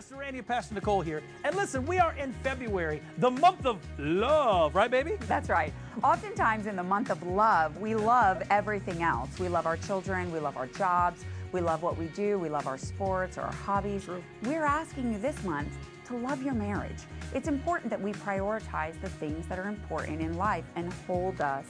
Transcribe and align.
Pastor 0.00 0.16
Randy 0.16 0.38
and 0.38 0.48
Pastor 0.48 0.74
Nicole 0.74 1.02
here. 1.02 1.22
And 1.44 1.54
listen, 1.54 1.84
we 1.84 1.98
are 1.98 2.14
in 2.14 2.32
February, 2.42 3.02
the 3.18 3.30
month 3.30 3.66
of 3.66 3.76
love, 3.98 4.74
right, 4.74 4.90
baby? 4.90 5.18
That's 5.28 5.50
right. 5.50 5.74
Oftentimes 6.02 6.66
in 6.66 6.74
the 6.74 6.82
month 6.82 7.10
of 7.10 7.22
love, 7.22 7.76
we 7.76 7.94
love 7.94 8.42
everything 8.48 9.02
else. 9.02 9.38
We 9.38 9.50
love 9.50 9.66
our 9.66 9.76
children, 9.76 10.32
we 10.32 10.38
love 10.38 10.56
our 10.56 10.68
jobs, 10.68 11.26
we 11.52 11.60
love 11.60 11.82
what 11.82 11.98
we 11.98 12.06
do, 12.06 12.38
we 12.38 12.48
love 12.48 12.66
our 12.66 12.78
sports 12.78 13.36
or 13.36 13.42
our 13.42 13.52
hobbies. 13.52 14.06
True. 14.06 14.24
We're 14.44 14.64
asking 14.64 15.12
you 15.12 15.18
this 15.18 15.44
month 15.44 15.76
to 16.06 16.16
love 16.16 16.42
your 16.42 16.54
marriage. 16.54 17.02
It's 17.34 17.48
important 17.48 17.90
that 17.90 18.00
we 18.00 18.14
prioritize 18.14 18.98
the 19.02 19.10
things 19.10 19.46
that 19.48 19.58
are 19.58 19.68
important 19.68 20.22
in 20.22 20.38
life 20.38 20.64
and 20.76 20.90
hold 21.06 21.42
us 21.42 21.66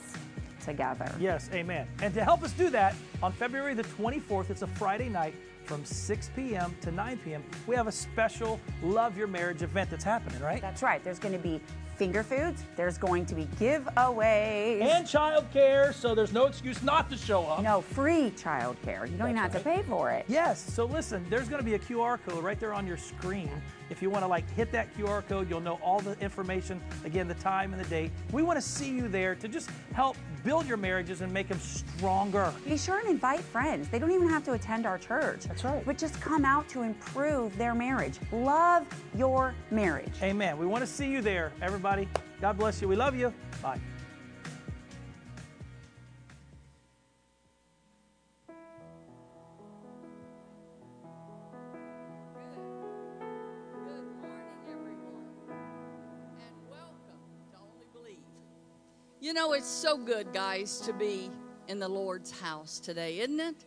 together. 0.63 1.13
Yes, 1.19 1.49
amen. 1.53 1.85
And 2.01 2.13
to 2.13 2.23
help 2.23 2.43
us 2.43 2.53
do 2.53 2.69
that, 2.69 2.95
on 3.21 3.33
February 3.33 3.73
the 3.73 3.83
24th, 3.83 4.49
it's 4.49 4.61
a 4.61 4.67
Friday 4.67 5.09
night 5.09 5.35
from 5.65 5.83
6 5.85 6.29
p.m. 6.35 6.75
to 6.81 6.91
9 6.91 7.19
p.m., 7.23 7.43
we 7.67 7.75
have 7.75 7.87
a 7.87 7.91
special 7.91 8.59
Love 8.83 9.17
Your 9.17 9.27
Marriage 9.27 9.61
event 9.61 9.89
that's 9.89 10.03
happening, 10.03 10.39
right? 10.41 10.61
That's 10.61 10.83
right. 10.83 11.03
There's 11.03 11.19
going 11.19 11.33
to 11.33 11.39
be 11.39 11.61
finger 11.95 12.23
foods, 12.23 12.63
there's 12.75 12.97
going 12.97 13.27
to 13.27 13.35
be 13.35 13.45
giveaways. 13.59 14.81
And 14.81 15.05
childcare, 15.05 15.93
so 15.93 16.15
there's 16.15 16.33
no 16.33 16.47
excuse 16.47 16.81
not 16.81 17.11
to 17.11 17.17
show 17.17 17.45
up. 17.45 17.61
no 17.61 17.81
free 17.81 18.31
childcare. 18.31 19.09
You 19.09 19.17
don't 19.17 19.29
even 19.29 19.35
have 19.35 19.51
That's 19.51 19.63
to 19.63 19.69
pay 19.69 19.83
for 19.83 20.09
it. 20.09 20.25
Yes, 20.27 20.59
so 20.59 20.85
listen, 20.85 21.23
there's 21.29 21.47
going 21.47 21.59
to 21.59 21.65
be 21.65 21.75
a 21.75 21.79
QR 21.79 22.17
code 22.25 22.43
right 22.43 22.59
there 22.59 22.73
on 22.73 22.87
your 22.87 22.97
screen. 22.97 23.51
If 23.91 24.01
you 24.01 24.09
want 24.09 24.23
to 24.23 24.27
like 24.27 24.49
hit 24.51 24.71
that 24.71 24.87
QR 24.97 25.27
code, 25.27 25.49
you'll 25.49 25.59
know 25.59 25.77
all 25.83 25.99
the 25.99 26.17
information, 26.19 26.81
again, 27.03 27.27
the 27.27 27.33
time 27.35 27.73
and 27.73 27.83
the 27.83 27.89
date. 27.89 28.09
We 28.31 28.41
want 28.41 28.57
to 28.57 28.61
see 28.61 28.89
you 28.89 29.09
there 29.09 29.35
to 29.35 29.47
just 29.49 29.69
help 29.93 30.15
build 30.45 30.65
your 30.65 30.77
marriages 30.77 31.19
and 31.19 31.31
make 31.31 31.49
them 31.49 31.59
stronger. 31.59 32.53
Be 32.65 32.77
sure 32.77 32.99
and 32.99 33.09
invite 33.09 33.41
friends. 33.41 33.89
They 33.89 33.99
don't 33.99 34.11
even 34.11 34.29
have 34.29 34.45
to 34.45 34.53
attend 34.53 34.85
our 34.85 34.97
church. 34.97 35.43
That's 35.43 35.65
right. 35.65 35.85
But 35.85 35.97
just 35.97 36.19
come 36.21 36.45
out 36.45 36.69
to 36.69 36.83
improve 36.83 37.57
their 37.57 37.75
marriage. 37.75 38.17
Love 38.31 38.87
your 39.13 39.53
marriage. 39.71 40.13
Amen. 40.23 40.57
We 40.57 40.65
want 40.65 40.81
to 40.81 40.87
see 40.87 41.11
you 41.11 41.21
there, 41.21 41.51
everybody. 41.61 42.07
God 42.39 42.57
bless 42.57 42.81
you. 42.81 42.87
We 42.87 42.95
love 42.95 43.15
you. 43.15 43.33
Bye. 43.61 43.79
You 59.23 59.33
know, 59.33 59.53
it's 59.53 59.67
so 59.67 59.99
good, 59.99 60.33
guys, 60.33 60.81
to 60.81 60.93
be 60.93 61.29
in 61.67 61.77
the 61.77 61.87
Lord's 61.87 62.31
house 62.31 62.79
today, 62.79 63.19
isn't 63.19 63.39
it? 63.39 63.65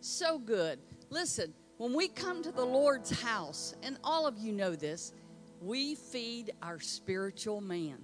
So 0.00 0.38
good. 0.38 0.78
Listen, 1.10 1.52
when 1.76 1.92
we 1.92 2.08
come 2.08 2.42
to 2.42 2.50
the 2.50 2.64
Lord's 2.64 3.10
house, 3.20 3.74
and 3.82 3.98
all 4.02 4.26
of 4.26 4.38
you 4.38 4.52
know 4.52 4.74
this, 4.74 5.12
we 5.60 5.96
feed 5.96 6.52
our 6.62 6.80
spiritual 6.80 7.60
man. 7.60 7.98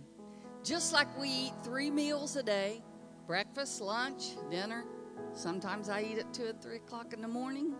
Just 0.63 0.93
like 0.93 1.09
we 1.19 1.31
eat 1.31 1.53
three 1.65 1.91
meals 1.91 2.37
a 2.37 2.43
day 2.43 2.83
breakfast, 3.27 3.81
lunch, 3.81 4.25
dinner. 4.51 4.85
Sometimes 5.33 5.89
I 5.89 6.03
eat 6.03 6.19
at 6.19 6.35
2 6.35 6.45
or 6.45 6.53
3 6.53 6.77
o'clock 6.77 7.15
in 7.15 7.23
the 7.23 7.29
morning. 7.29 7.73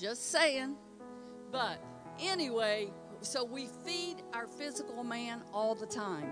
Just 0.00 0.30
saying. 0.30 0.76
But 1.50 1.82
anyway, 2.20 2.92
so 3.22 3.42
we 3.42 3.66
feed 3.84 4.22
our 4.32 4.46
physical 4.46 5.02
man 5.02 5.42
all 5.52 5.74
the 5.74 5.86
time, 5.86 6.30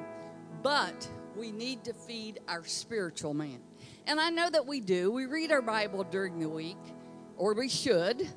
but 0.62 1.08
we 1.36 1.52
need 1.52 1.84
to 1.84 1.92
feed 1.92 2.40
our 2.48 2.64
spiritual 2.64 3.34
man. 3.34 3.60
And 4.06 4.20
I 4.20 4.30
know 4.30 4.48
that 4.50 4.66
we 4.66 4.80
do. 4.80 5.10
We 5.10 5.26
read 5.26 5.52
our 5.52 5.62
Bible 5.62 6.04
during 6.04 6.38
the 6.38 6.48
week, 6.48 6.78
or 7.36 7.54
we 7.54 7.68
should. 7.68 8.28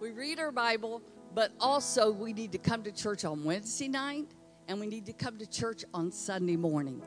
We 0.00 0.10
read 0.10 0.38
our 0.38 0.52
Bible, 0.52 1.02
but 1.34 1.52
also 1.60 2.10
we 2.10 2.32
need 2.32 2.52
to 2.52 2.58
come 2.58 2.82
to 2.82 2.92
church 2.92 3.24
on 3.24 3.44
Wednesday 3.44 3.88
night 3.88 4.28
and 4.68 4.80
we 4.80 4.86
need 4.86 5.06
to 5.06 5.12
come 5.12 5.38
to 5.38 5.46
church 5.46 5.84
on 5.92 6.10
Sunday 6.10 6.56
morning. 6.56 7.02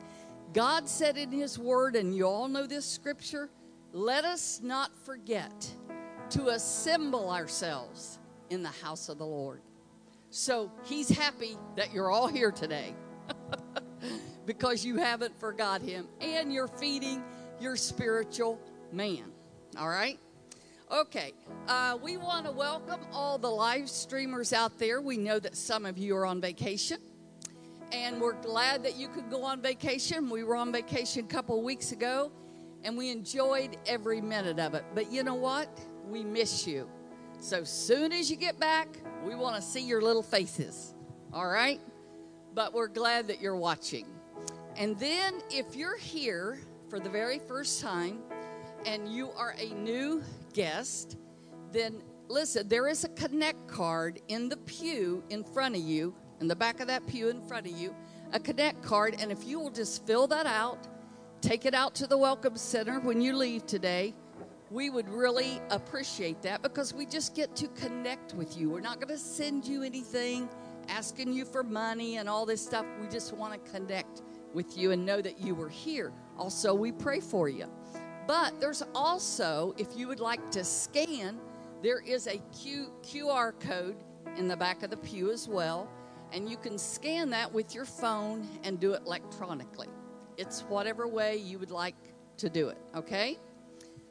God 0.52 0.88
said 0.88 1.16
in 1.16 1.30
His 1.30 1.58
Word, 1.58 1.96
and 1.96 2.14
you 2.14 2.26
all 2.26 2.48
know 2.48 2.66
this 2.66 2.86
scripture 2.86 3.50
let 3.92 4.24
us 4.24 4.60
not 4.62 4.96
forget 5.04 5.70
to 6.30 6.48
assemble 6.48 7.30
ourselves 7.30 8.18
in 8.50 8.62
the 8.62 8.68
house 8.68 9.08
of 9.08 9.16
the 9.16 9.26
Lord. 9.26 9.62
So 10.30 10.70
He's 10.84 11.08
happy 11.08 11.56
that 11.76 11.92
you're 11.92 12.10
all 12.10 12.28
here 12.28 12.52
today 12.52 12.94
because 14.48 14.82
you 14.82 14.96
haven't 14.96 15.38
forgot 15.38 15.82
Him 15.82 16.08
and 16.22 16.50
you're 16.50 16.68
feeding 16.68 17.22
your 17.60 17.76
spiritual 17.76 18.58
man. 18.90 19.24
All 19.78 19.90
right? 19.90 20.18
Okay, 20.90 21.34
uh, 21.68 21.98
we 22.02 22.16
want 22.16 22.46
to 22.46 22.52
welcome 22.52 23.00
all 23.12 23.36
the 23.36 23.50
live 23.50 23.90
streamers 23.90 24.54
out 24.54 24.78
there. 24.78 25.02
We 25.02 25.18
know 25.18 25.38
that 25.38 25.54
some 25.54 25.84
of 25.84 25.98
you 25.98 26.16
are 26.16 26.24
on 26.24 26.40
vacation, 26.40 26.96
and 27.92 28.18
we're 28.18 28.40
glad 28.40 28.82
that 28.84 28.96
you 28.96 29.08
could 29.08 29.28
go 29.28 29.44
on 29.44 29.60
vacation. 29.60 30.30
We 30.30 30.44
were 30.44 30.56
on 30.56 30.72
vacation 30.72 31.26
a 31.26 31.28
couple 31.28 31.62
weeks 31.62 31.92
ago, 31.92 32.32
and 32.84 32.96
we 32.96 33.10
enjoyed 33.10 33.76
every 33.86 34.22
minute 34.22 34.58
of 34.58 34.72
it. 34.72 34.84
But 34.94 35.12
you 35.12 35.24
know 35.24 35.34
what? 35.34 35.68
We 36.06 36.24
miss 36.24 36.66
you. 36.66 36.88
So 37.38 37.64
soon 37.64 38.12
as 38.12 38.30
you 38.30 38.36
get 38.38 38.58
back, 38.58 38.88
we 39.26 39.34
want 39.34 39.56
to 39.56 39.62
see 39.62 39.86
your 39.86 40.00
little 40.00 40.22
faces. 40.22 40.94
All 41.34 41.46
right? 41.46 41.82
But 42.54 42.72
we're 42.72 42.88
glad 42.88 43.28
that 43.28 43.42
you're 43.42 43.54
watching. 43.54 44.06
And 44.78 44.96
then 45.00 45.42
if 45.50 45.74
you're 45.74 45.98
here 45.98 46.60
for 46.88 47.00
the 47.00 47.10
very 47.10 47.40
first 47.40 47.80
time 47.80 48.20
and 48.86 49.12
you 49.12 49.32
are 49.32 49.56
a 49.58 49.74
new 49.74 50.22
guest, 50.52 51.16
then 51.72 52.00
listen, 52.28 52.68
there 52.68 52.86
is 52.86 53.02
a 53.02 53.08
connect 53.08 53.66
card 53.66 54.20
in 54.28 54.48
the 54.48 54.56
pew 54.56 55.24
in 55.30 55.42
front 55.42 55.74
of 55.74 55.82
you, 55.82 56.14
in 56.40 56.46
the 56.46 56.54
back 56.54 56.78
of 56.78 56.86
that 56.86 57.04
pew 57.08 57.28
in 57.28 57.42
front 57.42 57.66
of 57.66 57.72
you, 57.76 57.92
a 58.32 58.38
connect 58.38 58.80
card. 58.80 59.16
And 59.18 59.32
if 59.32 59.44
you 59.44 59.58
will 59.58 59.72
just 59.72 60.06
fill 60.06 60.28
that 60.28 60.46
out, 60.46 60.86
take 61.40 61.66
it 61.66 61.74
out 61.74 61.96
to 61.96 62.06
the 62.06 62.16
Welcome 62.16 62.56
Center 62.56 63.00
when 63.00 63.20
you 63.20 63.36
leave 63.36 63.66
today, 63.66 64.14
we 64.70 64.90
would 64.90 65.08
really 65.08 65.60
appreciate 65.70 66.40
that 66.42 66.62
because 66.62 66.94
we 66.94 67.04
just 67.04 67.34
get 67.34 67.56
to 67.56 67.66
connect 67.68 68.32
with 68.34 68.56
you. 68.56 68.70
We're 68.70 68.80
not 68.80 69.00
going 69.00 69.08
to 69.08 69.18
send 69.18 69.66
you 69.66 69.82
anything 69.82 70.48
asking 70.88 71.32
you 71.32 71.44
for 71.44 71.64
money 71.64 72.18
and 72.18 72.28
all 72.28 72.46
this 72.46 72.64
stuff. 72.64 72.86
We 73.00 73.08
just 73.08 73.32
want 73.32 73.52
to 73.52 73.70
connect 73.72 74.22
with 74.54 74.76
you 74.76 74.92
and 74.92 75.04
know 75.04 75.20
that 75.20 75.40
you 75.40 75.54
were 75.54 75.68
here. 75.68 76.12
Also, 76.38 76.74
we 76.74 76.92
pray 76.92 77.20
for 77.20 77.48
you. 77.48 77.66
But 78.26 78.60
there's 78.60 78.82
also, 78.94 79.74
if 79.78 79.96
you 79.96 80.08
would 80.08 80.20
like 80.20 80.50
to 80.50 80.62
scan, 80.62 81.38
there 81.82 82.00
is 82.00 82.26
a 82.26 82.38
Q, 82.52 82.92
QR 83.02 83.58
code 83.60 83.96
in 84.36 84.48
the 84.48 84.56
back 84.56 84.82
of 84.82 84.90
the 84.90 84.96
pew 84.96 85.30
as 85.30 85.48
well. 85.48 85.88
And 86.32 86.48
you 86.48 86.56
can 86.56 86.78
scan 86.78 87.30
that 87.30 87.52
with 87.52 87.74
your 87.74 87.86
phone 87.86 88.46
and 88.64 88.78
do 88.78 88.92
it 88.92 89.02
electronically. 89.06 89.88
It's 90.36 90.60
whatever 90.62 91.08
way 91.08 91.36
you 91.36 91.58
would 91.58 91.70
like 91.70 91.96
to 92.36 92.50
do 92.50 92.68
it, 92.68 92.78
okay? 92.94 93.38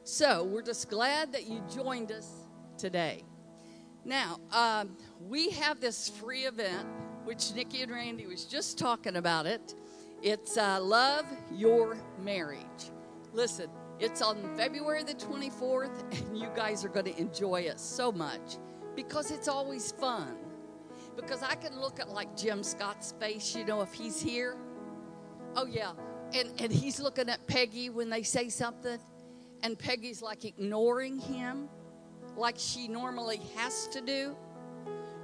So 0.02 0.42
we're 0.44 0.62
just 0.62 0.90
glad 0.90 1.32
that 1.32 1.46
you 1.46 1.62
joined 1.72 2.10
us 2.10 2.46
today. 2.76 3.22
Now, 4.04 4.38
um, 4.52 4.96
we 5.28 5.50
have 5.50 5.80
this 5.80 6.08
free 6.08 6.46
event, 6.46 6.86
which 7.24 7.52
Nikki 7.54 7.82
and 7.82 7.92
Randy 7.92 8.26
was 8.26 8.44
just 8.44 8.78
talking 8.78 9.16
about 9.16 9.46
it. 9.46 9.74
It's 10.22 10.56
uh, 10.56 10.80
Love 10.82 11.26
Your 11.52 11.96
Marriage. 12.20 12.90
Listen, 13.32 13.70
it's 14.00 14.20
on 14.20 14.56
February 14.56 15.04
the 15.04 15.14
24th, 15.14 16.18
and 16.26 16.36
you 16.36 16.48
guys 16.56 16.84
are 16.84 16.88
going 16.88 17.06
to 17.06 17.16
enjoy 17.16 17.60
it 17.60 17.78
so 17.78 18.10
much 18.10 18.58
because 18.96 19.30
it's 19.30 19.46
always 19.46 19.92
fun. 19.92 20.36
Because 21.14 21.44
I 21.44 21.54
can 21.54 21.80
look 21.80 22.00
at 22.00 22.08
like 22.08 22.36
Jim 22.36 22.64
Scott's 22.64 23.14
face, 23.20 23.54
you 23.54 23.64
know, 23.64 23.80
if 23.80 23.92
he's 23.92 24.20
here. 24.20 24.56
Oh, 25.54 25.66
yeah. 25.66 25.92
And, 26.34 26.50
and 26.60 26.72
he's 26.72 26.98
looking 26.98 27.28
at 27.28 27.46
Peggy 27.46 27.88
when 27.88 28.10
they 28.10 28.24
say 28.24 28.48
something, 28.48 28.98
and 29.62 29.78
Peggy's 29.78 30.20
like 30.20 30.44
ignoring 30.44 31.20
him 31.20 31.68
like 32.36 32.56
she 32.58 32.88
normally 32.88 33.40
has 33.54 33.86
to 33.88 34.00
do. 34.00 34.36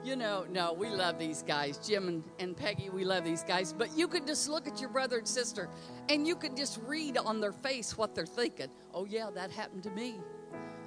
You 0.04 0.16
know, 0.16 0.44
no, 0.50 0.75
we 0.75 0.90
love 0.90 1.18
these 1.18 1.42
guys. 1.42 1.78
Jim 1.78 2.08
and, 2.08 2.25
and 2.38 2.54
Peggy, 2.54 2.90
we 2.90 3.04
love 3.04 3.25
these 3.25 3.42
guys. 3.42 3.73
But 3.73 3.96
you 3.96 4.06
could 4.06 4.26
just 4.26 4.50
look 4.50 4.68
at 4.68 4.78
your 4.78 4.90
brother 4.90 5.16
and 5.16 5.26
sister 5.26 5.70
and 6.11 6.26
you 6.26 6.37
could 6.37 6.56
just 6.56 6.78
read 6.87 7.16
on 7.16 7.40
their 7.40 7.52
face 7.52 7.96
what 7.96 8.14
they're 8.14 8.26
thinking. 8.26 8.68
Oh, 8.92 9.06
yeah, 9.06 9.30
that 9.34 9.50
happened 9.50 9.82
to 9.84 9.90
me. 9.90 10.16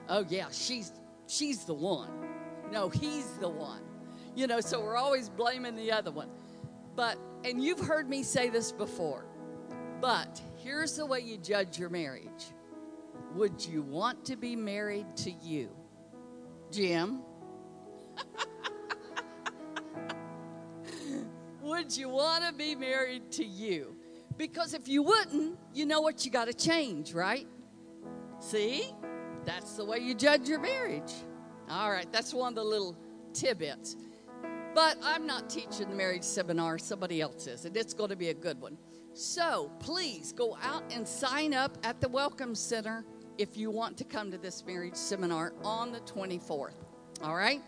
Oh, 0.07 0.23
yeah, 0.29 0.45
she's 0.51 0.91
she's 1.25 1.65
the 1.65 1.73
one. 1.73 2.09
No, 2.71 2.89
he's 2.89 3.27
the 3.39 3.49
one. 3.49 3.81
You 4.35 4.45
know, 4.45 4.59
so 4.59 4.79
we're 4.79 4.97
always 4.97 5.29
blaming 5.29 5.75
the 5.75 5.91
other 5.91 6.11
one. 6.11 6.29
But, 6.95 7.17
and 7.43 7.63
you've 7.63 7.79
heard 7.79 8.07
me 8.07 8.21
say 8.21 8.49
this 8.49 8.71
before, 8.71 9.25
but 9.99 10.39
here's 10.57 10.95
the 10.95 11.05
way 11.05 11.21
you 11.21 11.37
judge 11.37 11.79
your 11.79 11.89
marriage. 11.89 12.53
Would 13.33 13.65
you 13.65 13.81
want 13.81 14.25
to 14.25 14.35
be 14.35 14.55
married 14.55 15.07
to 15.17 15.31
you? 15.31 15.69
Jim? 16.71 17.21
Would 21.67 21.97
you 21.97 22.07
want 22.07 22.45
to 22.45 22.53
be 22.53 22.75
married 22.75 23.29
to 23.31 23.43
you? 23.43 23.97
Because 24.37 24.73
if 24.73 24.87
you 24.87 25.03
wouldn't, 25.03 25.59
you 25.73 25.85
know 25.85 25.99
what 25.99 26.23
you 26.23 26.31
got 26.31 26.45
to 26.45 26.53
change, 26.53 27.13
right? 27.13 27.45
See? 28.39 28.93
That's 29.43 29.73
the 29.73 29.83
way 29.83 29.97
you 29.97 30.15
judge 30.15 30.47
your 30.47 30.61
marriage. 30.61 31.11
All 31.69 31.91
right, 31.91 32.09
that's 32.09 32.33
one 32.33 32.53
of 32.53 32.55
the 32.55 32.63
little 32.63 32.95
tidbits. 33.33 33.97
But 34.73 34.97
I'm 35.03 35.27
not 35.27 35.49
teaching 35.49 35.89
the 35.89 35.95
marriage 35.95 36.23
seminar, 36.23 36.77
somebody 36.77 37.19
else 37.19 37.47
is, 37.47 37.65
and 37.65 37.75
it's 37.75 37.93
going 37.93 38.11
to 38.11 38.15
be 38.15 38.29
a 38.29 38.33
good 38.33 38.61
one. 38.61 38.77
So 39.11 39.69
please 39.79 40.31
go 40.31 40.57
out 40.61 40.83
and 40.93 41.05
sign 41.05 41.53
up 41.53 41.77
at 41.83 41.99
the 41.99 42.07
Welcome 42.07 42.55
Center 42.55 43.03
if 43.37 43.57
you 43.57 43.71
want 43.71 43.97
to 43.97 44.05
come 44.05 44.31
to 44.31 44.37
this 44.37 44.65
marriage 44.65 44.95
seminar 44.95 45.51
on 45.65 45.91
the 45.91 45.99
24th. 45.99 46.75
All 47.21 47.35
right? 47.35 47.61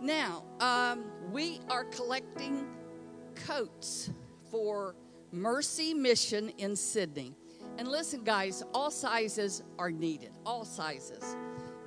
Now, 0.00 0.44
um, 0.60 1.06
we 1.32 1.60
are 1.68 1.86
collecting 1.86 2.68
coats 3.46 4.10
for 4.50 4.94
Mercy 5.32 5.94
Mission 5.94 6.50
in 6.58 6.74
Sydney. 6.76 7.34
And 7.78 7.88
listen, 7.88 8.24
guys, 8.24 8.62
all 8.72 8.90
sizes 8.90 9.62
are 9.78 9.90
needed, 9.90 10.30
all 10.46 10.64
sizes. 10.64 11.36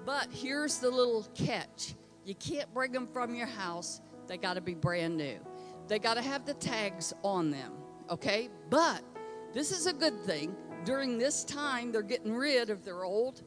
But 0.06 0.27
here's 0.32 0.77
the 0.77 0.89
little 0.89 1.27
catch 1.36 1.96
you 2.25 2.36
can't 2.36 2.72
bring 2.74 2.91
them 2.91 3.08
from 3.08 3.34
your 3.34 3.48
house, 3.48 4.01
they 4.27 4.38
got 4.38 4.53
to 4.53 4.62
be 4.62 4.75
brand 4.75 5.18
new. 5.18 5.39
They 5.88 5.98
got 5.98 6.13
to 6.13 6.22
have 6.22 6.46
the 6.46 6.53
tags 6.53 7.13
on 7.24 7.50
them, 7.50 7.74
okay? 8.10 8.50
But 8.70 9.01
this 9.53 9.72
is 9.72 9.88
a 9.88 9.94
good 9.94 10.20
thing. 10.25 10.56
During 10.86 11.18
this 11.18 11.44
time, 11.44 11.91
they're 11.91 12.03
getting 12.03 12.34
rid 12.34 12.70
of 12.70 12.86
their 12.86 13.03
old 13.03 13.41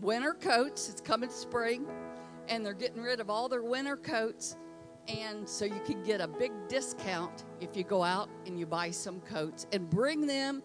winter 0.00 0.34
coats. 0.34 0.88
It's 0.88 1.00
coming 1.00 1.30
spring, 1.30 1.86
and 2.48 2.64
they're 2.64 2.74
getting 2.74 3.02
rid 3.02 3.18
of 3.18 3.28
all 3.28 3.48
their 3.48 3.64
winter 3.64 3.96
coats. 3.96 4.56
And 5.08 5.48
so 5.48 5.64
you 5.64 5.80
can 5.86 6.02
get 6.02 6.20
a 6.20 6.28
big 6.28 6.52
discount 6.68 7.44
if 7.60 7.76
you 7.76 7.82
go 7.82 8.02
out 8.02 8.28
and 8.46 8.58
you 8.58 8.66
buy 8.66 8.90
some 8.90 9.20
coats 9.20 9.66
and 9.72 9.88
bring 9.88 10.26
them 10.26 10.62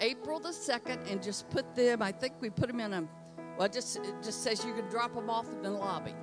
April 0.00 0.40
the 0.40 0.48
2nd 0.48 1.10
and 1.10 1.22
just 1.22 1.48
put 1.50 1.74
them, 1.76 2.02
I 2.02 2.10
think 2.10 2.34
we 2.40 2.50
put 2.50 2.66
them 2.66 2.80
in 2.80 2.92
a, 2.92 3.08
well, 3.56 3.68
just, 3.68 3.96
it 3.98 4.14
just 4.22 4.42
says 4.42 4.64
you 4.64 4.74
can 4.74 4.88
drop 4.88 5.14
them 5.14 5.30
off 5.30 5.46
in 5.52 5.62
the 5.62 5.70
lobby. 5.70 6.14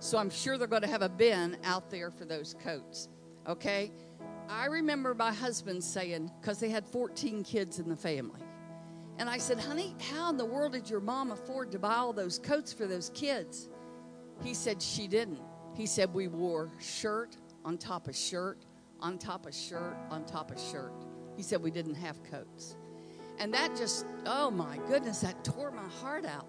So 0.00 0.18
I'm 0.18 0.30
sure 0.30 0.58
they're 0.58 0.66
going 0.66 0.82
to 0.82 0.88
have 0.88 1.02
a 1.02 1.08
bin 1.08 1.56
out 1.62 1.90
there 1.90 2.10
for 2.10 2.24
those 2.24 2.56
coats. 2.60 3.08
Okay? 3.46 3.92
I 4.48 4.66
remember 4.66 5.14
my 5.14 5.32
husband 5.32 5.82
saying, 5.84 6.30
because 6.40 6.58
they 6.58 6.70
had 6.70 6.84
14 6.84 7.44
kids 7.44 7.78
in 7.78 7.88
the 7.88 7.96
family. 7.96 8.40
And 9.18 9.30
I 9.30 9.38
said, 9.38 9.60
honey, 9.60 9.94
how 10.10 10.30
in 10.30 10.36
the 10.36 10.44
world 10.44 10.72
did 10.72 10.90
your 10.90 11.00
mom 11.00 11.30
afford 11.30 11.70
to 11.72 11.78
buy 11.78 11.94
all 11.94 12.12
those 12.12 12.38
coats 12.40 12.72
for 12.72 12.86
those 12.86 13.10
kids? 13.14 13.68
He 14.42 14.54
said, 14.54 14.82
she 14.82 15.06
didn't. 15.06 15.40
He 15.74 15.86
said, 15.86 16.12
we 16.12 16.28
wore 16.28 16.70
shirt 16.78 17.36
on 17.64 17.78
top 17.78 18.08
of 18.08 18.16
shirt, 18.16 18.58
on 19.00 19.18
top 19.18 19.46
of 19.46 19.54
shirt, 19.54 19.96
on 20.10 20.24
top 20.24 20.50
of 20.50 20.60
shirt. 20.60 20.92
He 21.36 21.42
said, 21.42 21.62
we 21.62 21.70
didn't 21.70 21.94
have 21.94 22.22
coats. 22.24 22.76
And 23.38 23.52
that 23.54 23.76
just, 23.76 24.06
oh 24.26 24.50
my 24.50 24.78
goodness, 24.86 25.20
that 25.20 25.42
tore 25.44 25.70
my 25.70 25.88
heart 26.00 26.26
out. 26.26 26.48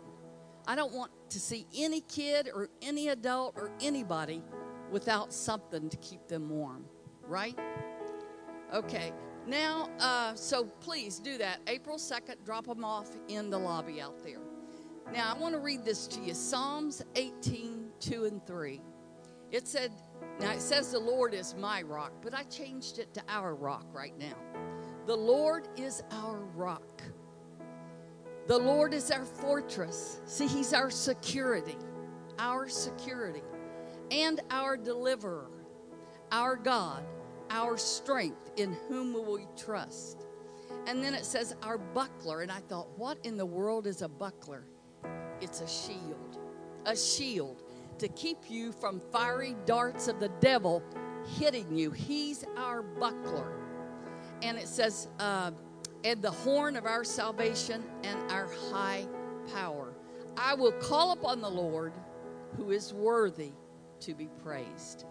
I 0.67 0.75
don't 0.75 0.93
want 0.93 1.11
to 1.29 1.39
see 1.39 1.65
any 1.75 2.01
kid 2.01 2.49
or 2.53 2.69
any 2.81 3.09
adult 3.09 3.55
or 3.57 3.71
anybody 3.81 4.43
without 4.91 5.33
something 5.33 5.89
to 5.89 5.97
keep 5.97 6.27
them 6.27 6.49
warm, 6.49 6.85
right? 7.27 7.57
Okay, 8.73 9.11
now, 9.47 9.89
uh, 9.99 10.35
so 10.35 10.65
please 10.65 11.19
do 11.19 11.37
that. 11.37 11.59
April 11.67 11.97
2nd, 11.97 12.45
drop 12.45 12.65
them 12.65 12.85
off 12.85 13.09
in 13.27 13.49
the 13.49 13.57
lobby 13.57 14.01
out 14.01 14.23
there. 14.23 14.39
Now, 15.11 15.33
I 15.35 15.37
want 15.37 15.53
to 15.53 15.59
read 15.59 15.83
this 15.83 16.07
to 16.07 16.21
you 16.21 16.33
Psalms 16.33 17.03
18, 17.15 17.89
2 17.99 18.25
and 18.25 18.45
3. 18.47 18.81
It 19.53 19.67
said, 19.67 19.91
now 20.39 20.51
it 20.51 20.61
says 20.61 20.91
the 20.91 20.99
Lord 20.99 21.35
is 21.35 21.53
my 21.55 21.83
rock, 21.83 22.11
but 22.23 22.33
I 22.33 22.41
changed 22.45 22.97
it 22.97 23.13
to 23.13 23.21
our 23.29 23.53
rock 23.53 23.85
right 23.93 24.17
now. 24.17 24.33
The 25.05 25.15
Lord 25.15 25.67
is 25.77 26.01
our 26.09 26.39
rock. 26.55 27.03
The 28.47 28.57
Lord 28.57 28.95
is 28.95 29.11
our 29.11 29.23
fortress. 29.23 30.21
See, 30.25 30.47
He's 30.47 30.73
our 30.73 30.89
security, 30.89 31.77
our 32.39 32.67
security, 32.67 33.43
and 34.09 34.41
our 34.49 34.75
deliverer, 34.75 35.51
our 36.31 36.55
God, 36.55 37.05
our 37.51 37.77
strength, 37.77 38.53
in 38.57 38.75
whom 38.89 39.13
will 39.13 39.33
we 39.33 39.45
trust. 39.55 40.25
And 40.87 41.03
then 41.03 41.13
it 41.13 41.25
says 41.25 41.55
our 41.61 41.77
buckler. 41.77 42.41
And 42.41 42.51
I 42.51 42.59
thought, 42.61 42.87
what 42.97 43.23
in 43.23 43.37
the 43.37 43.45
world 43.45 43.85
is 43.85 44.01
a 44.01 44.09
buckler? 44.09 44.65
It's 45.41 45.61
a 45.61 45.67
shield, 45.67 46.39
a 46.87 46.97
shield 46.97 47.61
to 48.03 48.09
keep 48.09 48.49
you 48.49 48.73
from 48.73 48.99
fiery 48.99 49.55
darts 49.65 50.09
of 50.09 50.19
the 50.19 50.27
devil 50.41 50.83
hitting 51.39 51.73
you. 51.73 51.89
He's 51.89 52.43
our 52.57 52.81
buckler 52.81 53.53
and 54.41 54.57
it 54.57 54.67
says, 54.67 55.07
uh, 55.19 55.51
and 56.03 56.21
the 56.21 56.31
horn 56.31 56.75
of 56.75 56.85
our 56.85 57.05
salvation 57.05 57.81
and 58.03 58.29
our 58.29 58.49
high 58.69 59.07
power. 59.53 59.93
I 60.35 60.53
will 60.53 60.73
call 60.73 61.13
upon 61.13 61.39
the 61.39 61.49
Lord 61.49 61.93
who 62.57 62.71
is 62.71 62.93
worthy 62.93 63.51
to 64.01 64.13
be 64.13 64.27
praised. 64.43 65.05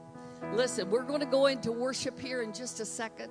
Listen, 0.53 0.91
we're 0.91 1.05
going 1.05 1.21
to 1.21 1.27
go 1.27 1.47
into 1.47 1.73
worship 1.73 2.21
here 2.21 2.43
in 2.43 2.53
just 2.53 2.79
a 2.81 2.85
second, 2.85 3.31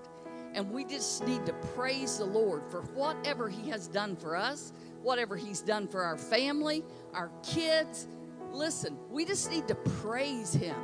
and 0.55 0.71
we 0.71 0.85
just 0.85 1.23
need 1.27 1.45
to 1.45 1.53
praise 1.75 2.17
the 2.17 2.25
Lord 2.25 2.63
for 2.71 2.81
whatever 2.81 3.47
He 3.47 3.69
has 3.69 3.87
done 3.87 4.15
for 4.15 4.35
us, 4.35 4.73
whatever 5.03 5.37
He's 5.37 5.61
done 5.61 5.87
for 5.87 6.03
our 6.03 6.17
family, 6.17 6.83
our 7.13 7.29
kids. 7.43 8.07
Listen, 8.51 8.97
we 9.09 9.25
just 9.25 9.49
need 9.49 9.67
to 9.67 9.75
praise 9.75 10.53
Him, 10.53 10.75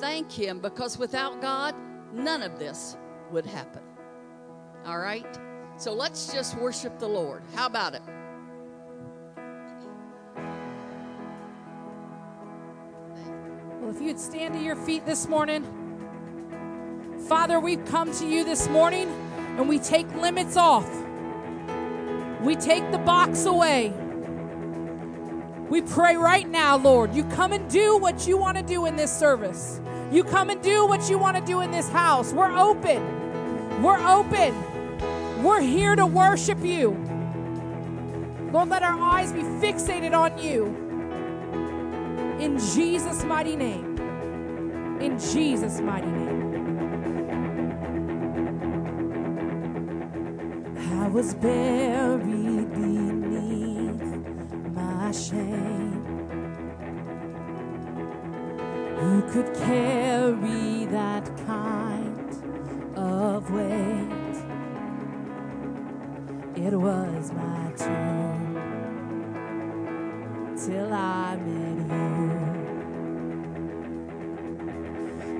thank 0.00 0.30
Him, 0.30 0.60
because 0.60 0.98
without 0.98 1.40
God, 1.40 1.74
none 2.12 2.42
of 2.42 2.58
this 2.58 2.96
would 3.30 3.46
happen. 3.46 3.82
All 4.84 4.98
right? 4.98 5.26
So 5.76 5.92
let's 5.92 6.32
just 6.32 6.56
worship 6.58 6.98
the 6.98 7.08
Lord. 7.08 7.42
How 7.54 7.66
about 7.66 7.94
it? 7.94 8.02
Well, 13.80 13.94
if 13.94 14.00
you'd 14.00 14.18
stand 14.18 14.54
to 14.54 14.60
your 14.60 14.76
feet 14.76 15.04
this 15.06 15.28
morning, 15.28 15.64
Father, 17.28 17.60
we've 17.60 17.84
come 17.86 18.12
to 18.14 18.26
you 18.26 18.44
this 18.44 18.68
morning 18.68 19.08
and 19.58 19.68
we 19.68 19.78
take 19.78 20.12
limits 20.14 20.56
off. 20.56 20.88
We 22.42 22.56
take 22.56 22.90
the 22.92 22.98
box 22.98 23.44
away. 23.46 23.92
We 25.68 25.82
pray 25.82 26.16
right 26.16 26.48
now, 26.48 26.76
Lord, 26.76 27.12
you 27.14 27.24
come 27.24 27.52
and 27.52 27.68
do 27.68 27.98
what 27.98 28.26
you 28.26 28.36
want 28.36 28.56
to 28.56 28.62
do 28.62 28.86
in 28.86 28.94
this 28.94 29.12
service. 29.16 29.80
You 30.12 30.22
come 30.22 30.48
and 30.50 30.62
do 30.62 30.86
what 30.86 31.10
you 31.10 31.18
want 31.18 31.36
to 31.36 31.42
do 31.44 31.60
in 31.60 31.72
this 31.72 31.88
house. 31.88 32.32
We're 32.32 32.56
open. 32.56 33.82
We're 33.82 33.98
open. 34.06 34.54
We're 35.42 35.60
here 35.60 35.96
to 35.96 36.06
worship 36.06 36.62
you. 36.62 36.90
Lord, 38.52 38.68
let 38.68 38.84
our 38.84 38.98
eyes 38.98 39.32
be 39.32 39.40
fixated 39.40 40.12
on 40.12 40.38
you. 40.38 40.66
In 42.38 42.58
Jesus' 42.58 43.24
mighty 43.24 43.56
name. 43.56 43.98
In 45.00 45.18
Jesus' 45.18 45.80
mighty 45.80 46.06
name. 46.06 46.46
I 51.02 51.08
was 51.08 51.34
buried 51.34 52.45
shame. 55.16 56.04
Who 58.98 59.22
could 59.32 59.54
carry 59.54 60.84
that 60.86 61.24
kind 61.46 62.30
of 62.96 63.50
weight? 63.50 64.36
It 66.54 66.74
was 66.74 67.32
my 67.32 67.72
turn 67.76 68.56
till 70.56 70.92
I 70.92 71.36
met 71.36 71.78
you. 71.90 72.46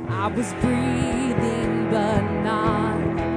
I 0.08 0.26
was 0.28 0.52
breathing 0.60 1.90
but 1.90 2.22
not 2.42 3.35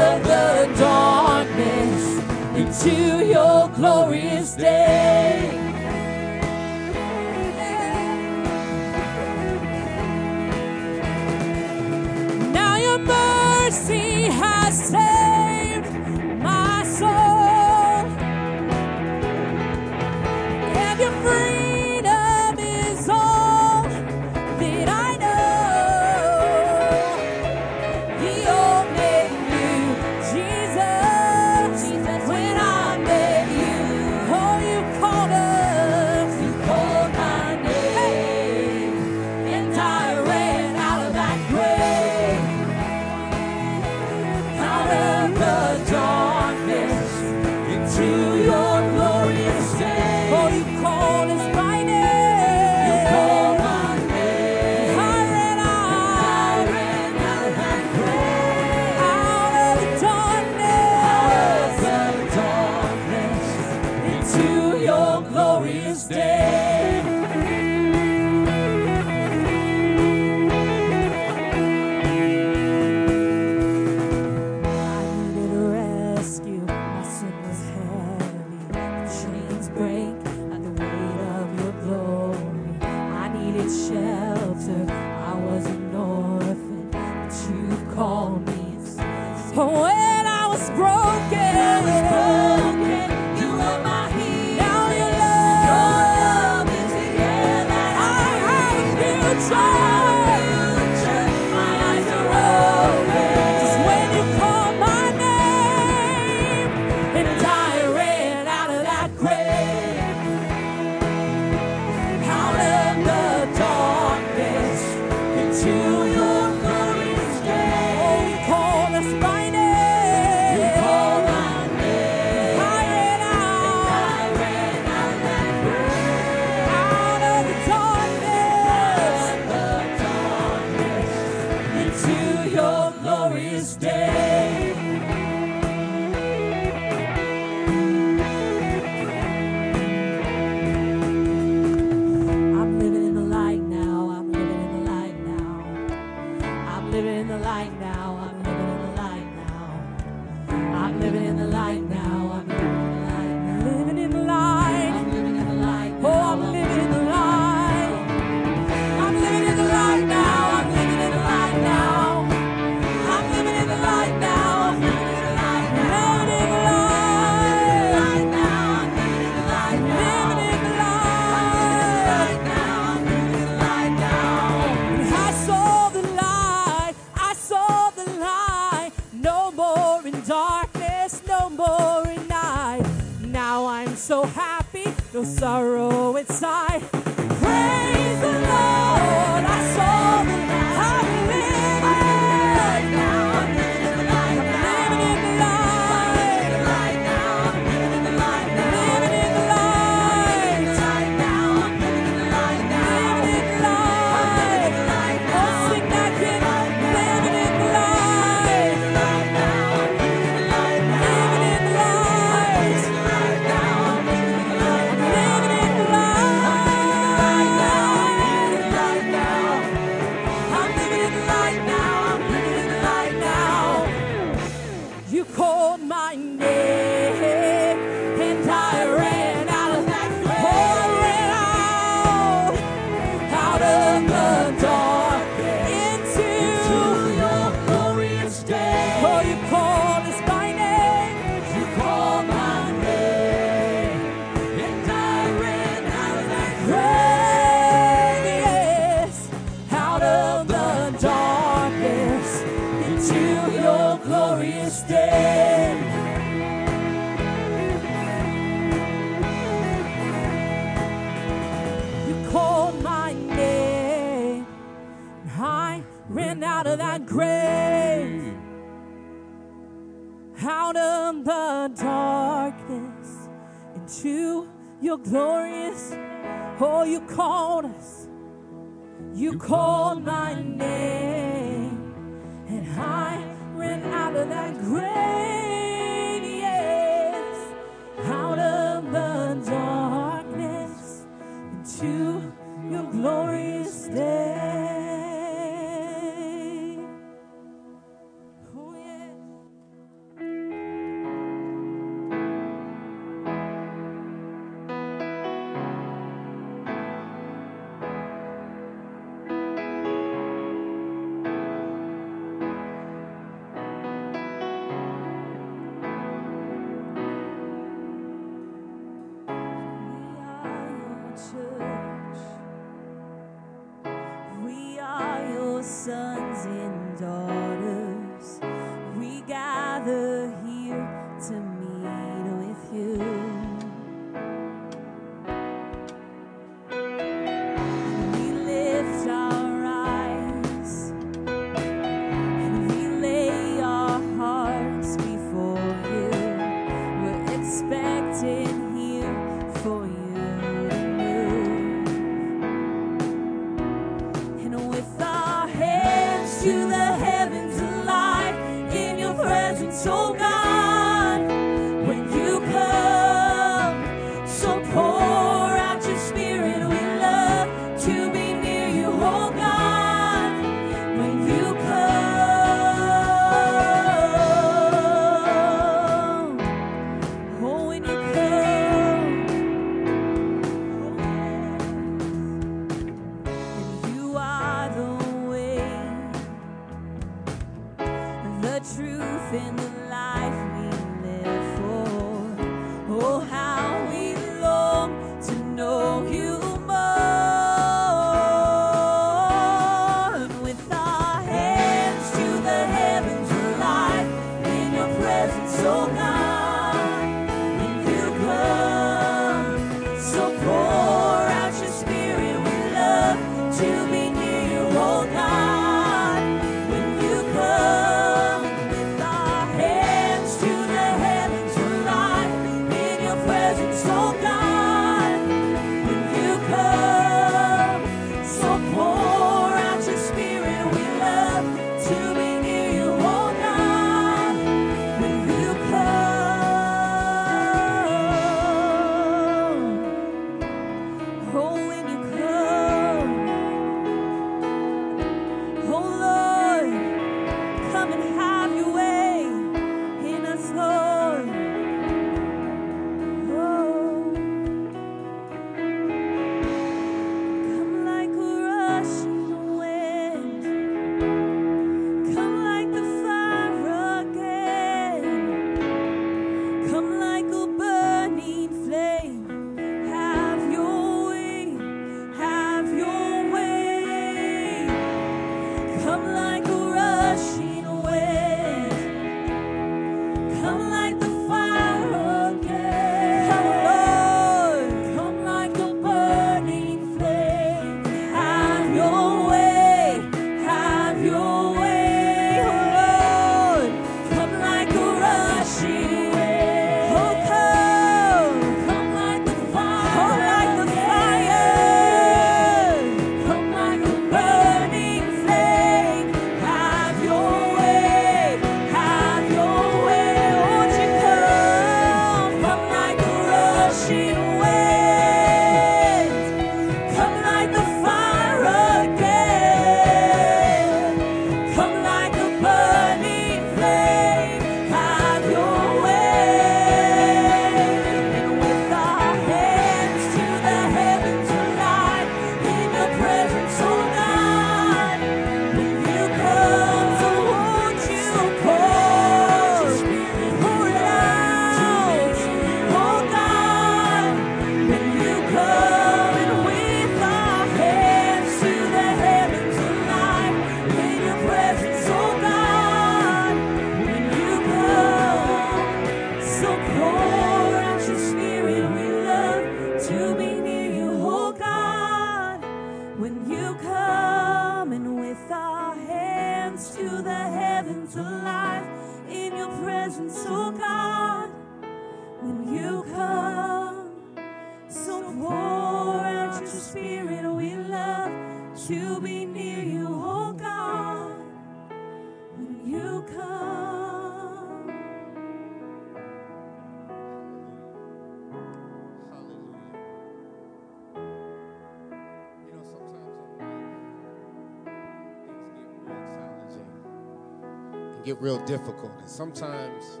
real 598.20 598.44
difficult. 598.44 598.92
And 598.98 599.08
sometimes 599.08 600.00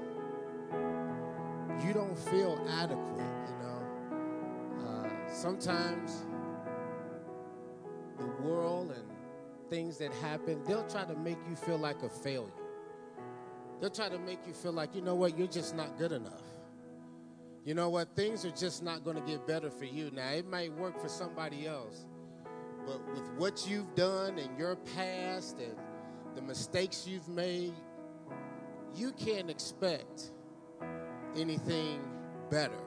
you 1.84 1.92
don't 1.92 2.18
feel 2.18 2.64
adequate, 2.68 3.32
you 3.46 3.56
know. 3.62 4.86
Uh, 4.86 5.32
sometimes 5.32 6.26
the 8.18 8.26
world 8.42 8.90
and 8.90 9.04
things 9.70 9.98
that 9.98 10.12
happen, 10.14 10.62
they'll 10.64 10.88
try 10.88 11.04
to 11.04 11.14
make 11.14 11.38
you 11.48 11.54
feel 11.54 11.78
like 11.78 12.02
a 12.02 12.08
failure. 12.08 12.50
They'll 13.80 13.90
try 13.90 14.08
to 14.08 14.18
make 14.18 14.40
you 14.46 14.52
feel 14.52 14.72
like, 14.72 14.94
you 14.94 15.02
know 15.02 15.14
what, 15.14 15.38
you're 15.38 15.46
just 15.46 15.76
not 15.76 15.96
good 15.98 16.10
enough. 16.10 16.42
You 17.64 17.74
know 17.74 17.90
what, 17.90 18.16
things 18.16 18.44
are 18.44 18.50
just 18.50 18.82
not 18.82 19.04
going 19.04 19.16
to 19.16 19.22
get 19.22 19.46
better 19.46 19.70
for 19.70 19.84
you. 19.84 20.10
Now, 20.12 20.30
it 20.30 20.48
might 20.48 20.72
work 20.72 21.00
for 21.00 21.08
somebody 21.08 21.66
else, 21.66 22.06
but 22.86 23.06
with 23.12 23.30
what 23.36 23.68
you've 23.68 23.94
done 23.94 24.38
and 24.38 24.58
your 24.58 24.76
past 24.96 25.58
and 25.58 25.76
the 26.34 26.42
mistakes 26.42 27.06
you've 27.06 27.28
made, 27.28 27.74
you 28.94 29.12
can't 29.12 29.50
expect 29.50 30.32
anything 31.36 32.00
better. 32.50 32.80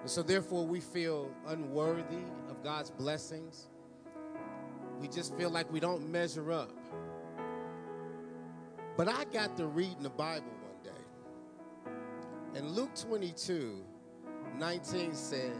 And 0.00 0.10
so, 0.10 0.22
therefore, 0.22 0.66
we 0.66 0.80
feel 0.80 1.30
unworthy 1.46 2.24
of 2.50 2.62
God's 2.62 2.90
blessings. 2.90 3.68
We 5.00 5.08
just 5.08 5.34
feel 5.36 5.50
like 5.50 5.70
we 5.72 5.80
don't 5.80 6.10
measure 6.10 6.52
up. 6.52 6.70
But 8.96 9.08
I 9.08 9.24
got 9.24 9.56
to 9.56 9.66
reading 9.66 10.02
the 10.02 10.10
Bible 10.10 10.52
one 10.62 10.82
day. 10.82 11.90
And 12.58 12.70
Luke 12.70 12.94
22 12.94 13.82
19 14.58 15.14
said, 15.14 15.56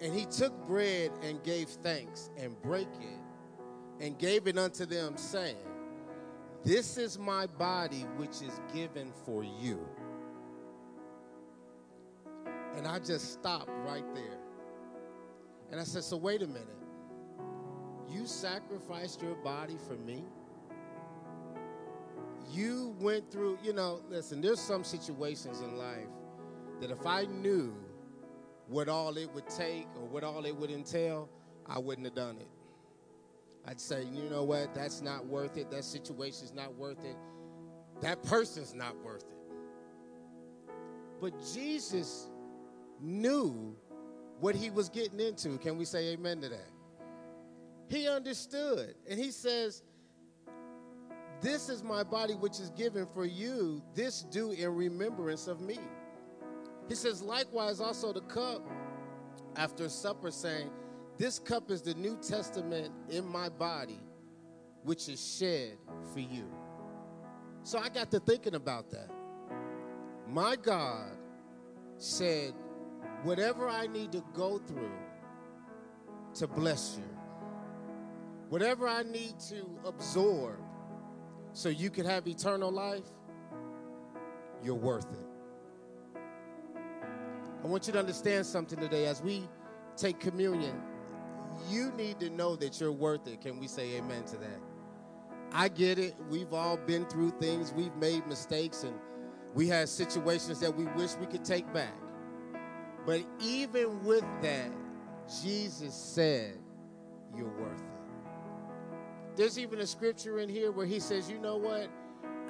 And 0.00 0.14
he 0.14 0.24
took 0.24 0.54
bread 0.66 1.10
and 1.22 1.42
gave 1.42 1.68
thanks 1.68 2.30
and 2.38 2.60
brake 2.62 2.88
it 3.00 4.04
and 4.04 4.18
gave 4.18 4.46
it 4.46 4.56
unto 4.58 4.86
them, 4.86 5.16
saying, 5.16 5.56
this 6.64 6.96
is 6.96 7.18
my 7.18 7.46
body, 7.46 8.06
which 8.16 8.40
is 8.42 8.60
given 8.72 9.12
for 9.24 9.44
you. 9.44 9.86
And 12.76 12.86
I 12.86 12.98
just 12.98 13.34
stopped 13.34 13.70
right 13.84 14.04
there. 14.14 14.38
And 15.70 15.80
I 15.80 15.84
said, 15.84 16.04
So 16.04 16.16
wait 16.16 16.42
a 16.42 16.46
minute. 16.46 16.68
You 18.08 18.26
sacrificed 18.26 19.22
your 19.22 19.34
body 19.36 19.76
for 19.86 19.94
me? 19.94 20.24
You 22.50 22.94
went 23.00 23.30
through, 23.30 23.58
you 23.62 23.72
know, 23.72 24.00
listen, 24.08 24.40
there's 24.40 24.60
some 24.60 24.84
situations 24.84 25.60
in 25.60 25.76
life 25.76 26.08
that 26.80 26.90
if 26.90 27.06
I 27.06 27.24
knew 27.24 27.74
what 28.68 28.88
all 28.88 29.16
it 29.16 29.32
would 29.34 29.48
take 29.48 29.86
or 29.96 30.06
what 30.06 30.24
all 30.24 30.44
it 30.44 30.54
would 30.54 30.70
entail, 30.70 31.28
I 31.66 31.78
wouldn't 31.78 32.06
have 32.06 32.14
done 32.14 32.36
it. 32.38 32.48
I'd 33.66 33.80
say, 33.80 34.04
you 34.12 34.28
know 34.28 34.44
what, 34.44 34.74
that's 34.74 35.00
not 35.00 35.26
worth 35.26 35.56
it. 35.56 35.70
That 35.70 35.84
situation's 35.84 36.52
not 36.52 36.74
worth 36.76 37.02
it. 37.04 37.16
That 38.00 38.22
person's 38.22 38.74
not 38.74 38.94
worth 39.02 39.22
it. 39.22 39.36
But 41.20 41.32
Jesus 41.54 42.28
knew 43.00 43.74
what 44.40 44.54
he 44.54 44.70
was 44.70 44.88
getting 44.88 45.20
into. 45.20 45.56
Can 45.58 45.78
we 45.78 45.84
say 45.84 46.12
amen 46.12 46.40
to 46.42 46.48
that? 46.50 46.70
He 47.88 48.08
understood. 48.08 48.94
And 49.08 49.18
he 49.18 49.30
says, 49.30 49.82
This 51.40 51.68
is 51.68 51.82
my 51.82 52.02
body 52.02 52.34
which 52.34 52.60
is 52.60 52.70
given 52.70 53.06
for 53.14 53.24
you. 53.24 53.82
This 53.94 54.22
do 54.22 54.50
in 54.52 54.74
remembrance 54.74 55.46
of 55.46 55.60
me. 55.60 55.78
He 56.88 56.94
says, 56.94 57.22
Likewise, 57.22 57.80
also 57.80 58.12
the 58.12 58.20
cup 58.22 58.62
after 59.56 59.88
supper, 59.88 60.30
saying, 60.30 60.70
this 61.16 61.38
cup 61.38 61.70
is 61.70 61.82
the 61.82 61.94
New 61.94 62.16
Testament 62.16 62.92
in 63.08 63.26
my 63.26 63.48
body, 63.48 64.00
which 64.82 65.08
is 65.08 65.36
shed 65.38 65.76
for 66.12 66.20
you. 66.20 66.46
So 67.62 67.78
I 67.78 67.88
got 67.88 68.10
to 68.10 68.20
thinking 68.20 68.54
about 68.54 68.90
that. 68.90 69.10
My 70.28 70.56
God 70.56 71.12
said, 71.98 72.52
whatever 73.22 73.68
I 73.68 73.86
need 73.86 74.12
to 74.12 74.24
go 74.32 74.58
through 74.58 74.90
to 76.34 76.48
bless 76.48 76.98
you, 76.98 77.16
whatever 78.48 78.88
I 78.88 79.02
need 79.04 79.38
to 79.48 79.66
absorb 79.84 80.58
so 81.52 81.68
you 81.68 81.90
can 81.90 82.04
have 82.04 82.26
eternal 82.26 82.72
life, 82.72 83.06
you're 84.62 84.74
worth 84.74 85.10
it. 85.12 86.18
I 87.62 87.66
want 87.66 87.86
you 87.86 87.92
to 87.92 87.98
understand 87.98 88.44
something 88.44 88.78
today 88.78 89.06
as 89.06 89.22
we 89.22 89.48
take 89.96 90.18
communion 90.18 90.82
you 91.68 91.92
need 91.92 92.20
to 92.20 92.30
know 92.30 92.56
that 92.56 92.80
you're 92.80 92.92
worth 92.92 93.26
it. 93.26 93.40
Can 93.40 93.58
we 93.58 93.66
say 93.66 93.96
amen 93.96 94.24
to 94.24 94.36
that? 94.36 94.60
I 95.52 95.68
get 95.68 95.98
it. 95.98 96.14
We've 96.28 96.52
all 96.52 96.76
been 96.76 97.06
through 97.06 97.30
things, 97.40 97.72
we've 97.72 97.94
made 97.96 98.26
mistakes, 98.26 98.82
and 98.82 98.94
we 99.54 99.68
had 99.68 99.88
situations 99.88 100.58
that 100.60 100.74
we 100.74 100.84
wish 100.86 101.14
we 101.20 101.26
could 101.26 101.44
take 101.44 101.72
back. 101.72 101.94
But 103.06 103.22
even 103.40 104.02
with 104.04 104.24
that, 104.42 104.70
Jesus 105.42 105.94
said, 105.94 106.58
You're 107.36 107.48
worth 107.60 107.80
it. 107.80 109.36
There's 109.36 109.58
even 109.58 109.80
a 109.80 109.86
scripture 109.86 110.38
in 110.38 110.48
here 110.48 110.72
where 110.72 110.86
he 110.86 110.98
says, 110.98 111.30
You 111.30 111.38
know 111.38 111.56
what? 111.56 111.88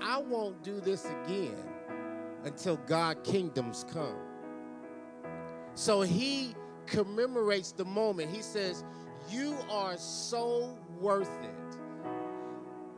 I 0.00 0.18
won't 0.18 0.62
do 0.62 0.80
this 0.80 1.06
again 1.06 1.56
until 2.44 2.76
God 2.76 3.22
kingdoms 3.24 3.84
come. 3.92 4.16
So 5.74 6.02
he 6.02 6.54
commemorates 6.86 7.72
the 7.72 7.84
moment. 7.84 8.34
He 8.34 8.42
says, 8.42 8.84
You 9.30 9.56
are 9.70 9.96
so 9.96 10.78
worth 11.00 11.30
it 11.42 11.78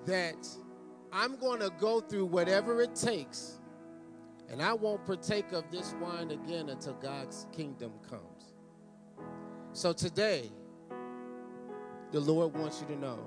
that 0.07 0.49
I'm 1.13 1.37
going 1.37 1.61
to 1.61 1.71
go 1.79 2.01
through 2.01 2.27
whatever 2.27 2.83
it 2.83 2.95
takes 2.95 3.59
And 4.51 4.63
I 4.63 4.73
won't 4.73 5.05
partake 5.05 5.53
of 5.53 5.71
this 5.71 5.95
wine 6.01 6.31
again 6.31 6.69
until 6.69 6.95
God's 6.95 7.47
kingdom 7.53 7.93
comes. 8.09 8.55
So 9.73 9.93
today, 9.93 10.51
the 12.13 12.21
Lord 12.21 12.57
wants 12.57 12.81
you 12.81 12.87
to 12.95 13.01
know 13.01 13.19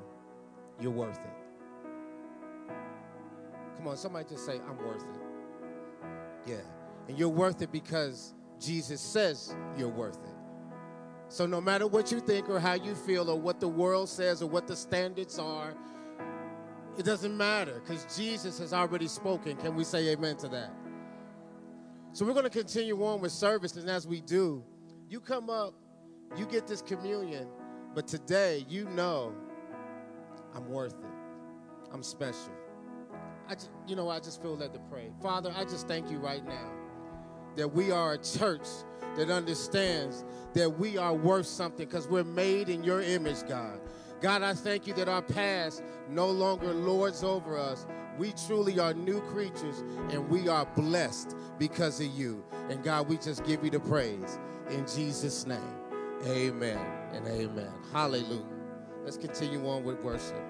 you're 0.79 0.91
worth 0.91 1.19
it. 1.19 2.73
Come 3.77 3.87
on, 3.87 3.97
somebody 3.97 4.29
just 4.29 4.45
say, 4.45 4.59
I'm 4.67 4.77
worth 4.77 5.03
it. 5.03 5.21
Yeah. 6.47 6.61
And 7.07 7.17
you're 7.17 7.29
worth 7.29 7.61
it 7.61 7.71
because 7.71 8.33
Jesus 8.59 9.01
says 9.01 9.55
you're 9.77 9.89
worth 9.89 10.17
it. 10.23 10.38
So 11.29 11.45
no 11.45 11.61
matter 11.61 11.85
what 11.85 12.11
you 12.11 12.19
think 12.19 12.49
or 12.49 12.59
how 12.59 12.73
you 12.73 12.95
feel 12.95 13.29
or 13.29 13.39
what 13.39 13.59
the 13.59 13.67
world 13.67 14.09
says 14.09 14.41
or 14.41 14.47
what 14.47 14.65
the 14.65 14.75
standards 14.75 15.37
are, 15.37 15.75
it 16.97 17.05
doesn't 17.05 17.37
matter 17.37 17.81
because 17.85 18.05
Jesus 18.17 18.57
has 18.57 18.73
already 18.73 19.07
spoken. 19.07 19.55
Can 19.55 19.75
we 19.75 19.83
say 19.83 20.09
amen 20.09 20.37
to 20.37 20.47
that? 20.49 20.73
So 22.13 22.25
we're 22.25 22.33
going 22.33 22.45
to 22.45 22.49
continue 22.49 23.05
on 23.05 23.21
with 23.21 23.31
service, 23.31 23.75
and 23.75 23.87
as 23.87 24.07
we 24.07 24.21
do, 24.21 24.63
you 25.07 25.19
come 25.19 25.51
up, 25.51 25.75
you 26.35 26.47
get 26.47 26.65
this 26.65 26.81
communion, 26.81 27.47
but 27.93 28.07
today 28.07 28.65
you 28.67 28.85
know 28.89 29.31
I'm 30.55 30.67
worth 30.67 30.95
it. 30.95 31.91
I'm 31.93 32.01
special. 32.01 32.51
I 33.47 33.53
just, 33.53 33.69
you 33.87 33.95
know, 33.95 34.09
I 34.09 34.19
just 34.19 34.41
feel 34.41 34.55
led 34.57 34.73
to 34.73 34.79
pray. 34.91 35.11
Father, 35.21 35.53
I 35.55 35.63
just 35.63 35.87
thank 35.87 36.09
you 36.09 36.17
right 36.17 36.45
now 36.45 36.78
that 37.59 37.67
we 37.67 37.91
are 37.91 38.13
a 38.13 38.17
church 38.17 38.65
that 39.17 39.29
understands 39.29 40.23
that 40.53 40.79
we 40.79 40.97
are 40.97 41.13
worth 41.13 41.45
something 41.45 41.85
because 41.85 42.07
we're 42.07 42.23
made 42.23 42.69
in 42.69 42.85
your 42.85 43.01
image, 43.01 43.45
God. 43.49 43.81
God, 44.21 44.43
I 44.43 44.53
thank 44.53 44.87
you 44.87 44.93
that 44.93 45.09
our 45.09 45.21
past 45.21 45.83
no 46.09 46.29
longer 46.29 46.73
lords 46.73 47.21
over 47.21 47.57
us. 47.57 47.85
We 48.17 48.33
truly 48.47 48.79
are 48.79 48.93
new 48.93 49.19
creatures 49.21 49.83
and 50.09 50.29
we 50.29 50.47
are 50.47 50.65
blessed 50.67 51.35
because 51.57 51.99
of 51.99 52.07
you. 52.07 52.45
And 52.69 52.81
God, 52.81 53.09
we 53.09 53.17
just 53.17 53.43
give 53.43 53.61
you 53.61 53.69
the 53.69 53.81
praise 53.81 54.39
in 54.69 54.87
Jesus' 54.87 55.45
name. 55.45 55.59
Amen 56.27 56.79
and 57.11 57.27
amen. 57.27 57.71
Hallelujah. 57.91 58.41
Let's 59.03 59.17
continue 59.17 59.67
on 59.67 59.83
with 59.83 60.01
worship. 60.01 60.48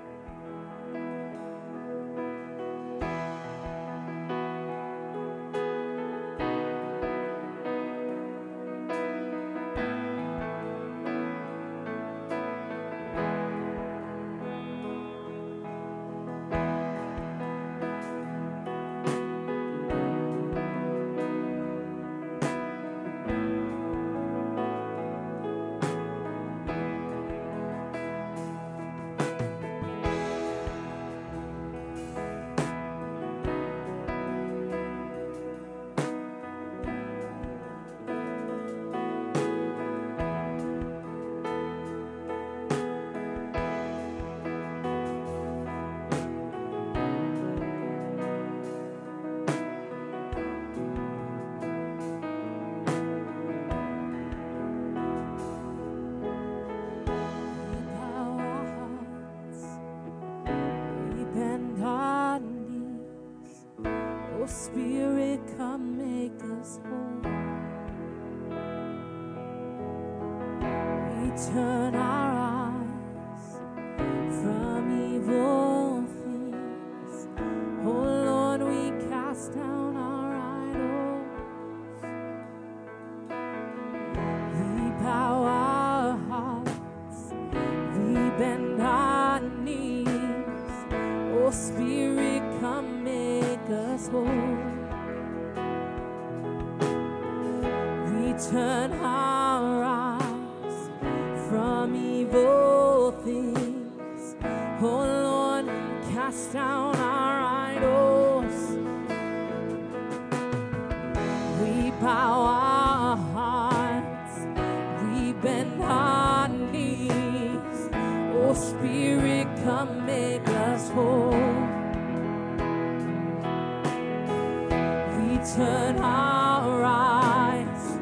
turn 125.45 125.97
our 125.99 126.83
eyes 126.83 127.97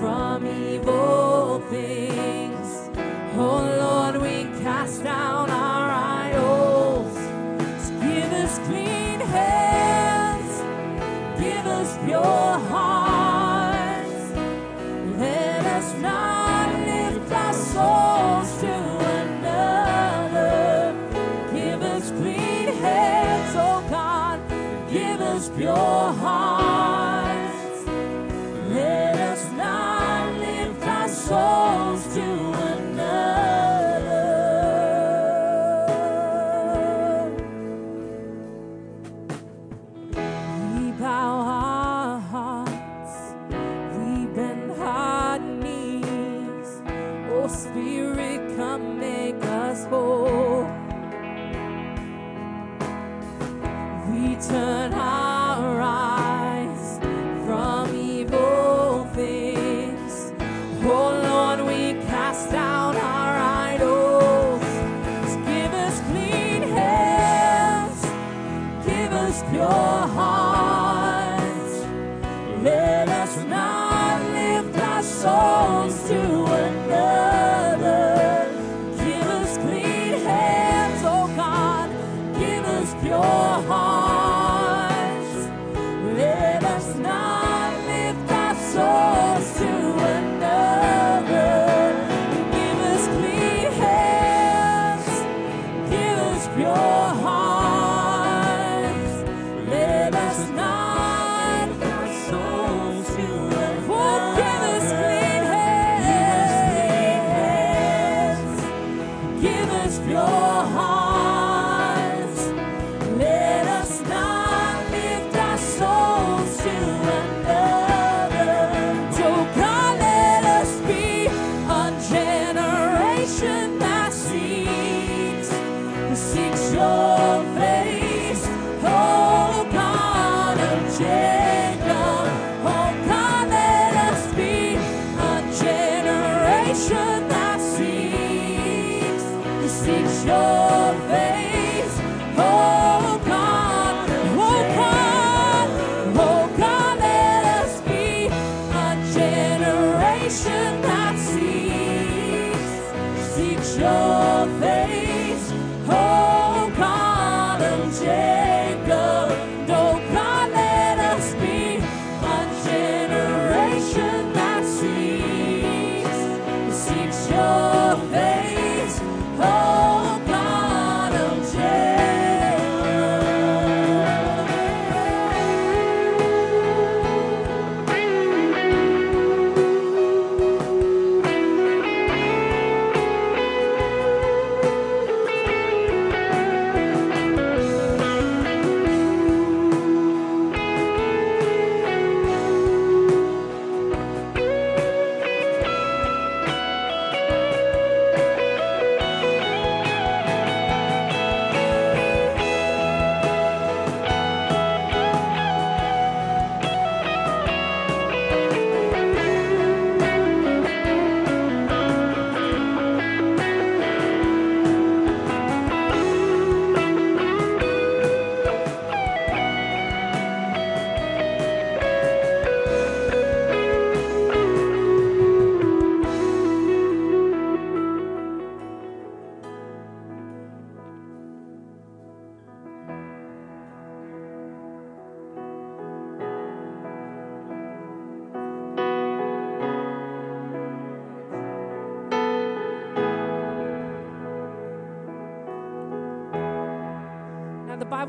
from 0.00 0.46
evil 0.46 1.60
things. 1.68 2.90
Oh 3.36 3.60
Lord, 3.78 4.22
we 4.22 4.44
cast 4.62 5.04
down 5.04 5.50
our 5.50 5.90
idols. 5.90 7.14
Give 8.00 8.32
us 8.32 8.58
clean 8.66 9.20
hands, 9.20 10.62
give 11.38 11.66
us 11.66 11.98
pure 12.06 12.58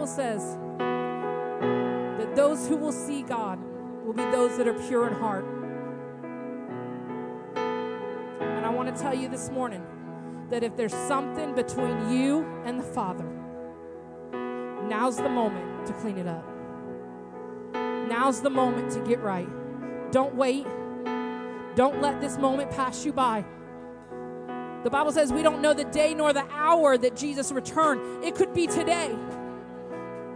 says 0.10 0.58
that 0.80 2.36
those 2.36 2.68
who 2.68 2.76
will 2.76 2.92
see 2.92 3.22
God 3.22 3.60
will 4.04 4.14
be 4.14 4.24
those 4.24 4.58
that 4.58 4.68
are 4.68 4.74
pure 4.88 5.08
in 5.08 5.14
heart. 5.14 5.46
And 8.42 8.66
I 8.66 8.70
want 8.70 8.94
to 8.96 9.02
tell 9.02 9.14
you 9.14 9.30
this 9.30 9.50
morning 9.50 9.86
that 10.50 10.64
if 10.64 10.76
there's 10.76 10.94
something 10.94 11.54
between 11.54 12.12
you 12.12 12.46
and 12.66 12.80
the 12.80 12.84
Father, 12.84 13.26
now's 14.88 15.18
the 15.18 15.30
moment 15.30 15.86
to 15.88 15.94
clean 15.94 16.18
it 16.18 16.28
up. 16.28 16.46
Now's 18.10 18.42
the 18.42 18.50
moment 18.50 18.92
to 18.94 19.00
get 19.02 19.20
right. 19.22 19.48
Don't 20.12 20.34
wait. 20.36 20.66
Don't 21.76 22.02
let 22.02 22.20
this 22.20 22.38
moment 22.38 22.72
pass 22.72 23.06
you 23.06 23.14
by. 23.14 23.46
The 24.84 24.90
Bible 24.90 25.12
says 25.12 25.32
we 25.32 25.44
don't 25.44 25.62
know 25.62 25.74
the 25.74 25.84
day 25.84 26.14
nor 26.14 26.34
the 26.34 26.46
hour 26.52 26.98
that 26.98 27.16
Jesus 27.16 27.52
returned. 27.52 28.24
It 28.24 28.36
could 28.36 28.54
be 28.54 28.66
today. 28.66 29.16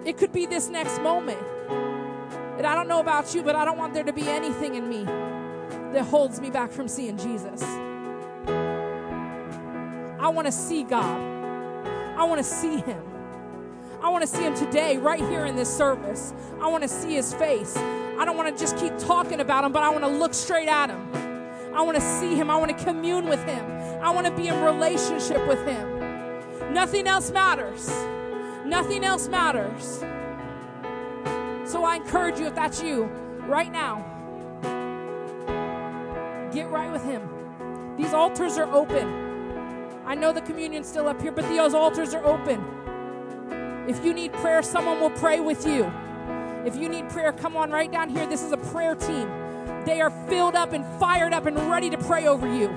It 0.06 0.18
could 0.18 0.32
be 0.34 0.45
this 0.45 0.70
next 0.70 1.01
moment. 1.01 1.39
And 2.58 2.68
I 2.68 2.76
don't 2.76 2.88
know 2.88 2.99
about 2.99 3.34
you, 3.34 3.41
but 3.41 3.56
I 3.56 3.66
don't 3.66 3.78
want 3.78 3.93
there 3.93 4.04
to 4.04 4.14
be 4.14 4.28
anything 4.28 4.76
in 4.76 4.88
me 4.89 5.06
that 5.93 6.06
holds 6.06 6.39
me 6.39 6.49
back 6.49 6.72
from 6.72 6.88
seeing 6.88 7.18
Jesus. 7.18 7.64
I 10.20 10.28
want 10.28 10.45
to 10.47 10.51
see 10.51 10.84
God. 10.84 11.22
I 12.18 12.24
want 12.26 12.39
to 12.39 12.43
see 12.43 12.78
Him. 12.78 13.01
I 14.01 14.10
want 14.10 14.22
to 14.22 14.28
see 14.28 14.43
Him 14.43 14.56
today, 14.56 14.97
right 14.97 15.20
here 15.20 15.45
in 15.45 15.56
this 15.56 15.74
service. 15.76 16.34
I 16.62 16.68
want 16.68 16.84
to 16.84 16.89
see 16.89 17.14
His 17.14 17.34
face. 17.34 17.76
I 17.78 18.26
don't 18.26 18.38
want 18.38 18.56
to 18.56 18.62
just 18.62 18.78
keep 18.78 18.97
talking 18.97 19.39
about 19.39 19.64
Him, 19.64 19.72
but 19.72 19.84
I 19.84 19.89
want 19.89 20.04
to 20.04 20.10
look 20.10 20.34
straight 20.34 20.68
at 20.68 20.89
Him. 20.89 21.10
I 21.74 21.82
want 21.82 21.95
to 21.95 22.20
see 22.20 22.36
Him. 22.36 22.49
I 22.49 22.58
want 22.58 22.78
to 22.78 22.84
commune 22.84 23.28
with 23.28 23.43
Him. 23.45 23.66
I 24.01 24.10
want 24.12 24.28
to 24.28 24.36
be 24.36 24.47
in 24.47 24.62
relationship 24.62 25.47
with 25.47 25.66
Him. 25.66 26.74
Nothing 26.74 27.08
else 27.08 27.32
matters. 27.32 27.89
Nothing 28.66 29.03
else 29.03 29.28
matters. 29.28 29.99
So 31.70 31.84
I 31.84 31.97
encourage 31.97 32.39
you, 32.39 32.47
if 32.47 32.55
that's 32.55 32.82
you, 32.82 33.03
right 33.47 33.72
now, 33.72 34.03
get 36.53 36.70
right 36.70 36.91
with 36.91 37.03
Him. 37.03 37.28
These 37.97 38.14
altars 38.14 38.57
are 38.57 38.72
open. 38.74 40.01
I 40.05 40.16
know 40.16 40.34
the 40.34 40.41
communion's 40.41 40.88
still 40.88 41.07
up 41.07 41.22
here, 41.22 41.32
but 41.32 41.43
those 41.47 41.74
altars 41.74 42.14
are 42.14 42.26
open. 42.26 42.64
If 43.88 44.03
you 44.03 44.14
need 44.14 44.34
prayer, 44.34 44.61
someone 44.61 44.99
will 44.99 45.11
pray 45.11 45.39
with 45.39 45.66
you. 45.66 45.91
If 46.66 46.76
you 46.78 46.88
need 46.88 47.09
prayer, 47.09 47.34
come 47.34 47.57
on 47.57 47.72
right 47.72 47.91
down 47.91 48.09
here. 48.09 48.26
This 48.26 48.41
is 48.43 48.51
a 48.51 48.57
prayer 48.57 48.95
team. 48.95 49.30
They 49.86 49.99
are 49.99 50.11
filled 50.28 50.55
up 50.55 50.72
and 50.72 50.86
fired 50.99 51.34
up 51.34 51.45
and 51.45 51.57
ready 51.70 51.89
to 51.89 51.97
pray 51.97 52.28
over 52.28 52.47
you. 52.47 52.74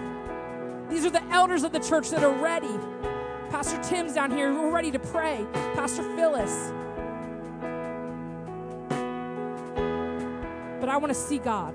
These 0.90 1.04
are 1.04 1.10
the 1.10 1.22
elders 1.32 1.62
of 1.62 1.72
the 1.72 1.78
church 1.80 2.10
that 2.10 2.24
are 2.24 2.42
ready. 2.42 2.74
Pastor 3.50 3.80
Tim's 3.82 4.14
down 4.14 4.30
here. 4.30 4.52
We're 4.52 4.70
ready 4.70 4.90
to 4.90 4.98
pray. 4.98 5.46
Pastor 5.74 6.02
Phyllis. 6.16 6.72
But 10.80 10.88
I 10.88 10.96
want 10.96 11.12
to 11.12 11.18
see 11.18 11.38
God. 11.38 11.74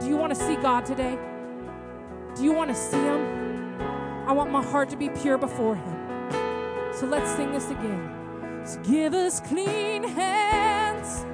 Do 0.00 0.06
you 0.08 0.16
want 0.16 0.34
to 0.34 0.40
see 0.40 0.56
God 0.56 0.86
today? 0.86 1.18
Do 2.36 2.44
you 2.44 2.52
want 2.52 2.70
to 2.70 2.76
see 2.76 2.96
Him? 2.96 3.80
I 4.26 4.32
want 4.32 4.50
my 4.50 4.62
heart 4.62 4.88
to 4.90 4.96
be 4.96 5.08
pure 5.08 5.38
before 5.38 5.74
Him. 5.74 5.96
So 6.94 7.06
let's 7.06 7.30
sing 7.32 7.52
this 7.52 7.70
again. 7.70 8.62
So 8.64 8.80
give 8.82 9.14
us 9.14 9.40
clean 9.40 10.04
hands, 10.04 11.24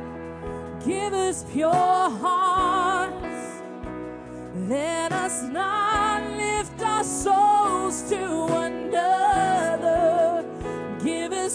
give 0.84 1.12
us 1.12 1.44
pure 1.52 1.72
hearts. 1.72 3.62
Let 4.68 5.12
us 5.12 5.42
not 5.42 6.22
lift 6.36 6.80
our 6.82 7.04
souls 7.04 8.08
to 8.10 8.55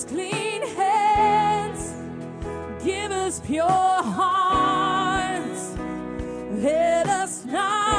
us 0.02 0.10
clean 0.10 0.62
hands, 0.76 1.94
give 2.84 3.12
us 3.12 3.40
pure 3.42 3.68
hearts. 3.68 5.76
Let 6.64 7.08
us 7.08 7.46
not, 7.46 7.91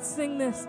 let's 0.00 0.14
sing 0.14 0.38
this. 0.38 0.66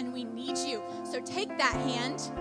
and 0.00 0.12
we 0.14 0.24
need 0.24 0.56
you. 0.56 0.82
So 1.04 1.20
take 1.20 1.48
that 1.58 1.74
hand 1.74 2.32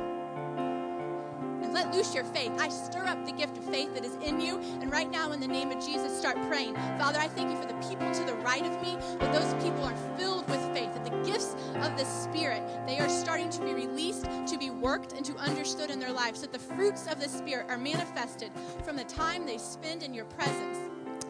and 1.61 1.73
let 1.73 1.93
loose 1.93 2.15
your 2.15 2.23
faith. 2.23 2.51
I 2.57 2.69
stir 2.69 3.05
up 3.05 3.25
the 3.25 3.33
gift 3.33 3.57
of 3.57 3.65
faith 3.65 3.93
that 3.93 4.05
is 4.05 4.15
in 4.23 4.39
you. 4.39 4.59
And 4.81 4.89
right 4.91 5.11
now, 5.11 5.33
in 5.33 5.41
the 5.41 5.47
name 5.47 5.69
of 5.69 5.85
Jesus, 5.85 6.17
start 6.17 6.37
praying. 6.47 6.73
Father, 6.97 7.19
I 7.19 7.27
thank 7.27 7.51
you 7.51 7.57
for 7.61 7.67
the 7.67 7.75
people 7.87 8.09
to 8.11 8.23
the 8.23 8.35
right 8.37 8.65
of 8.65 8.81
me, 8.81 8.95
that 9.19 9.33
those 9.33 9.53
people 9.61 9.83
are 9.83 9.95
filled 10.17 10.49
with 10.49 10.61
faith, 10.73 10.93
that 10.93 11.03
the 11.03 11.29
gifts 11.29 11.55
of 11.75 11.97
the 11.97 12.05
Spirit, 12.05 12.63
they 12.87 12.97
are 12.99 13.09
starting 13.09 13.49
to 13.49 13.61
be 13.61 13.73
released, 13.73 14.23
to 14.47 14.57
be 14.57 14.69
worked, 14.69 15.11
and 15.11 15.25
to 15.25 15.35
understood 15.35 15.91
in 15.91 15.99
their 15.99 16.13
lives, 16.13 16.39
so 16.39 16.47
that 16.47 16.53
the 16.53 16.75
fruits 16.75 17.07
of 17.07 17.19
the 17.19 17.27
Spirit 17.27 17.67
are 17.69 17.77
manifested 17.77 18.51
from 18.83 18.95
the 18.95 19.03
time 19.03 19.45
they 19.45 19.57
spend 19.57 20.01
in 20.01 20.13
your 20.13 20.25
presence. 20.25 20.77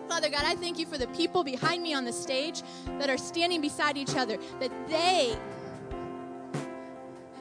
Father 0.07 0.29
God, 0.29 0.43
I 0.43 0.55
thank 0.55 0.79
you 0.79 0.85
for 0.85 0.97
the 0.97 1.07
people 1.07 1.43
behind 1.43 1.83
me 1.83 1.93
on 1.93 2.05
the 2.05 2.13
stage 2.13 2.63
that 2.97 3.09
are 3.09 3.17
standing 3.17 3.61
beside 3.61 3.97
each 3.97 4.15
other, 4.15 4.37
that 4.59 4.71
they 4.87 5.37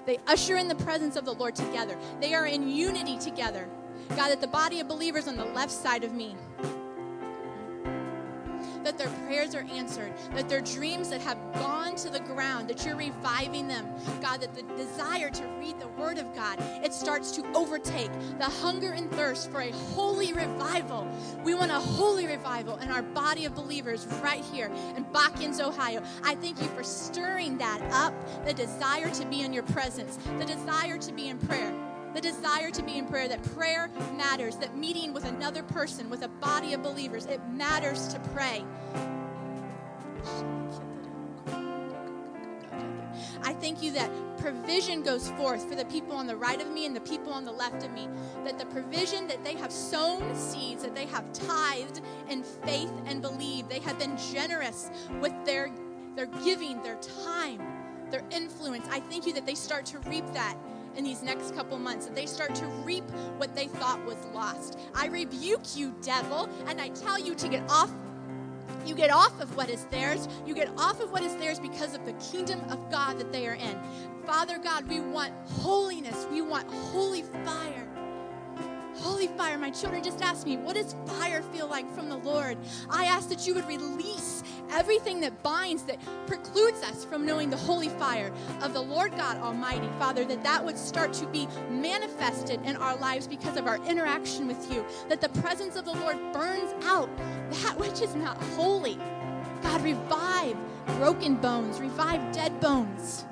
they 0.09 0.19
usher 0.27 0.57
in 0.57 0.69
the 0.69 0.75
presence 0.75 1.17
of 1.17 1.27
the 1.27 1.35
Lord 1.35 1.55
together. 1.55 1.95
They 2.19 2.33
are 2.33 2.47
in 2.47 2.67
unity 2.67 3.19
together. 3.19 3.69
God, 4.09 4.31
that 4.31 4.41
the 4.41 4.47
body 4.47 4.81
of 4.81 4.89
believers 4.89 5.29
on 5.29 5.37
the 5.37 5.45
left 5.45 5.71
side 5.71 6.03
of 6.03 6.15
me 6.15 6.35
that 8.85 8.99
their 8.99 9.09
prayers 9.27 9.55
are 9.55 9.67
answered, 9.73 10.13
that 10.35 10.49
their 10.49 10.61
dreams 10.61 11.11
that 11.11 11.21
have 11.21 11.39
gone 11.55 11.97
to 11.97 12.11
the 12.11 12.21
ground, 12.21 12.69
that 12.69 12.85
you're 12.85 12.97
reviving 12.97 13.69
them. 13.69 13.87
God, 14.21 14.41
that 14.41 14.55
the 14.55 14.63
desire 14.77 15.31
to 15.31 15.47
read 15.59 15.79
the 15.81 15.89
Word 15.89 16.19
of 16.19 16.35
God, 16.35 16.59
it 16.85 16.93
starts 16.93 17.31
to 17.33 17.47
overtake 17.55 18.11
the 18.39 18.45
hunger 18.45 18.93
and 18.93 19.11
thirst 19.13 19.51
for 19.51 19.61
a 19.61 19.71
holy 19.71 20.33
revival. 20.33 21.07
We 21.45 21.55
want 21.55 21.71
a 21.71 21.75
holy 21.75 22.27
revival 22.27 22.77
in 22.77 22.91
our 22.91 23.03
body 23.03 23.45
of 23.45 23.55
believers 23.55 24.07
right 24.23 24.45
here 24.45 24.71
in 24.97 25.05
Bakins, 25.07 25.61
Ohio. 25.61 26.03
I 26.25 26.35
thank 26.37 26.61
you 26.61 26.69
for 26.69 26.83
stirring 26.83 27.59
that 27.59 27.81
up, 27.93 28.15
the 28.45 28.55
desire 28.55 29.11
to 29.11 29.27
be 29.27 29.43
in 29.43 29.53
your 29.53 29.65
presence, 29.65 30.19
the 30.39 30.45
desire 30.45 30.99
to 30.99 31.13
be 31.13 31.29
in 31.29 31.39
prayer 31.39 31.73
the 32.15 32.21
desire 32.21 32.71
to 32.71 32.83
be 32.83 32.99
in 32.99 33.07
prayer, 33.07 33.29
that 33.29 33.43
prayer 33.55 33.91
matters, 34.17 34.57
that 34.57 34.77
meeting 34.77 35.13
with 35.13 35.25
another 35.25 35.63
person, 35.63 36.11
with 36.11 36.23
a 36.23 36.29
body 36.29 36.73
of 36.75 36.83
believers, 36.83 37.27
it 37.27 37.41
matters 37.51 38.09
to 38.09 38.19
pray. 38.35 38.65
I 43.43 43.53
thank 43.55 43.83
you 43.83 43.93
that 43.93 44.11
provision 44.39 45.03
goes 45.03 45.31
forth 45.31 45.69
for 45.69 45.75
the 45.75 45.85
people 45.87 46.15
on 46.15 46.27
the 46.27 46.37
right 46.37 46.61
of 46.61 46.71
me 46.71 46.87
and 46.87 46.95
the 46.95 47.01
people 47.01 47.33
on 47.33 47.45
the 47.45 47.53
left 47.53 47.83
of 47.83 47.93
me. 47.93 48.09
That 48.45 48.59
the 48.59 48.67
provision 48.67 49.27
that 49.29 49.43
they 49.45 49.55
have 49.55 49.73
sown 49.73 50.35
seeds, 50.35 50.83
that 50.83 50.95
they 50.95 51.07
have 51.07 51.33
tithed 51.33 52.01
in 52.29 52.43
faith 52.43 52.93
and 53.07 53.23
believe. 53.23 53.69
They 53.69 53.81
have 53.81 53.99
been 53.99 54.17
generous 54.33 54.91
with 55.21 55.33
their, 55.45 55.71
their 56.15 56.27
giving, 56.27 56.83
their 56.83 56.97
time, 57.25 57.61
their 58.11 58.25
influence. 58.31 58.87
I 58.91 59.01
thank 59.01 59.27
you 59.27 59.33
that 59.35 59.47
they 59.47 59.55
start 59.55 59.87
to 59.87 59.99
reap 60.01 60.27
that 60.35 60.57
in 60.97 61.05
these 61.05 61.23
next 61.23 61.55
couple 61.55 61.79
months, 61.79 62.07
that 62.07 62.15
they 62.15 62.27
start 62.27 62.55
to 62.57 62.67
reap 62.85 63.05
what 63.39 63.55
they 63.55 63.67
thought 63.67 64.05
was 64.05 64.17
lost. 64.35 64.79
I 64.95 65.07
rebuke 65.07 65.77
you, 65.77 65.95
devil, 66.03 66.49
and 66.67 66.81
I 66.81 66.89
tell 66.89 67.19
you 67.19 67.35
to 67.37 67.49
get 67.49 67.63
off. 67.71 67.91
You 68.85 68.95
get 68.95 69.11
off 69.11 69.39
of 69.41 69.55
what 69.57 69.69
is 69.69 69.85
theirs. 69.87 70.29
You 70.47 70.55
get 70.55 70.71
off 70.79 71.01
of 71.01 71.13
what 71.13 71.23
is 71.23 71.37
theirs 71.37 71.61
because 71.61 71.95
of 71.95 72.07
the 72.07 72.15
kingdom 72.15 72.61
of 72.71 72.91
God 72.91 73.19
that 73.19 73.33
they 73.33 73.47
are 73.47 73.55
in. 73.55 73.79
Father 74.25 74.59
God, 74.59 74.89
we 74.89 75.01
want 75.01 75.33
holiness. 75.49 76.27
We 76.31 76.43
want 76.43 76.69
holy 76.71 77.23
fire. 77.23 77.87
Holy 78.97 79.29
fire. 79.29 79.59
My 79.59 79.71
children 79.71 80.03
just 80.03 80.23
asked 80.23 80.47
me, 80.47 80.57
what 80.57 80.75
does 80.75 80.95
fire 81.07 81.43
feel 81.43 81.69
like 81.69 81.91
from 81.95 82.09
the 82.09 82.17
Lord? 82.17 82.59
I 82.91 83.05
ask 83.05 83.29
that 83.29 83.47
you 83.47 83.55
would 83.55 83.67
release 83.67 84.43
everything 84.71 85.21
that 85.21 85.43
binds, 85.43 85.83
that 85.85 85.99
precludes 86.27 86.83
us 86.83 87.05
from 87.05 87.25
knowing 87.27 87.51
the 87.51 87.57
holy 87.57 87.89
fire 87.89 88.33
of 88.63 88.73
the 88.73 88.81
Lord 88.81 89.17
God 89.17 89.39
Almighty, 89.39 89.89
Father, 89.99 90.25
that 90.25 90.43
that 90.45 90.65
would 90.65 90.79
start 90.79 91.13
to 91.15 91.27
be 91.27 91.49
manifested 91.71 92.61
in 92.65 92.77
our 92.77 92.97
lives 92.97 93.27
because 93.27 93.57
of 93.57 93.67
our 93.67 93.85
interaction 93.87 94.47
with 94.47 94.73
you, 94.73 94.85
that 95.09 95.21
the 95.21 95.29
presence 95.41 95.77
of 95.77 95.85
the 95.85 95.93
Lord 95.93 96.17
burns 96.33 96.73
out 96.85 97.09
that 97.51 97.79
which 97.79 98.01
is 98.01 98.15
not 98.15 98.37
holy. 98.55 98.99
God, 99.63 99.83
revive 99.83 100.57
broken 100.97 101.37
bones, 101.37 101.81
revive 101.81 102.33
dead 102.33 102.59
bones. 102.61 103.25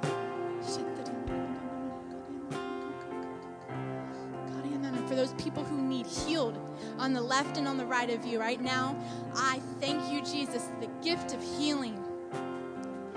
For 5.06 5.14
those 5.14 5.34
people 5.34 5.62
who 5.62 5.80
need 5.80 6.04
healed 6.04 6.58
on 6.98 7.12
the 7.12 7.20
left 7.20 7.56
and 7.56 7.68
on 7.68 7.76
the 7.76 7.86
right 7.86 8.10
of 8.10 8.24
you 8.24 8.40
right 8.40 8.60
now, 8.60 8.96
I 9.34 9.60
thank 9.80 10.12
you, 10.12 10.22
Jesus, 10.22 10.70
the 10.80 10.88
gift 11.02 11.34
of 11.34 11.42
healing. 11.42 12.02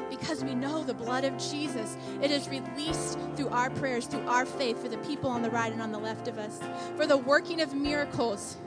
Because 0.09 0.43
we 0.43 0.55
know 0.55 0.83
the 0.83 0.93
blood 0.93 1.23
of 1.23 1.37
Jesus, 1.37 1.95
it 2.21 2.31
is 2.31 2.49
released 2.49 3.19
through 3.35 3.49
our 3.49 3.69
prayers, 3.69 4.05
through 4.05 4.27
our 4.27 4.45
faith 4.45 4.81
for 4.81 4.89
the 4.89 4.97
people 4.99 5.29
on 5.29 5.41
the 5.41 5.51
right 5.51 5.71
and 5.71 5.81
on 5.81 5.91
the 5.91 5.99
left 5.99 6.27
of 6.27 6.37
us. 6.37 6.59
For 6.97 7.05
the 7.05 7.17
working 7.17 7.61
of 7.61 7.73
miracles, 7.73 8.57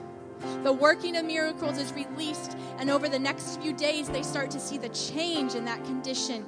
the 0.63 0.73
working 0.73 1.15
of 1.15 1.25
miracles 1.25 1.77
is 1.77 1.93
released, 1.93 2.57
and 2.77 2.89
over 2.89 3.07
the 3.07 3.19
next 3.19 3.61
few 3.61 3.73
days, 3.73 4.09
they 4.09 4.23
start 4.23 4.51
to 4.51 4.59
see 4.59 4.77
the 4.77 4.89
change 4.89 5.55
in 5.55 5.65
that 5.65 5.83
condition, 5.85 6.45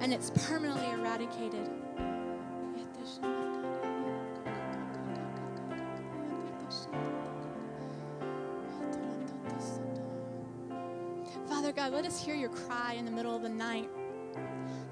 and 0.00 0.12
it's 0.12 0.30
permanently 0.46 0.90
eradicated. 0.90 1.70
Father 11.50 11.72
God, 11.72 11.92
let 11.92 12.06
us 12.06 12.24
hear 12.24 12.36
your 12.36 12.48
cry 12.48 12.94
in 12.96 13.04
the 13.04 13.10
middle 13.10 13.34
of 13.34 13.42
the 13.42 13.48
night. 13.48 13.90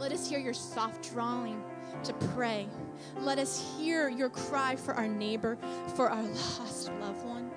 Let 0.00 0.10
us 0.10 0.28
hear 0.28 0.40
your 0.40 0.52
soft 0.52 1.08
drawing 1.12 1.62
to 2.02 2.12
pray. 2.34 2.66
Let 3.20 3.38
us 3.38 3.76
hear 3.78 4.08
your 4.08 4.28
cry 4.28 4.74
for 4.74 4.92
our 4.94 5.06
neighbor, 5.06 5.56
for 5.94 6.10
our 6.10 6.22
lost 6.58 6.90
loved 7.00 7.24
one, 7.24 7.52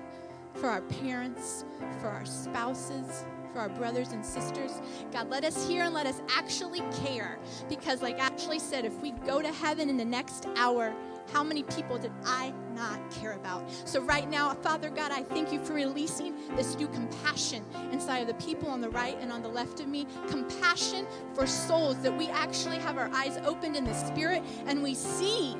for 0.54 0.68
our 0.68 0.82
parents, 0.82 1.64
for 2.00 2.06
our 2.06 2.24
spouses, 2.24 3.24
for 3.52 3.58
our 3.58 3.68
brothers 3.70 4.12
and 4.12 4.24
sisters. 4.24 4.80
God, 5.12 5.28
let 5.28 5.42
us 5.44 5.66
hear 5.66 5.82
and 5.82 5.92
let 5.92 6.06
us 6.06 6.22
actually 6.30 6.82
care. 7.02 7.40
Because, 7.68 8.02
like 8.02 8.20
Ashley 8.20 8.60
said, 8.60 8.84
if 8.84 8.96
we 9.00 9.10
go 9.10 9.42
to 9.42 9.52
heaven 9.52 9.90
in 9.90 9.96
the 9.96 10.04
next 10.04 10.46
hour, 10.56 10.94
how 11.32 11.42
many 11.42 11.62
people 11.64 11.98
did 11.98 12.12
I 12.24 12.52
not 12.74 12.98
care 13.10 13.32
about? 13.32 13.68
So, 13.84 14.00
right 14.00 14.28
now, 14.28 14.54
Father 14.54 14.90
God, 14.90 15.12
I 15.12 15.22
thank 15.22 15.52
you 15.52 15.62
for 15.62 15.74
releasing 15.74 16.34
this 16.56 16.76
new 16.76 16.88
compassion 16.88 17.64
inside 17.90 18.18
of 18.18 18.28
the 18.28 18.44
people 18.44 18.68
on 18.68 18.80
the 18.80 18.90
right 18.90 19.16
and 19.20 19.32
on 19.32 19.42
the 19.42 19.48
left 19.48 19.80
of 19.80 19.88
me. 19.88 20.06
Compassion 20.28 21.06
for 21.34 21.46
souls 21.46 21.98
that 22.02 22.16
we 22.16 22.28
actually 22.28 22.78
have 22.78 22.98
our 22.98 23.10
eyes 23.12 23.38
opened 23.44 23.76
in 23.76 23.84
the 23.84 23.94
spirit 23.94 24.42
and 24.66 24.82
we 24.82 24.94
see 24.94 25.56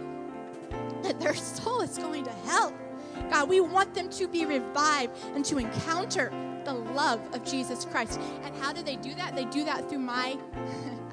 that 1.02 1.20
their 1.20 1.34
soul 1.34 1.80
is 1.80 1.98
going 1.98 2.24
to 2.24 2.32
hell. 2.46 2.72
God, 3.30 3.48
we 3.48 3.60
want 3.60 3.94
them 3.94 4.08
to 4.10 4.26
be 4.26 4.44
revived 4.46 5.16
and 5.34 5.44
to 5.44 5.58
encounter 5.58 6.32
the 6.64 6.72
love 6.72 7.20
of 7.34 7.44
Jesus 7.44 7.84
Christ. 7.84 8.20
And 8.42 8.54
how 8.56 8.72
do 8.72 8.82
they 8.82 8.96
do 8.96 9.14
that? 9.14 9.34
They 9.34 9.44
do 9.46 9.64
that 9.64 9.88
through 9.88 9.98
my 9.98 10.38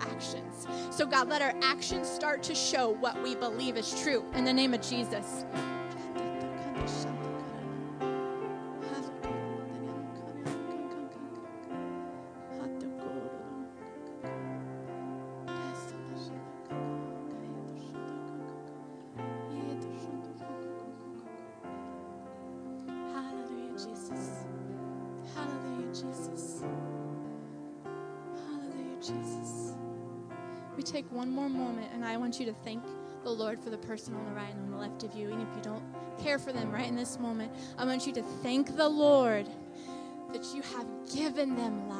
actions. 0.01 0.67
So, 0.91 1.05
God, 1.05 1.29
let 1.29 1.41
our 1.41 1.53
actions 1.61 2.07
start 2.07 2.43
to 2.43 2.55
show 2.55 2.89
what 2.89 3.21
we 3.23 3.35
believe 3.35 3.77
is 3.77 4.01
true 4.01 4.25
in 4.33 4.45
the 4.45 4.53
name 4.53 4.73
of 4.73 4.81
Jesus. 4.81 5.45
Jesus. 25.99 26.63
Hallelujah, 28.37 28.97
Jesus. 29.01 29.78
We 30.79 30.83
take 30.83 31.11
one 31.11 31.29
more 31.29 31.49
moment, 31.49 31.91
and 31.93 32.05
I 32.05 32.15
want 32.15 32.39
you 32.39 32.45
to 32.45 32.53
thank 32.53 32.81
the 33.25 33.29
Lord 33.29 33.61
for 33.61 33.69
the 33.69 33.77
person 33.77 34.15
on 34.15 34.23
the 34.23 34.31
right 34.31 34.49
and 34.49 34.61
on 34.61 34.71
the 34.71 34.77
left 34.77 35.03
of 35.03 35.13
you. 35.13 35.29
And 35.29 35.41
if 35.41 35.49
you 35.53 35.61
don't 35.61 35.83
care 36.17 36.39
for 36.39 36.53
them 36.53 36.71
right 36.71 36.87
in 36.87 36.95
this 36.95 37.19
moment, 37.19 37.51
I 37.77 37.83
want 37.83 38.07
you 38.07 38.13
to 38.13 38.21
thank 38.41 38.77
the 38.77 38.87
Lord 38.87 39.49
that 40.31 40.45
you 40.55 40.61
have 40.61 40.87
given 41.13 41.57
them 41.57 41.89
life. 41.89 41.98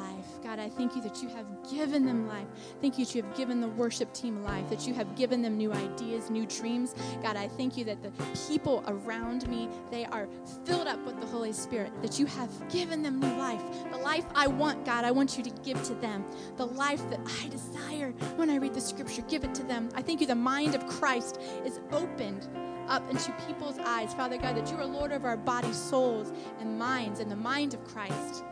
God, 0.50 0.58
I 0.58 0.68
thank 0.68 0.96
you 0.96 1.02
that 1.02 1.22
you 1.22 1.28
have 1.28 1.46
given 1.70 2.04
them 2.04 2.26
life. 2.26 2.48
Thank 2.80 2.98
you 2.98 3.04
that 3.04 3.14
you 3.14 3.22
have 3.22 3.36
given 3.36 3.60
the 3.60 3.68
worship 3.68 4.12
team 4.12 4.42
life, 4.42 4.68
that 4.68 4.84
you 4.84 4.92
have 4.94 5.14
given 5.14 5.42
them 5.42 5.56
new 5.56 5.72
ideas, 5.72 6.28
new 6.28 6.44
dreams. 6.44 6.92
God, 7.22 7.36
I 7.36 7.46
thank 7.46 7.76
you 7.76 7.84
that 7.84 8.02
the 8.02 8.10
people 8.48 8.82
around 8.88 9.48
me, 9.48 9.68
they 9.92 10.06
are 10.06 10.26
filled 10.64 10.88
up 10.88 10.98
with 11.06 11.20
the 11.20 11.26
Holy 11.28 11.52
Spirit, 11.52 11.92
that 12.02 12.18
you 12.18 12.26
have 12.26 12.50
given 12.68 13.00
them 13.00 13.20
new 13.20 13.32
life. 13.36 13.62
The 13.92 13.98
life 13.98 14.24
I 14.34 14.48
want, 14.48 14.84
God, 14.84 15.04
I 15.04 15.12
want 15.12 15.38
you 15.38 15.44
to 15.44 15.50
give 15.62 15.80
to 15.84 15.94
them. 15.94 16.24
The 16.56 16.66
life 16.66 17.08
that 17.10 17.20
I 17.44 17.46
desire 17.46 18.10
when 18.34 18.50
I 18.50 18.56
read 18.56 18.74
the 18.74 18.80
scripture, 18.80 19.22
give 19.28 19.44
it 19.44 19.54
to 19.54 19.62
them. 19.62 19.88
I 19.94 20.02
thank 20.02 20.20
you 20.20 20.26
the 20.26 20.34
mind 20.34 20.74
of 20.74 20.84
Christ 20.88 21.40
is 21.64 21.78
opened 21.92 22.48
up 22.88 23.08
into 23.08 23.30
people's 23.46 23.78
eyes, 23.78 24.12
Father 24.14 24.36
God, 24.36 24.56
that 24.56 24.68
you 24.68 24.76
are 24.78 24.84
Lord 24.84 25.12
of 25.12 25.24
our 25.24 25.36
bodies, 25.36 25.76
souls, 25.76 26.32
and 26.58 26.76
minds, 26.76 27.20
and 27.20 27.30
the 27.30 27.36
mind 27.36 27.72
of 27.72 27.84
Christ. 27.84 28.42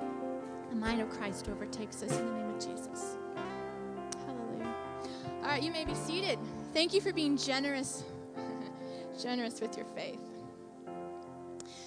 The 0.71 0.77
mind 0.77 1.01
of 1.01 1.11
Christ 1.11 1.49
overtakes 1.49 2.03
us 2.03 2.17
in 2.17 2.27
the 2.27 2.33
name 2.33 2.51
of 2.51 2.57
Jesus. 2.57 3.17
Hallelujah. 4.27 4.75
All 5.43 5.49
right, 5.49 5.63
you 5.63 5.71
may 5.71 5.85
be 5.85 5.95
seated. 5.95 6.39
Thank 6.73 6.93
you 6.93 7.01
for 7.01 7.13
being 7.13 7.37
generous, 7.37 8.05
generous 9.23 9.61
with 9.61 9.77
your 9.77 9.87
faith. 9.87 10.21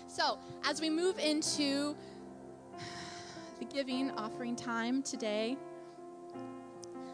So, 0.08 0.40
as 0.66 0.82
we 0.82 0.90
move 0.90 1.20
into 1.20 1.96
the 3.60 3.66
giving 3.66 4.12
offering 4.12 4.56
time 4.56 5.04
today, 5.04 5.58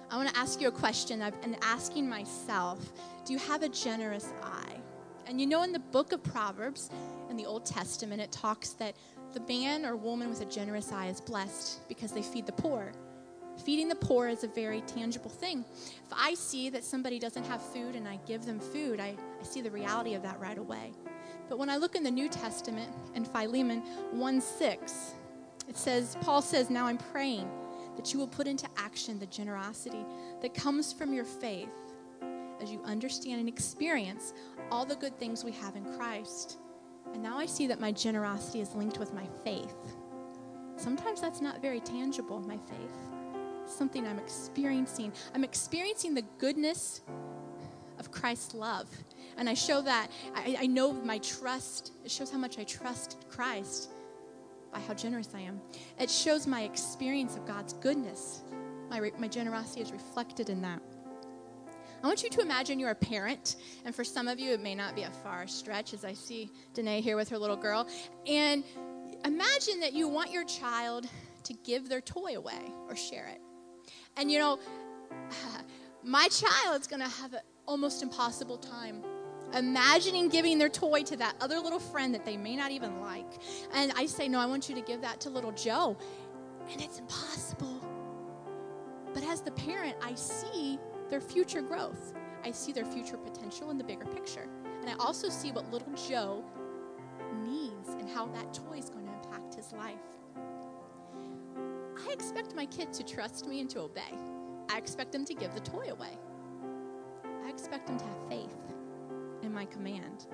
I 0.10 0.16
want 0.16 0.30
to 0.30 0.38
ask 0.38 0.62
you 0.62 0.70
a 0.70 0.72
question 0.72 1.22
I've 1.22 1.40
been 1.42 1.58
asking 1.62 2.08
myself. 2.08 2.80
Do 3.26 3.34
you 3.34 3.40
have 3.40 3.62
a 3.62 3.70
generous 3.70 4.32
eye? 4.42 4.78
And 5.28 5.42
you 5.42 5.48
know, 5.48 5.64
in 5.64 5.74
the 5.74 5.80
book 5.80 6.14
of 6.14 6.24
Proverbs, 6.24 6.90
in 7.30 7.36
the 7.36 7.46
Old 7.46 7.66
Testament, 7.66 8.22
it 8.22 8.32
talks 8.32 8.70
that 8.74 8.96
the 9.38 9.54
man 9.54 9.86
or 9.86 9.96
woman 9.96 10.30
with 10.30 10.42
a 10.42 10.46
generous 10.46 10.92
eye 10.92 11.08
is 11.08 11.22
blessed 11.22 11.88
because 11.88 12.12
they 12.12 12.22
feed 12.22 12.46
the 12.46 12.52
poor. 12.52 12.92
Feeding 13.64 13.88
the 13.88 13.96
poor 13.96 14.28
is 14.28 14.44
a 14.44 14.48
very 14.48 14.82
tangible 14.82 15.30
thing. 15.30 15.64
If 16.06 16.12
I 16.12 16.34
see 16.34 16.70
that 16.70 16.84
somebody 16.84 17.20
doesn't 17.20 17.46
have 17.46 17.62
food 17.62 17.96
and 17.96 18.08
I 18.08 18.20
give 18.26 18.46
them 18.46 18.60
food, 18.60 19.00
I, 19.00 19.16
I 19.40 19.44
see 19.44 19.62
the 19.62 19.72
reality 19.72 20.14
of 20.14 20.24
that 20.24 20.40
right 20.40 20.58
away. 20.58 20.94
But 21.50 21.58
when 21.60 21.70
I 21.70 21.78
look 21.78 21.96
in 21.96 22.04
the 22.04 22.12
New 22.12 22.30
Testament 22.30 22.92
in 23.16 23.26
Philemon 23.26 23.82
1 24.12 24.42
6, 24.42 25.14
it 25.68 25.78
says, 25.78 26.18
Paul 26.22 26.42
says, 26.42 26.70
Now 26.70 26.86
I'm 26.86 26.98
praying 26.98 27.50
that 27.96 28.14
you 28.14 28.20
will 28.20 28.28
put 28.28 28.48
into 28.48 28.68
action 28.78 29.20
the 29.20 29.26
generosity 29.28 30.06
that 30.42 30.54
comes 30.54 30.94
from 30.94 31.14
your 31.14 31.26
faith 31.26 31.70
as 32.62 32.72
you 32.72 32.82
understand 32.84 33.40
and 33.40 33.50
experience 33.50 34.34
all 34.72 34.86
the 34.86 34.96
good 34.96 35.18
things 35.20 35.44
we 35.44 35.52
have 35.52 35.76
in 35.76 35.86
Christ. 35.98 36.58
And 37.14 37.24
now 37.24 37.38
I 37.38 37.46
see 37.46 37.68
that 37.68 37.80
my 37.80 37.92
generosity 37.92 38.62
is 38.62 38.74
linked 38.76 39.00
with 39.00 39.14
my 39.14 39.26
faith. 39.44 39.76
Sometimes 40.76 41.22
that's 41.22 41.42
not 41.42 41.62
very 41.62 41.80
tangible, 41.80 42.40
my 42.40 42.58
faith. 42.58 42.98
It's 43.64 43.76
something 43.76 44.08
I'm 44.08 44.20
experiencing. 44.20 45.12
I'm 45.34 45.44
experiencing 45.44 46.14
the 46.14 46.24
goodness 46.38 47.02
of 48.00 48.12
Christ's 48.12 48.54
love. 48.54 48.88
And 49.38 49.50
I 49.50 49.54
show 49.54 49.82
that, 49.82 50.10
I, 50.36 50.58
I 50.62 50.66
know 50.68 50.94
my 50.94 51.18
trust, 51.20 51.94
it 52.06 52.12
shows 52.12 52.32
how 52.32 52.38
much 52.38 52.60
I 52.60 52.64
trust 52.64 53.26
Christ 53.30 53.90
by 54.72 54.80
how 54.80 54.94
generous 54.94 55.30
I 55.36 55.42
am. 55.42 55.60
It 56.00 56.10
shows 56.10 56.48
my 56.48 56.64
experience 56.64 57.36
of 57.36 57.46
God's 57.46 57.74
goodness. 57.74 58.42
My, 58.90 59.12
my 59.20 59.28
generosity 59.28 59.82
is 59.82 59.92
reflected 59.92 60.50
in 60.50 60.62
that. 60.62 60.82
I 62.08 62.10
want 62.10 62.24
you 62.24 62.30
to 62.30 62.40
imagine 62.40 62.80
you're 62.80 62.92
a 62.92 62.96
parent, 62.96 63.58
and 63.84 63.94
for 63.94 64.06
some 64.06 64.30
of 64.30 64.40
you, 64.40 64.54
it 64.54 64.62
may 64.62 64.74
not 64.74 64.96
be 64.96 65.04
a 65.04 65.12
far 65.12 65.46
stretch, 65.46 65.94
as 65.94 66.06
I 66.06 66.14
see 66.14 66.50
Danae 66.74 67.02
here 67.02 67.18
with 67.18 67.28
her 67.28 67.38
little 67.38 67.58
girl. 67.58 67.86
And 68.26 68.64
imagine 69.26 69.82
that 69.82 69.92
you 69.92 70.08
want 70.08 70.32
your 70.32 70.46
child 70.46 71.06
to 71.44 71.54
give 71.66 71.90
their 71.90 72.00
toy 72.00 72.38
away 72.38 72.72
or 72.88 72.96
share 72.96 73.28
it. 73.28 73.42
And 74.16 74.32
you 74.32 74.40
know, 74.40 74.58
my 76.02 76.30
child's 76.30 76.88
gonna 76.88 77.10
have 77.10 77.34
an 77.34 77.42
almost 77.66 78.02
impossible 78.02 78.58
time 78.58 79.04
imagining 79.54 80.30
giving 80.30 80.58
their 80.58 80.70
toy 80.70 81.04
to 81.04 81.18
that 81.18 81.36
other 81.42 81.60
little 81.60 81.78
friend 81.78 82.14
that 82.14 82.24
they 82.24 82.38
may 82.38 82.56
not 82.56 82.72
even 82.72 83.02
like. 83.02 83.34
And 83.74 83.92
I 83.98 84.06
say, 84.06 84.30
No, 84.30 84.40
I 84.40 84.46
want 84.46 84.70
you 84.70 84.76
to 84.76 84.82
give 84.82 85.02
that 85.02 85.20
to 85.22 85.30
little 85.30 85.52
Joe. 85.52 85.98
And 86.72 86.82
it's 86.82 87.00
impossible. 87.00 87.82
But 89.14 89.24
as 89.24 89.42
the 89.42 89.52
parent, 89.52 89.98
I 90.02 90.16
see 90.16 90.80
their 91.10 91.22
future 91.22 91.62
growth. 91.62 92.14
I 92.44 92.52
see 92.52 92.72
their 92.72 92.86
future 92.86 93.18
potential 93.18 93.72
in 93.72 93.78
the 93.78 93.84
bigger 93.84 94.06
picture. 94.06 94.48
And 94.82 94.90
I 94.90 94.94
also 95.04 95.30
see 95.30 95.52
what 95.52 95.72
little 95.72 95.94
Joe 95.94 96.44
needs 97.44 97.90
and 97.90 98.10
how 98.10 98.28
that 98.28 98.54
toy 98.54 98.78
is 98.78 98.90
going 98.90 99.06
to 99.06 99.14
impact 99.14 99.56
his 99.56 99.74
life. 99.74 99.96
I 102.08 102.12
expect 102.14 102.56
my 102.56 102.66
kid 102.66 102.94
to 102.94 103.04
trust 103.04 103.48
me 103.48 103.60
and 103.60 103.70
to 103.72 103.82
obey. 103.82 104.14
I 104.70 104.78
expect 104.78 105.12
them 105.12 105.26
to 105.26 105.34
give 105.34 105.54
the 105.54 105.62
toy 105.62 105.88
away. 105.90 106.18
I 107.46 107.50
expect 107.50 107.88
them 107.88 107.98
to 107.98 108.06
have 108.06 108.30
faith 108.30 108.56
in 109.42 109.54
my 109.54 109.66
command. 109.66 110.28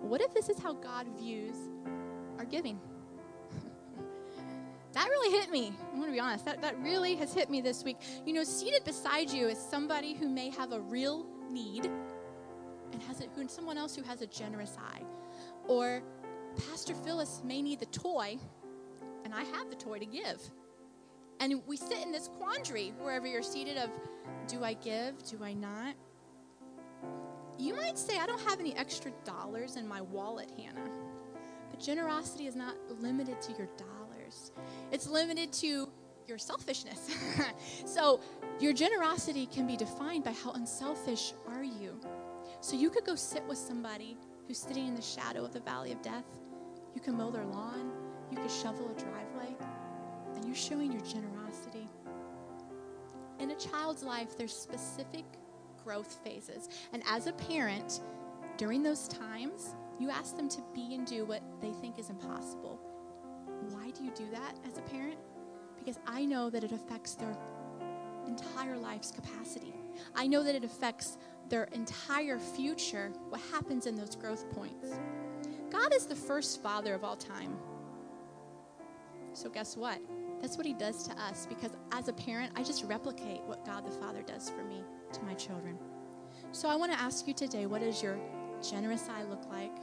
What 0.00 0.20
if 0.20 0.32
this 0.34 0.48
is 0.48 0.58
how 0.58 0.74
God 0.74 1.06
views 1.18 1.56
our 2.38 2.44
giving? 2.44 2.80
That 4.94 5.08
really 5.08 5.36
hit 5.38 5.50
me. 5.50 5.72
I'm 5.92 5.98
going 5.98 6.08
to 6.08 6.12
be 6.12 6.20
honest. 6.20 6.44
That, 6.44 6.62
that 6.62 6.78
really 6.80 7.14
has 7.16 7.34
hit 7.34 7.50
me 7.50 7.60
this 7.60 7.84
week. 7.84 7.98
You 8.24 8.32
know, 8.32 8.44
seated 8.44 8.84
beside 8.84 9.30
you 9.30 9.48
is 9.48 9.58
somebody 9.58 10.14
who 10.14 10.28
may 10.28 10.50
have 10.50 10.72
a 10.72 10.80
real 10.80 11.26
need 11.50 11.90
and 12.92 13.02
has 13.02 13.20
it, 13.20 13.28
who, 13.34 13.48
someone 13.48 13.76
else 13.76 13.94
who 13.94 14.02
has 14.02 14.22
a 14.22 14.26
generous 14.26 14.76
eye. 14.78 15.02
Or 15.66 16.02
Pastor 16.68 16.94
Phyllis 16.94 17.42
may 17.44 17.60
need 17.60 17.80
the 17.80 17.86
toy, 17.86 18.38
and 19.24 19.34
I 19.34 19.42
have 19.42 19.70
the 19.70 19.76
toy 19.76 19.98
to 19.98 20.06
give. 20.06 20.40
And 21.40 21.60
we 21.66 21.76
sit 21.76 22.02
in 22.02 22.12
this 22.12 22.28
quandary 22.38 22.94
wherever 22.98 23.26
you're 23.26 23.42
seated 23.42 23.76
of 23.76 23.90
do 24.46 24.62
I 24.62 24.74
give? 24.74 25.22
Do 25.24 25.42
I 25.42 25.54
not? 25.54 25.94
You 27.58 27.74
might 27.74 27.98
say, 27.98 28.18
I 28.18 28.26
don't 28.26 28.40
have 28.42 28.60
any 28.60 28.76
extra 28.76 29.10
dollars 29.24 29.76
in 29.76 29.86
my 29.86 30.00
wallet, 30.00 30.50
Hannah. 30.56 30.90
But 31.70 31.80
generosity 31.80 32.46
is 32.46 32.56
not 32.56 32.74
limited 33.00 33.40
to 33.42 33.52
your 33.52 33.68
dollars, 33.76 34.03
it's 34.92 35.08
limited 35.08 35.52
to 35.54 35.88
your 36.26 36.38
selfishness. 36.38 37.10
so 37.84 38.20
your 38.60 38.72
generosity 38.72 39.46
can 39.46 39.66
be 39.66 39.76
defined 39.76 40.24
by 40.24 40.32
how 40.32 40.52
unselfish 40.52 41.34
are 41.48 41.62
you. 41.62 42.00
So 42.60 42.76
you 42.76 42.90
could 42.90 43.04
go 43.04 43.14
sit 43.14 43.44
with 43.44 43.58
somebody 43.58 44.16
who's 44.46 44.58
sitting 44.58 44.86
in 44.86 44.94
the 44.94 45.02
shadow 45.02 45.44
of 45.44 45.52
the 45.52 45.60
valley 45.60 45.92
of 45.92 46.00
death. 46.02 46.24
You 46.94 47.00
can 47.00 47.16
mow 47.16 47.30
their 47.30 47.44
lawn. 47.44 47.92
You 48.30 48.38
can 48.38 48.48
shovel 48.48 48.90
a 48.90 49.00
driveway. 49.00 49.54
And 50.34 50.44
you're 50.44 50.54
showing 50.54 50.92
your 50.92 51.02
generosity. 51.02 51.88
In 53.40 53.50
a 53.50 53.56
child's 53.56 54.02
life, 54.02 54.36
there's 54.38 54.56
specific 54.56 55.24
growth 55.84 56.20
phases. 56.24 56.68
And 56.92 57.02
as 57.08 57.26
a 57.26 57.32
parent, 57.32 58.00
during 58.56 58.82
those 58.82 59.08
times, 59.08 59.74
you 59.98 60.10
ask 60.10 60.36
them 60.36 60.48
to 60.48 60.62
be 60.74 60.94
and 60.94 61.06
do 61.06 61.24
what 61.24 61.42
they 61.60 61.72
think 61.72 61.98
is 61.98 62.10
impossible. 62.10 62.80
Why 63.70 63.90
do 63.90 64.04
you 64.04 64.10
do 64.14 64.30
that 64.32 64.54
as 64.66 64.78
a 64.78 64.82
parent? 64.82 65.18
Because 65.78 65.98
I 66.06 66.24
know 66.24 66.50
that 66.50 66.64
it 66.64 66.72
affects 66.72 67.14
their 67.14 67.36
entire 68.26 68.76
life's 68.76 69.10
capacity. 69.10 69.74
I 70.14 70.26
know 70.26 70.42
that 70.42 70.54
it 70.54 70.64
affects 70.64 71.18
their 71.48 71.64
entire 71.72 72.38
future, 72.38 73.12
what 73.28 73.40
happens 73.52 73.86
in 73.86 73.94
those 73.94 74.16
growth 74.16 74.50
points. 74.52 74.90
God 75.70 75.92
is 75.94 76.06
the 76.06 76.16
first 76.16 76.62
father 76.62 76.94
of 76.94 77.04
all 77.04 77.16
time. 77.16 77.56
So, 79.32 79.50
guess 79.50 79.76
what? 79.76 79.98
That's 80.40 80.56
what 80.56 80.66
he 80.66 80.74
does 80.74 81.08
to 81.08 81.20
us 81.20 81.46
because 81.46 81.72
as 81.92 82.08
a 82.08 82.12
parent, 82.12 82.52
I 82.54 82.62
just 82.62 82.84
replicate 82.84 83.42
what 83.42 83.64
God 83.64 83.86
the 83.86 83.90
Father 83.90 84.22
does 84.22 84.50
for 84.50 84.62
me 84.62 84.82
to 85.12 85.22
my 85.22 85.34
children. 85.34 85.78
So, 86.52 86.68
I 86.68 86.76
want 86.76 86.92
to 86.92 87.00
ask 87.00 87.26
you 87.26 87.34
today 87.34 87.66
what 87.66 87.80
does 87.80 88.02
your 88.02 88.18
generous 88.62 89.08
eye 89.08 89.24
look 89.24 89.44
like 89.50 89.76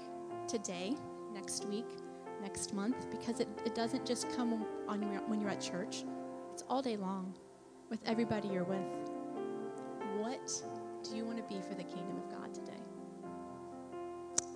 today, 0.47 0.95
next 1.33 1.65
week, 1.65 1.87
next 2.41 2.73
month? 2.73 3.09
Because 3.11 3.39
it, 3.39 3.47
it 3.65 3.75
doesn't 3.75 4.05
just 4.05 4.29
come 4.35 4.65
on 4.87 5.01
your, 5.01 5.21
when 5.27 5.39
you're 5.39 5.49
at 5.49 5.61
church, 5.61 6.03
it's 6.53 6.63
all 6.69 6.81
day 6.81 6.97
long 6.97 7.33
with 7.89 7.99
everybody 8.05 8.47
you're 8.47 8.63
with. 8.63 8.79
What 10.17 10.51
do 11.03 11.15
you 11.15 11.25
want 11.25 11.37
to 11.37 11.43
be 11.43 11.61
for 11.61 11.75
the 11.75 11.83
kingdom 11.83 12.17
of 12.17 12.29
God 12.29 12.53
today? 12.53 12.71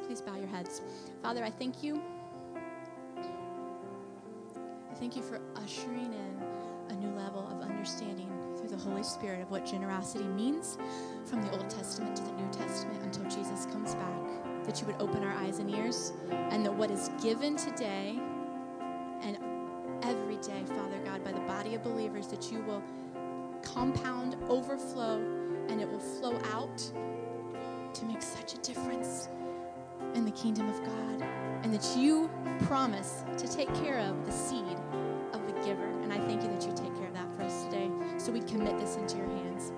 Please 0.06 0.22
bow 0.22 0.36
your 0.36 0.48
heads. 0.48 0.82
Father, 1.22 1.44
I 1.44 1.50
thank 1.50 1.84
you. 1.84 2.02
I 4.92 4.94
thank 4.98 5.16
you 5.16 5.22
for 5.22 5.42
ushering 5.56 6.14
in 6.14 6.44
a 6.90 6.94
new 6.96 7.14
level 7.16 7.48
of 7.52 7.62
understanding 7.62 8.30
through 8.58 8.70
the 8.70 8.78
Holy 8.78 9.04
Spirit 9.04 9.42
of 9.42 9.52
what 9.52 9.66
generosity 9.66 10.24
means 10.26 10.78
from 11.26 11.42
the 11.42 11.52
Old 11.52 11.70
Testament 11.70 12.16
to 12.16 12.24
the 12.24 12.32
New 12.34 12.50
Testament 12.52 13.04
until 13.04 13.24
Jesus 13.24 13.66
comes 13.66 13.96
back. 13.96 14.55
That 14.66 14.82
you 14.82 14.88
would 14.88 15.00
open 15.00 15.24
our 15.24 15.34
eyes 15.34 15.60
and 15.60 15.70
ears, 15.70 16.12
and 16.32 16.66
that 16.66 16.74
what 16.74 16.90
is 16.90 17.10
given 17.22 17.56
today 17.56 18.20
and 19.22 19.38
every 20.02 20.38
day, 20.38 20.64
Father 20.66 21.00
God, 21.06 21.24
by 21.24 21.32
the 21.32 21.40
body 21.42 21.76
of 21.76 21.84
believers, 21.84 22.28
that 22.28 22.52
you 22.52 22.62
will 22.64 22.84
compound, 23.62 24.36
overflow, 24.50 25.18
and 25.70 25.80
it 25.80 25.90
will 25.90 26.00
flow 26.00 26.38
out 26.52 26.78
to 27.94 28.06
make 28.06 28.22
such 28.22 28.56
a 28.56 28.58
difference 28.58 29.30
in 30.14 30.26
the 30.26 30.32
kingdom 30.32 30.68
of 30.68 30.84
God. 30.84 31.22
And 31.64 31.74
that 31.74 31.96
you 31.98 32.30
promise 32.62 33.24
to 33.38 33.48
take 33.48 33.74
care 33.76 34.00
of 34.00 34.26
the 34.26 34.32
seed 34.32 34.78
of 35.34 35.46
the 35.46 35.54
giver. 35.66 35.88
And 36.04 36.12
I 36.12 36.18
thank 36.20 36.44
you 36.44 36.50
that 36.50 36.66
you 36.66 36.74
take 36.76 36.96
care 36.98 37.08
of 37.08 37.14
that 37.14 37.36
for 37.36 37.44
us 37.44 37.64
today. 37.66 37.90
So 38.18 38.32
we 38.32 38.42
commit 38.42 38.78
this 38.80 38.96
into 38.96 39.18
your 39.18 39.28
hands. 39.28 39.72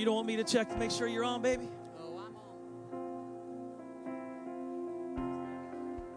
You 0.00 0.06
don't 0.06 0.14
want 0.14 0.26
me 0.26 0.36
to 0.36 0.44
check 0.44 0.70
to 0.70 0.76
make 0.76 0.90
sure 0.90 1.06
you're 1.06 1.24
on, 1.24 1.42
baby? 1.42 1.68
Oh, 2.00 2.18
I'm 2.18 2.34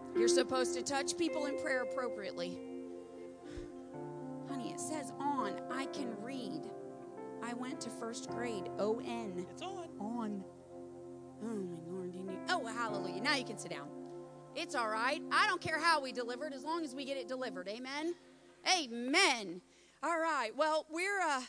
on. 0.08 0.18
You're 0.18 0.26
supposed 0.26 0.74
to 0.74 0.82
touch 0.82 1.18
people 1.18 1.44
in 1.44 1.58
prayer 1.58 1.82
appropriately. 1.82 2.58
Honey, 4.48 4.72
it 4.72 4.80
says 4.80 5.12
on. 5.20 5.60
I 5.70 5.84
can 5.86 6.16
read. 6.22 6.62
I 7.42 7.52
went 7.52 7.78
to 7.82 7.90
first 7.90 8.30
grade. 8.30 8.70
O 8.78 9.00
N. 9.00 9.46
It's 9.50 9.60
on. 9.60 9.90
On. 10.00 10.42
Oh, 11.42 11.46
my 11.46 11.76
Lord. 11.86 12.14
You 12.14 12.22
need, 12.22 12.38
oh, 12.48 12.64
hallelujah. 12.64 13.20
Now 13.20 13.34
you 13.36 13.44
can 13.44 13.58
sit 13.58 13.70
down. 13.70 13.88
It's 14.56 14.74
all 14.74 14.88
right. 14.88 15.20
I 15.30 15.46
don't 15.46 15.60
care 15.60 15.78
how 15.78 16.00
we 16.00 16.10
deliver 16.10 16.46
it 16.46 16.54
as 16.54 16.64
long 16.64 16.84
as 16.84 16.94
we 16.94 17.04
get 17.04 17.18
it 17.18 17.28
delivered. 17.28 17.68
Amen. 17.68 18.14
Amen. 18.80 19.60
All 20.02 20.18
right. 20.18 20.52
Well, 20.56 20.86
we're 20.90 21.20
uh 21.20 21.42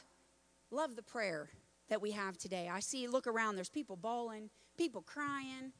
love 0.69 0.97
the 0.97 1.03
prayer 1.03 1.49
that 1.89 2.01
we 2.01 2.11
have 2.11 2.37
today. 2.37 2.69
I 2.71 2.79
see 2.79 3.07
look 3.07 3.27
around 3.27 3.55
there's 3.55 3.69
people 3.69 3.95
bawling, 3.95 4.49
people 4.77 5.01
crying. 5.01 5.71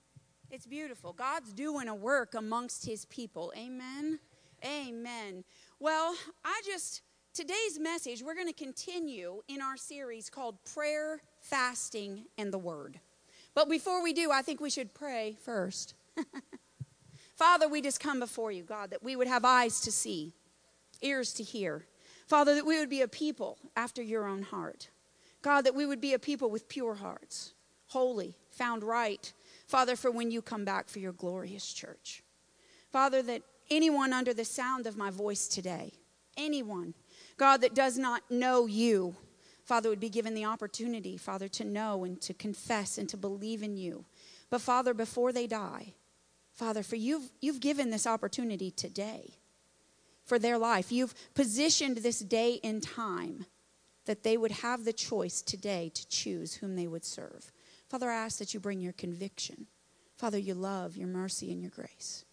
It's 0.51 0.66
beautiful. 0.66 1.14
God's 1.14 1.53
doing 1.53 1.88
a 1.88 1.95
work 1.95 2.36
amongst 2.36 2.86
his 2.86 3.06
people. 3.06 3.51
Amen. 3.58 4.20
Amen. 4.64 5.43
Well, 5.80 6.16
I 6.43 6.62
just 6.66 7.01
today's 7.34 7.80
message 7.80 8.24
we're 8.24 8.36
going 8.36 8.47
to 8.47 8.53
continue 8.53 9.41
in 9.47 9.62
our 9.62 9.78
series 9.78 10.30
called 10.30 10.64
Prayer, 10.64 11.22
Fasting 11.41 12.26
and 12.38 12.53
the 12.53 12.58
Word. 12.58 12.99
But 13.53 13.70
before 13.70 14.03
we 14.03 14.14
do, 14.14 14.32
I 14.32 14.41
think 14.41 14.60
we 14.60 14.70
should 14.70 14.93
pray 14.93 15.38
first. 15.43 15.95
Father, 17.36 17.68
we 17.68 17.82
just 17.82 17.99
come 17.99 18.20
before 18.20 18.51
you, 18.51 18.64
God, 18.64 18.91
that 18.91 19.03
we 19.03 19.16
would 19.16 19.28
have 19.28 19.43
eyes 19.43 19.82
to 19.82 19.91
see, 19.91 20.34
ears 21.01 21.34
to 21.34 21.43
hear. 21.43 21.86
Father, 22.28 22.56
that 22.56 22.66
we 22.66 22.80
would 22.80 22.89
be 22.89 23.01
a 23.01 23.08
people 23.08 23.58
after 23.76 24.01
your 24.01 24.26
own 24.26 24.41
heart. 24.41 24.89
God, 25.45 25.61
that 25.65 25.75
we 25.75 25.85
would 25.85 26.01
be 26.01 26.15
a 26.15 26.19
people 26.19 26.49
with 26.49 26.67
pure 26.67 26.95
hearts, 26.95 27.53
holy, 27.89 28.35
found 28.49 28.83
right. 28.83 29.31
Father, 29.67 29.95
for 29.95 30.09
when 30.09 30.31
you 30.31 30.41
come 30.41 30.65
back 30.65 30.89
for 30.89 30.97
your 30.97 31.11
glorious 31.11 31.71
church. 31.71 32.23
Father, 32.91 33.21
that 33.21 33.43
anyone 33.69 34.11
under 34.11 34.33
the 34.33 34.43
sound 34.43 34.87
of 34.87 34.97
my 34.97 35.11
voice 35.11 35.47
today, 35.47 35.93
anyone, 36.35 36.95
God, 37.37 37.61
that 37.61 37.75
does 37.75 37.95
not 37.95 38.23
know 38.31 38.65
you, 38.65 39.15
Father, 39.63 39.87
would 39.87 39.99
be 39.99 40.09
given 40.09 40.33
the 40.33 40.45
opportunity, 40.45 41.15
Father, 41.15 41.47
to 41.49 41.63
know 41.63 42.05
and 42.05 42.19
to 42.21 42.33
confess 42.33 42.97
and 42.97 43.07
to 43.09 43.15
believe 43.15 43.61
in 43.61 43.77
you. 43.77 44.03
But 44.49 44.61
Father, 44.61 44.95
before 44.95 45.31
they 45.31 45.45
die, 45.45 45.93
Father, 46.53 46.81
for 46.81 46.95
you've, 46.95 47.29
you've 47.39 47.59
given 47.59 47.91
this 47.91 48.07
opportunity 48.07 48.71
today 48.71 49.35
for 50.25 50.39
their 50.39 50.57
life. 50.57 50.91
You've 50.91 51.13
positioned 51.35 51.97
this 51.97 52.17
day 52.17 52.53
in 52.63 52.81
time 52.81 53.45
that 54.06 54.24
they 54.24 54.38
would 54.38 54.51
have 54.51 54.86
the 54.86 54.93
choice 54.93 55.41
today 55.41 55.91
to 55.93 56.08
choose 56.08 56.56
whom 56.56 56.76
they 56.76 56.88
would 56.88 57.06
serve. 57.06 57.51
Father, 57.89 58.10
I 58.10 58.16
ask 58.16 58.39
that 58.39 58.53
you 58.53 58.60
bring 58.60 58.80
your 58.80 58.93
conviction. 58.93 59.68
Father, 60.18 60.38
your 60.38 60.56
love, 60.56 60.95
your 60.95 61.08
mercy, 61.08 61.51
and 61.51 61.62
your 61.62 61.72
grace 61.72 62.26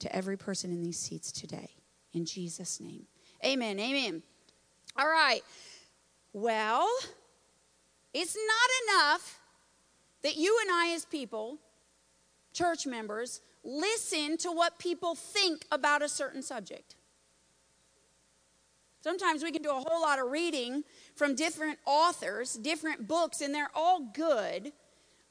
to 0.00 0.14
every 0.14 0.36
person 0.36 0.70
in 0.70 0.82
these 0.82 0.98
seats 0.98 1.32
today. 1.32 1.70
In 2.12 2.24
Jesus' 2.24 2.80
name. 2.80 3.06
Amen. 3.44 3.78
Amen. 3.78 4.22
All 4.96 5.08
right. 5.08 5.42
Well, 6.32 6.88
it's 8.12 8.36
not 8.36 8.96
enough 8.96 9.40
that 10.22 10.36
you 10.36 10.58
and 10.62 10.70
I, 10.70 10.92
as 10.94 11.04
people, 11.04 11.58
church 12.52 12.86
members, 12.86 13.40
listen 13.62 14.36
to 14.38 14.50
what 14.50 14.78
people 14.78 15.14
think 15.14 15.64
about 15.70 16.02
a 16.02 16.08
certain 16.08 16.42
subject. 16.42 16.96
Sometimes 19.00 19.42
we 19.42 19.52
can 19.52 19.62
do 19.62 19.70
a 19.70 19.74
whole 19.74 20.02
lot 20.02 20.18
of 20.18 20.30
reading 20.30 20.82
from 21.18 21.34
different 21.34 21.78
authors, 21.84 22.54
different 22.54 23.08
books, 23.08 23.40
and 23.40 23.52
they're 23.52 23.70
all 23.74 24.08
good, 24.14 24.72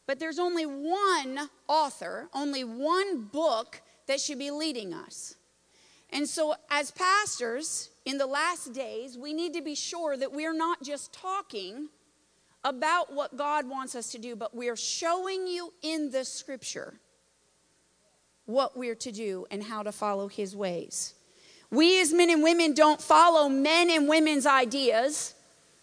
but 0.05 0.19
there's 0.19 0.38
only 0.38 0.65
one 0.65 1.49
author, 1.67 2.27
only 2.33 2.65
one 2.65 3.23
book 3.23 3.81
that 4.07 4.19
should 4.19 4.38
be 4.38 4.51
leading 4.51 4.93
us. 4.93 5.35
And 6.09 6.27
so, 6.27 6.55
as 6.69 6.91
pastors 6.91 7.89
in 8.05 8.17
the 8.17 8.27
last 8.27 8.73
days, 8.73 9.17
we 9.17 9.33
need 9.33 9.53
to 9.53 9.61
be 9.61 9.75
sure 9.75 10.17
that 10.17 10.33
we're 10.33 10.53
not 10.53 10.83
just 10.83 11.13
talking 11.13 11.88
about 12.63 13.13
what 13.13 13.38
God 13.38 13.67
wants 13.67 13.95
us 13.95 14.11
to 14.11 14.17
do, 14.17 14.35
but 14.35 14.55
we're 14.55 14.75
showing 14.75 15.47
you 15.47 15.73
in 15.81 16.11
the 16.11 16.25
scripture 16.25 16.99
what 18.45 18.77
we're 18.77 18.95
to 18.95 19.11
do 19.11 19.45
and 19.51 19.63
how 19.63 19.83
to 19.83 19.91
follow 19.91 20.27
his 20.27 20.55
ways. 20.55 21.13
We 21.69 22.01
as 22.01 22.13
men 22.13 22.29
and 22.29 22.43
women 22.43 22.73
don't 22.73 23.01
follow 23.01 23.49
men 23.49 23.89
and 23.89 24.07
women's 24.07 24.45
ideas, 24.45 25.33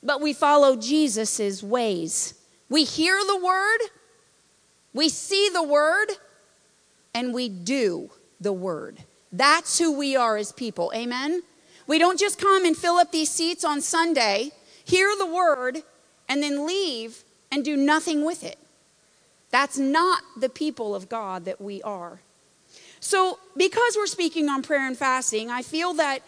but 0.05 0.21
we 0.21 0.33
follow 0.33 0.77
Jesus' 0.77 1.63
ways. 1.63 2.35
We 2.69 2.85
hear 2.85 3.17
the 3.27 3.41
word, 3.43 3.79
we 4.93 5.09
see 5.09 5.49
the 5.53 5.63
word, 5.63 6.07
and 7.15 7.33
we 7.33 7.49
do 7.49 8.11
the 8.41 8.53
word. 8.53 8.99
That's 9.33 9.79
who 9.79 9.97
we 9.97 10.15
are 10.15 10.37
as 10.37 10.53
people. 10.53 10.93
Amen? 10.95 11.43
We 11.87 11.99
don't 11.99 12.19
just 12.19 12.39
come 12.39 12.65
and 12.65 12.77
fill 12.77 12.97
up 12.97 13.11
these 13.11 13.31
seats 13.31 13.65
on 13.65 13.81
Sunday, 13.81 14.53
hear 14.85 15.15
the 15.17 15.27
word, 15.27 15.79
and 16.29 16.43
then 16.43 16.67
leave 16.67 17.25
and 17.51 17.65
do 17.65 17.77
nothing 17.77 18.25
with 18.25 18.45
it. 18.45 18.59
That's 19.51 19.79
not 19.79 20.23
the 20.37 20.49
people 20.49 20.95
of 20.95 21.09
God 21.09 21.45
that 21.45 21.61
we 21.61 21.83
are. 21.83 22.21
So, 23.01 23.39
because 23.57 23.97
we're 23.97 24.07
speaking 24.07 24.49
on 24.49 24.63
prayer 24.63 24.87
and 24.87 24.97
fasting, 24.97 25.51
I 25.51 25.63
feel 25.63 25.93
that 25.95 26.23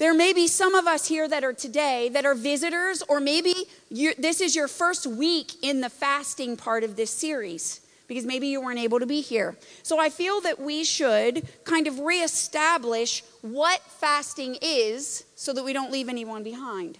there 0.00 0.14
may 0.14 0.32
be 0.32 0.48
some 0.48 0.74
of 0.74 0.86
us 0.86 1.06
here 1.06 1.28
that 1.28 1.44
are 1.44 1.52
today 1.52 2.08
that 2.08 2.24
are 2.24 2.34
visitors, 2.34 3.02
or 3.06 3.20
maybe 3.20 3.54
this 3.90 4.40
is 4.40 4.56
your 4.56 4.66
first 4.66 5.06
week 5.06 5.52
in 5.62 5.82
the 5.82 5.90
fasting 5.90 6.56
part 6.56 6.84
of 6.84 6.96
this 6.96 7.10
series 7.10 7.82
because 8.08 8.24
maybe 8.24 8.46
you 8.46 8.62
weren't 8.62 8.78
able 8.78 8.98
to 8.98 9.04
be 9.04 9.20
here. 9.20 9.56
So 9.82 10.00
I 10.00 10.08
feel 10.08 10.40
that 10.40 10.58
we 10.58 10.84
should 10.84 11.46
kind 11.64 11.86
of 11.86 12.00
reestablish 12.00 13.22
what 13.42 13.82
fasting 13.82 14.56
is 14.62 15.24
so 15.36 15.52
that 15.52 15.64
we 15.64 15.74
don't 15.74 15.92
leave 15.92 16.08
anyone 16.08 16.42
behind. 16.42 16.96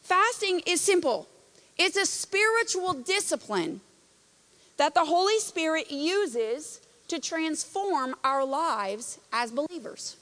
Fasting 0.00 0.62
is 0.66 0.80
simple 0.80 1.26
it's 1.76 1.96
a 1.96 2.06
spiritual 2.06 2.94
discipline 2.94 3.80
that 4.76 4.94
the 4.94 5.04
Holy 5.04 5.40
Spirit 5.40 5.90
uses 5.90 6.80
to 7.08 7.18
transform 7.18 8.14
our 8.22 8.44
lives 8.44 9.18
as 9.32 9.50
believers. 9.50 10.16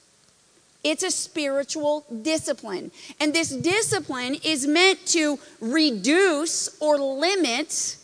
It's 0.84 1.02
a 1.02 1.10
spiritual 1.10 2.04
discipline. 2.22 2.92
And 3.18 3.34
this 3.34 3.48
discipline 3.48 4.36
is 4.44 4.66
meant 4.66 5.06
to 5.06 5.38
reduce 5.60 6.78
or 6.80 6.98
limit 6.98 7.96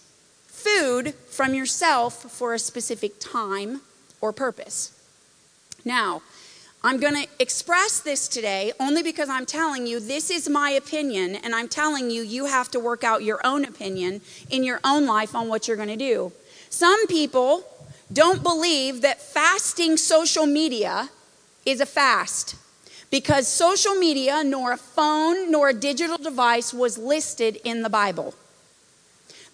food 0.46 1.14
from 1.28 1.52
yourself 1.54 2.14
for 2.14 2.54
a 2.54 2.58
specific 2.58 3.20
time 3.20 3.82
or 4.22 4.32
purpose. 4.32 4.98
Now, 5.84 6.22
I'm 6.82 6.98
going 6.98 7.14
to 7.14 7.28
express 7.38 8.00
this 8.00 8.26
today 8.26 8.72
only 8.80 9.02
because 9.02 9.28
I'm 9.28 9.44
telling 9.44 9.86
you 9.86 10.00
this 10.00 10.30
is 10.30 10.48
my 10.48 10.70
opinion, 10.70 11.36
and 11.36 11.54
I'm 11.54 11.68
telling 11.68 12.10
you 12.10 12.22
you 12.22 12.46
have 12.46 12.70
to 12.70 12.80
work 12.80 13.04
out 13.04 13.22
your 13.22 13.40
own 13.44 13.66
opinion 13.66 14.22
in 14.48 14.64
your 14.64 14.80
own 14.82 15.04
life 15.04 15.34
on 15.34 15.48
what 15.48 15.68
you're 15.68 15.76
going 15.76 15.90
to 15.90 15.96
do. 15.96 16.32
Some 16.70 17.06
people 17.06 17.64
don't 18.10 18.42
believe 18.42 19.02
that 19.02 19.20
fasting 19.20 19.98
social 19.98 20.46
media 20.46 21.10
is 21.66 21.82
a 21.82 21.86
fast 21.86 22.56
because 23.10 23.48
social 23.48 23.94
media, 23.94 24.42
nor 24.44 24.72
a 24.72 24.76
phone, 24.76 25.50
nor 25.50 25.68
a 25.68 25.74
digital 25.74 26.16
device 26.16 26.72
was 26.72 26.96
listed 26.96 27.58
in 27.64 27.82
the 27.82 27.90
Bible. 27.90 28.34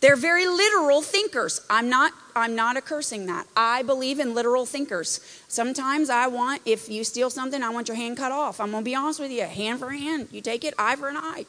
They're 0.00 0.16
very 0.16 0.46
literal 0.46 1.00
thinkers. 1.02 1.64
I'm 1.70 1.88
not 1.88 2.12
I'm 2.34 2.54
not 2.54 2.76
accursing 2.76 3.26
that. 3.26 3.46
I 3.56 3.82
believe 3.82 4.20
in 4.20 4.34
literal 4.34 4.66
thinkers. 4.66 5.20
Sometimes 5.48 6.10
I 6.10 6.26
want 6.26 6.60
if 6.66 6.90
you 6.90 7.02
steal 7.02 7.30
something, 7.30 7.62
I 7.62 7.70
want 7.70 7.88
your 7.88 7.96
hand 7.96 8.18
cut 8.18 8.30
off. 8.30 8.60
I'm 8.60 8.72
going 8.72 8.82
to 8.82 8.84
be 8.84 8.94
honest 8.94 9.20
with 9.20 9.30
you, 9.30 9.44
hand 9.44 9.78
for 9.78 9.90
hand. 9.90 10.28
You 10.30 10.42
take 10.42 10.64
it 10.64 10.74
eye 10.78 10.96
for 10.96 11.08
an 11.08 11.16
eye. 11.16 11.46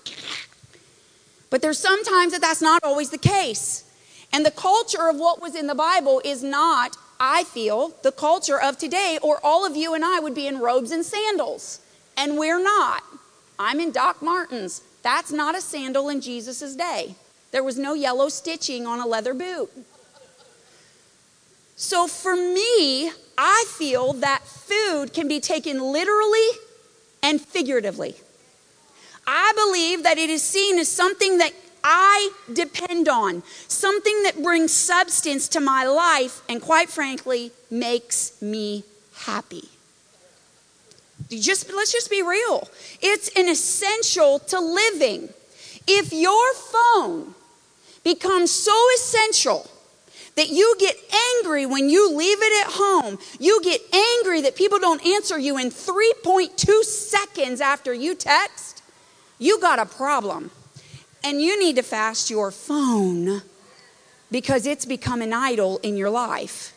But 1.50 1.62
there's 1.62 1.78
sometimes 1.78 2.32
that 2.32 2.42
that's 2.42 2.62
not 2.62 2.84
always 2.84 3.10
the 3.10 3.18
case. 3.18 3.84
And 4.32 4.46
the 4.46 4.52
culture 4.52 5.10
of 5.10 5.18
what 5.18 5.42
was 5.42 5.56
in 5.56 5.68
the 5.68 5.76
Bible 5.76 6.22
is 6.24 6.44
not, 6.44 6.98
I 7.20 7.44
feel, 7.44 7.94
the 8.04 8.12
culture 8.12 8.60
of 8.60 8.78
today, 8.78 9.18
or 9.22 9.40
all 9.44 9.66
of 9.66 9.76
you 9.76 9.94
and 9.94 10.04
I 10.04 10.20
would 10.20 10.36
be 10.36 10.48
in 10.48 10.60
robes 10.60 10.92
and 10.92 11.06
sandals. 11.06 11.80
And 12.18 12.38
we're 12.38 12.62
not. 12.62 13.04
I'm 13.60 13.80
in 13.80 13.92
Doc 13.92 14.22
Martens. 14.22 14.82
That's 15.04 15.32
not 15.32 15.56
a 15.56 15.62
sandal 15.62 16.10
in 16.10 16.20
Jesus' 16.20 16.76
day. 16.76 17.16
There 17.52 17.64
was 17.64 17.78
no 17.78 17.94
yellow 17.94 18.28
stitching 18.30 18.86
on 18.86 19.00
a 19.00 19.08
leather 19.08 19.34
boot. 19.34 19.70
So 21.76 22.08
for 22.08 22.36
me, 22.36 23.12
I 23.38 23.66
feel 23.70 24.14
that 24.14 24.44
food 24.44 25.14
can 25.14 25.28
be 25.28 25.40
taken 25.40 25.80
literally 25.80 26.48
and 27.22 27.40
figuratively. 27.40 28.16
I 29.28 29.54
believe 29.56 30.04
that 30.04 30.18
it 30.18 30.30
is 30.30 30.42
seen 30.42 30.80
as 30.80 30.88
something 30.88 31.38
that 31.38 31.52
I 31.84 32.32
depend 32.52 33.08
on, 33.08 33.44
something 33.68 34.24
that 34.24 34.42
brings 34.42 34.74
substance 34.74 35.48
to 35.50 35.60
my 35.60 35.86
life 35.86 36.42
and, 36.50 36.62
quite 36.62 36.90
frankly, 36.90 37.52
makes 37.70 38.42
me 38.42 38.84
happy. 39.14 39.70
Just, 41.30 41.72
let's 41.74 41.92
just 41.92 42.10
be 42.10 42.22
real. 42.22 42.68
It's 43.02 43.30
an 43.38 43.50
essential 43.50 44.40
to 44.40 44.60
living. 44.60 45.30
If 45.88 46.14
your 46.14 46.54
phone 46.54 47.36
becomes 48.04 48.52
so 48.52 48.74
essential 48.96 49.70
that 50.38 50.50
you 50.50 50.76
get 50.80 50.96
angry 51.40 51.66
when 51.66 51.90
you 51.90 52.16
leave 52.16 52.38
it 52.40 52.66
at 52.66 52.74
home. 52.74 53.18
You 53.40 53.60
get 53.64 53.82
angry 53.92 54.42
that 54.42 54.56
people 54.56 54.78
don't 54.78 55.04
answer 55.06 55.38
you 55.38 55.58
in 55.58 55.72
3.2 55.72 56.84
seconds 56.84 57.60
after 57.60 57.92
you 57.92 58.14
text, 58.14 58.84
you 59.40 59.60
got 59.60 59.80
a 59.80 59.86
problem. 59.86 60.52
And 61.24 61.42
you 61.42 61.60
need 61.60 61.76
to 61.78 61.82
fast 61.82 62.30
your 62.30 62.52
phone 62.52 63.42
because 64.30 64.68
it's 64.68 64.86
become 64.86 65.24
an 65.24 65.34
idol 65.34 65.80
in 65.80 65.98
your 65.98 66.12
life. 66.12 66.72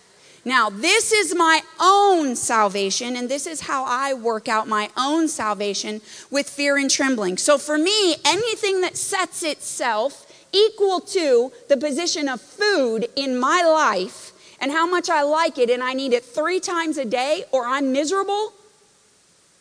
Now, 0.44 0.70
this 0.70 1.12
is 1.12 1.34
my 1.34 1.60
own 1.78 2.34
salvation, 2.34 3.14
and 3.14 3.28
this 3.28 3.46
is 3.46 3.62
how 3.62 3.84
I 3.84 4.14
work 4.14 4.48
out 4.48 4.66
my 4.66 4.88
own 4.96 5.28
salvation 5.28 6.00
with 6.30 6.48
fear 6.48 6.78
and 6.78 6.90
trembling. 6.90 7.36
So, 7.36 7.58
for 7.58 7.76
me, 7.76 8.16
anything 8.24 8.80
that 8.80 8.96
sets 8.96 9.42
itself 9.42 10.26
equal 10.52 11.00
to 11.00 11.52
the 11.68 11.76
position 11.76 12.28
of 12.28 12.40
food 12.40 13.08
in 13.16 13.38
my 13.38 13.62
life 13.62 14.32
and 14.60 14.72
how 14.72 14.86
much 14.86 15.10
I 15.10 15.22
like 15.22 15.58
it, 15.58 15.68
and 15.68 15.82
I 15.82 15.92
need 15.92 16.12
it 16.12 16.24
three 16.24 16.60
times 16.60 16.96
a 16.96 17.04
day, 17.04 17.44
or 17.52 17.66
I'm 17.66 17.92
miserable, 17.92 18.52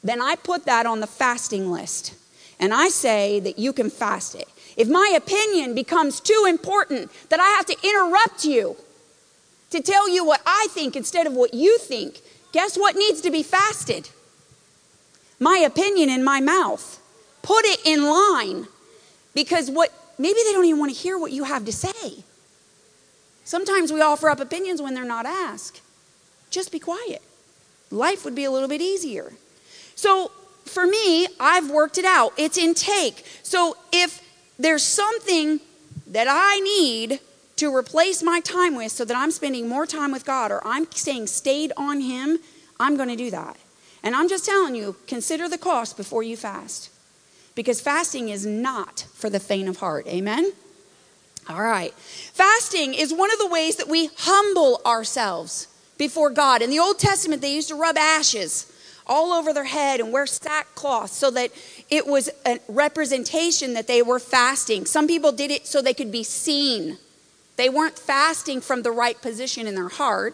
then 0.03 0.21
I 0.21 0.36
put 0.36 0.65
that 0.65 0.86
on 0.86 1.01
the 1.01 1.07
fasting 1.07 1.71
list. 1.71 2.13
And 2.59 2.73
I 2.73 2.89
say 2.89 3.39
that 3.41 3.59
you 3.59 3.71
can 3.71 3.89
fast 3.89 4.36
it. 4.36 4.47
If 4.75 4.88
my 4.88 5.13
opinion 5.15 5.75
becomes 5.75 6.19
too 6.19 6.45
important 6.47 7.11
that 7.30 7.39
I 7.39 7.47
have 7.49 7.65
to 7.65 7.77
interrupt 7.84 8.45
you 8.45 8.77
to 9.70 9.82
tell 9.82 10.09
you 10.09 10.26
what 10.26 10.41
I 10.45 10.67
think 10.72 10.95
instead 10.95 11.28
of 11.28 11.34
what 11.34 11.53
you 11.53 11.78
think, 11.78 12.22
guess 12.51 12.78
what 12.78 12.95
needs 12.95 13.22
to 13.22 13.32
be 13.32 13.43
fasted? 13.43 14.09
My 15.39 15.57
opinion 15.57 16.09
in 16.09 16.24
my 16.24 16.39
mouth. 16.41 16.99
Put 17.41 17.65
it 17.65 17.80
in 17.86 18.03
line. 18.03 18.67
Because 19.34 19.72
what 19.72 19.93
maybe 20.17 20.39
they 20.45 20.51
don't 20.51 20.65
even 20.65 20.80
want 20.80 20.93
to 20.93 20.97
hear 20.99 21.17
what 21.17 21.32
you 21.32 21.45
have 21.45 21.65
to 21.65 21.72
say. 21.72 22.24
Sometimes 23.45 23.91
we 23.91 24.01
offer 24.01 24.30
up 24.30 24.39
opinions 24.39 24.82
when 24.82 24.93
they're 24.93 25.05
not 25.05 25.26
asked. 25.26 25.82
Just 26.49 26.72
be 26.72 26.80
quiet. 26.80 27.22
Life 27.89 28.26
would 28.26 28.36
be 28.36 28.43
a 28.43 28.51
little 28.51 28.67
bit 28.67 28.82
easier. 28.82 29.34
So 29.95 30.32
for 30.65 30.86
me, 30.86 31.28
I've 31.39 31.70
worked 31.70 31.97
it 31.97 32.05
out. 32.05 32.34
It's 32.38 32.57
intake. 32.57 33.26
So 33.43 33.78
if 33.91 34.22
there's 34.59 34.84
something 34.84 35.59
that 36.07 36.28
I 36.30 36.59
need 36.59 37.20
to 37.60 37.76
replace 37.76 38.24
my 38.24 38.39
time 38.39 38.76
with 38.76 38.91
so 38.91 39.03
that 39.03 39.18
I'm 39.18 39.32
spending 39.32 39.68
more 39.68 39.86
time 39.86 40.14
with 40.14 40.26
God 40.26 40.49
or 40.51 40.66
I'm 40.66 40.89
staying 40.91 41.28
stayed 41.28 41.74
on 41.76 41.99
Him, 41.99 42.39
I'm 42.80 42.95
going 42.95 43.10
to 43.10 43.18
do 43.18 43.30
that. 43.32 43.57
And 44.01 44.16
I'm 44.16 44.30
just 44.30 44.45
telling 44.45 44.76
you, 44.76 44.95
consider 45.07 45.49
the 45.49 45.57
cost 45.57 45.97
before 45.97 46.24
you 46.24 46.38
fast. 46.38 46.89
Because 47.55 47.82
fasting 47.82 48.30
is 48.30 48.45
not 48.45 49.05
for 49.14 49.30
the 49.30 49.41
faint 49.41 49.68
of 49.68 49.78
heart. 49.78 50.07
Amen? 50.07 50.53
All 51.49 51.62
right. 51.62 51.93
Fasting 51.93 52.93
is 52.93 53.14
one 53.14 53.32
of 53.32 53.39
the 53.39 53.47
ways 53.47 53.76
that 53.76 53.89
we 53.89 54.10
humble 54.18 54.80
ourselves 54.86 55.68
before 55.97 56.30
God. 56.30 56.62
In 56.62 56.70
the 56.70 56.80
Old 56.80 56.97
Testament, 56.97 57.41
they 57.41 57.53
used 57.53 57.68
to 57.70 57.76
rub 57.76 57.97
ashes 57.97 58.72
all 59.05 59.34
over 59.34 59.51
their 59.51 59.66
head 59.66 59.99
and 59.99 60.14
wear 60.14 60.26
sackcloth 60.26 61.12
so 61.12 61.30
that 61.32 61.51
it 61.89 62.07
was 62.07 62.30
a 62.45 62.60
representation 62.70 63.74
that 63.74 63.88
they 63.88 64.01
were 64.01 64.20
fasting. 64.20 64.86
Some 64.86 65.07
people 65.07 65.34
did 65.34 65.51
it 65.51 65.68
so 65.68 65.81
they 65.81 65.95
could 65.95 66.11
be 66.11 66.23
seen. 66.23 66.98
They 67.60 67.68
weren't 67.68 67.99
fasting 67.99 68.61
from 68.61 68.84
the 68.84 68.91
right 68.91 69.22
position 69.22 69.68
in 69.68 69.76
their 69.76 69.90
heart. 69.90 70.34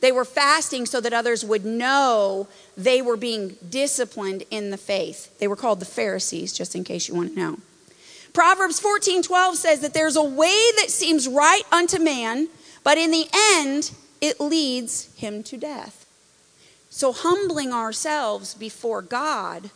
They 0.00 0.10
were 0.10 0.24
fasting 0.24 0.86
so 0.86 1.00
that 1.00 1.12
others 1.12 1.44
would 1.44 1.64
know 1.64 2.48
they 2.76 3.00
were 3.00 3.16
being 3.16 3.54
disciplined 3.70 4.42
in 4.50 4.70
the 4.70 4.76
faith. 4.76 5.38
They 5.38 5.46
were 5.46 5.54
called 5.54 5.78
the 5.78 5.86
Pharisees, 5.86 6.52
just 6.52 6.74
in 6.74 6.82
case 6.82 7.06
you 7.06 7.14
want 7.14 7.34
to 7.34 7.38
know. 7.38 7.58
Proverbs 8.32 8.80
14 8.80 9.22
12 9.22 9.56
says 9.56 9.80
that 9.82 9.94
there's 9.94 10.16
a 10.16 10.24
way 10.24 10.58
that 10.78 10.86
seems 10.88 11.28
right 11.28 11.62
unto 11.70 12.00
man, 12.00 12.48
but 12.82 12.98
in 12.98 13.12
the 13.12 13.28
end, 13.32 13.92
it 14.20 14.40
leads 14.40 15.14
him 15.14 15.44
to 15.44 15.56
death. 15.56 16.06
So, 16.90 17.12
humbling 17.12 17.72
ourselves 17.72 18.52
before 18.52 19.00
God 19.00 19.70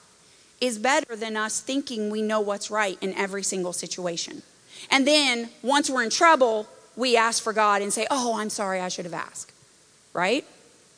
is 0.61 0.79
better 0.79 1.15
than 1.15 1.37
us 1.37 1.61
thinking 1.61 2.11
we 2.11 2.23
know 2.23 2.41
what's 2.41 2.73
right 2.73 2.99
in 3.01 3.15
every 3.15 3.45
single 3.45 3.73
situation. 3.73 4.43
And 4.91 5.07
then, 5.07 5.51
once 5.63 5.89
we're 5.89 6.03
in 6.03 6.11
trouble, 6.11 6.67
we 6.99 7.17
ask 7.17 7.43
for 7.43 7.53
God 7.53 7.81
and 7.81 7.93
say, 7.93 8.07
Oh, 8.11 8.39
I'm 8.39 8.51
sorry, 8.51 8.81
I 8.81 8.89
should 8.89 9.05
have 9.05 9.15
asked. 9.15 9.53
Right? 10.13 10.45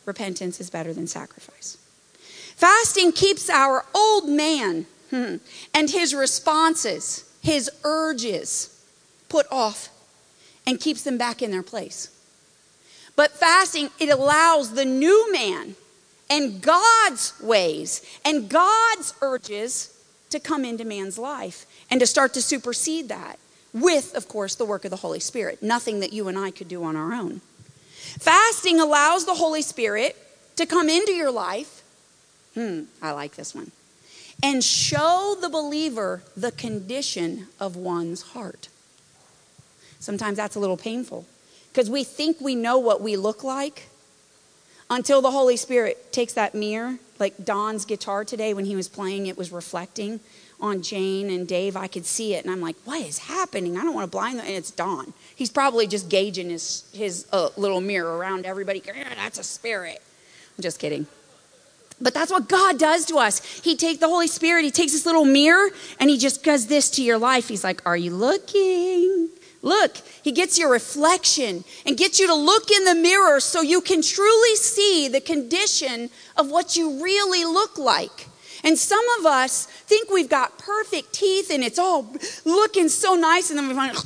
Repentance 0.06 0.58
is 0.58 0.70
better 0.70 0.92
than 0.92 1.06
sacrifice. 1.06 1.76
Fasting 2.56 3.12
keeps 3.12 3.48
our 3.50 3.84
old 3.94 4.28
man 4.28 4.86
hmm, 5.10 5.36
and 5.74 5.90
his 5.90 6.14
responses, 6.14 7.30
his 7.42 7.70
urges, 7.84 8.84
put 9.28 9.46
off 9.50 9.90
and 10.66 10.80
keeps 10.80 11.02
them 11.02 11.18
back 11.18 11.42
in 11.42 11.50
their 11.50 11.62
place. 11.62 12.08
But 13.14 13.32
fasting, 13.32 13.90
it 13.98 14.08
allows 14.08 14.72
the 14.74 14.84
new 14.84 15.32
man 15.32 15.76
and 16.30 16.62
God's 16.62 17.34
ways 17.42 18.02
and 18.24 18.48
God's 18.48 19.14
urges 19.20 19.96
to 20.30 20.40
come 20.40 20.64
into 20.64 20.84
man's 20.84 21.18
life 21.18 21.66
and 21.90 22.00
to 22.00 22.06
start 22.06 22.32
to 22.34 22.42
supersede 22.42 23.08
that 23.08 23.38
with, 23.72 24.14
of 24.14 24.28
course, 24.28 24.54
the 24.54 24.64
work 24.64 24.84
of 24.84 24.90
the 24.90 24.96
Holy 24.96 25.20
Spirit. 25.20 25.62
Nothing 25.62 26.00
that 26.00 26.12
you 26.12 26.28
and 26.28 26.38
I 26.38 26.50
could 26.50 26.68
do 26.68 26.84
on 26.84 26.96
our 26.96 27.12
own. 27.12 27.40
Fasting 28.18 28.80
allows 28.80 29.26
the 29.26 29.34
Holy 29.34 29.62
Spirit 29.62 30.16
to 30.56 30.66
come 30.66 30.88
into 30.88 31.12
your 31.12 31.30
life. 31.30 31.82
Hmm, 32.54 32.84
I 33.00 33.12
like 33.12 33.36
this 33.36 33.54
one. 33.54 33.70
And 34.42 34.64
show 34.64 35.36
the 35.40 35.48
believer 35.48 36.22
the 36.36 36.50
condition 36.50 37.46
of 37.58 37.76
one's 37.76 38.22
heart. 38.22 38.68
Sometimes 39.98 40.38
that's 40.38 40.56
a 40.56 40.60
little 40.60 40.78
painful 40.78 41.26
because 41.72 41.90
we 41.90 42.04
think 42.04 42.40
we 42.40 42.54
know 42.54 42.78
what 42.78 43.00
we 43.02 43.16
look 43.16 43.44
like 43.44 43.88
until 44.88 45.22
the 45.22 45.30
Holy 45.30 45.56
Spirit 45.56 46.12
takes 46.12 46.32
that 46.32 46.54
mirror, 46.54 46.98
like 47.20 47.44
Don's 47.44 47.84
guitar 47.84 48.24
today 48.24 48.52
when 48.52 48.64
he 48.64 48.74
was 48.74 48.88
playing, 48.88 49.28
it 49.28 49.38
was 49.38 49.52
reflecting 49.52 50.18
on 50.60 50.82
Jane 50.82 51.30
and 51.30 51.46
Dave, 51.46 51.76
I 51.76 51.86
could 51.86 52.06
see 52.06 52.34
it, 52.34 52.44
and 52.44 52.52
I'm 52.52 52.60
like, 52.60 52.76
what 52.84 53.00
is 53.00 53.18
happening? 53.18 53.76
I 53.76 53.82
don't 53.82 53.94
want 53.94 54.04
to 54.04 54.10
blind 54.10 54.38
them. 54.38 54.46
And 54.46 54.54
it's 54.54 54.70
Don. 54.70 55.12
He's 55.34 55.50
probably 55.50 55.86
just 55.86 56.08
gauging 56.08 56.50
his, 56.50 56.84
his 56.92 57.26
uh, 57.32 57.50
little 57.56 57.80
mirror 57.80 58.16
around 58.16 58.46
everybody. 58.46 58.80
That's 58.80 59.38
a 59.38 59.44
spirit. 59.44 60.02
I'm 60.56 60.62
just 60.62 60.78
kidding. 60.78 61.06
But 62.00 62.14
that's 62.14 62.30
what 62.30 62.48
God 62.48 62.78
does 62.78 63.04
to 63.06 63.16
us. 63.16 63.60
He 63.62 63.76
takes 63.76 64.00
the 64.00 64.08
Holy 64.08 64.26
Spirit, 64.26 64.64
He 64.64 64.70
takes 64.70 64.92
this 64.92 65.06
little 65.06 65.24
mirror, 65.24 65.70
and 65.98 66.08
He 66.08 66.16
just 66.16 66.42
does 66.42 66.66
this 66.66 66.90
to 66.92 67.02
your 67.02 67.18
life. 67.18 67.48
He's 67.48 67.64
like, 67.64 67.84
Are 67.86 67.96
you 67.96 68.14
looking? 68.14 69.28
Look, 69.62 69.98
He 70.22 70.32
gets 70.32 70.58
your 70.58 70.70
reflection 70.70 71.64
and 71.84 71.98
gets 71.98 72.18
you 72.18 72.26
to 72.26 72.34
look 72.34 72.70
in 72.70 72.84
the 72.84 72.94
mirror 72.94 73.40
so 73.40 73.60
you 73.60 73.82
can 73.82 74.00
truly 74.00 74.56
see 74.56 75.08
the 75.08 75.20
condition 75.20 76.08
of 76.36 76.50
what 76.50 76.76
you 76.76 77.02
really 77.02 77.44
look 77.44 77.76
like. 77.76 78.28
And 78.64 78.78
some 78.78 79.04
of 79.18 79.26
us 79.26 79.68
think 79.90 80.08
we've 80.08 80.28
got 80.28 80.56
perfect 80.56 81.12
teeth 81.12 81.50
and 81.50 81.64
it's 81.64 81.78
all 81.78 82.14
looking 82.44 82.88
so 82.88 83.16
nice, 83.16 83.50
and 83.50 83.58
then 83.58 83.66
we 83.66 83.74
find 83.74 83.96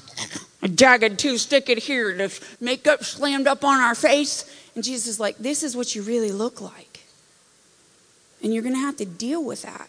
a 0.62 0.68
jagged 0.68 1.18
tooth 1.18 1.42
sticking 1.42 1.76
here, 1.76 2.16
the 2.16 2.40
makeup 2.58 3.04
slammed 3.04 3.46
up 3.46 3.62
on 3.64 3.80
our 3.80 3.94
face. 3.94 4.50
And 4.74 4.82
Jesus 4.82 5.06
is 5.06 5.20
like, 5.20 5.36
This 5.36 5.62
is 5.62 5.76
what 5.76 5.94
you 5.94 6.02
really 6.02 6.32
look 6.32 6.62
like. 6.62 7.00
And 8.42 8.52
you're 8.52 8.62
going 8.62 8.74
to 8.74 8.80
have 8.80 8.96
to 8.96 9.04
deal 9.04 9.44
with 9.44 9.62
that. 9.62 9.88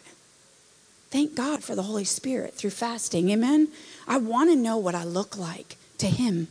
Thank 1.11 1.33
God 1.33 1.63
for 1.63 1.75
the 1.75 1.83
Holy 1.83 2.03
Spirit 2.03 2.55
through 2.55 2.71
fasting. 2.71 3.29
Amen? 3.29 3.69
I 4.05 4.17
want 4.17 4.49
to 4.49 4.55
know 4.55 4.77
what 4.77 4.95
I 4.95 5.05
look 5.05 5.37
like 5.37 5.77
to 5.99 6.07
Him, 6.07 6.49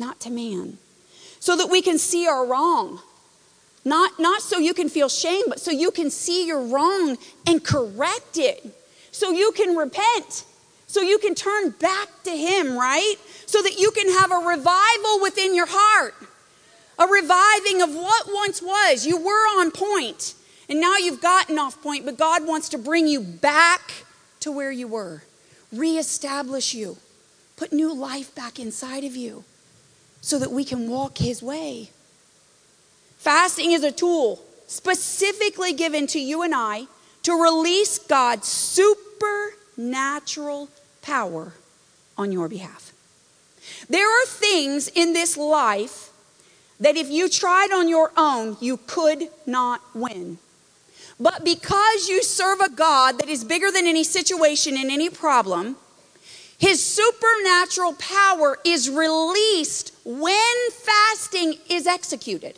not 0.00 0.18
to 0.20 0.30
man, 0.30 0.78
so 1.38 1.56
that 1.56 1.70
we 1.70 1.80
can 1.80 1.98
see 1.98 2.26
our 2.26 2.44
wrong 2.44 3.00
not, 3.88 4.18
not 4.18 4.42
so 4.42 4.58
you 4.58 4.74
can 4.74 4.88
feel 4.88 5.08
shame, 5.08 5.44
but 5.48 5.60
so 5.60 5.70
you 5.70 5.90
can 5.90 6.10
see 6.10 6.46
you're 6.46 6.66
wrong 6.66 7.16
and 7.46 7.62
correct 7.64 8.36
it. 8.36 8.64
So 9.10 9.30
you 9.30 9.52
can 9.52 9.76
repent. 9.76 10.44
So 10.86 11.02
you 11.02 11.18
can 11.18 11.34
turn 11.34 11.70
back 11.70 12.08
to 12.24 12.30
Him, 12.30 12.76
right? 12.76 13.16
So 13.46 13.62
that 13.62 13.78
you 13.78 13.90
can 13.90 14.08
have 14.10 14.32
a 14.32 14.46
revival 14.46 15.20
within 15.20 15.54
your 15.54 15.66
heart. 15.68 16.14
A 16.98 17.06
reviving 17.06 17.82
of 17.82 17.94
what 17.94 18.26
once 18.32 18.62
was. 18.62 19.06
You 19.06 19.18
were 19.18 19.60
on 19.60 19.70
point, 19.70 20.34
and 20.68 20.80
now 20.80 20.96
you've 20.96 21.20
gotten 21.20 21.58
off 21.58 21.80
point, 21.82 22.04
but 22.04 22.16
God 22.16 22.46
wants 22.46 22.68
to 22.70 22.78
bring 22.78 23.06
you 23.06 23.20
back 23.20 23.92
to 24.40 24.50
where 24.50 24.70
you 24.70 24.88
were, 24.88 25.22
reestablish 25.72 26.74
you, 26.74 26.96
put 27.56 27.72
new 27.72 27.94
life 27.94 28.34
back 28.34 28.58
inside 28.58 29.04
of 29.04 29.14
you 29.14 29.44
so 30.20 30.38
that 30.38 30.50
we 30.50 30.64
can 30.64 30.88
walk 30.88 31.18
His 31.18 31.42
way. 31.42 31.90
Fasting 33.18 33.72
is 33.72 33.84
a 33.84 33.92
tool 33.92 34.42
specifically 34.68 35.72
given 35.72 36.06
to 36.06 36.20
you 36.20 36.42
and 36.42 36.54
I 36.54 36.86
to 37.24 37.32
release 37.32 37.98
God's 37.98 38.46
supernatural 38.48 40.68
power 41.02 41.52
on 42.16 42.30
your 42.32 42.48
behalf. 42.48 42.92
There 43.90 44.08
are 44.08 44.26
things 44.26 44.88
in 44.88 45.12
this 45.12 45.36
life 45.36 46.08
that 46.80 46.96
if 46.96 47.10
you 47.10 47.28
tried 47.28 47.70
on 47.72 47.88
your 47.88 48.12
own, 48.16 48.56
you 48.60 48.78
could 48.86 49.24
not 49.46 49.82
win. 49.94 50.38
But 51.18 51.44
because 51.44 52.08
you 52.08 52.22
serve 52.22 52.60
a 52.60 52.70
God 52.70 53.18
that 53.18 53.28
is 53.28 53.42
bigger 53.44 53.72
than 53.72 53.86
any 53.86 54.04
situation 54.04 54.76
and 54.76 54.90
any 54.90 55.10
problem, 55.10 55.76
His 56.56 56.80
supernatural 56.82 57.92
power 57.94 58.58
is 58.64 58.88
released 58.88 59.92
when 60.04 60.70
fasting 60.70 61.56
is 61.68 61.88
executed. 61.88 62.56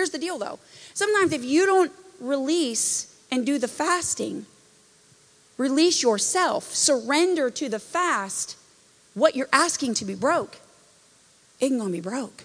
Here's 0.00 0.08
the 0.08 0.18
deal 0.18 0.38
though. 0.38 0.58
Sometimes 0.94 1.30
if 1.34 1.44
you 1.44 1.66
don't 1.66 1.92
release 2.20 3.14
and 3.30 3.44
do 3.44 3.58
the 3.58 3.68
fasting, 3.68 4.46
release 5.58 6.02
yourself, 6.02 6.72
surrender 6.74 7.50
to 7.50 7.68
the 7.68 7.78
fast, 7.78 8.56
what 9.12 9.36
you're 9.36 9.50
asking 9.52 9.92
to 9.92 10.06
be 10.06 10.14
broke, 10.14 10.56
it 11.60 11.66
ain't 11.66 11.78
gonna 11.78 11.90
be 11.90 12.00
broke. 12.00 12.44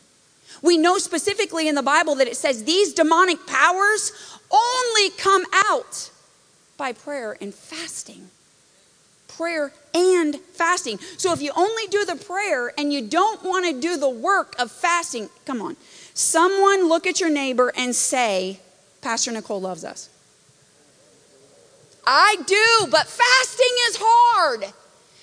We 0.62 0.78
know 0.78 0.98
specifically 0.98 1.70
in 1.70 1.76
the 1.76 1.82
Bible 1.82 2.16
that 2.16 2.28
it 2.28 2.36
says 2.36 2.66
these 2.66 2.94
demonic 2.94 3.48
powers 3.48 4.12
only 4.52 5.12
come 5.12 5.46
out 5.54 6.12
by 6.76 6.92
prayer 6.92 7.38
and 7.40 7.56
fasting. 7.56 8.32
Prayer 9.30 9.72
and 9.94 10.36
fasting. 10.36 11.00
So 11.16 11.32
if 11.32 11.42
you 11.42 11.54
only 11.56 11.88
do 11.88 12.04
the 12.04 12.18
prayer 12.18 12.74
and 12.78 12.92
you 12.92 13.02
don't 13.02 13.44
want 13.44 13.66
to 13.66 13.80
do 13.80 13.96
the 13.96 14.10
work 14.10 14.56
of 14.60 14.74
fasting, 14.74 15.30
come 15.46 15.62
on. 15.62 15.78
Someone 16.16 16.88
look 16.88 17.06
at 17.06 17.20
your 17.20 17.30
neighbor 17.30 17.74
and 17.76 17.94
say, 17.94 18.62
Pastor 19.02 19.32
Nicole 19.34 19.60
loves 19.60 19.84
us. 19.84 20.10
I 22.08 22.38
do, 22.48 22.88
but 22.90 23.06
fasting 23.06 23.76
is 23.90 23.98
hard. 24.00 24.64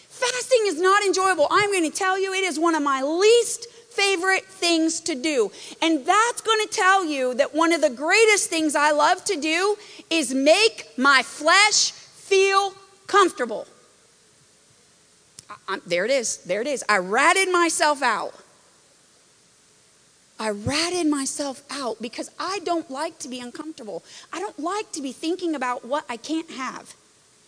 Fasting 0.08 0.60
is 0.66 0.78
not 0.78 1.02
enjoyable. 1.02 1.46
I'm 1.50 1.72
going 1.72 1.90
to 1.90 1.96
tell 1.96 2.20
you, 2.20 2.34
it 2.34 2.44
is 2.44 2.60
one 2.60 2.74
of 2.74 2.82
my 2.82 3.02
least 3.02 3.66
favorite 3.88 4.44
things 4.44 5.00
to 5.00 5.14
do. 5.14 5.50
And 5.80 6.04
that's 6.04 6.42
going 6.42 6.60
to 6.66 6.68
tell 6.70 7.06
you 7.06 7.34
that 7.34 7.54
one 7.54 7.72
of 7.72 7.80
the 7.80 7.90
greatest 7.90 8.50
things 8.50 8.76
I 8.76 8.90
love 8.90 9.24
to 9.24 9.40
do 9.40 9.76
is 10.10 10.34
make 10.34 10.90
my 10.98 11.22
flesh 11.22 11.92
feel 11.92 12.74
comfortable. 13.06 13.66
I, 15.66 15.78
there 15.86 16.04
it 16.04 16.10
is. 16.10 16.38
There 16.38 16.60
it 16.60 16.66
is. 16.66 16.84
I 16.86 16.98
ratted 16.98 17.50
myself 17.50 18.02
out. 18.02 18.34
I 20.42 20.50
ratted 20.50 21.06
myself 21.06 21.62
out 21.70 22.02
because 22.02 22.28
I 22.36 22.58
don't 22.64 22.90
like 22.90 23.20
to 23.20 23.28
be 23.28 23.38
uncomfortable. 23.38 24.02
I 24.32 24.40
don't 24.40 24.58
like 24.58 24.90
to 24.90 25.00
be 25.00 25.12
thinking 25.12 25.54
about 25.54 25.84
what 25.84 26.04
I 26.08 26.16
can't 26.16 26.50
have. 26.50 26.96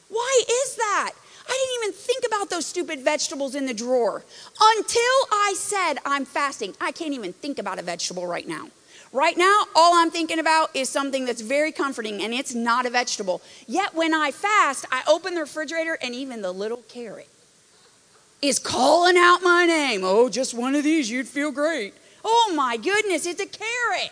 Why 0.08 0.42
is 0.48 0.76
that? 0.76 1.10
I 1.44 1.50
didn't 1.50 1.82
even 1.82 2.00
think 2.00 2.24
about 2.24 2.50
those 2.50 2.66
stupid 2.66 3.00
vegetables 3.00 3.56
in 3.56 3.66
the 3.66 3.74
drawer 3.74 4.22
until 4.60 5.16
I 5.32 5.54
said 5.56 5.94
I'm 6.06 6.24
fasting. 6.24 6.76
I 6.80 6.92
can't 6.92 7.14
even 7.14 7.32
think 7.32 7.58
about 7.58 7.80
a 7.80 7.82
vegetable 7.82 8.28
right 8.28 8.46
now. 8.46 8.68
Right 9.12 9.36
now, 9.36 9.64
all 9.74 9.96
I'm 9.96 10.12
thinking 10.12 10.38
about 10.38 10.70
is 10.76 10.88
something 10.88 11.24
that's 11.24 11.40
very 11.40 11.72
comforting, 11.72 12.22
and 12.22 12.32
it's 12.32 12.54
not 12.54 12.86
a 12.86 12.90
vegetable. 12.90 13.42
Yet 13.66 13.94
when 13.96 14.14
I 14.14 14.30
fast, 14.30 14.86
I 14.92 15.02
open 15.08 15.34
the 15.34 15.40
refrigerator, 15.40 15.98
and 16.00 16.14
even 16.14 16.42
the 16.42 16.52
little 16.52 16.84
carrot 16.88 17.28
is 18.40 18.60
calling 18.60 19.16
out 19.16 19.42
my 19.42 19.66
name. 19.66 20.02
Oh, 20.04 20.28
just 20.28 20.54
one 20.54 20.76
of 20.76 20.84
these, 20.84 21.10
you'd 21.10 21.26
feel 21.26 21.50
great. 21.50 21.92
Oh 22.24 22.52
my 22.56 22.76
goodness, 22.76 23.26
it's 23.26 23.40
a 23.40 23.46
carrot. 23.46 24.10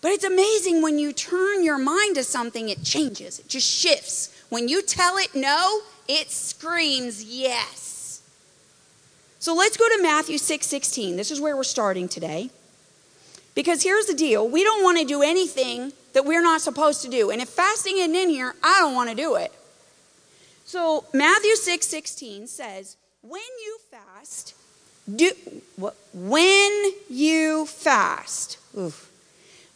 But 0.00 0.12
it's 0.12 0.24
amazing 0.24 0.82
when 0.82 0.98
you 0.98 1.12
turn 1.12 1.64
your 1.64 1.78
mind 1.78 2.16
to 2.16 2.24
something, 2.24 2.68
it 2.68 2.82
changes, 2.84 3.38
it 3.38 3.48
just 3.48 3.68
shifts. 3.68 4.34
When 4.48 4.68
you 4.68 4.82
tell 4.82 5.16
it 5.18 5.34
no, 5.34 5.80
it 6.08 6.30
screams 6.30 7.22
yes. 7.24 8.22
So 9.38 9.54
let's 9.54 9.76
go 9.76 9.88
to 9.88 10.02
Matthew 10.02 10.38
6 10.38 10.66
16. 10.66 11.16
This 11.16 11.30
is 11.30 11.40
where 11.40 11.56
we're 11.56 11.64
starting 11.64 12.08
today. 12.08 12.50
Because 13.54 13.82
here's 13.82 14.06
the 14.06 14.14
deal 14.14 14.48
we 14.48 14.64
don't 14.64 14.82
want 14.82 14.98
to 14.98 15.04
do 15.04 15.22
anything 15.22 15.92
that 16.12 16.24
we're 16.24 16.42
not 16.42 16.60
supposed 16.60 17.02
to 17.02 17.08
do. 17.08 17.30
And 17.30 17.40
if 17.40 17.48
fasting 17.48 17.98
isn't 17.98 18.14
in 18.14 18.30
here, 18.30 18.54
I 18.62 18.80
don't 18.80 18.94
want 18.94 19.10
to 19.10 19.16
do 19.16 19.36
it. 19.36 19.52
So 20.64 21.04
Matthew 21.12 21.54
6 21.54 21.86
16 21.86 22.46
says, 22.46 22.96
When 23.22 23.40
you 23.40 23.78
fast, 23.90 24.54
do 25.14 25.32
when 26.12 26.92
you 27.08 27.66
fast, 27.66 28.58
oof, 28.76 29.10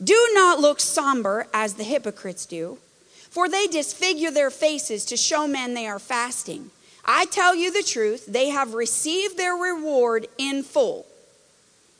do 0.02 0.30
not 0.34 0.60
look 0.60 0.80
somber 0.80 1.46
as 1.54 1.74
the 1.74 1.84
hypocrites 1.84 2.46
do 2.46 2.78
for 3.32 3.48
they 3.48 3.66
disfigure 3.66 4.30
their 4.30 4.50
faces 4.50 5.06
to 5.06 5.16
show 5.16 5.48
men 5.48 5.72
they 5.72 5.86
are 5.86 5.98
fasting. 5.98 6.70
I 7.02 7.24
tell 7.24 7.54
you 7.54 7.72
the 7.72 7.82
truth, 7.82 8.26
they 8.26 8.50
have 8.50 8.74
received 8.74 9.38
their 9.38 9.54
reward 9.54 10.26
in 10.36 10.62
full. 10.62 11.06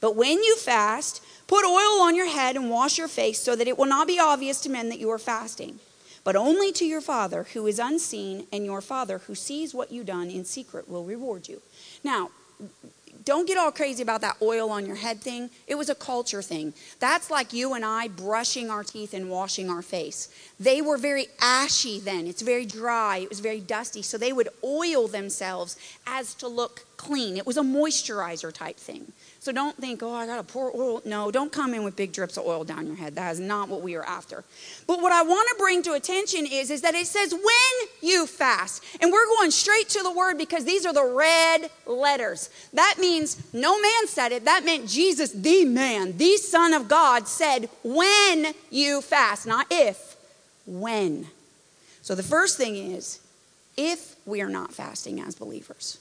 But 0.02 0.14
when 0.14 0.42
you 0.42 0.58
fast, 0.58 1.24
put 1.46 1.64
oil 1.64 2.02
on 2.02 2.14
your 2.14 2.28
head 2.28 2.54
and 2.54 2.68
wash 2.68 2.98
your 2.98 3.08
face 3.08 3.40
so 3.40 3.56
that 3.56 3.66
it 3.66 3.78
will 3.78 3.86
not 3.86 4.06
be 4.06 4.20
obvious 4.20 4.60
to 4.60 4.68
men 4.68 4.90
that 4.90 4.98
you 4.98 5.10
are 5.10 5.18
fasting, 5.18 5.78
but 6.22 6.36
only 6.36 6.70
to 6.72 6.84
your 6.84 7.00
Father 7.00 7.44
who 7.54 7.66
is 7.66 7.78
unseen, 7.78 8.46
and 8.52 8.66
your 8.66 8.82
Father 8.82 9.16
who 9.20 9.34
sees 9.34 9.72
what 9.72 9.90
you 9.90 10.04
done 10.04 10.28
in 10.28 10.44
secret 10.44 10.86
will 10.86 11.04
reward 11.04 11.48
you. 11.48 11.62
Now, 12.04 12.28
don't 13.24 13.46
get 13.46 13.58
all 13.58 13.72
crazy 13.72 14.02
about 14.02 14.20
that 14.22 14.36
oil 14.42 14.70
on 14.70 14.86
your 14.86 14.96
head 14.96 15.20
thing. 15.20 15.50
It 15.66 15.76
was 15.76 15.88
a 15.88 15.94
culture 15.94 16.42
thing. 16.42 16.74
That's 17.00 17.30
like 17.30 17.52
you 17.52 17.74
and 17.74 17.84
I 17.84 18.08
brushing 18.08 18.70
our 18.70 18.84
teeth 18.84 19.14
and 19.14 19.30
washing 19.30 19.68
our 19.70 19.82
face. 19.82 20.28
They 20.58 20.82
were 20.82 20.98
very 20.98 21.26
ashy 21.40 22.00
then. 22.00 22.26
It's 22.26 22.42
very 22.42 22.66
dry. 22.66 23.18
It 23.18 23.28
was 23.28 23.40
very 23.40 23.60
dusty. 23.60 24.02
So 24.02 24.18
they 24.18 24.32
would 24.32 24.48
oil 24.64 25.08
themselves 25.08 25.76
as 26.06 26.34
to 26.34 26.48
look 26.48 26.86
clean. 26.96 27.36
It 27.36 27.46
was 27.46 27.56
a 27.56 27.62
moisturizer 27.62 28.52
type 28.52 28.76
thing. 28.76 29.12
So 29.42 29.50
don't 29.50 29.76
think, 29.76 30.04
oh, 30.04 30.14
I 30.14 30.24
got 30.24 30.36
to 30.36 30.44
pour 30.44 30.70
oil. 30.72 31.02
No, 31.04 31.32
don't 31.32 31.50
come 31.50 31.74
in 31.74 31.82
with 31.82 31.96
big 31.96 32.12
drips 32.12 32.36
of 32.36 32.46
oil 32.46 32.62
down 32.62 32.86
your 32.86 32.94
head. 32.94 33.16
That 33.16 33.32
is 33.32 33.40
not 33.40 33.68
what 33.68 33.82
we 33.82 33.96
are 33.96 34.04
after. 34.04 34.44
But 34.86 35.02
what 35.02 35.10
I 35.10 35.24
want 35.24 35.48
to 35.48 35.56
bring 35.58 35.82
to 35.82 35.94
attention 35.94 36.46
is, 36.46 36.70
is 36.70 36.82
that 36.82 36.94
it 36.94 37.08
says 37.08 37.34
when 37.34 37.88
you 38.00 38.28
fast. 38.28 38.84
And 39.00 39.10
we're 39.10 39.26
going 39.26 39.50
straight 39.50 39.88
to 39.88 40.02
the 40.04 40.12
word 40.12 40.38
because 40.38 40.64
these 40.64 40.86
are 40.86 40.92
the 40.92 41.04
red 41.04 41.70
letters. 41.86 42.50
That 42.72 42.98
means 43.00 43.52
no 43.52 43.82
man 43.82 44.06
said 44.06 44.30
it. 44.30 44.44
That 44.44 44.64
meant 44.64 44.88
Jesus, 44.88 45.32
the 45.32 45.64
man, 45.64 46.16
the 46.18 46.36
Son 46.36 46.72
of 46.72 46.86
God, 46.86 47.26
said 47.26 47.68
when 47.82 48.54
you 48.70 49.00
fast, 49.00 49.44
not 49.44 49.66
if, 49.72 50.14
when. 50.66 51.26
So 52.02 52.14
the 52.14 52.22
first 52.22 52.58
thing 52.58 52.76
is, 52.76 53.18
if 53.76 54.14
we 54.24 54.40
are 54.40 54.48
not 54.48 54.72
fasting 54.72 55.20
as 55.20 55.34
believers 55.34 55.98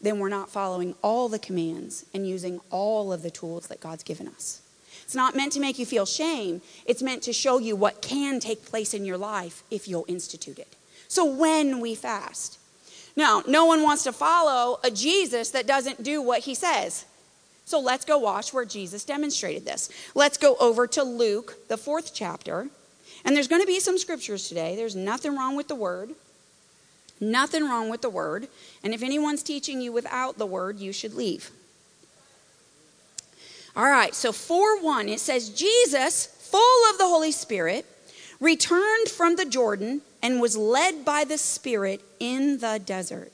then 0.00 0.18
we're 0.18 0.28
not 0.28 0.50
following 0.50 0.94
all 1.02 1.28
the 1.28 1.38
commands 1.38 2.06
and 2.14 2.28
using 2.28 2.60
all 2.70 3.12
of 3.12 3.22
the 3.22 3.30
tools 3.30 3.66
that 3.68 3.80
God's 3.80 4.02
given 4.02 4.28
us. 4.28 4.62
It's 5.02 5.14
not 5.14 5.36
meant 5.36 5.52
to 5.52 5.60
make 5.60 5.78
you 5.78 5.86
feel 5.86 6.06
shame, 6.06 6.62
it's 6.86 7.02
meant 7.02 7.22
to 7.24 7.32
show 7.32 7.58
you 7.58 7.76
what 7.76 8.00
can 8.00 8.40
take 8.40 8.64
place 8.64 8.94
in 8.94 9.04
your 9.04 9.18
life 9.18 9.62
if 9.70 9.88
you'll 9.88 10.04
institute 10.08 10.58
it. 10.58 10.76
So 11.08 11.24
when 11.24 11.80
we 11.80 11.94
fast, 11.94 12.60
now, 13.16 13.42
no 13.46 13.64
one 13.64 13.82
wants 13.82 14.04
to 14.04 14.12
follow 14.12 14.78
a 14.84 14.90
Jesus 14.90 15.50
that 15.50 15.66
doesn't 15.66 16.02
do 16.02 16.22
what 16.22 16.40
he 16.40 16.54
says. 16.54 17.04
So 17.64 17.78
let's 17.78 18.04
go 18.04 18.18
watch 18.18 18.52
where 18.52 18.64
Jesus 18.64 19.04
demonstrated 19.04 19.64
this. 19.64 19.90
Let's 20.14 20.38
go 20.38 20.56
over 20.56 20.86
to 20.88 21.02
Luke, 21.02 21.68
the 21.68 21.76
fourth 21.76 22.12
chapter. 22.14 22.68
And 23.24 23.36
there's 23.36 23.48
going 23.48 23.62
to 23.62 23.66
be 23.66 23.80
some 23.80 23.98
scriptures 23.98 24.48
today. 24.48 24.76
There's 24.76 24.96
nothing 24.96 25.36
wrong 25.36 25.56
with 25.56 25.68
the 25.68 25.74
word. 25.74 26.10
Nothing 27.20 27.64
wrong 27.64 27.90
with 27.90 28.00
the 28.00 28.10
word. 28.10 28.48
And 28.82 28.94
if 28.94 29.02
anyone's 29.02 29.42
teaching 29.42 29.80
you 29.80 29.92
without 29.92 30.38
the 30.38 30.46
word, 30.46 30.78
you 30.78 30.92
should 30.92 31.14
leave. 31.14 31.50
All 33.76 33.84
right, 33.84 34.14
so 34.14 34.32
4 34.32 34.82
1, 34.82 35.08
it 35.08 35.20
says, 35.20 35.50
Jesus, 35.50 36.26
full 36.26 36.90
of 36.90 36.98
the 36.98 37.06
Holy 37.06 37.30
Spirit, 37.30 37.86
returned 38.40 39.08
from 39.08 39.36
the 39.36 39.44
Jordan 39.44 40.00
and 40.22 40.40
was 40.40 40.56
led 40.56 41.04
by 41.04 41.24
the 41.24 41.38
Spirit 41.38 42.00
in 42.18 42.58
the 42.58 42.80
desert, 42.84 43.30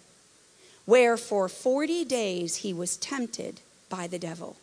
where 0.84 1.16
for 1.16 1.48
40 1.48 2.04
days 2.04 2.56
he 2.56 2.72
was 2.72 2.98
tempted 2.98 3.60
by 3.88 4.06
the 4.06 4.18
devil. 4.18 4.56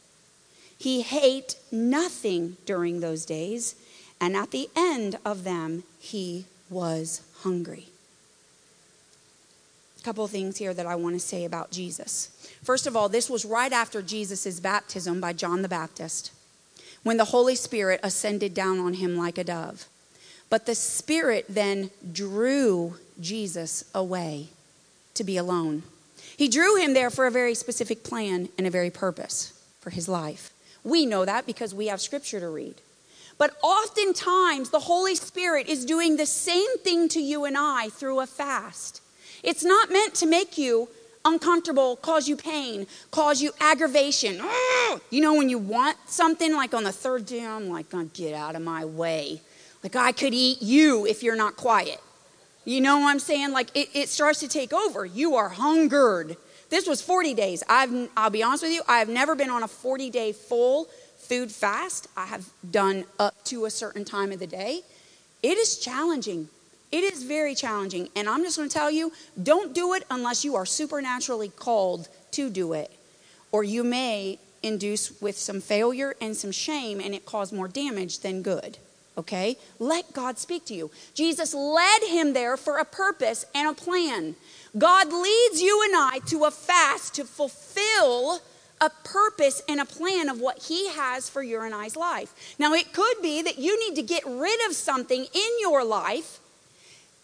He 0.78 1.06
ate 1.12 1.56
nothing 1.72 2.58
during 2.66 3.00
those 3.00 3.26
days, 3.26 3.76
and 4.22 4.36
at 4.36 4.52
the 4.52 4.70
end 4.76 5.18
of 5.26 5.44
them, 5.44 5.84
he 6.00 6.46
was 6.70 7.22
hungry 7.42 7.88
couple 10.04 10.28
things 10.28 10.58
here 10.58 10.74
that 10.74 10.86
I 10.86 10.96
want 10.96 11.16
to 11.16 11.20
say 11.20 11.46
about 11.46 11.72
Jesus. 11.72 12.30
First 12.64 12.88
of 12.88 12.96
all, 12.96 13.10
this 13.10 13.30
was 13.30 13.46
right 13.46 13.72
after 13.72 14.02
Jesus' 14.02 14.60
baptism 14.60 15.20
by 15.20 15.34
John 15.34 15.62
the 15.62 15.70
Baptist, 15.70 16.32
when 17.04 17.18
the 17.18 17.26
Holy 17.26 17.56
Spirit 17.56 18.00
ascended 18.04 18.54
down 18.54 18.80
on 18.80 18.96
him 18.96 19.16
like 19.18 19.38
a 19.38 19.44
dove. 19.44 19.88
But 20.50 20.66
the 20.66 20.76
Spirit 20.76 21.46
then 21.50 21.90
drew 22.12 22.98
Jesus 23.20 23.86
away 23.96 24.48
to 25.14 25.24
be 25.24 25.38
alone. 25.38 25.84
He 26.36 26.48
drew 26.48 26.76
him 26.76 26.94
there 26.94 27.10
for 27.10 27.26
a 27.26 27.32
very 27.32 27.56
specific 27.56 28.04
plan 28.04 28.50
and 28.58 28.66
a 28.66 28.72
very 28.72 28.90
purpose 28.90 29.54
for 29.80 29.90
his 29.90 30.08
life. 30.08 30.52
We 30.84 31.06
know 31.06 31.26
that 31.26 31.46
because 31.46 31.74
we 31.74 31.88
have 31.88 32.02
scripture 32.02 32.40
to 32.40 32.50
read. 32.50 32.76
But 33.38 33.56
oftentimes, 33.62 34.70
the 34.70 34.80
Holy 34.80 35.16
Spirit 35.16 35.68
is 35.68 35.86
doing 35.86 36.18
the 36.18 36.26
same 36.26 36.78
thing 36.80 37.10
to 37.10 37.22
you 37.22 37.46
and 37.46 37.58
I 37.58 37.90
through 37.90 38.20
a 38.20 38.28
fast. 38.28 39.02
It's 39.44 39.64
not 39.64 39.92
meant 39.92 40.16
to 40.16 40.26
make 40.26 40.58
you 40.58 40.90
uncomfortable, 41.26 41.96
cause 41.98 42.28
you 42.28 42.36
pain, 42.36 42.88
cause 43.12 43.42
you 43.42 43.52
aggravation. 43.60 44.40
Oh, 44.42 45.02
you 45.10 45.22
know, 45.22 45.34
when 45.36 45.50
you 45.50 45.58
want 45.58 45.98
something, 46.08 46.54
like 46.54 46.74
on 46.74 46.84
the 46.84 46.92
third 46.92 47.26
day, 47.26 47.46
I'm 47.46 47.70
like, 47.70 47.88
oh, 47.94 48.10
get 48.14 48.34
out 48.34 48.56
of 48.56 48.62
my 48.62 48.86
way. 48.86 49.42
Like, 49.84 49.96
I 49.96 50.14
could 50.14 50.34
eat 50.34 50.62
you 50.62 51.06
if 51.06 51.24
you're 51.24 51.36
not 51.36 51.58
quiet. 51.58 52.00
You 52.66 52.80
know 52.80 53.00
what 53.00 53.10
I'm 53.10 53.20
saying? 53.20 53.52
Like 53.52 53.76
it, 53.76 53.90
it 53.94 54.10
starts 54.10 54.40
to 54.40 54.48
take 54.48 54.74
over. 54.74 55.06
You 55.06 55.36
are 55.36 55.50
hungered. 55.50 56.38
This 56.70 56.88
was 56.88 57.02
40 57.02 57.34
days. 57.34 57.64
I've, 57.68 58.10
I'll 58.16 58.30
be 58.30 58.42
honest 58.42 58.64
with 58.64 58.72
you, 58.72 58.82
I 58.88 59.00
have 59.00 59.10
never 59.10 59.36
been 59.36 59.50
on 59.50 59.64
a 59.64 59.68
40 59.68 60.10
day 60.10 60.32
full 60.32 60.86
food 61.18 61.52
fast. 61.52 62.08
I 62.16 62.26
have 62.26 62.50
done 62.70 63.06
up 63.20 63.36
to 63.46 63.66
a 63.66 63.70
certain 63.70 64.06
time 64.06 64.32
of 64.32 64.40
the 64.40 64.48
day. 64.48 64.82
It 65.42 65.58
is 65.58 65.78
challenging. 65.78 66.48
It 66.94 67.04
is 67.04 67.24
very 67.24 67.56
challenging. 67.56 68.10
And 68.16 68.30
I'm 68.30 68.44
just 68.44 68.56
going 68.56 68.70
to 68.70 68.74
tell 68.74 68.92
you 68.92 69.12
don't 69.42 69.74
do 69.74 69.94
it 69.96 70.04
unless 70.12 70.46
you 70.46 70.56
are 70.56 70.66
supernaturally 70.66 71.50
called 71.50 72.08
to 72.32 72.52
do 72.52 72.74
it. 72.74 72.92
Or 73.52 73.64
you 73.64 73.84
may 73.84 74.38
induce 74.62 75.20
with 75.20 75.36
some 75.36 75.60
failure 75.60 76.16
and 76.22 76.38
some 76.38 76.52
shame, 76.52 77.02
and 77.02 77.16
it 77.16 77.26
cause 77.26 77.52
more 77.52 77.68
damage 77.68 78.20
than 78.20 78.44
good. 78.44 78.78
Okay? 79.18 79.58
Let 79.80 80.14
God 80.14 80.38
speak 80.38 80.66
to 80.66 80.76
you. 80.76 80.92
Jesus 81.16 81.56
led 81.56 82.04
him 82.04 82.34
there 82.34 82.58
for 82.58 82.78
a 82.78 82.86
purpose 82.86 83.44
and 83.56 83.68
a 83.68 83.74
plan. 83.74 84.36
God 84.78 85.12
leads 85.12 85.64
you 85.64 85.84
and 85.86 85.96
I 85.96 86.20
to 86.28 86.46
a 86.46 86.52
fast 86.52 87.16
to 87.16 87.26
fulfill 87.26 88.40
a 88.80 88.92
purpose 89.04 89.64
and 89.68 89.80
a 89.80 89.86
plan 89.86 90.30
of 90.30 90.40
what 90.40 90.64
He 90.64 90.90
has 90.90 91.30
for 91.30 91.42
your 91.42 91.66
and 91.66 91.74
I's 91.74 91.96
life. 91.96 92.56
Now, 92.60 92.74
it 92.74 92.94
could 92.94 93.22
be 93.22 93.42
that 93.42 93.58
you 93.58 93.80
need 93.80 93.96
to 93.96 94.04
get 94.04 94.24
rid 94.26 94.68
of 94.68 94.76
something 94.76 95.22
in 95.22 95.52
your 95.60 95.84
life. 95.84 96.40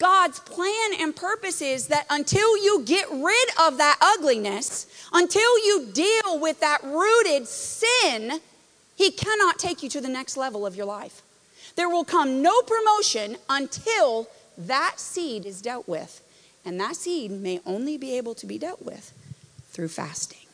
God's 0.00 0.40
plan 0.40 0.92
and 0.98 1.14
purpose 1.14 1.60
is 1.60 1.88
that 1.88 2.06
until 2.08 2.56
you 2.56 2.82
get 2.86 3.06
rid 3.10 3.48
of 3.60 3.76
that 3.76 3.98
ugliness, 4.00 4.86
until 5.12 5.58
you 5.58 5.88
deal 5.92 6.40
with 6.40 6.58
that 6.60 6.82
rooted 6.82 7.46
sin, 7.46 8.40
He 8.96 9.10
cannot 9.10 9.58
take 9.58 9.82
you 9.82 9.90
to 9.90 10.00
the 10.00 10.08
next 10.08 10.38
level 10.38 10.66
of 10.66 10.74
your 10.74 10.86
life. 10.86 11.20
There 11.76 11.88
will 11.88 12.04
come 12.04 12.40
no 12.40 12.62
promotion 12.62 13.36
until 13.50 14.26
that 14.56 14.94
seed 14.98 15.44
is 15.44 15.60
dealt 15.60 15.86
with. 15.86 16.22
And 16.64 16.80
that 16.80 16.96
seed 16.96 17.30
may 17.30 17.60
only 17.66 17.98
be 17.98 18.16
able 18.16 18.34
to 18.36 18.46
be 18.46 18.58
dealt 18.58 18.82
with 18.82 19.12
through 19.70 19.88
fasting. 19.88 20.46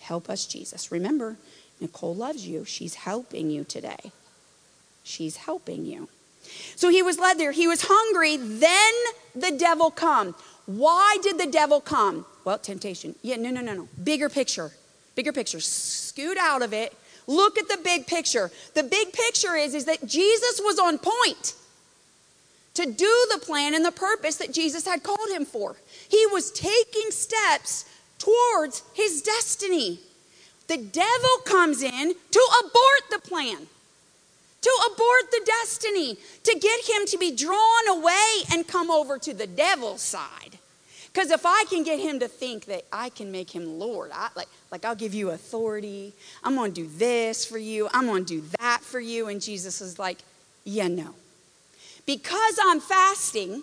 Help 0.00 0.30
us, 0.30 0.46
Jesus. 0.46 0.90
Remember, 0.90 1.36
Nicole 1.78 2.14
loves 2.14 2.46
you. 2.46 2.64
She's 2.64 2.94
helping 2.94 3.50
you 3.50 3.64
today. 3.64 4.12
She's 5.04 5.36
helping 5.36 5.84
you. 5.84 6.08
So 6.76 6.88
he 6.88 7.02
was 7.02 7.18
led 7.18 7.38
there. 7.38 7.52
He 7.52 7.66
was 7.66 7.82
hungry. 7.88 8.36
Then 8.36 8.92
the 9.34 9.56
devil 9.56 9.90
come. 9.90 10.34
Why 10.66 11.18
did 11.22 11.38
the 11.38 11.46
devil 11.46 11.80
come? 11.80 12.26
Well, 12.44 12.58
temptation. 12.58 13.14
Yeah, 13.22 13.36
no, 13.36 13.50
no, 13.50 13.60
no, 13.60 13.74
no. 13.74 13.88
Bigger 14.02 14.28
picture. 14.28 14.72
Bigger 15.14 15.32
picture. 15.32 15.60
Scoot 15.60 16.36
out 16.38 16.62
of 16.62 16.72
it. 16.72 16.96
Look 17.26 17.58
at 17.58 17.68
the 17.68 17.78
big 17.82 18.06
picture. 18.06 18.50
The 18.74 18.82
big 18.82 19.12
picture 19.12 19.54
is, 19.54 19.74
is 19.74 19.84
that 19.84 20.06
Jesus 20.06 20.60
was 20.62 20.78
on 20.78 20.98
point 20.98 21.54
to 22.74 22.86
do 22.86 23.26
the 23.32 23.38
plan 23.38 23.74
and 23.74 23.84
the 23.84 23.92
purpose 23.92 24.36
that 24.36 24.52
Jesus 24.52 24.86
had 24.86 25.02
called 25.02 25.30
him 25.30 25.44
for. 25.44 25.76
He 26.08 26.24
was 26.32 26.50
taking 26.50 27.10
steps 27.10 27.84
towards 28.18 28.82
his 28.94 29.22
destiny. 29.22 30.00
The 30.68 30.78
devil 30.78 31.36
comes 31.44 31.82
in 31.82 32.14
to 32.30 32.48
abort 32.60 33.10
the 33.10 33.18
plan, 33.18 33.66
to 34.62 34.70
abort 34.92 35.30
the 35.30 35.42
destiny, 35.44 36.16
to 36.44 36.58
get 36.58 36.88
him 36.88 37.06
to 37.06 37.18
be 37.18 37.34
drawn 37.34 37.88
away 37.88 38.42
and 38.52 38.66
come 38.66 38.90
over 38.90 39.18
to 39.18 39.34
the 39.34 39.46
devil's 39.46 40.00
side. 40.00 40.58
Because 41.12 41.30
if 41.30 41.44
I 41.44 41.64
can 41.68 41.82
get 41.82 42.00
him 42.00 42.20
to 42.20 42.28
think 42.28 42.64
that 42.66 42.84
I 42.90 43.10
can 43.10 43.30
make 43.30 43.50
him 43.50 43.78
Lord, 43.78 44.10
I, 44.14 44.28
like, 44.34 44.48
like 44.70 44.84
I'll 44.84 44.94
give 44.94 45.12
you 45.12 45.30
authority, 45.30 46.14
I'm 46.42 46.54
going 46.54 46.72
to 46.72 46.82
do 46.82 46.88
this 46.96 47.44
for 47.44 47.58
you, 47.58 47.88
I'm 47.92 48.06
going 48.06 48.24
to 48.24 48.40
do 48.40 48.46
that 48.58 48.80
for 48.80 48.98
you. 48.98 49.28
And 49.28 49.40
Jesus 49.42 49.82
is 49.82 49.98
like, 49.98 50.18
yeah, 50.64 50.88
no. 50.88 51.14
Because 52.06 52.58
I'm 52.64 52.80
fasting, 52.80 53.62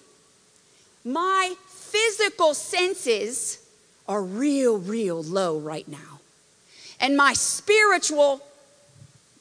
my 1.03 1.55
physical 1.67 2.53
senses 2.53 3.65
are 4.07 4.21
real, 4.21 4.77
real 4.77 5.23
low 5.23 5.57
right 5.57 5.87
now. 5.87 6.19
And 6.99 7.17
my 7.17 7.33
spiritual, 7.33 8.41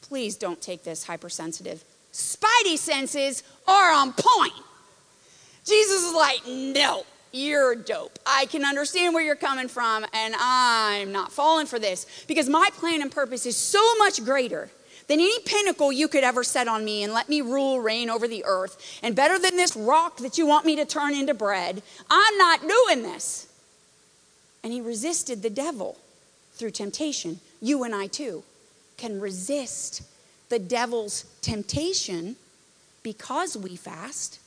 please 0.08 0.36
don't 0.36 0.60
take 0.60 0.84
this 0.84 1.04
hypersensitive, 1.04 1.84
spidey 2.12 2.78
senses 2.78 3.42
are 3.66 3.92
on 3.92 4.12
point. 4.16 4.54
Jesus 5.64 6.02
is 6.02 6.14
like, 6.14 6.46
no, 6.46 7.04
you're 7.30 7.74
dope. 7.74 8.18
I 8.26 8.46
can 8.46 8.64
understand 8.64 9.14
where 9.14 9.22
you're 9.22 9.36
coming 9.36 9.68
from, 9.68 10.06
and 10.14 10.34
I'm 10.38 11.12
not 11.12 11.30
falling 11.30 11.66
for 11.66 11.78
this 11.78 12.06
because 12.26 12.48
my 12.48 12.70
plan 12.74 13.02
and 13.02 13.12
purpose 13.12 13.44
is 13.44 13.56
so 13.56 13.96
much 13.96 14.24
greater 14.24 14.70
than 15.08 15.20
any 15.20 15.38
pinnacle 15.40 15.92
you 15.92 16.08
could 16.08 16.24
ever 16.24 16.42
set 16.44 16.68
on 16.68 16.84
me 16.84 17.02
and 17.02 17.12
let 17.12 17.28
me 17.28 17.40
rule, 17.40 17.80
reign 17.80 18.10
over 18.10 18.28
the 18.28 18.44
earth. 18.46 18.98
And 19.02 19.14
better 19.14 19.38
than 19.38 19.56
this 19.56 19.76
rock 19.76 20.18
that 20.18 20.38
you 20.38 20.46
want 20.46 20.66
me 20.66 20.76
to 20.76 20.84
turn 20.84 21.14
into 21.14 21.34
bread, 21.34 21.82
I'm 22.10 22.38
not 22.38 22.60
doing 22.60 23.02
this. 23.02 23.46
And 24.62 24.72
he 24.72 24.80
resisted 24.80 25.42
the 25.42 25.50
devil 25.50 25.96
through 26.52 26.72
temptation. 26.72 27.40
You 27.60 27.84
and 27.84 27.94
I 27.94 28.06
too 28.06 28.42
can 28.98 29.20
resist 29.20 30.02
the 30.50 30.58
devil's 30.58 31.24
temptation 31.40 32.36
because 33.02 33.56
we 33.56 33.76
fast. 33.76 34.40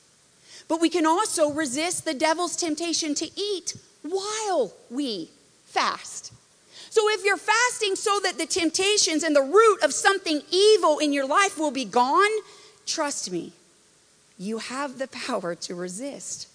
But 0.68 0.80
we 0.80 0.88
can 0.88 1.06
also 1.06 1.50
resist 1.50 2.04
the 2.04 2.14
devil's 2.14 2.56
temptation 2.56 3.14
to 3.16 3.28
eat 3.38 3.76
while 4.02 4.72
we 4.90 5.30
fast. 5.64 6.32
So 6.90 7.08
if 7.10 7.24
you're 7.24 7.36
fasting 7.36 7.96
so 7.96 8.20
that 8.22 8.38
the 8.38 8.46
temptations 8.46 9.22
and 9.22 9.34
the 9.34 9.42
root 9.42 9.82
of 9.82 9.94
something 9.94 10.42
evil 10.50 10.98
in 10.98 11.12
your 11.12 11.26
life 11.26 11.58
will 11.58 11.70
be 11.70 11.84
gone, 11.84 12.30
trust 12.86 13.32
me, 13.32 13.52
you 14.38 14.58
have 14.58 14.98
the 14.98 15.08
power 15.08 15.54
to 15.54 15.74
resist. 15.74 16.48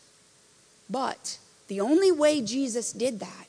But 0.90 1.40
the 1.68 1.82
only 1.82 2.12
way 2.12 2.42
Jesus 2.42 2.92
did 2.92 3.20
that 3.20 3.48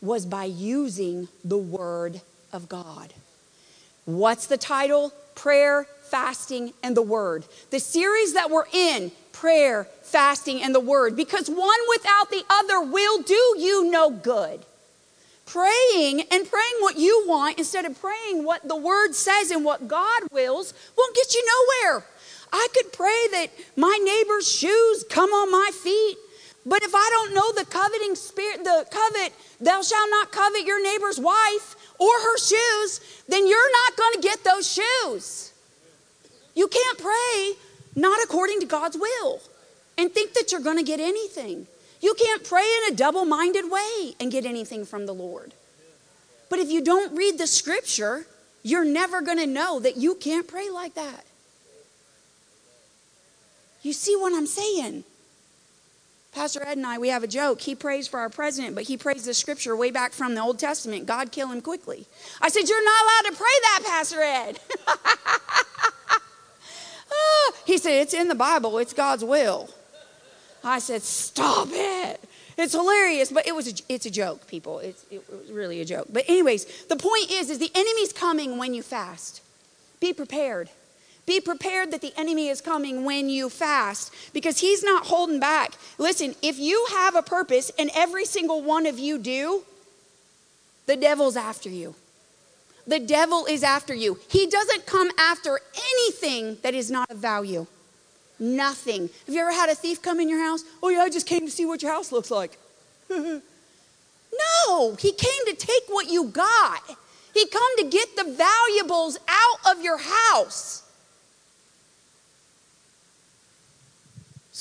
was 0.00 0.26
by 0.26 0.44
using 0.44 1.28
the 1.44 1.58
Word 1.58 2.20
of 2.52 2.68
God. 2.68 3.12
What's 4.04 4.46
the 4.46 4.56
title? 4.56 5.12
Prayer, 5.34 5.86
Fasting, 6.02 6.72
and 6.82 6.96
the 6.96 7.02
Word. 7.02 7.44
The 7.70 7.80
series 7.80 8.34
that 8.34 8.50
we're 8.50 8.66
in, 8.72 9.12
prayer, 9.32 9.84
fasting, 10.02 10.62
and 10.62 10.74
the 10.74 10.80
Word, 10.80 11.16
because 11.16 11.48
one 11.48 11.80
without 11.88 12.30
the 12.30 12.44
other 12.50 12.80
will 12.80 13.22
do 13.22 13.54
you 13.58 13.90
no 13.90 14.10
good 14.10 14.64
praying 15.52 16.22
and 16.30 16.50
praying 16.50 16.76
what 16.80 16.96
you 16.96 17.24
want 17.26 17.58
instead 17.58 17.84
of 17.84 18.00
praying 18.00 18.42
what 18.42 18.66
the 18.66 18.76
word 18.76 19.12
says 19.12 19.50
and 19.50 19.64
what 19.64 19.86
God 19.86 20.22
wills 20.32 20.72
won't 20.96 21.14
get 21.14 21.34
you 21.34 21.44
nowhere. 21.44 22.04
I 22.52 22.68
could 22.74 22.92
pray 22.92 23.26
that 23.32 23.48
my 23.76 23.98
neighbor's 24.02 24.50
shoes 24.50 25.04
come 25.10 25.30
on 25.30 25.50
my 25.50 25.70
feet, 25.74 26.16
but 26.64 26.82
if 26.82 26.94
I 26.94 27.08
don't 27.10 27.34
know 27.34 27.52
the 27.52 27.66
coveting 27.66 28.14
spirit, 28.14 28.64
the 28.64 28.86
covet, 28.90 29.32
thou 29.60 29.82
shalt 29.82 30.10
not 30.10 30.32
covet 30.32 30.64
your 30.64 30.82
neighbor's 30.82 31.18
wife 31.18 31.76
or 32.02 32.20
her 32.20 32.38
shoes, 32.38 33.00
then 33.28 33.46
you're 33.46 33.72
not 33.84 33.96
going 33.96 34.14
to 34.14 34.20
get 34.20 34.44
those 34.44 34.66
shoes. 34.70 35.52
You 36.54 36.68
can't 36.68 36.98
pray 36.98 37.52
not 37.94 38.22
according 38.24 38.60
to 38.60 38.66
God's 38.66 38.96
will 38.96 39.40
and 39.96 40.10
think 40.10 40.34
that 40.34 40.50
you're 40.50 40.60
going 40.60 40.78
to 40.78 40.82
get 40.82 41.00
anything. 41.00 41.66
You 42.00 42.14
can't 42.14 42.42
pray 42.42 42.66
in 42.78 42.92
a 42.92 42.96
double 42.96 43.24
minded 43.24 43.70
way 43.70 44.14
and 44.18 44.32
get 44.32 44.44
anything 44.44 44.84
from 44.84 45.06
the 45.06 45.14
Lord. 45.14 45.52
But 46.50 46.58
if 46.58 46.70
you 46.70 46.82
don't 46.82 47.16
read 47.16 47.38
the 47.38 47.46
scripture, 47.46 48.26
you're 48.62 48.84
never 48.84 49.22
going 49.22 49.38
to 49.38 49.46
know 49.46 49.78
that 49.80 49.96
you 49.96 50.14
can't 50.16 50.48
pray 50.48 50.68
like 50.68 50.94
that. 50.94 51.24
You 53.82 53.92
see 53.92 54.16
what 54.16 54.34
I'm 54.34 54.46
saying? 54.46 55.04
Pastor 56.32 56.62
Ed 56.66 56.78
and 56.78 56.86
I, 56.86 56.96
we 56.96 57.08
have 57.08 57.22
a 57.22 57.28
joke. 57.28 57.60
He 57.60 57.74
prays 57.74 58.08
for 58.08 58.18
our 58.18 58.30
president, 58.30 58.74
but 58.74 58.84
he 58.84 58.96
prays 58.96 59.26
the 59.26 59.34
scripture 59.34 59.76
way 59.76 59.90
back 59.90 60.12
from 60.12 60.34
the 60.34 60.40
Old 60.40 60.58
Testament 60.58 61.04
God 61.06 61.30
kill 61.30 61.48
him 61.48 61.60
quickly. 61.60 62.06
I 62.40 62.48
said, 62.48 62.68
You're 62.68 62.84
not 62.84 63.02
allowed 63.02 63.30
to 63.30 63.36
pray 63.36 63.52
that, 63.62 63.82
Pastor 63.86 64.20
Ed. 64.22 64.60
oh, 67.10 67.52
he 67.66 67.76
said, 67.76 68.00
It's 68.00 68.14
in 68.14 68.28
the 68.28 68.34
Bible, 68.34 68.78
it's 68.78 68.94
God's 68.94 69.24
will. 69.24 69.68
I 70.64 70.78
said, 70.78 71.02
Stop 71.02 71.68
it. 71.70 72.20
It's 72.56 72.72
hilarious, 72.72 73.30
but 73.30 73.46
it 73.46 73.54
was 73.54 73.68
a, 73.68 73.82
it's 73.88 74.06
a 74.06 74.10
joke, 74.10 74.46
people. 74.46 74.78
It's, 74.78 75.04
it 75.10 75.22
was 75.30 75.50
really 75.50 75.80
a 75.80 75.84
joke. 75.84 76.06
But 76.10 76.24
anyways, 76.28 76.86
the 76.86 76.96
point 76.96 77.30
is, 77.30 77.50
is 77.50 77.58
the 77.58 77.70
enemy's 77.74 78.12
coming 78.12 78.58
when 78.58 78.72
you 78.72 78.82
fast. 78.82 79.42
Be 80.00 80.12
prepared. 80.12 80.70
Be 81.24 81.40
prepared 81.40 81.92
that 81.92 82.00
the 82.00 82.12
enemy 82.16 82.48
is 82.48 82.60
coming 82.60 83.04
when 83.04 83.28
you 83.28 83.48
fast 83.48 84.12
because 84.32 84.58
he's 84.58 84.82
not 84.82 85.06
holding 85.06 85.38
back. 85.38 85.72
Listen, 85.96 86.34
if 86.42 86.58
you 86.58 86.86
have 86.90 87.14
a 87.14 87.22
purpose 87.22 87.70
and 87.78 87.90
every 87.94 88.24
single 88.24 88.60
one 88.60 88.86
of 88.86 88.98
you 88.98 89.18
do, 89.18 89.62
the 90.86 90.96
devil's 90.96 91.36
after 91.36 91.68
you. 91.68 91.94
The 92.86 92.98
devil 92.98 93.46
is 93.46 93.62
after 93.62 93.94
you. 93.94 94.18
He 94.28 94.46
doesn't 94.46 94.86
come 94.86 95.10
after 95.16 95.60
anything 95.92 96.58
that 96.62 96.74
is 96.74 96.90
not 96.90 97.08
of 97.10 97.18
value. 97.18 97.66
Nothing. 98.40 99.08
Have 99.26 99.34
you 99.34 99.40
ever 99.40 99.52
had 99.52 99.68
a 99.68 99.74
thief 99.76 100.02
come 100.02 100.18
in 100.18 100.28
your 100.28 100.40
house? 100.40 100.64
Oh, 100.82 100.88
yeah, 100.88 101.02
I 101.02 101.08
just 101.08 101.28
came 101.28 101.46
to 101.46 101.50
see 101.50 101.64
what 101.64 101.82
your 101.82 101.92
house 101.92 102.10
looks 102.10 102.30
like. 102.30 102.58
no, 103.10 104.96
he 104.98 105.12
came 105.12 105.46
to 105.46 105.54
take 105.54 105.84
what 105.86 106.10
you 106.10 106.24
got. 106.24 106.82
He 107.32 107.46
come 107.46 107.76
to 107.78 107.84
get 107.84 108.16
the 108.16 108.24
valuables 108.24 109.16
out 109.28 109.76
of 109.76 109.82
your 109.84 109.98
house. 109.98 110.81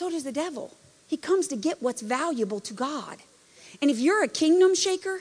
So 0.01 0.09
does 0.09 0.23
the 0.23 0.31
devil. 0.31 0.71
He 1.07 1.15
comes 1.15 1.47
to 1.49 1.55
get 1.55 1.79
what's 1.79 2.01
valuable 2.01 2.59
to 2.61 2.73
God. 2.73 3.17
And 3.83 3.91
if 3.91 3.99
you're 3.99 4.23
a 4.23 4.27
kingdom 4.27 4.73
shaker, 4.73 5.19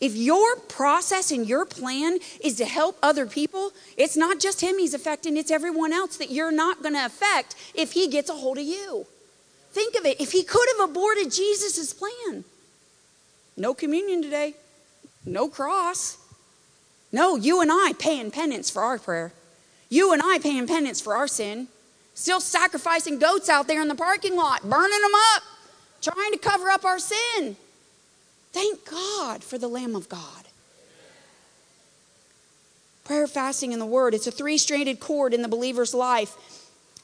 if 0.00 0.16
your 0.16 0.56
process 0.56 1.30
and 1.30 1.46
your 1.46 1.66
plan 1.66 2.18
is 2.42 2.54
to 2.54 2.64
help 2.64 2.96
other 3.02 3.26
people, 3.26 3.72
it's 3.98 4.16
not 4.16 4.40
just 4.40 4.62
him 4.62 4.78
he's 4.78 4.94
affecting, 4.94 5.36
it's 5.36 5.50
everyone 5.50 5.92
else 5.92 6.16
that 6.16 6.30
you're 6.30 6.50
not 6.50 6.80
going 6.80 6.94
to 6.94 7.04
affect 7.04 7.56
if 7.74 7.92
he 7.92 8.08
gets 8.08 8.30
a 8.30 8.32
hold 8.32 8.56
of 8.56 8.64
you. 8.64 9.04
Think 9.70 9.96
of 9.96 10.06
it. 10.06 10.18
If 10.18 10.32
he 10.32 10.44
could 10.44 10.66
have 10.78 10.88
aborted 10.88 11.30
Jesus' 11.30 11.92
plan, 11.92 12.44
no 13.54 13.74
communion 13.74 14.22
today, 14.22 14.54
no 15.26 15.48
cross. 15.48 16.16
No, 17.12 17.36
you 17.36 17.60
and 17.60 17.70
I 17.70 17.92
paying 17.98 18.30
penance 18.30 18.70
for 18.70 18.80
our 18.80 18.96
prayer. 18.96 19.34
You 19.90 20.14
and 20.14 20.22
I 20.24 20.38
paying 20.38 20.66
penance 20.66 21.02
for 21.02 21.14
our 21.14 21.28
sin. 21.28 21.68
Still 22.14 22.40
sacrificing 22.40 23.18
goats 23.18 23.48
out 23.48 23.66
there 23.66 23.80
in 23.80 23.88
the 23.88 23.94
parking 23.94 24.36
lot, 24.36 24.62
burning 24.68 25.00
them 25.00 25.12
up, 25.34 25.42
trying 26.00 26.32
to 26.32 26.38
cover 26.38 26.68
up 26.68 26.84
our 26.84 26.98
sin. 26.98 27.56
Thank 28.52 28.88
God 28.88 29.42
for 29.42 29.56
the 29.56 29.68
Lamb 29.68 29.96
of 29.96 30.08
God. 30.08 30.44
Prayer, 33.04 33.26
fasting, 33.26 33.72
and 33.72 33.80
the 33.80 33.86
Word. 33.86 34.14
It's 34.14 34.26
a 34.26 34.30
three 34.30 34.58
stranded 34.58 35.00
cord 35.00 35.34
in 35.34 35.42
the 35.42 35.48
believer's 35.48 35.94
life. 35.94 36.36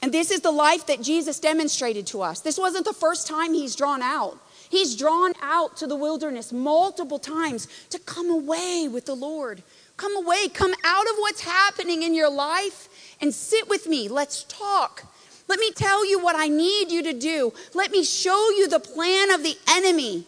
And 0.01 0.13
this 0.13 0.31
is 0.31 0.41
the 0.41 0.53
life 0.53 0.87
that 0.87 1.03
Jesus 1.03 1.41
demonstrated 1.41 2.07
to 2.09 2.23
us. 2.23 2.41
This 2.41 2.59
wasn't 2.59 2.85
the 2.85 2.93
first 2.93 3.27
time 3.27 3.53
he's 3.53 3.75
drawn 3.75 4.03
out. 4.03 4.39
He's 4.71 4.95
drawn 4.95 5.33
out 5.43 5.79
to 5.79 5.87
the 5.87 5.97
wilderness 5.97 6.53
multiple 6.53 7.19
times 7.19 7.67
to 7.91 7.99
come 7.99 8.31
away 8.31 8.89
with 8.91 9.07
the 9.07 9.17
Lord. 9.17 9.63
Come 9.97 10.17
away, 10.17 10.49
come 10.49 10.73
out 10.85 11.07
of 11.07 11.17
what's 11.17 11.41
happening 11.41 12.03
in 12.03 12.15
your 12.15 12.31
life 12.31 12.89
and 13.21 13.35
sit 13.35 13.69
with 13.69 13.87
me. 13.87 14.09
Let's 14.09 14.45
talk. 14.45 15.05
Let 15.49 15.59
me 15.59 15.71
tell 15.71 16.09
you 16.09 16.19
what 16.19 16.37
I 16.37 16.49
need 16.49 16.91
you 16.91 17.03
to 17.05 17.13
do. 17.13 17.53
Let 17.75 17.91
me 17.91 18.05
show 18.05 18.51
you 18.51 18.69
the 18.69 18.81
plan 18.81 19.31
of 19.31 19.43
the 19.43 19.57
enemy 19.69 20.25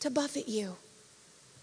to 0.00 0.10
buffet 0.10 0.48
you. 0.48 0.76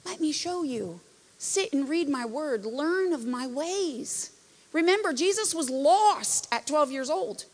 Let 0.05 0.21
me 0.21 0.31
show 0.31 0.63
you. 0.63 1.01
Sit 1.37 1.73
and 1.73 1.87
read 1.87 2.09
my 2.09 2.25
word, 2.25 2.65
learn 2.65 3.13
of 3.13 3.25
my 3.25 3.45
ways. 3.45 4.31
Remember, 4.73 5.13
Jesus 5.13 5.53
was 5.53 5.69
lost 5.69 6.47
at 6.51 6.65
12 6.65 6.91
years 6.91 7.09
old. 7.09 7.45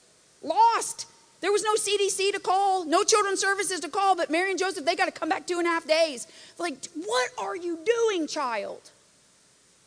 Lost. 0.41 1.07
There 1.41 1.51
was 1.51 1.63
no 1.63 1.73
CDC 1.73 2.31
to 2.31 2.39
call, 2.39 2.85
no 2.85 3.03
children's 3.03 3.41
services 3.41 3.81
to 3.81 3.89
call, 3.89 4.15
but 4.15 4.29
Mary 4.29 4.51
and 4.51 4.59
Joseph, 4.59 4.85
they 4.85 4.95
got 4.95 5.05
to 5.05 5.11
come 5.11 5.27
back 5.27 5.45
two 5.45 5.57
and 5.59 5.67
a 5.67 5.69
half 5.69 5.85
days. 5.85 6.27
Like, 6.57 6.75
what 6.95 7.31
are 7.37 7.55
you 7.55 7.79
doing, 7.85 8.27
child? 8.27 8.91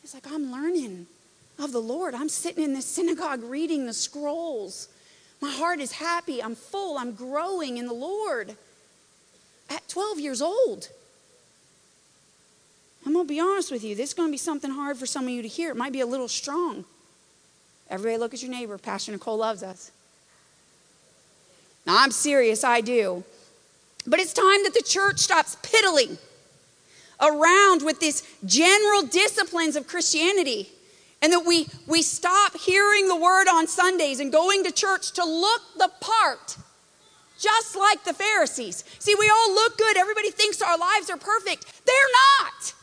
He's 0.01 0.13
like, 0.13 0.31
I'm 0.31 0.51
learning 0.51 1.07
of 1.59 1.71
the 1.71 1.81
Lord. 1.81 2.13
I'm 2.13 2.29
sitting 2.29 2.63
in 2.63 2.73
this 2.73 2.85
synagogue 2.85 3.43
reading 3.43 3.85
the 3.85 3.93
scrolls. 3.93 4.87
My 5.41 5.51
heart 5.51 5.79
is 5.79 5.93
happy. 5.93 6.41
I'm 6.41 6.55
full. 6.55 6.97
I'm 6.97 7.13
growing 7.13 7.77
in 7.77 7.87
the 7.87 7.93
Lord 7.93 8.55
at 9.69 9.87
12 9.87 10.19
years 10.19 10.41
old. 10.41 10.89
I'm 13.05 13.13
going 13.13 13.25
to 13.25 13.29
be 13.29 13.39
honest 13.39 13.71
with 13.71 13.83
you. 13.83 13.95
This 13.95 14.09
is 14.09 14.13
going 14.13 14.29
to 14.29 14.31
be 14.31 14.37
something 14.37 14.71
hard 14.71 14.97
for 14.97 15.05
some 15.05 15.25
of 15.25 15.29
you 15.29 15.41
to 15.41 15.47
hear. 15.47 15.71
It 15.71 15.77
might 15.77 15.93
be 15.93 16.01
a 16.01 16.05
little 16.05 16.27
strong. 16.27 16.85
Everybody 17.89 18.17
look 18.17 18.33
at 18.33 18.41
your 18.41 18.51
neighbor. 18.51 18.77
Pastor 18.77 19.11
Nicole 19.11 19.37
loves 19.37 19.63
us. 19.63 19.91
Now, 21.85 21.95
I'm 21.99 22.11
serious, 22.11 22.63
I 22.63 22.81
do. 22.81 23.23
But 24.05 24.19
it's 24.19 24.33
time 24.33 24.63
that 24.63 24.73
the 24.73 24.83
church 24.83 25.19
stops 25.19 25.55
piddling 25.61 26.17
around 27.21 27.83
with 27.83 27.99
these 27.99 28.23
general 28.45 29.03
disciplines 29.03 29.75
of 29.75 29.87
Christianity 29.87 30.69
and 31.21 31.33
that 31.33 31.45
we, 31.45 31.67
we 31.87 32.01
stop 32.01 32.57
hearing 32.57 33.07
the 33.07 33.15
word 33.15 33.47
on 33.47 33.67
Sundays 33.67 34.19
and 34.19 34.31
going 34.31 34.63
to 34.63 34.71
church 34.71 35.11
to 35.13 35.25
look 35.25 35.61
the 35.77 35.89
part 35.99 36.57
just 37.37 37.75
like 37.75 38.03
the 38.03 38.13
Pharisees. 38.13 38.83
See, 38.99 39.15
we 39.15 39.29
all 39.29 39.53
look 39.53 39.77
good. 39.77 39.97
Everybody 39.97 40.31
thinks 40.31 40.61
our 40.61 40.77
lives 40.77 41.09
are 41.09 41.17
perfect. 41.17 41.85
They're 41.85 41.95
not. 42.39 42.73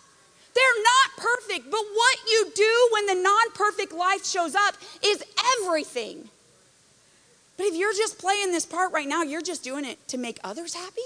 They're 0.54 0.82
not 0.82 1.16
perfect. 1.16 1.70
But 1.70 1.80
what 1.92 2.18
you 2.30 2.52
do 2.54 2.88
when 2.92 3.06
the 3.06 3.22
non 3.22 3.50
perfect 3.54 3.92
life 3.92 4.24
shows 4.24 4.54
up 4.54 4.76
is 5.04 5.24
everything. 5.60 6.28
But 7.56 7.66
if 7.66 7.74
you're 7.74 7.94
just 7.94 8.18
playing 8.18 8.52
this 8.52 8.66
part 8.66 8.92
right 8.92 9.08
now, 9.08 9.22
you're 9.22 9.42
just 9.42 9.62
doing 9.62 9.84
it 9.84 10.06
to 10.08 10.18
make 10.18 10.38
others 10.42 10.74
happy. 10.74 11.00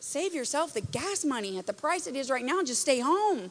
Save 0.00 0.34
yourself 0.34 0.74
the 0.74 0.80
gas 0.80 1.24
money 1.24 1.58
at 1.58 1.66
the 1.66 1.72
price 1.72 2.06
it 2.06 2.16
is 2.16 2.30
right 2.30 2.44
now. 2.44 2.62
Just 2.62 2.80
stay 2.80 3.00
home. 3.00 3.50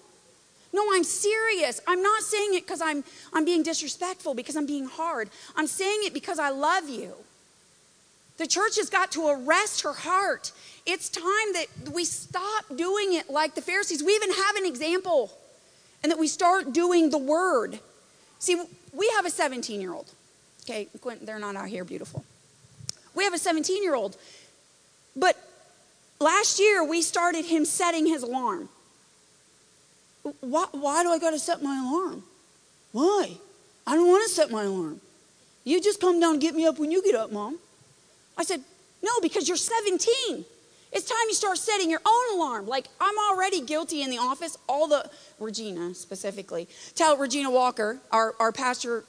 No, 0.74 0.88
I'm 0.94 1.04
serious. 1.04 1.82
I'm 1.88 2.02
not 2.02 2.24
saying 2.24 2.54
it 2.54 2.66
because 2.66 2.82
I'm, 2.82 3.04
I'm 3.34 3.46
being 3.46 3.64
disrespectful, 3.64 4.34
because 4.34 4.56
I'm 4.56 4.66
being 4.66 4.86
hard. 4.86 5.30
I'm 5.56 5.68
saying 5.68 6.02
it 6.04 6.14
because 6.14 6.40
I 6.40 6.50
love 6.50 6.88
you. 6.88 7.14
The 8.38 8.48
church 8.48 8.78
has 8.78 8.90
got 8.90 9.12
to 9.12 9.28
arrest 9.28 9.82
her 9.82 9.94
heart. 9.94 10.52
It's 10.86 11.10
time 11.10 11.54
that 11.54 11.68
we 11.94 12.06
stop 12.06 12.66
doing 12.76 13.14
it 13.14 13.30
like 13.30 13.54
the 13.54 13.62
Pharisees. 13.62 14.02
We 14.02 14.14
even 14.14 14.32
have 14.32 14.56
an 14.56 14.66
example, 14.66 15.32
and 16.02 16.12
that 16.12 16.18
we 16.18 16.28
start 16.28 16.74
doing 16.74 17.10
the 17.10 17.18
word. 17.18 17.80
See, 18.40 18.60
we 18.94 19.10
have 19.16 19.26
a 19.26 19.30
17 19.30 19.82
year 19.82 19.94
old. 19.94 20.10
Okay, 20.64 20.88
Quentin, 21.02 21.26
they're 21.26 21.40
not 21.40 21.56
out 21.56 21.68
here 21.68 21.84
beautiful. 21.84 22.24
We 23.14 23.26
have 23.26 23.34
a 23.34 23.38
17 23.38 23.84
year 23.84 23.94
old. 23.94 24.18
But 25.16 25.38
last 26.20 26.60
year, 26.60 26.84
we 26.84 27.02
started 27.02 27.46
him 27.46 27.66
setting 27.66 28.06
his 28.08 28.24
alarm. 28.24 28.70
Why, 30.40 30.68
why 30.72 31.04
do 31.04 31.10
I 31.10 31.20
got 31.20 31.32
to 31.32 31.40
set 31.40 31.62
my 31.62 31.80
alarm? 31.80 32.24
Why? 32.92 33.38
I 33.88 33.96
don't 33.96 34.08
want 34.08 34.28
to 34.28 34.34
set 34.34 34.52
my 34.52 34.64
alarm. 34.64 35.02
You 35.64 35.82
just 35.82 36.00
come 36.02 36.20
down 36.20 36.34
and 36.34 36.42
get 36.42 36.56
me 36.56 36.66
up 36.66 36.80
when 36.80 36.92
you 36.92 37.04
get 37.04 37.16
up, 37.16 37.32
Mom. 37.32 37.58
I 38.38 38.44
said, 38.44 38.62
No, 39.02 39.12
because 39.22 39.48
you're 39.48 39.58
17. 39.58 40.46
It's 40.94 41.08
time 41.08 41.20
you 41.28 41.34
start 41.34 41.58
setting 41.58 41.90
your 41.90 42.02
own 42.06 42.38
alarm. 42.38 42.68
Like, 42.68 42.88
I'm 43.00 43.16
already 43.32 43.62
guilty 43.62 44.02
in 44.02 44.10
the 44.10 44.18
office. 44.18 44.58
All 44.68 44.88
the, 44.88 45.10
Regina 45.40 45.94
specifically, 45.94 46.68
tell 46.96 47.16
Regina 47.16 47.50
Walker, 47.50 48.00
our, 48.12 48.36
our 48.40 48.52
pastor 48.52 49.06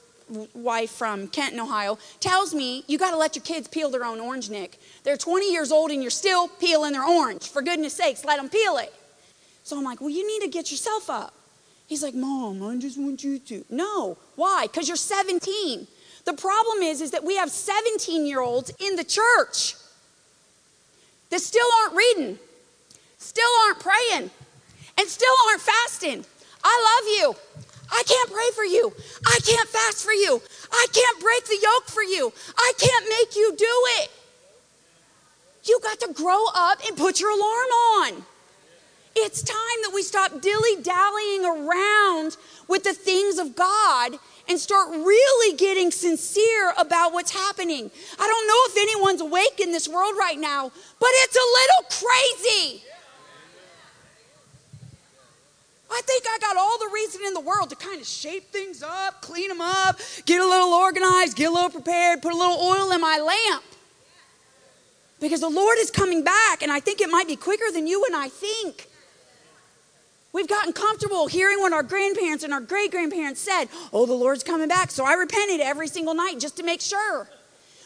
wife 0.53 0.91
from 0.91 1.27
Kenton, 1.27 1.59
Ohio, 1.59 1.97
tells 2.21 2.53
me 2.53 2.85
you 2.87 2.97
got 2.97 3.11
to 3.11 3.17
let 3.17 3.35
your 3.35 3.43
kids 3.43 3.67
peel 3.67 3.89
their 3.89 4.05
own 4.05 4.21
orange, 4.21 4.49
Nick. 4.49 4.79
They're 5.03 5.17
20 5.17 5.51
years 5.51 5.71
old 5.71 5.91
and 5.91 6.01
you're 6.01 6.11
still 6.11 6.47
peeling 6.47 6.93
their 6.93 7.05
orange. 7.05 7.49
For 7.49 7.61
goodness 7.61 7.93
sakes, 7.93 8.23
let 8.23 8.37
them 8.37 8.49
peel 8.49 8.77
it. 8.77 8.93
So 9.63 9.77
I'm 9.77 9.83
like, 9.83 10.01
well, 10.01 10.09
you 10.09 10.27
need 10.27 10.45
to 10.45 10.49
get 10.49 10.71
yourself 10.71 11.09
up. 11.09 11.33
He's 11.87 12.03
like, 12.03 12.13
Mom, 12.13 12.63
I 12.63 12.75
just 12.77 12.97
want 12.97 13.23
you 13.23 13.39
to. 13.39 13.65
No. 13.69 14.17
Why? 14.35 14.67
Because 14.67 14.87
you're 14.87 14.97
17. 14.97 15.87
The 16.25 16.33
problem 16.33 16.83
is, 16.83 17.01
is 17.01 17.11
that 17.11 17.23
we 17.23 17.35
have 17.37 17.49
17 17.51 18.25
year 18.25 18.41
olds 18.41 18.71
in 18.79 18.95
the 18.95 19.03
church 19.03 19.75
that 21.29 21.39
still 21.39 21.65
aren't 21.81 21.95
reading, 21.95 22.39
still 23.17 23.49
aren't 23.65 23.79
praying, 23.79 24.29
and 24.97 25.07
still 25.07 25.33
aren't 25.49 25.61
fasting. 25.61 26.25
I 26.63 26.99
love 26.99 27.19
you. 27.19 27.35
I 27.91 28.03
can't 28.07 28.31
pray 28.31 28.49
for 28.55 28.63
you. 28.63 28.93
I 29.25 29.39
can't 29.45 29.69
fast 29.69 30.03
for 30.03 30.13
you. 30.13 30.41
I 30.71 30.87
can't 30.91 31.19
break 31.19 31.45
the 31.45 31.59
yoke 31.61 31.87
for 31.87 32.03
you. 32.03 32.31
I 32.57 32.73
can't 32.77 33.05
make 33.09 33.35
you 33.35 33.53
do 33.57 33.75
it. 34.01 34.11
You 35.65 35.79
got 35.81 35.99
to 36.01 36.13
grow 36.13 36.45
up 36.55 36.79
and 36.87 36.97
put 36.97 37.19
your 37.19 37.29
alarm 37.29 37.67
on. 37.97 38.25
It's 39.15 39.43
time 39.43 39.57
that 39.83 39.91
we 39.93 40.01
stop 40.01 40.41
dilly 40.41 40.81
dallying 40.81 41.45
around 41.45 42.35
with 42.67 42.83
the 42.83 42.93
things 42.93 43.37
of 43.37 43.55
God 43.55 44.13
and 44.49 44.59
start 44.59 44.89
really 44.89 45.55
getting 45.55 45.91
sincere 45.91 46.73
about 46.77 47.13
what's 47.13 47.31
happening. 47.31 47.91
I 48.19 48.27
don't 48.27 48.47
know 48.47 48.59
if 48.67 48.77
anyone's 48.77 49.21
awake 49.21 49.59
in 49.59 49.71
this 49.71 49.87
world 49.87 50.15
right 50.17 50.39
now, 50.39 50.71
but 50.99 51.09
it's 51.11 51.35
a 51.35 51.47
little 51.59 52.09
crazy. 52.09 52.83
I 55.91 56.01
think 56.05 56.23
I 56.27 56.39
got 56.39 56.57
all 56.57 56.79
the 56.79 56.89
reason 56.91 57.21
in 57.23 57.35
the 57.35 57.39
world 57.39 57.69
to 57.69 57.75
kind 57.75 58.01
of 58.01 58.07
shape 58.07 58.51
things 58.51 58.81
up, 58.81 59.21
clean 59.21 59.49
them 59.49 59.61
up, 59.61 59.99
get 60.25 60.41
a 60.41 60.45
little 60.45 60.73
organized, 60.73 61.37
get 61.37 61.49
a 61.49 61.53
little 61.53 61.69
prepared, 61.69 62.23
put 62.23 62.33
a 62.33 62.35
little 62.35 62.57
oil 62.57 62.91
in 62.91 62.99
my 62.99 63.19
lamp. 63.19 63.63
Because 65.21 65.41
the 65.41 65.49
Lord 65.49 65.77
is 65.77 65.91
coming 65.91 66.23
back, 66.23 66.63
and 66.63 66.71
I 66.71 66.79
think 66.79 66.99
it 66.99 67.11
might 67.11 67.27
be 67.27 67.35
quicker 67.35 67.71
than 67.71 67.85
you 67.85 68.03
and 68.05 68.15
I 68.15 68.27
think. 68.27 68.87
We've 70.33 70.47
gotten 70.47 70.73
comfortable 70.73 71.27
hearing 71.27 71.59
what 71.59 71.73
our 71.73 71.83
grandparents 71.83 72.43
and 72.43 72.51
our 72.51 72.59
great 72.59 72.89
grandparents 72.89 73.39
said. 73.39 73.65
Oh, 73.93 74.07
the 74.07 74.13
Lord's 74.13 74.43
coming 74.43 74.67
back. 74.67 74.89
So 74.89 75.05
I 75.05 75.13
repented 75.13 75.61
every 75.61 75.87
single 75.87 76.15
night 76.15 76.39
just 76.39 76.57
to 76.57 76.63
make 76.63 76.81
sure. 76.81 77.27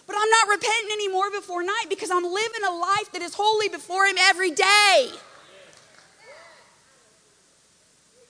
But 0.07 0.15
I'm 0.17 0.29
not 0.29 0.47
repenting 0.47 0.91
anymore 0.93 1.29
before 1.29 1.61
night 1.61 1.85
because 1.89 2.09
I'm 2.09 2.23
living 2.23 2.61
a 2.65 2.71
life 2.71 3.11
that 3.11 3.21
is 3.21 3.33
holy 3.33 3.67
before 3.67 4.05
Him 4.05 4.15
every 4.17 4.51
day. 4.51 5.09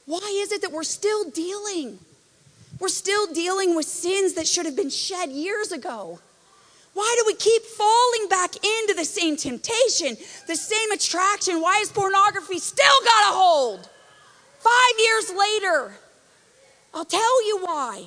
Why 0.07 0.41
is 0.41 0.51
it 0.51 0.61
that 0.61 0.71
we're 0.71 0.83
still 0.83 1.29
dealing? 1.29 1.99
We're 2.79 2.87
still 2.87 3.31
dealing 3.31 3.75
with 3.75 3.85
sins 3.85 4.33
that 4.33 4.47
should 4.47 4.65
have 4.65 4.75
been 4.75 4.89
shed 4.89 5.29
years 5.29 5.71
ago. 5.71 6.19
Why 6.95 7.15
do 7.19 7.25
we 7.27 7.35
keep 7.35 7.61
falling 7.61 8.27
back 8.27 8.55
into 8.55 8.95
the 8.95 9.05
same 9.05 9.37
temptation, 9.37 10.17
the 10.47 10.55
same 10.55 10.91
attraction? 10.91 11.61
Why 11.61 11.79
is 11.81 11.91
pornography 11.91 12.57
still 12.57 12.99
got 13.03 13.31
a 13.31 13.35
hold? 13.35 13.89
Five 14.67 14.99
years 14.99 15.31
later, 15.31 15.93
I'll 16.93 17.05
tell 17.05 17.47
you 17.47 17.59
why. 17.59 18.05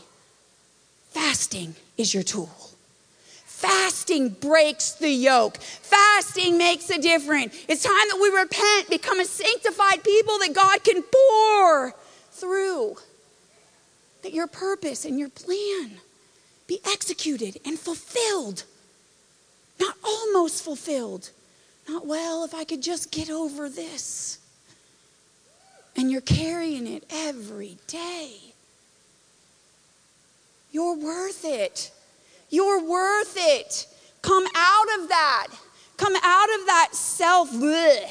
Fasting 1.11 1.75
is 1.97 2.13
your 2.13 2.23
tool. 2.23 2.51
Fasting 3.47 4.31
breaks 4.31 4.93
the 4.93 5.09
yoke. 5.09 5.57
Fasting 5.59 6.59
makes 6.59 6.91
a 6.91 7.01
difference. 7.01 7.55
It's 7.69 7.83
time 7.83 7.95
that 7.95 8.19
we 8.21 8.29
repent, 8.29 8.91
become 8.91 9.21
a 9.21 9.25
sanctified 9.25 10.05
people 10.05 10.39
that 10.39 10.53
God 10.55 10.85
can 10.85 11.03
pour 11.03 11.95
through. 12.33 12.97
That 14.23 14.35
your 14.35 14.47
purpose 14.47 15.07
and 15.07 15.19
your 15.19 15.31
plan 15.31 15.93
be 16.67 16.81
executed 16.87 17.59
and 17.65 17.79
fulfilled. 17.79 18.65
Not 19.79 19.95
almost 20.05 20.63
fulfilled. 20.63 21.31
Not, 21.89 22.07
well, 22.07 22.45
if 22.45 22.55
I 22.55 22.65
could 22.65 22.83
just 22.83 23.11
get 23.11 23.31
over 23.31 23.71
this. 23.71 24.40
And 25.97 26.11
you're 26.11 26.21
carrying 26.21 26.87
it 26.87 27.05
every 27.11 27.79
day. 27.87 28.37
You're 30.73 30.97
worth 30.97 31.45
it. 31.45 31.91
You're 32.49 32.83
worth 32.83 33.35
it. 33.37 33.87
Come 34.23 34.45
out 34.55 35.01
of 35.01 35.09
that. 35.09 35.49
Come 35.97 36.15
out 36.23 36.49
of 36.61 36.67
that 36.67 36.89
self. 36.93 37.51
bleh. 37.51 38.09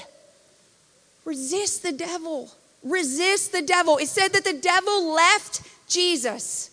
Resist 1.26 1.84
the 1.84 1.92
devil. 1.92 2.50
Resist 2.84 3.52
the 3.52 3.62
devil. 3.62 3.98
It 3.98 4.08
said 4.08 4.30
that 4.34 4.44
the 4.44 4.54
devil 4.54 5.14
left 5.14 5.62
Jesus 5.88 6.69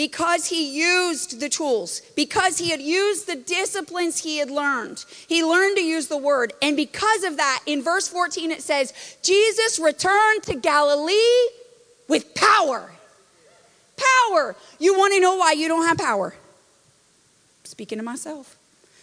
because 0.00 0.46
he 0.46 0.80
used 0.80 1.40
the 1.40 1.48
tools, 1.50 2.00
because 2.16 2.56
he 2.56 2.70
had 2.70 2.80
used 2.80 3.26
the 3.26 3.36
disciplines 3.36 4.20
he 4.20 4.38
had 4.38 4.50
learned. 4.50 5.04
He 5.28 5.44
learned 5.44 5.76
to 5.76 5.82
use 5.82 6.06
the 6.06 6.16
word. 6.16 6.54
And 6.62 6.74
because 6.74 7.22
of 7.22 7.36
that, 7.36 7.62
in 7.66 7.82
verse 7.82 8.08
14, 8.08 8.50
it 8.50 8.62
says, 8.62 8.94
Jesus 9.22 9.78
returned 9.78 10.42
to 10.44 10.54
Galilee 10.54 11.50
with 12.08 12.34
power. 12.34 12.92
Power. 14.30 14.56
You 14.78 14.96
want 14.96 15.12
to 15.12 15.20
know 15.20 15.36
why 15.36 15.52
you 15.52 15.68
don't 15.68 15.84
have 15.84 15.98
power? 15.98 16.34
Speaking 17.64 17.98
to 17.98 18.04
myself. 18.04 18.56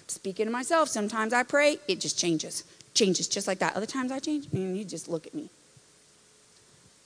Speaking 0.08 0.48
to 0.48 0.52
myself. 0.52 0.90
Sometimes 0.90 1.32
I 1.32 1.44
pray, 1.44 1.78
it 1.88 2.00
just 2.00 2.18
changes. 2.18 2.64
Changes 2.96 3.28
just 3.28 3.48
like 3.48 3.60
that. 3.60 3.76
Other 3.76 3.86
times 3.86 4.12
I 4.12 4.18
change, 4.18 4.48
and 4.52 4.76
you 4.76 4.84
just 4.84 5.08
look 5.08 5.28
at 5.28 5.36
me. 5.36 5.52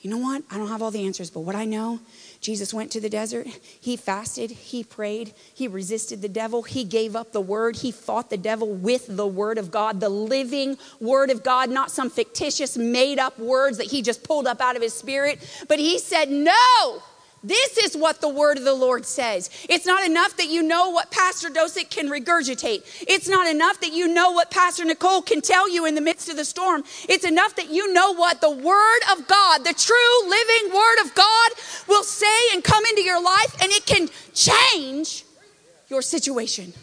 You 0.02 0.10
know 0.10 0.18
what? 0.18 0.44
I 0.50 0.58
don't 0.58 0.70
have 0.70 0.82
all 0.82 0.92
the 0.92 1.06
answers, 1.06 1.30
but 1.30 1.42
what 1.42 1.56
I 1.56 1.66
know, 1.66 2.00
Jesus 2.42 2.74
went 2.74 2.92
to 2.92 3.00
the 3.00 3.10
desert. 3.10 3.46
He 3.80 3.96
fasted. 3.96 4.50
He 4.50 4.84
prayed. 4.84 5.34
He 5.54 5.68
resisted 5.68 6.24
the 6.24 6.28
devil. 6.28 6.64
He 6.64 6.84
gave 6.84 7.16
up 7.16 7.32
the 7.32 7.40
word. 7.40 7.78
He 7.78 7.92
fought 7.92 8.32
the 8.32 8.38
devil 8.38 8.74
with 8.74 9.06
the 9.16 9.28
word 9.28 9.60
of 9.60 9.70
God, 9.70 10.00
the 10.00 10.10
living 10.10 10.80
word 11.00 11.30
of 11.30 11.44
God, 11.44 11.70
not 11.70 11.92
some 11.92 12.10
fictitious, 12.10 12.78
made 12.78 13.20
up 13.20 13.38
words 13.38 13.78
that 13.78 13.92
he 13.92 14.02
just 14.02 14.24
pulled 14.24 14.48
up 14.48 14.60
out 14.60 14.76
of 14.76 14.82
his 14.82 14.94
spirit. 14.94 15.40
But 15.68 15.78
he 15.78 16.00
said, 16.00 16.32
No, 16.32 17.04
this 17.44 17.78
is 17.78 17.98
what 17.98 18.22
the 18.22 18.30
word 18.30 18.58
of 18.58 18.64
the 18.64 18.74
Lord 18.74 19.06
says. 19.06 19.50
It's 19.68 19.86
not 19.86 20.06
enough 20.06 20.38
that 20.38 20.48
you 20.48 20.62
know 20.62 20.90
what 20.90 21.10
Pastor 21.10 21.50
Dosick 21.50 21.90
can 21.90 22.08
regurgitate. 22.08 22.84
It's 23.08 23.28
not 23.28 23.48
enough 23.48 23.80
that 23.82 23.94
you 23.94 24.08
know 24.08 24.32
what 24.32 24.52
Pastor 24.52 24.86
Nicole 24.86 25.24
can 25.24 25.42
tell 25.42 25.68
you 25.68 25.86
in 25.86 25.96
the 25.96 26.02
midst 26.02 26.30
of 26.30 26.36
the 26.36 26.46
storm. 26.46 26.84
It's 27.10 27.26
enough 27.26 27.56
that 27.56 27.72
you 27.72 27.92
know 27.94 28.14
what 28.14 28.42
the 28.42 28.52
word 28.52 29.02
of 29.12 29.28
God, 29.28 29.64
the 29.64 29.74
true 29.74 30.30
living 30.30 30.76
word 30.76 31.02
of 31.04 31.16
God, 31.16 31.52
will 31.88 32.04
say 32.04 32.54
and 32.54 32.64
come 32.64 32.86
into 32.86 33.02
your 33.02 33.22
life, 33.22 33.56
and 33.62 33.72
it 33.72 33.88
can 33.88 34.08
change 34.36 35.26
your 35.90 36.04
situation. 36.04 36.74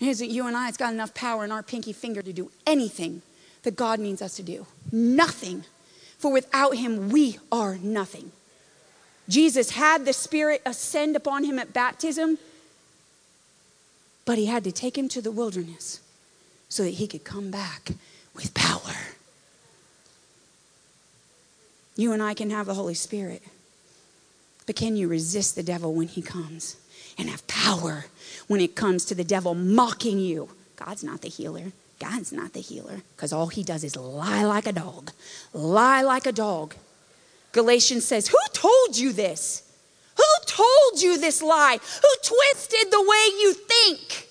It 0.00 0.08
isn't 0.08 0.30
you 0.30 0.48
and 0.48 0.56
I, 0.56 0.68
it's 0.68 0.76
got 0.76 0.92
enough 0.92 1.14
power 1.14 1.44
in 1.44 1.52
our 1.52 1.62
pinky 1.62 1.92
finger 1.92 2.22
to 2.22 2.32
do 2.32 2.50
anything 2.66 3.22
that 3.62 3.76
God 3.76 4.00
needs 4.00 4.20
us 4.20 4.34
to 4.34 4.42
do. 4.42 4.66
Nothing 4.90 5.62
for 6.22 6.32
without 6.32 6.76
him 6.76 7.08
we 7.08 7.38
are 7.50 7.76
nothing. 7.78 8.30
Jesus 9.28 9.70
had 9.70 10.04
the 10.04 10.12
Spirit 10.12 10.62
ascend 10.64 11.16
upon 11.16 11.42
him 11.42 11.58
at 11.58 11.72
baptism, 11.72 12.38
but 14.24 14.38
he 14.38 14.46
had 14.46 14.62
to 14.62 14.70
take 14.70 14.96
him 14.96 15.08
to 15.08 15.20
the 15.20 15.32
wilderness 15.32 16.00
so 16.68 16.84
that 16.84 16.90
he 16.90 17.08
could 17.08 17.24
come 17.24 17.50
back 17.50 17.90
with 18.36 18.54
power. 18.54 18.94
You 21.96 22.12
and 22.12 22.22
I 22.22 22.34
can 22.34 22.50
have 22.50 22.66
the 22.66 22.74
Holy 22.74 22.94
Spirit, 22.94 23.42
but 24.64 24.76
can 24.76 24.96
you 24.96 25.08
resist 25.08 25.56
the 25.56 25.62
devil 25.64 25.92
when 25.92 26.06
he 26.06 26.22
comes 26.22 26.76
and 27.18 27.28
have 27.28 27.44
power 27.48 28.06
when 28.46 28.60
it 28.60 28.76
comes 28.76 29.04
to 29.06 29.16
the 29.16 29.24
devil 29.24 29.56
mocking 29.56 30.20
you? 30.20 30.50
God's 30.76 31.02
not 31.02 31.20
the 31.20 31.28
healer. 31.28 31.72
God's 32.02 32.32
not 32.32 32.52
the 32.52 32.60
healer 32.60 33.02
because 33.14 33.32
all 33.32 33.46
he 33.46 33.62
does 33.62 33.84
is 33.84 33.94
lie 33.94 34.42
like 34.42 34.66
a 34.66 34.72
dog. 34.72 35.12
Lie 35.52 36.02
like 36.02 36.26
a 36.26 36.32
dog. 36.32 36.74
Galatians 37.52 38.04
says, 38.04 38.26
Who 38.26 38.38
told 38.52 38.98
you 38.98 39.12
this? 39.12 39.62
Who 40.16 40.24
told 40.44 41.00
you 41.00 41.16
this 41.16 41.40
lie? 41.42 41.78
Who 41.80 42.28
twisted 42.28 42.90
the 42.90 43.00
way 43.00 43.40
you 43.40 43.54
think? 43.54 44.28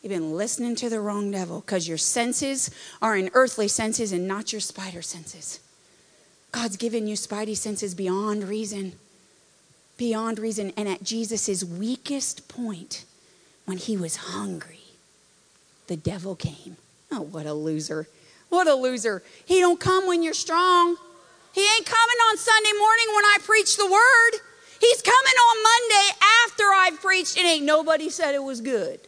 You've 0.00 0.12
been 0.12 0.34
listening 0.34 0.76
to 0.76 0.88
the 0.88 0.98
wrong 0.98 1.30
devil 1.30 1.60
because 1.60 1.86
your 1.86 1.98
senses 1.98 2.70
are 3.02 3.16
in 3.16 3.30
earthly 3.34 3.68
senses 3.68 4.10
and 4.10 4.26
not 4.26 4.50
your 4.50 4.60
spider 4.60 5.02
senses. 5.02 5.60
God's 6.52 6.78
given 6.78 7.06
you 7.06 7.16
spidey 7.16 7.56
senses 7.56 7.94
beyond 7.94 8.44
reason. 8.44 8.94
Beyond 9.98 10.38
reason. 10.38 10.72
And 10.74 10.88
at 10.88 11.02
Jesus' 11.02 11.62
weakest 11.62 12.48
point, 12.48 13.04
when 13.66 13.76
he 13.76 13.98
was 13.98 14.16
hungry, 14.16 14.79
the 15.90 15.96
devil 15.96 16.36
came. 16.36 16.76
Oh, 17.10 17.22
what 17.22 17.46
a 17.46 17.52
loser. 17.52 18.06
What 18.48 18.68
a 18.68 18.74
loser. 18.74 19.24
He 19.44 19.58
don't 19.58 19.80
come 19.80 20.06
when 20.06 20.22
you're 20.22 20.34
strong. 20.34 20.96
He 21.52 21.62
ain't 21.62 21.84
coming 21.84 22.16
on 22.30 22.38
Sunday 22.38 22.78
morning 22.78 23.06
when 23.12 23.24
I 23.24 23.38
preach 23.40 23.76
the 23.76 23.86
word. 23.86 24.40
He's 24.80 25.02
coming 25.02 25.16
on 25.16 25.62
Monday 25.64 26.10
after 26.46 26.62
I've 26.62 27.00
preached 27.00 27.36
and 27.36 27.44
ain't 27.44 27.64
nobody 27.64 28.08
said 28.08 28.36
it 28.36 28.42
was 28.42 28.60
good. 28.60 29.00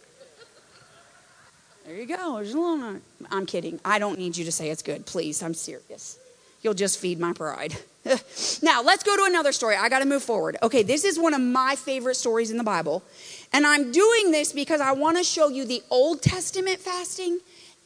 There 1.86 1.94
you 1.94 2.06
go. 2.06 2.34
There's 2.34 2.52
a 2.52 2.58
little, 2.58 3.00
I'm 3.30 3.46
kidding. 3.46 3.78
I 3.84 4.00
don't 4.00 4.18
need 4.18 4.36
you 4.36 4.44
to 4.44 4.52
say 4.52 4.70
it's 4.70 4.82
good. 4.82 5.06
Please, 5.06 5.40
I'm 5.40 5.54
serious. 5.54 6.18
You'll 6.62 6.74
just 6.74 6.98
feed 6.98 7.20
my 7.20 7.32
pride. 7.32 7.76
now, 8.62 8.82
let's 8.82 9.04
go 9.04 9.16
to 9.16 9.24
another 9.24 9.52
story. 9.52 9.76
I 9.76 9.88
got 9.88 10.00
to 10.00 10.04
move 10.04 10.24
forward. 10.24 10.56
Okay, 10.64 10.82
this 10.82 11.04
is 11.04 11.16
one 11.16 11.32
of 11.32 11.40
my 11.40 11.76
favorite 11.76 12.16
stories 12.16 12.50
in 12.50 12.56
the 12.56 12.64
Bible. 12.64 13.04
And 13.52 13.66
I'm 13.66 13.92
doing 13.92 14.30
this 14.30 14.52
because 14.52 14.80
I 14.80 14.92
want 14.92 15.18
to 15.18 15.24
show 15.24 15.48
you 15.48 15.64
the 15.64 15.82
Old 15.90 16.22
Testament 16.22 16.80
fasting 16.80 17.40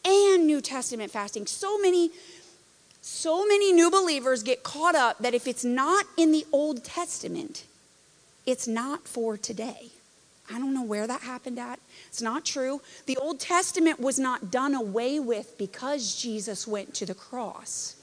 and 0.05 0.47
New 0.47 0.61
Testament 0.61 1.11
fasting. 1.11 1.47
So 1.47 1.79
many 1.79 2.11
so 3.09 3.47
many 3.47 3.73
new 3.73 3.89
believers 3.89 4.43
get 4.43 4.65
caught 4.65 4.97
up 4.97 5.19
that 5.21 5.33
if 5.33 5.47
it's 5.47 5.65
not 5.65 6.07
in 6.17 6.33
the 6.33 6.45
Old 6.51 6.83
Testament, 6.83 7.65
it's 8.47 8.67
not 8.67 9.07
for 9.07 9.37
today. 9.37 9.91
I 10.53 10.59
don't 10.59 10.75
know 10.75 10.83
where 10.83 11.07
that 11.07 11.23
happened 11.23 11.59
at. 11.59 11.79
It's 12.09 12.23
not 12.23 12.45
true. 12.45 12.81
The 13.07 13.17
Old 13.17 13.41
Testament 13.41 14.01
was 14.01 14.19
not 14.19 14.51
done 14.51 14.75
away 14.75 15.19
with 15.21 15.57
because 15.59 16.21
Jesus 16.21 16.67
went 16.67 16.95
to 16.95 17.07
the 17.07 17.15
cross. 17.15 17.96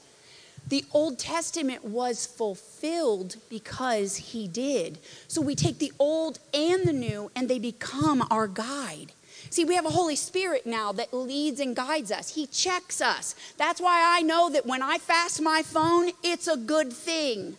The 0.68 0.84
Old 0.92 1.18
Testament 1.18 1.84
was 1.84 2.26
fulfilled 2.26 3.36
because 3.50 4.16
he 4.16 4.48
did. 4.48 4.98
So 5.28 5.40
we 5.42 5.54
take 5.54 5.78
the 5.78 5.92
old 5.98 6.38
and 6.54 6.84
the 6.84 6.92
new, 6.92 7.30
and 7.36 7.48
they 7.48 7.58
become 7.58 8.26
our 8.30 8.48
guide. 8.48 9.12
See, 9.50 9.64
we 9.64 9.74
have 9.74 9.86
a 9.86 9.90
Holy 9.90 10.16
Spirit 10.16 10.66
now 10.66 10.90
that 10.92 11.12
leads 11.12 11.60
and 11.60 11.76
guides 11.76 12.10
us. 12.10 12.34
He 12.34 12.46
checks 12.46 13.00
us. 13.00 13.34
That's 13.56 13.80
why 13.80 14.16
I 14.16 14.22
know 14.22 14.48
that 14.50 14.66
when 14.66 14.82
I 14.82 14.98
fast 14.98 15.40
my 15.40 15.62
phone, 15.62 16.10
it's 16.22 16.48
a 16.48 16.56
good 16.56 16.92
thing. 16.92 17.56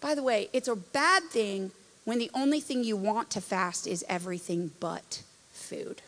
By 0.00 0.14
the 0.14 0.22
way, 0.22 0.48
it's 0.52 0.68
a 0.68 0.76
bad 0.76 1.24
thing 1.24 1.72
when 2.04 2.18
the 2.18 2.30
only 2.34 2.60
thing 2.60 2.84
you 2.84 2.96
want 2.96 3.30
to 3.30 3.40
fast 3.40 3.86
is 3.86 4.04
everything 4.08 4.70
but 4.78 5.22
food. 5.52 6.02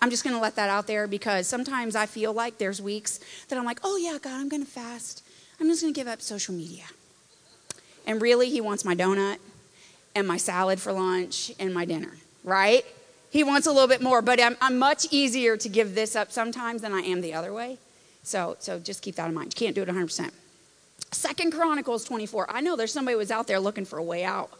I'm 0.00 0.10
just 0.10 0.24
going 0.24 0.34
to 0.34 0.40
let 0.40 0.56
that 0.56 0.70
out 0.70 0.86
there 0.86 1.06
because 1.06 1.46
sometimes 1.46 1.96
I 1.96 2.06
feel 2.06 2.32
like 2.32 2.58
there's 2.58 2.80
weeks 2.80 3.20
that 3.48 3.58
I'm 3.58 3.64
like, 3.64 3.80
oh, 3.82 3.96
yeah, 3.96 4.18
God, 4.20 4.40
I'm 4.40 4.48
going 4.48 4.64
to 4.64 4.70
fast. 4.70 5.24
I'm 5.60 5.66
just 5.66 5.82
going 5.82 5.92
to 5.92 5.98
give 5.98 6.06
up 6.06 6.22
social 6.22 6.54
media. 6.54 6.84
And 8.06 8.22
really, 8.22 8.48
He 8.48 8.60
wants 8.60 8.84
my 8.84 8.94
donut 8.94 9.38
and 10.14 10.26
my 10.26 10.36
salad 10.36 10.80
for 10.80 10.92
lunch 10.92 11.52
and 11.58 11.74
my 11.74 11.84
dinner, 11.84 12.16
right? 12.44 12.84
He 13.30 13.44
wants 13.44 13.66
a 13.66 13.72
little 13.72 13.88
bit 13.88 14.00
more, 14.00 14.22
but 14.22 14.40
I'm, 14.40 14.56
I'm 14.60 14.78
much 14.78 15.06
easier 15.10 15.56
to 15.56 15.68
give 15.68 15.94
this 15.94 16.16
up 16.16 16.32
sometimes 16.32 16.82
than 16.82 16.92
I 16.92 17.00
am 17.00 17.20
the 17.20 17.34
other 17.34 17.52
way. 17.52 17.78
So, 18.22 18.56
so 18.58 18.78
just 18.78 19.02
keep 19.02 19.16
that 19.16 19.28
in 19.28 19.34
mind. 19.34 19.54
You 19.54 19.66
can't 19.66 19.74
do 19.74 19.82
it 19.82 19.88
100%. 19.88 20.30
Second 21.12 21.52
Chronicles 21.52 22.04
24. 22.04 22.50
I 22.50 22.60
know 22.60 22.76
there's 22.76 22.92
somebody 22.92 23.16
was 23.16 23.30
out 23.30 23.46
there 23.46 23.60
looking 23.60 23.84
for 23.84 23.98
a 23.98 24.02
way 24.02 24.24
out. 24.24 24.50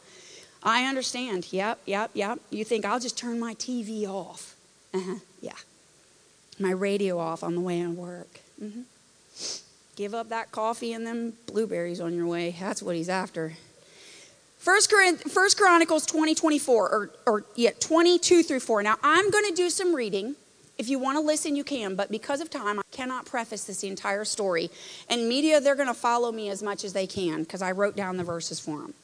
I 0.62 0.84
understand. 0.84 1.52
Yep, 1.52 1.80
yep, 1.86 2.10
yep. 2.14 2.40
You 2.50 2.64
think 2.64 2.84
I'll 2.84 3.00
just 3.00 3.16
turn 3.16 3.38
my 3.38 3.54
TV 3.54 4.06
off. 4.06 4.56
Uh-huh, 4.94 5.16
yeah. 5.40 5.52
My 6.58 6.70
radio 6.70 7.18
off 7.18 7.42
on 7.42 7.54
the 7.54 7.60
way 7.60 7.82
to 7.82 7.90
work. 7.90 8.40
Mm-hmm. 8.62 8.82
Give 9.96 10.14
up 10.14 10.28
that 10.28 10.52
coffee 10.52 10.92
and 10.92 11.06
them 11.06 11.32
blueberries 11.46 12.00
on 12.00 12.14
your 12.14 12.26
way. 12.26 12.54
That's 12.58 12.82
what 12.82 12.96
he's 12.96 13.08
after. 13.08 13.54
First, 14.58 14.92
First 15.28 15.56
Chronicles 15.56 16.04
20, 16.06 16.34
24, 16.34 16.88
or, 16.88 17.10
or 17.26 17.44
yeah, 17.54 17.70
22 17.78 18.42
through 18.42 18.60
4. 18.60 18.82
Now, 18.82 18.96
I'm 19.02 19.30
going 19.30 19.46
to 19.46 19.54
do 19.54 19.70
some 19.70 19.94
reading. 19.94 20.34
If 20.78 20.88
you 20.88 20.98
want 20.98 21.16
to 21.16 21.20
listen, 21.20 21.56
you 21.56 21.64
can, 21.64 21.96
but 21.96 22.10
because 22.10 22.40
of 22.40 22.50
time, 22.50 22.78
I 22.78 22.82
cannot 22.92 23.26
preface 23.26 23.64
this 23.64 23.82
entire 23.82 24.24
story. 24.24 24.70
And 25.08 25.28
media, 25.28 25.60
they're 25.60 25.74
going 25.74 25.88
to 25.88 25.94
follow 25.94 26.30
me 26.30 26.48
as 26.50 26.62
much 26.62 26.84
as 26.84 26.92
they 26.92 27.06
can 27.06 27.42
because 27.42 27.62
I 27.62 27.72
wrote 27.72 27.96
down 27.96 28.16
the 28.16 28.24
verses 28.24 28.60
for 28.60 28.78
them. 28.78 28.94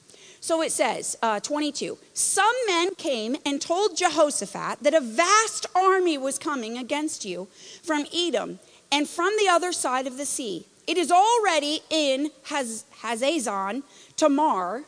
So 0.45 0.61
it 0.61 0.73
says, 0.73 1.17
uh, 1.23 1.41
22. 1.41 1.97
Some 2.13 2.55
men 2.67 2.95
came 2.97 3.35
and 3.47 3.63
told 3.63 3.97
Jehoshaphat 3.97 4.81
that 4.83 4.93
a 4.93 5.01
vast 5.01 5.65
army 5.75 6.19
was 6.19 6.39
coming 6.39 6.77
against 6.77 7.25
you 7.25 7.49
from 7.83 8.05
Edom 8.15 8.59
and 8.93 9.09
from 9.09 9.33
the 9.39 9.49
other 9.49 9.73
side 9.73 10.07
of 10.07 10.19
the 10.19 10.27
sea. 10.27 10.67
It 10.87 10.99
is 10.99 11.11
already 11.11 11.81
in 11.89 12.31
Haz- 12.43 12.85
Hazazon 13.01 13.85
Tamar. 14.19 14.85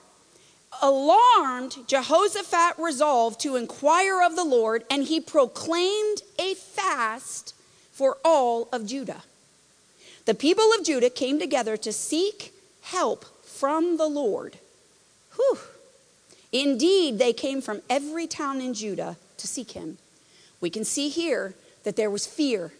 Alarmed, 0.82 1.78
Jehoshaphat 1.86 2.74
resolved 2.78 3.40
to 3.40 3.56
inquire 3.56 4.20
of 4.20 4.36
the 4.36 4.44
Lord, 4.44 4.84
and 4.90 5.04
he 5.04 5.20
proclaimed 5.22 6.20
a 6.38 6.52
fast 6.52 7.54
for 7.92 8.18
all 8.22 8.68
of 8.74 8.84
Judah. 8.84 9.22
The 10.26 10.34
people 10.34 10.70
of 10.78 10.84
Judah 10.84 11.08
came 11.08 11.38
together 11.38 11.78
to 11.78 11.94
seek 11.94 12.52
help 12.82 13.24
from 13.42 13.96
the 13.96 14.06
Lord. 14.06 14.58
Whew. 15.36 15.58
Indeed, 16.52 17.18
they 17.18 17.32
came 17.32 17.60
from 17.60 17.82
every 17.88 18.26
town 18.26 18.60
in 18.60 18.74
Judah 18.74 19.16
to 19.36 19.46
seek 19.46 19.72
him. 19.72 19.98
We 20.60 20.70
can 20.70 20.84
see 20.84 21.08
here 21.08 21.54
that 21.84 21.96
there 21.96 22.10
was 22.10 22.26
fear, 22.26 22.72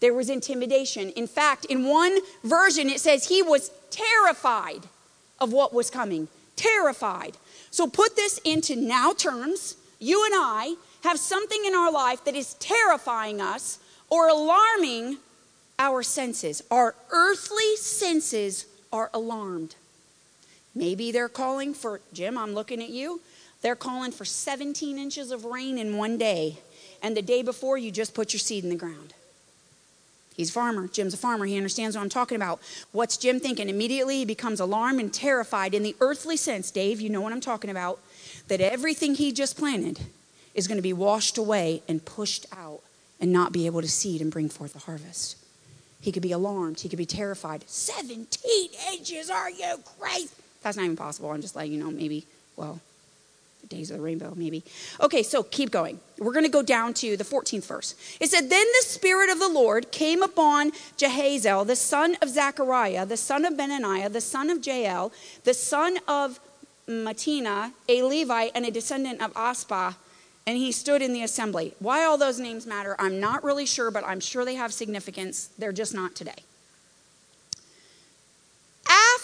there 0.00 0.14
was 0.14 0.30
intimidation. 0.30 1.10
In 1.10 1.26
fact, 1.26 1.64
in 1.66 1.84
one 1.84 2.18
version, 2.44 2.88
it 2.88 3.00
says 3.00 3.28
he 3.28 3.42
was 3.42 3.70
terrified 3.90 4.82
of 5.38 5.52
what 5.52 5.74
was 5.74 5.90
coming. 5.90 6.28
Terrified. 6.56 7.36
So 7.70 7.86
put 7.86 8.16
this 8.16 8.38
into 8.38 8.76
now 8.76 9.12
terms. 9.12 9.76
You 9.98 10.24
and 10.24 10.34
I 10.36 10.74
have 11.04 11.18
something 11.18 11.64
in 11.64 11.74
our 11.74 11.90
life 11.90 12.24
that 12.24 12.34
is 12.34 12.54
terrifying 12.54 13.40
us 13.40 13.78
or 14.08 14.28
alarming 14.28 15.18
our 15.78 16.02
senses. 16.02 16.62
Our 16.70 16.94
earthly 17.10 17.76
senses 17.76 18.66
are 18.92 19.10
alarmed. 19.14 19.76
Maybe 20.74 21.12
they're 21.12 21.28
calling 21.28 21.74
for, 21.74 22.00
Jim, 22.12 22.38
I'm 22.38 22.54
looking 22.54 22.82
at 22.82 22.90
you. 22.90 23.20
They're 23.62 23.76
calling 23.76 24.12
for 24.12 24.24
17 24.24 24.98
inches 24.98 25.30
of 25.30 25.44
rain 25.44 25.78
in 25.78 25.96
one 25.96 26.16
day. 26.16 26.58
And 27.02 27.16
the 27.16 27.22
day 27.22 27.42
before, 27.42 27.76
you 27.76 27.90
just 27.90 28.14
put 28.14 28.32
your 28.32 28.40
seed 28.40 28.64
in 28.64 28.70
the 28.70 28.76
ground. 28.76 29.14
He's 30.36 30.50
a 30.50 30.52
farmer. 30.52 30.88
Jim's 30.88 31.12
a 31.12 31.18
farmer. 31.18 31.44
He 31.44 31.56
understands 31.56 31.96
what 31.96 32.02
I'm 32.02 32.08
talking 32.08 32.36
about. 32.36 32.60
What's 32.92 33.16
Jim 33.16 33.40
thinking? 33.40 33.68
Immediately, 33.68 34.18
he 34.18 34.24
becomes 34.24 34.60
alarmed 34.60 35.00
and 35.00 35.12
terrified 35.12 35.74
in 35.74 35.82
the 35.82 35.96
earthly 36.00 36.36
sense. 36.36 36.70
Dave, 36.70 37.00
you 37.00 37.10
know 37.10 37.20
what 37.20 37.32
I'm 37.32 37.40
talking 37.40 37.68
about. 37.68 38.00
That 38.48 38.60
everything 38.60 39.14
he 39.16 39.32
just 39.32 39.58
planted 39.58 40.00
is 40.54 40.66
going 40.66 40.78
to 40.78 40.82
be 40.82 40.92
washed 40.92 41.36
away 41.36 41.82
and 41.88 42.04
pushed 42.04 42.46
out 42.56 42.80
and 43.20 43.32
not 43.32 43.52
be 43.52 43.66
able 43.66 43.82
to 43.82 43.88
seed 43.88 44.22
and 44.22 44.30
bring 44.30 44.48
forth 44.48 44.74
a 44.74 44.78
harvest. 44.78 45.36
He 46.00 46.10
could 46.10 46.22
be 46.22 46.32
alarmed. 46.32 46.80
He 46.80 46.88
could 46.88 46.96
be 46.96 47.04
terrified. 47.04 47.64
17 47.66 48.70
inches, 48.94 49.28
are 49.28 49.50
you 49.50 49.76
crazy? 49.98 50.30
That's 50.62 50.76
not 50.76 50.84
even 50.84 50.96
possible. 50.96 51.30
I'm 51.30 51.40
just 51.40 51.56
letting 51.56 51.72
you 51.72 51.78
know, 51.78 51.90
maybe, 51.90 52.26
well, 52.56 52.80
the 53.62 53.66
days 53.66 53.90
of 53.90 53.98
the 53.98 54.02
rainbow, 54.02 54.32
maybe. 54.36 54.62
Okay, 55.00 55.22
so 55.22 55.42
keep 55.42 55.70
going. 55.70 56.00
We're 56.18 56.32
going 56.32 56.44
to 56.44 56.50
go 56.50 56.62
down 56.62 56.94
to 56.94 57.16
the 57.16 57.24
14th 57.24 57.66
verse. 57.66 57.94
It 58.20 58.30
said, 58.30 58.50
Then 58.50 58.66
the 58.80 58.86
Spirit 58.86 59.30
of 59.30 59.38
the 59.38 59.48
Lord 59.48 59.90
came 59.90 60.22
upon 60.22 60.72
Jehazel, 60.96 61.66
the 61.66 61.76
son 61.76 62.16
of 62.22 62.28
Zechariah, 62.28 63.06
the 63.06 63.16
son 63.16 63.44
of 63.44 63.54
Benaniah, 63.54 64.12
the 64.12 64.20
son 64.20 64.50
of 64.50 64.64
Jael, 64.66 65.12
the 65.44 65.54
son 65.54 65.98
of 66.08 66.40
Matina, 66.88 67.72
a 67.88 68.02
Levite 68.02 68.52
and 68.54 68.66
a 68.66 68.70
descendant 68.70 69.22
of 69.22 69.32
Aspah, 69.34 69.94
and 70.46 70.56
he 70.56 70.72
stood 70.72 71.02
in 71.02 71.12
the 71.12 71.22
assembly. 71.22 71.74
Why 71.78 72.04
all 72.04 72.18
those 72.18 72.40
names 72.40 72.66
matter, 72.66 72.96
I'm 72.98 73.20
not 73.20 73.44
really 73.44 73.66
sure, 73.66 73.90
but 73.90 74.04
I'm 74.04 74.20
sure 74.20 74.44
they 74.44 74.56
have 74.56 74.72
significance. 74.72 75.50
They're 75.58 75.72
just 75.72 75.94
not 75.94 76.14
today. 76.14 76.42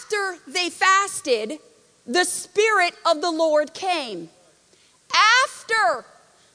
After 0.07 0.37
they 0.47 0.69
fasted, 0.69 1.59
the 2.05 2.23
Spirit 2.23 2.93
of 3.05 3.19
the 3.19 3.29
Lord 3.29 3.73
came. 3.73 4.29
After, 5.43 6.05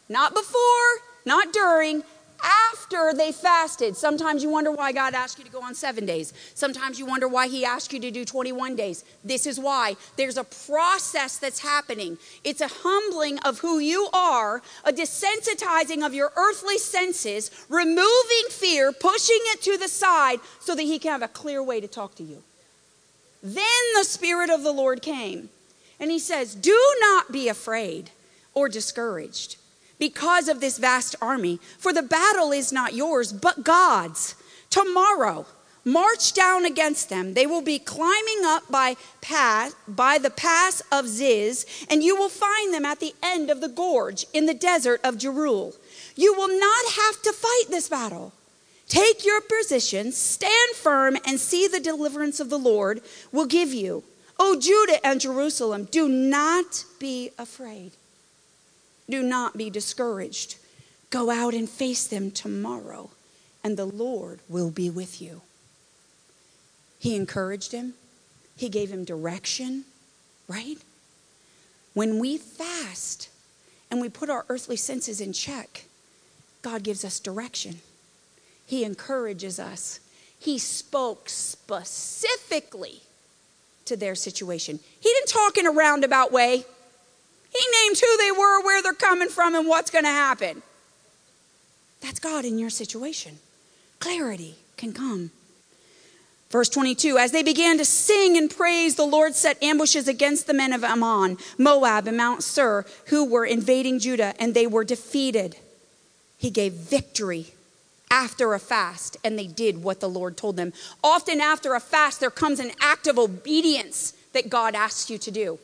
not 0.08 0.32
before, 0.32 1.02
not 1.26 1.52
during, 1.52 2.02
after 2.42 3.12
they 3.12 3.30
fasted. 3.30 3.94
Sometimes 3.94 4.42
you 4.42 4.48
wonder 4.48 4.70
why 4.70 4.92
God 4.92 5.12
asked 5.12 5.38
you 5.38 5.44
to 5.44 5.50
go 5.50 5.62
on 5.62 5.74
seven 5.74 6.06
days. 6.06 6.32
Sometimes 6.54 6.98
you 6.98 7.04
wonder 7.04 7.28
why 7.28 7.46
He 7.46 7.62
asked 7.62 7.92
you 7.92 8.00
to 8.00 8.10
do 8.10 8.24
21 8.24 8.74
days. 8.74 9.04
This 9.22 9.46
is 9.46 9.60
why. 9.60 9.96
There's 10.16 10.38
a 10.38 10.44
process 10.44 11.36
that's 11.36 11.58
happening. 11.58 12.16
It's 12.44 12.62
a 12.62 12.70
humbling 12.70 13.38
of 13.40 13.58
who 13.58 13.80
you 13.80 14.08
are, 14.14 14.62
a 14.82 14.94
desensitizing 14.94 16.06
of 16.06 16.14
your 16.14 16.32
earthly 16.36 16.78
senses, 16.78 17.50
removing 17.68 18.44
fear, 18.48 18.92
pushing 18.92 19.40
it 19.52 19.60
to 19.60 19.76
the 19.76 19.88
side 19.88 20.38
so 20.58 20.74
that 20.74 20.84
He 20.84 20.98
can 20.98 21.12
have 21.12 21.22
a 21.22 21.28
clear 21.28 21.62
way 21.62 21.82
to 21.82 21.86
talk 21.86 22.14
to 22.14 22.22
you. 22.22 22.42
Then 23.42 23.64
the 23.94 24.04
Spirit 24.04 24.50
of 24.50 24.62
the 24.62 24.72
Lord 24.72 25.02
came, 25.02 25.48
and 25.98 26.10
He 26.10 26.18
says, 26.18 26.54
Do 26.54 26.78
not 27.00 27.32
be 27.32 27.48
afraid 27.48 28.10
or 28.54 28.68
discouraged 28.68 29.56
because 29.98 30.48
of 30.48 30.60
this 30.60 30.78
vast 30.78 31.14
army, 31.20 31.60
for 31.78 31.92
the 31.92 32.02
battle 32.02 32.50
is 32.52 32.72
not 32.72 32.94
yours, 32.94 33.32
but 33.32 33.64
God's. 33.64 34.34
Tomorrow, 34.68 35.46
march 35.84 36.32
down 36.32 36.64
against 36.64 37.08
them. 37.08 37.34
They 37.34 37.46
will 37.46 37.62
be 37.62 37.78
climbing 37.78 38.40
up 38.44 38.64
by 38.70 38.96
pass, 39.20 39.74
by 39.86 40.18
the 40.18 40.30
pass 40.30 40.82
of 40.90 41.06
Ziz, 41.06 41.66
and 41.88 42.02
you 42.02 42.16
will 42.16 42.28
find 42.28 42.72
them 42.72 42.84
at 42.84 43.00
the 43.00 43.14
end 43.22 43.50
of 43.50 43.60
the 43.60 43.68
gorge 43.68 44.26
in 44.32 44.46
the 44.46 44.54
desert 44.54 45.00
of 45.04 45.18
Jeruel. 45.18 45.74
You 46.16 46.34
will 46.34 46.48
not 46.48 46.92
have 46.92 47.22
to 47.22 47.32
fight 47.32 47.64
this 47.68 47.88
battle. 47.88 48.32
Take 48.92 49.24
your 49.24 49.40
position, 49.40 50.12
stand 50.12 50.74
firm, 50.74 51.16
and 51.24 51.40
see 51.40 51.66
the 51.66 51.80
deliverance 51.80 52.40
of 52.40 52.50
the 52.50 52.58
Lord 52.58 53.00
will 53.32 53.46
give 53.46 53.72
you. 53.72 54.04
O 54.38 54.60
Judah 54.60 54.98
and 55.02 55.18
Jerusalem, 55.18 55.88
do 55.90 56.10
not 56.10 56.84
be 56.98 57.30
afraid. 57.38 57.92
Do 59.08 59.22
not 59.22 59.56
be 59.56 59.70
discouraged. 59.70 60.56
Go 61.08 61.30
out 61.30 61.54
and 61.54 61.70
face 61.70 62.06
them 62.06 62.30
tomorrow, 62.30 63.08
and 63.64 63.78
the 63.78 63.86
Lord 63.86 64.40
will 64.46 64.70
be 64.70 64.90
with 64.90 65.22
you. 65.22 65.40
He 66.98 67.16
encouraged 67.16 67.72
him, 67.72 67.94
he 68.56 68.68
gave 68.68 68.90
him 68.90 69.04
direction, 69.04 69.86
right? 70.48 70.76
When 71.94 72.18
we 72.18 72.36
fast 72.36 73.30
and 73.90 74.02
we 74.02 74.10
put 74.10 74.28
our 74.28 74.44
earthly 74.50 74.76
senses 74.76 75.18
in 75.18 75.32
check, 75.32 75.86
God 76.60 76.82
gives 76.82 77.06
us 77.06 77.20
direction. 77.20 77.80
He 78.66 78.84
encourages 78.84 79.58
us. 79.58 80.00
He 80.38 80.58
spoke 80.58 81.28
specifically 81.28 83.02
to 83.84 83.96
their 83.96 84.14
situation. 84.14 84.80
He 85.00 85.08
didn't 85.08 85.28
talk 85.28 85.56
in 85.56 85.66
a 85.66 85.70
roundabout 85.70 86.32
way. 86.32 86.64
He 87.52 87.84
named 87.84 88.00
who 88.00 88.16
they 88.16 88.32
were, 88.32 88.62
where 88.62 88.82
they're 88.82 88.94
coming 88.94 89.28
from, 89.28 89.54
and 89.54 89.68
what's 89.68 89.90
going 89.90 90.04
to 90.04 90.10
happen. 90.10 90.62
That's 92.00 92.18
God 92.18 92.44
in 92.44 92.58
your 92.58 92.70
situation. 92.70 93.38
Clarity 94.00 94.56
can 94.76 94.92
come. 94.92 95.30
Verse 96.50 96.68
22 96.68 97.18
As 97.18 97.32
they 97.32 97.42
began 97.42 97.78
to 97.78 97.84
sing 97.84 98.36
and 98.36 98.50
praise, 98.50 98.96
the 98.96 99.04
Lord 99.04 99.34
set 99.34 99.62
ambushes 99.62 100.08
against 100.08 100.46
the 100.46 100.54
men 100.54 100.72
of 100.72 100.84
Ammon, 100.84 101.38
Moab, 101.58 102.06
and 102.06 102.16
Mount 102.16 102.42
Seir, 102.42 102.84
who 103.06 103.24
were 103.24 103.44
invading 103.44 103.98
Judah, 103.98 104.34
and 104.38 104.54
they 104.54 104.66
were 104.66 104.84
defeated. 104.84 105.56
He 106.36 106.50
gave 106.50 106.72
victory 106.72 107.54
after 108.12 108.52
a 108.52 108.58
fast, 108.60 109.16
and 109.24 109.38
they 109.38 109.46
did 109.46 109.82
what 109.82 110.00
the 110.00 110.08
Lord 110.08 110.36
told 110.36 110.56
them. 110.56 110.74
Often, 111.02 111.40
after 111.40 111.74
a 111.74 111.80
fast, 111.80 112.20
there 112.20 112.30
comes 112.30 112.60
an 112.60 112.70
act 112.78 113.06
of 113.06 113.18
obedience 113.18 114.12
that 114.34 114.50
God 114.50 114.74
asks 114.74 115.10
you 115.10 115.16
to 115.16 115.30
do. 115.30 115.58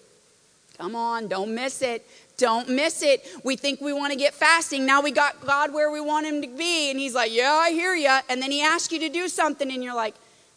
Come 0.78 0.96
on, 0.96 1.28
don't 1.28 1.54
miss 1.54 1.82
it. 1.82 2.08
Don't 2.38 2.68
miss 2.68 3.02
it. 3.02 3.26
We 3.44 3.56
think 3.56 3.80
we 3.80 3.92
want 3.92 4.12
to 4.12 4.18
get 4.18 4.32
fasting. 4.32 4.86
Now 4.86 5.02
we 5.02 5.10
got 5.10 5.44
God 5.44 5.74
where 5.74 5.90
we 5.90 6.00
want 6.00 6.26
Him 6.26 6.40
to 6.40 6.48
be. 6.48 6.90
And 6.90 6.98
He's 6.98 7.14
like, 7.14 7.32
Yeah, 7.32 7.52
I 7.52 7.70
hear 7.70 7.94
you. 7.94 8.16
And 8.30 8.40
then 8.40 8.50
He 8.50 8.62
asks 8.62 8.92
you 8.92 9.00
to 9.00 9.10
do 9.10 9.28
something, 9.28 9.70
and 9.70 9.84
you're 9.84 9.94
like, 9.94 10.14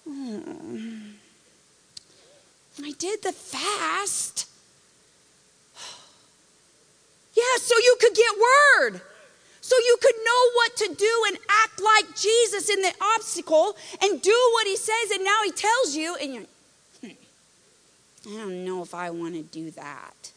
oh, 0.07 0.41
I 2.81 2.91
did 2.97 3.22
the 3.22 3.34
fast. 3.34 4.47
Yeah, 7.34 7.57
so 7.61 7.76
you 7.77 7.95
could 7.99 8.13
get 8.13 8.35
word. 8.35 9.01
So 9.72 9.77
you 9.77 9.98
could 10.02 10.15
know 10.18 10.52
what 10.56 10.76
to 10.76 10.95
do 10.95 11.23
and 11.30 11.38
act 11.48 11.81
like 11.81 12.18
Jesus 12.18 12.69
in 12.69 12.81
the 12.81 12.91
obstacle 13.15 13.77
and 14.02 14.22
do 14.22 14.49
what 14.52 14.68
He 14.68 14.76
says. 14.76 15.11
And 15.14 15.23
now 15.23 15.39
He 15.45 15.52
tells 15.52 15.95
you, 15.95 16.18
and 16.22 16.34
you're, 16.34 16.43
hmm, 16.99 18.34
I 18.34 18.38
don't 18.38 18.65
know 18.65 18.84
if 18.84 18.93
I 18.93 19.11
want 19.11 19.35
to 19.35 19.43
do 19.43 19.72
that. 19.72 20.31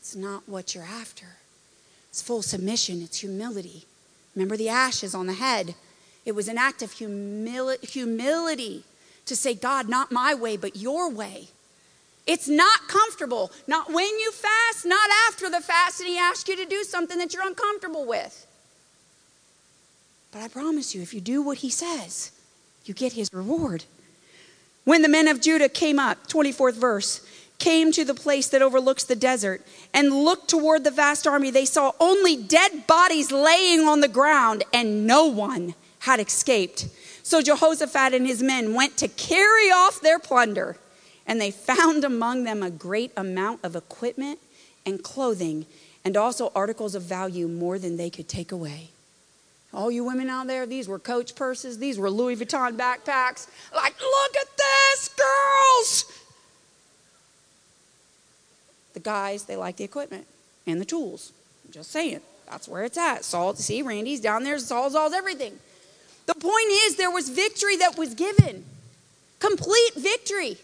It's 0.00 0.14
not 0.14 0.46
what 0.46 0.74
you're 0.74 0.84
after. 0.84 1.24
It's 2.10 2.20
full 2.20 2.42
submission, 2.42 3.00
it's 3.00 3.20
humility. 3.20 3.86
Remember 4.34 4.58
the 4.58 4.68
ashes 4.68 5.14
on 5.14 5.26
the 5.26 5.32
head? 5.32 5.76
It 6.26 6.34
was 6.34 6.48
an 6.48 6.58
act 6.58 6.82
of 6.82 6.90
humili- 6.90 7.82
humility 7.82 8.84
to 9.24 9.34
say, 9.34 9.54
God, 9.54 9.88
not 9.88 10.12
my 10.12 10.34
way, 10.34 10.58
but 10.58 10.76
your 10.76 11.10
way. 11.10 11.48
It's 12.26 12.48
not 12.48 12.88
comfortable. 12.88 13.52
Not 13.66 13.92
when 13.92 14.18
you 14.18 14.32
fast, 14.32 14.84
not 14.84 15.08
after 15.28 15.48
the 15.48 15.60
fast, 15.60 16.00
and 16.00 16.08
He 16.08 16.18
asks 16.18 16.48
you 16.48 16.56
to 16.56 16.64
do 16.64 16.82
something 16.82 17.18
that 17.18 17.32
you're 17.32 17.46
uncomfortable 17.46 18.04
with. 18.04 18.46
But 20.32 20.42
I 20.42 20.48
promise 20.48 20.94
you, 20.94 21.02
if 21.02 21.14
you 21.14 21.20
do 21.20 21.40
what 21.42 21.58
He 21.58 21.70
says, 21.70 22.32
you 22.84 22.94
get 22.94 23.12
His 23.12 23.32
reward. 23.32 23.84
When 24.84 25.02
the 25.02 25.08
men 25.08 25.28
of 25.28 25.40
Judah 25.40 25.68
came 25.68 25.98
up, 25.98 26.26
24th 26.26 26.74
verse, 26.74 27.26
came 27.58 27.90
to 27.92 28.04
the 28.04 28.14
place 28.14 28.48
that 28.48 28.62
overlooks 28.62 29.04
the 29.04 29.16
desert 29.16 29.62
and 29.94 30.12
looked 30.12 30.48
toward 30.48 30.84
the 30.84 30.90
vast 30.90 31.26
army, 31.26 31.50
they 31.50 31.64
saw 31.64 31.92
only 31.98 32.36
dead 32.36 32.86
bodies 32.86 33.32
laying 33.32 33.80
on 33.80 34.00
the 34.00 34.08
ground, 34.08 34.62
and 34.72 35.06
no 35.06 35.26
one 35.26 35.74
had 36.00 36.20
escaped. 36.20 36.88
So 37.22 37.42
Jehoshaphat 37.42 38.14
and 38.14 38.26
his 38.26 38.42
men 38.42 38.74
went 38.74 38.96
to 38.98 39.08
carry 39.08 39.70
off 39.70 40.00
their 40.00 40.18
plunder, 40.18 40.76
and 41.26 41.40
they 41.40 41.50
found 41.50 42.04
among 42.04 42.44
them 42.44 42.62
a 42.62 42.70
great 42.70 43.12
amount 43.16 43.64
of 43.64 43.74
equipment 43.76 44.38
and 44.84 45.02
clothing, 45.02 45.66
and 46.04 46.16
also 46.16 46.52
articles 46.54 46.94
of 46.94 47.02
value 47.02 47.48
more 47.48 47.78
than 47.78 47.96
they 47.96 48.10
could 48.10 48.28
take 48.28 48.52
away. 48.52 48.90
All 49.74 49.90
you 49.90 50.04
women 50.04 50.28
out 50.28 50.46
there, 50.46 50.64
these 50.64 50.88
were 50.88 50.98
Coach 50.98 51.34
purses, 51.34 51.78
these 51.78 51.98
were 51.98 52.08
Louis 52.08 52.36
Vuitton 52.36 52.76
backpacks. 52.76 53.48
Like, 53.74 54.00
look 54.00 54.36
at 54.36 54.48
this, 54.56 55.08
girls! 55.08 56.12
The 58.94 59.00
guys, 59.00 59.44
they 59.44 59.56
like 59.56 59.76
the 59.76 59.84
equipment 59.84 60.26
and 60.66 60.80
the 60.80 60.84
tools. 60.84 61.32
I'm 61.66 61.72
just 61.72 61.90
saying, 61.90 62.20
that's 62.48 62.68
where 62.68 62.84
it's 62.84 62.96
at. 62.96 63.24
Saul, 63.24 63.54
see, 63.56 63.82
Randy's 63.82 64.20
down 64.20 64.44
there, 64.44 64.58
Saul, 64.58 64.88
Saul's 64.88 65.12
everything. 65.12 65.58
The 66.26 66.34
point 66.34 66.68
is, 66.86 66.96
there 66.96 67.10
was 67.10 67.28
victory 67.28 67.76
that 67.76 67.98
was 67.98 68.14
given, 68.14 68.64
complete 69.40 69.92
victory. 69.96 70.56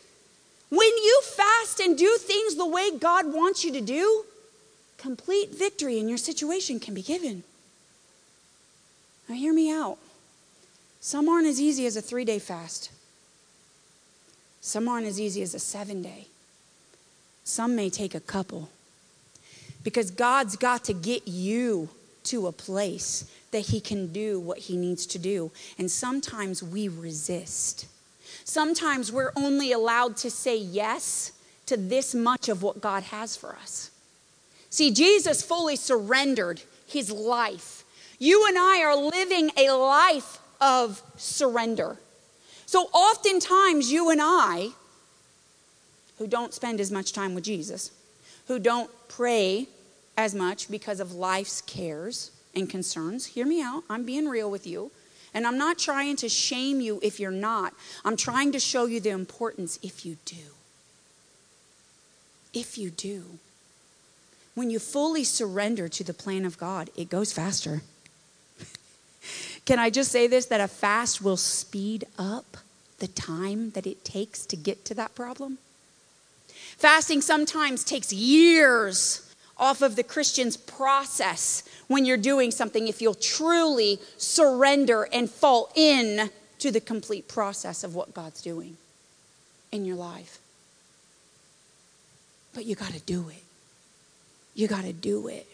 When 0.73 0.81
you 0.81 1.20
fast 1.23 1.81
and 1.81 1.99
do 1.99 2.16
things 2.16 2.55
the 2.55 2.65
way 2.65 2.97
God 2.97 3.31
wants 3.31 3.62
you 3.62 3.70
to 3.73 3.82
do, 3.82 4.24
complete 4.97 5.51
victory 5.51 5.99
in 5.99 6.09
your 6.09 6.16
situation 6.16 6.81
can 6.81 6.94
be 6.94 7.03
given. 7.03 7.43
Now, 9.28 9.35
hear 9.35 9.53
me 9.53 9.70
out. 9.70 9.99
Some 10.99 11.28
aren't 11.28 11.47
as 11.47 11.61
easy 11.61 11.85
as 11.85 11.94
a 11.94 12.01
three 12.01 12.24
day 12.24 12.39
fast, 12.39 12.90
some 14.62 14.89
aren't 14.89 15.07
as 15.07 15.20
easy 15.20 15.43
as 15.43 15.53
a 15.53 15.59
seven 15.59 16.01
day. 16.01 16.28
Some 17.44 17.77
may 17.77 17.90
take 17.90 18.15
a 18.15 18.20
couple. 18.20 18.70
Because 19.85 20.11
God's 20.11 20.57
got 20.57 20.85
to 20.85 20.94
get 20.94 21.28
you 21.28 21.90
to 22.24 22.47
a 22.47 22.53
place 22.53 23.31
that 23.51 23.66
He 23.66 23.78
can 23.78 24.11
do 24.11 24.40
what 24.40 24.57
He 24.57 24.78
needs 24.78 25.05
to 25.09 25.19
do. 25.19 25.51
And 25.77 25.90
sometimes 25.90 26.62
we 26.62 26.89
resist. 26.89 27.89
Sometimes 28.44 29.12
we're 29.12 29.32
only 29.36 29.73
allowed 29.73 30.16
to 30.19 30.31
say 30.31 30.56
yes 30.56 31.32
to 31.66 31.77
this 31.77 32.14
much 32.14 32.48
of 32.48 32.62
what 32.62 32.81
God 32.81 33.05
has 33.05 33.36
for 33.36 33.55
us. 33.56 33.90
See, 34.70 34.90
Jesus 34.90 35.43
fully 35.43 35.77
surrendered 35.77 36.62
His 36.86 37.10
life. 37.10 37.85
You 38.19 38.47
and 38.47 38.59
I 38.59 38.82
are 38.82 38.97
living 38.97 39.51
a 39.56 39.70
life 39.70 40.39
of 40.60 41.02
surrender. 41.16 41.98
So 42.66 42.85
oftentimes, 42.93 43.93
you 43.93 44.10
and 44.10 44.20
I, 44.23 44.69
who 46.19 46.27
don't 46.27 46.55
spend 46.55 46.81
as 46.81 46.90
much 46.90 47.12
time 47.12 47.35
with 47.35 47.44
Jesus, 47.44 47.90
who 48.47 48.59
don't 48.59 48.90
pray 49.09 49.66
as 50.16 50.35
much 50.35 50.70
because 50.70 51.01
of 51.01 51.12
life's 51.12 51.60
cares 51.62 52.31
and 52.55 52.69
concerns. 52.69 53.27
Hear 53.27 53.47
me 53.47 53.60
out. 53.60 53.82
I'm 53.90 54.05
being 54.05 54.28
real 54.28 54.51
with 54.51 54.66
you. 54.66 54.90
And 55.34 55.46
I'm 55.46 55.59
not 55.59 55.78
trying 55.78 56.16
to 56.16 56.28
shame 56.28 56.80
you 56.80 57.00
if 57.02 57.18
you're 57.18 57.30
not. 57.30 57.74
I'm 58.04 58.16
trying 58.16 58.52
to 58.52 58.60
show 58.60 58.86
you 58.86 59.00
the 59.00 59.10
importance 59.10 59.78
if 59.82 60.04
you 60.04 60.16
do. 60.24 60.54
If 62.52 62.76
you 62.76 62.90
do. 62.90 63.24
When 64.54 64.70
you 64.70 64.78
fully 64.78 65.24
surrender 65.24 65.88
to 65.88 66.04
the 66.04 66.12
plan 66.12 66.44
of 66.44 66.59
God, 66.59 66.90
it 66.96 67.09
goes 67.09 67.32
faster. 67.32 67.82
Can 69.64 69.78
I 69.78 69.88
just 69.88 70.12
say 70.12 70.26
this 70.26 70.46
that 70.46 70.60
a 70.60 70.68
fast 70.68 71.22
will 71.22 71.38
speed 71.38 72.04
up 72.18 72.59
the 72.98 73.09
time 73.09 73.70
that 73.70 73.86
it 73.86 74.04
takes 74.04 74.44
to 74.46 74.56
get 74.56 74.84
to 74.84 74.94
that 74.94 75.14
problem? 75.14 75.56
Fasting 76.76 77.22
sometimes 77.22 77.84
takes 77.84 78.12
years 78.12 79.32
off 79.56 79.80
of 79.80 79.96
the 79.96 80.02
Christian's 80.02 80.56
process 80.56 81.62
when 81.88 82.04
you're 82.04 82.16
doing 82.16 82.50
something 82.50 82.88
if 82.88 83.02
you'll 83.02 83.14
truly 83.14 83.98
surrender 84.16 85.09
and 85.12 85.30
fall 85.30 85.70
in 85.74 86.30
to 86.59 86.70
the 86.70 86.80
complete 86.80 87.28
process 87.28 87.82
of 87.84 87.94
what 87.94 88.14
God's 88.14 88.40
doing 88.40 88.76
in 89.72 89.84
your 89.84 89.96
life. 89.96 90.38
But 92.54 92.66
you 92.66 92.74
got 92.74 92.92
to 92.92 93.00
do 93.00 93.28
it. 93.30 93.42
You 94.54 94.68
got 94.68 94.84
to 94.84 94.92
do 94.92 95.28
it. 95.28 95.46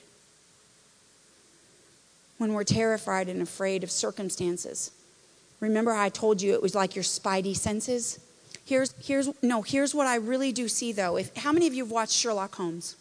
When 2.38 2.52
we're 2.52 2.64
terrified 2.64 3.28
and 3.28 3.40
afraid 3.42 3.82
of 3.82 3.90
circumstances, 3.90 4.90
remember 5.60 5.92
I 5.92 6.09
told 6.09 6.42
you 6.42 6.52
it 6.52 6.62
was 6.62 6.74
like 6.74 6.94
your 6.94 7.05
spidey 7.05 7.56
senses? 7.56 8.20
Here's, 8.64 8.92
here's, 9.02 9.30
no, 9.42 9.62
here's 9.62 9.94
what 9.94 10.06
I 10.06 10.16
really 10.16 10.52
do 10.52 10.68
see 10.68 10.92
though. 10.92 11.16
If, 11.16 11.34
how 11.36 11.52
many 11.52 11.66
of 11.66 11.74
you 11.74 11.84
have 11.84 11.90
watched 11.90 12.12
Sherlock 12.12 12.55
Holmes? 12.55 12.96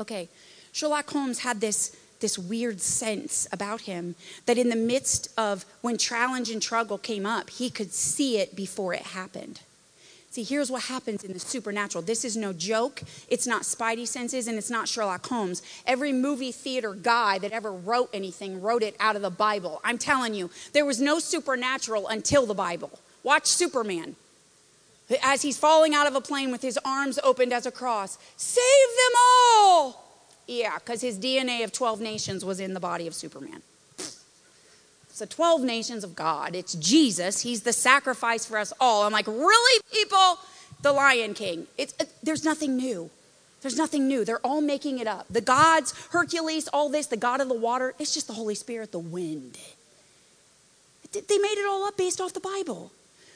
Okay, 0.00 0.28
Sherlock 0.72 1.10
Holmes 1.10 1.40
had 1.40 1.60
this, 1.60 1.94
this 2.24 2.38
weird 2.38 2.80
sense 2.80 3.46
about 3.52 3.82
him 3.82 4.14
that 4.46 4.56
in 4.56 4.70
the 4.70 4.76
midst 4.76 5.28
of 5.36 5.66
when 5.82 5.98
challenge 5.98 6.48
and 6.48 6.62
struggle 6.62 6.96
came 6.96 7.26
up, 7.26 7.50
he 7.50 7.68
could 7.68 7.92
see 7.92 8.38
it 8.38 8.56
before 8.56 8.94
it 8.94 9.02
happened. 9.02 9.60
See, 10.30 10.42
here's 10.42 10.70
what 10.70 10.84
happens 10.84 11.22
in 11.22 11.34
the 11.34 11.38
supernatural. 11.38 12.00
This 12.00 12.24
is 12.24 12.34
no 12.34 12.54
joke. 12.54 13.02
It's 13.28 13.46
not 13.46 13.60
Spidey 13.60 14.08
senses 14.08 14.48
and 14.48 14.56
it's 14.56 14.70
not 14.70 14.88
Sherlock 14.88 15.26
Holmes. 15.26 15.62
Every 15.86 16.14
movie 16.14 16.50
theater 16.50 16.94
guy 16.94 17.38
that 17.40 17.52
ever 17.52 17.70
wrote 17.70 18.08
anything 18.14 18.62
wrote 18.62 18.82
it 18.82 18.96
out 18.98 19.16
of 19.16 19.22
the 19.22 19.28
Bible. 19.28 19.82
I'm 19.84 19.98
telling 19.98 20.32
you, 20.32 20.48
there 20.72 20.86
was 20.86 21.02
no 21.02 21.18
supernatural 21.18 22.08
until 22.08 22.46
the 22.46 22.54
Bible. 22.54 22.98
Watch 23.22 23.48
Superman. 23.48 24.16
As 25.22 25.42
he's 25.42 25.58
falling 25.58 25.94
out 25.94 26.06
of 26.06 26.14
a 26.14 26.22
plane 26.22 26.50
with 26.50 26.62
his 26.62 26.78
arms 26.86 27.18
opened 27.22 27.52
as 27.52 27.66
a 27.66 27.70
cross, 27.70 28.16
save 28.38 28.64
them 28.96 29.12
all. 29.20 30.03
Yeah, 30.46 30.78
because 30.78 31.00
his 31.00 31.18
DNA 31.18 31.64
of 31.64 31.72
12 31.72 32.00
nations 32.00 32.44
was 32.44 32.60
in 32.60 32.74
the 32.74 32.80
body 32.80 33.06
of 33.06 33.14
Superman. 33.14 33.62
It's 33.96 35.20
the 35.20 35.26
12 35.26 35.62
nations 35.62 36.02
of 36.04 36.16
God. 36.16 36.54
It's 36.54 36.74
Jesus. 36.74 37.42
He's 37.42 37.62
the 37.62 37.72
sacrifice 37.72 38.44
for 38.44 38.58
us 38.58 38.72
all. 38.80 39.04
I'm 39.04 39.12
like, 39.12 39.28
really, 39.28 39.80
people? 39.92 40.38
The 40.82 40.92
Lion 40.92 41.34
King. 41.34 41.66
It's, 41.78 41.94
it, 42.00 42.12
there's 42.22 42.44
nothing 42.44 42.76
new. 42.76 43.10
There's 43.62 43.76
nothing 43.76 44.08
new. 44.08 44.24
They're 44.24 44.44
all 44.44 44.60
making 44.60 44.98
it 44.98 45.06
up. 45.06 45.26
The 45.30 45.40
gods, 45.40 45.94
Hercules, 46.10 46.68
all 46.68 46.90
this, 46.90 47.06
the 47.06 47.16
God 47.16 47.40
of 47.40 47.48
the 47.48 47.54
water, 47.54 47.94
it's 47.98 48.12
just 48.12 48.26
the 48.26 48.34
Holy 48.34 48.54
Spirit, 48.54 48.92
the 48.92 48.98
wind. 48.98 49.56
They 51.12 51.38
made 51.38 51.58
it 51.58 51.66
all 51.66 51.84
up 51.84 51.96
based 51.96 52.20
off 52.20 52.32
the 52.32 52.40
Bible. 52.40 52.90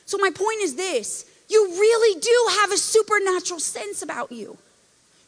So, 0.05 0.18
my 0.18 0.30
point 0.30 0.60
is 0.62 0.74
this 0.74 1.24
you 1.48 1.64
really 1.68 2.20
do 2.20 2.60
have 2.60 2.72
a 2.72 2.76
supernatural 2.76 3.60
sense 3.60 4.02
about 4.02 4.32
you. 4.32 4.59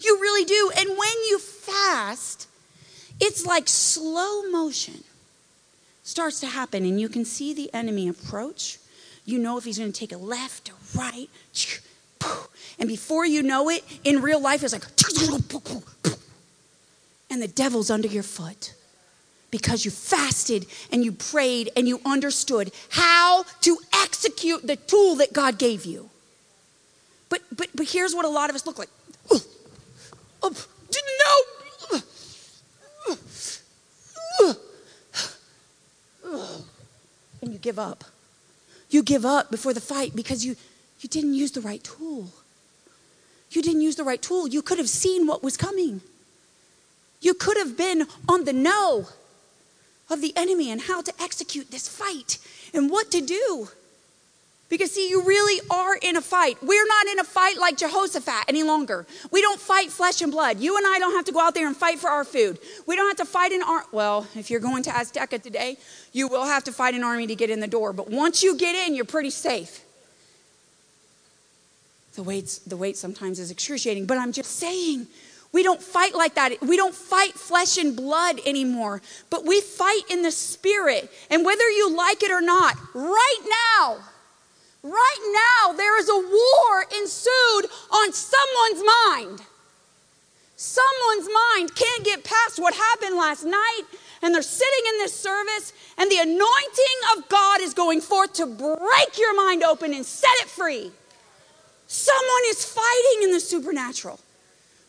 You 0.00 0.18
really 0.20 0.44
do. 0.44 0.72
And 0.76 0.88
when 0.88 1.24
you 1.28 1.38
fast, 1.38 2.48
it's 3.20 3.44
like 3.44 3.68
slow 3.68 4.42
motion 4.50 5.04
starts 6.02 6.40
to 6.40 6.46
happen, 6.46 6.84
and 6.84 7.00
you 7.00 7.08
can 7.08 7.24
see 7.24 7.54
the 7.54 7.72
enemy 7.72 8.08
approach. 8.08 8.78
You 9.24 9.38
know 9.38 9.58
if 9.58 9.64
he's 9.64 9.78
going 9.78 9.92
to 9.92 9.98
take 9.98 10.12
a 10.12 10.16
left 10.16 10.70
or 10.70 10.98
right. 10.98 11.28
And 12.78 12.88
before 12.88 13.26
you 13.26 13.42
know 13.42 13.68
it, 13.68 13.84
in 14.04 14.22
real 14.22 14.40
life, 14.40 14.62
it's 14.62 14.72
like, 14.72 14.84
and 17.30 17.40
the 17.40 17.48
devil's 17.48 17.90
under 17.90 18.08
your 18.08 18.22
foot 18.22 18.74
because 19.50 19.84
you 19.84 19.90
fasted 19.90 20.66
and 20.90 21.04
you 21.04 21.12
prayed 21.12 21.70
and 21.76 21.86
you 21.86 22.00
understood 22.04 22.72
how 22.90 23.44
to 23.60 23.78
execute 23.94 24.66
the 24.66 24.76
tool 24.76 25.16
that 25.16 25.32
God 25.32 25.58
gave 25.58 25.84
you. 25.84 26.10
But 27.28 27.42
but 27.54 27.68
but 27.74 27.88
here's 27.88 28.14
what 28.14 28.24
a 28.24 28.28
lot 28.28 28.50
of 28.50 28.56
us 28.56 28.66
look 28.66 28.78
like. 28.78 28.88
Oh, 29.30 29.40
oh, 29.40 29.42
no. 30.42 30.54
And 37.42 37.52
you 37.52 37.58
give 37.58 37.78
up. 37.78 38.04
You 38.90 39.02
give 39.02 39.24
up 39.24 39.50
before 39.50 39.72
the 39.72 39.80
fight 39.80 40.14
because 40.14 40.44
you, 40.44 40.56
you 41.00 41.08
didn't 41.08 41.34
use 41.34 41.52
the 41.52 41.60
right 41.60 41.82
tool. 41.82 42.28
You 43.50 43.62
didn't 43.62 43.80
use 43.80 43.96
the 43.96 44.04
right 44.04 44.20
tool. 44.20 44.48
You 44.48 44.62
could 44.62 44.78
have 44.78 44.88
seen 44.88 45.26
what 45.26 45.42
was 45.42 45.56
coming. 45.56 46.00
You 47.20 47.34
could 47.34 47.56
have 47.56 47.76
been 47.76 48.06
on 48.28 48.44
the 48.44 48.52
know 48.52 49.08
of 50.08 50.20
the 50.20 50.32
enemy 50.36 50.70
and 50.70 50.82
how 50.82 51.02
to 51.02 51.12
execute 51.20 51.70
this 51.70 51.88
fight 51.88 52.38
and 52.74 52.90
what 52.90 53.10
to 53.12 53.20
do. 53.20 53.68
Because, 54.70 54.92
see, 54.92 55.10
you 55.10 55.22
really 55.24 55.60
are 55.68 55.96
in 55.96 56.16
a 56.16 56.20
fight. 56.20 56.56
We're 56.62 56.86
not 56.86 57.06
in 57.08 57.18
a 57.18 57.24
fight 57.24 57.58
like 57.58 57.76
Jehoshaphat 57.76 58.44
any 58.46 58.62
longer. 58.62 59.04
We 59.32 59.42
don't 59.42 59.60
fight 59.60 59.90
flesh 59.90 60.22
and 60.22 60.30
blood. 60.30 60.60
You 60.60 60.76
and 60.76 60.86
I 60.86 61.00
don't 61.00 61.12
have 61.12 61.24
to 61.24 61.32
go 61.32 61.40
out 61.40 61.54
there 61.54 61.66
and 61.66 61.76
fight 61.76 61.98
for 61.98 62.08
our 62.08 62.24
food. 62.24 62.58
We 62.86 62.94
don't 62.94 63.08
have 63.08 63.26
to 63.26 63.30
fight 63.30 63.50
an 63.50 63.62
army. 63.64 63.86
Well, 63.90 64.28
if 64.36 64.48
you're 64.48 64.60
going 64.60 64.84
to 64.84 64.90
Azteca 64.90 65.42
today, 65.42 65.76
you 66.12 66.28
will 66.28 66.44
have 66.44 66.62
to 66.64 66.72
fight 66.72 66.94
an 66.94 67.02
army 67.02 67.26
to 67.26 67.34
get 67.34 67.50
in 67.50 67.58
the 67.58 67.66
door. 67.66 67.92
But 67.92 68.10
once 68.10 68.44
you 68.44 68.56
get 68.56 68.76
in, 68.76 68.94
you're 68.94 69.04
pretty 69.04 69.30
safe. 69.30 69.84
The 72.14 72.22
wait, 72.22 72.60
the 72.64 72.76
weight 72.76 72.96
sometimes 72.96 73.40
is 73.40 73.50
excruciating, 73.50 74.06
but 74.06 74.18
I'm 74.18 74.32
just 74.32 74.52
saying, 74.52 75.08
we 75.52 75.64
don't 75.64 75.82
fight 75.82 76.14
like 76.14 76.34
that. 76.36 76.60
We 76.62 76.76
don't 76.76 76.94
fight 76.94 77.32
flesh 77.34 77.76
and 77.76 77.96
blood 77.96 78.38
anymore, 78.46 79.02
but 79.30 79.44
we 79.44 79.60
fight 79.60 80.02
in 80.08 80.22
the 80.22 80.30
spirit. 80.30 81.10
And 81.28 81.44
whether 81.44 81.68
you 81.70 81.96
like 81.96 82.22
it 82.22 82.30
or 82.30 82.40
not, 82.40 82.76
right 82.94 83.40
now, 83.78 83.98
Right 84.82 85.66
now, 85.66 85.72
there 85.74 85.98
is 85.98 86.08
a 86.08 86.14
war 86.14 86.86
ensued 86.98 87.70
on 87.90 88.12
someone's 88.12 88.84
mind. 89.06 89.42
Someone's 90.56 91.28
mind 91.32 91.74
can't 91.74 92.04
get 92.04 92.24
past 92.24 92.58
what 92.58 92.74
happened 92.74 93.16
last 93.16 93.44
night, 93.44 93.82
and 94.22 94.34
they're 94.34 94.42
sitting 94.42 94.84
in 94.88 94.98
this 94.98 95.14
service, 95.14 95.72
and 95.98 96.10
the 96.10 96.18
anointing 96.18 97.16
of 97.16 97.28
God 97.28 97.60
is 97.60 97.74
going 97.74 98.00
forth 98.00 98.32
to 98.34 98.46
break 98.46 99.18
your 99.18 99.34
mind 99.34 99.62
open 99.62 99.92
and 99.92 100.04
set 100.04 100.34
it 100.42 100.48
free. 100.48 100.90
Someone 101.86 102.42
is 102.46 102.64
fighting 102.64 103.24
in 103.24 103.32
the 103.32 103.40
supernatural, 103.40 104.20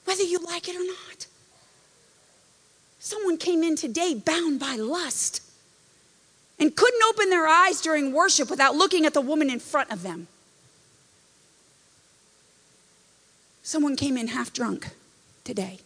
whether 0.06 0.24
you 0.24 0.40
like 0.40 0.70
it 0.70 0.76
or 0.76 0.86
not. 0.86 1.26
Someone 3.00 3.38
came 3.38 3.64
in 3.64 3.76
today 3.76 4.14
bound 4.14 4.60
by 4.60 4.76
lust 4.76 5.42
and 6.62 6.76
couldn't 6.76 7.04
open 7.10 7.32
their 7.32 7.48
eyes 7.48 7.82
during 7.82 8.14
worship 8.14 8.50
without 8.50 8.76
looking 8.76 9.06
at 9.08 9.16
the 9.16 9.20
woman 9.20 9.50
in 9.50 9.60
front 9.60 9.92
of 9.92 10.04
them. 10.04 10.28
Someone 13.64 13.96
came 13.96 14.16
in 14.16 14.28
half 14.28 14.54
drunk 14.54 14.90
today 15.44 15.80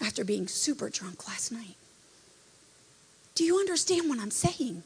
after 0.00 0.24
being 0.24 0.46
super 0.46 0.90
drunk 0.90 1.26
last 1.26 1.50
night. 1.50 1.76
Do 3.34 3.44
you 3.44 3.58
understand 3.58 4.10
what 4.10 4.20
I'm 4.20 4.30
saying? 4.30 4.82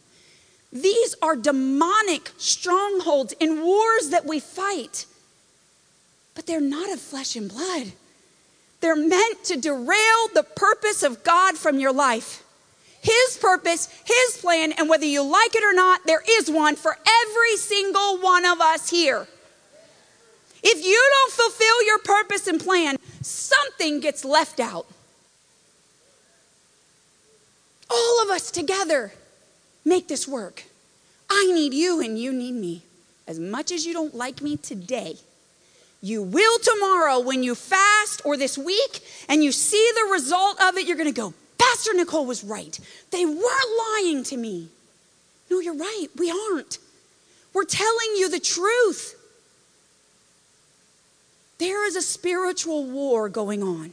These 0.72 1.16
are 1.20 1.34
demonic 1.34 2.30
strongholds 2.38 3.32
in 3.40 3.64
wars 3.64 4.10
that 4.10 4.24
we 4.24 4.38
fight, 4.38 5.06
but 6.36 6.46
they're 6.46 6.60
not 6.60 6.92
of 6.92 7.00
flesh 7.00 7.34
and 7.34 7.50
blood. 7.50 7.92
They're 8.80 8.94
meant 8.94 9.42
to 9.44 9.56
derail 9.56 10.28
the 10.32 10.46
purpose 10.54 11.02
of 11.02 11.24
God 11.24 11.56
from 11.56 11.80
your 11.80 11.92
life. 11.92 12.44
His 13.00 13.38
purpose, 13.40 13.88
His 14.04 14.38
plan, 14.40 14.72
and 14.72 14.88
whether 14.88 15.06
you 15.06 15.22
like 15.22 15.54
it 15.54 15.62
or 15.62 15.72
not, 15.72 16.00
there 16.06 16.22
is 16.28 16.50
one 16.50 16.76
for 16.76 16.96
every 17.24 17.56
single 17.56 18.18
one 18.18 18.44
of 18.44 18.60
us 18.60 18.90
here. 18.90 19.26
If 20.62 20.84
you 20.84 21.10
don't 21.10 21.32
fulfill 21.32 21.84
your 21.84 21.98
purpose 21.98 22.46
and 22.46 22.60
plan, 22.60 22.96
something 23.22 24.00
gets 24.00 24.24
left 24.24 24.60
out. 24.60 24.86
All 27.90 28.22
of 28.22 28.30
us 28.30 28.50
together 28.50 29.12
make 29.84 30.08
this 30.08 30.26
work. 30.26 30.64
I 31.30 31.50
need 31.52 31.74
you 31.74 32.00
and 32.00 32.18
you 32.18 32.32
need 32.32 32.54
me. 32.54 32.82
As 33.26 33.38
much 33.38 33.70
as 33.70 33.86
you 33.86 33.92
don't 33.92 34.14
like 34.14 34.42
me 34.42 34.56
today, 34.56 35.16
you 36.00 36.22
will 36.22 36.58
tomorrow 36.58 37.20
when 37.20 37.42
you 37.42 37.54
fast 37.54 38.22
or 38.24 38.36
this 38.36 38.56
week 38.56 39.00
and 39.28 39.42
you 39.42 39.52
see 39.52 39.90
the 39.94 40.12
result 40.12 40.60
of 40.62 40.76
it, 40.76 40.86
you're 40.86 40.96
going 40.96 41.12
to 41.12 41.20
go, 41.20 41.34
Pastor 41.78 41.94
Nicole 41.94 42.26
was 42.26 42.42
right. 42.42 42.76
They 43.12 43.24
weren't 43.24 43.78
lying 43.78 44.24
to 44.24 44.36
me. 44.36 44.66
No, 45.48 45.60
you're 45.60 45.76
right. 45.76 46.08
We 46.16 46.28
aren't. 46.28 46.78
We're 47.54 47.62
telling 47.62 48.16
you 48.16 48.28
the 48.28 48.40
truth. 48.40 49.14
There 51.58 51.86
is 51.86 51.94
a 51.94 52.02
spiritual 52.02 52.84
war 52.84 53.28
going 53.28 53.62
on 53.62 53.92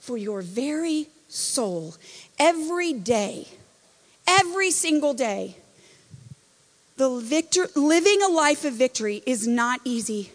for 0.00 0.18
your 0.18 0.42
very 0.42 1.06
soul 1.28 1.94
every 2.40 2.92
day, 2.92 3.46
every 4.26 4.72
single 4.72 5.14
day. 5.14 5.58
The 6.96 7.20
victor, 7.20 7.68
living 7.76 8.20
a 8.20 8.28
life 8.28 8.64
of 8.64 8.74
victory 8.74 9.22
is 9.26 9.46
not 9.46 9.78
easy. 9.84 10.32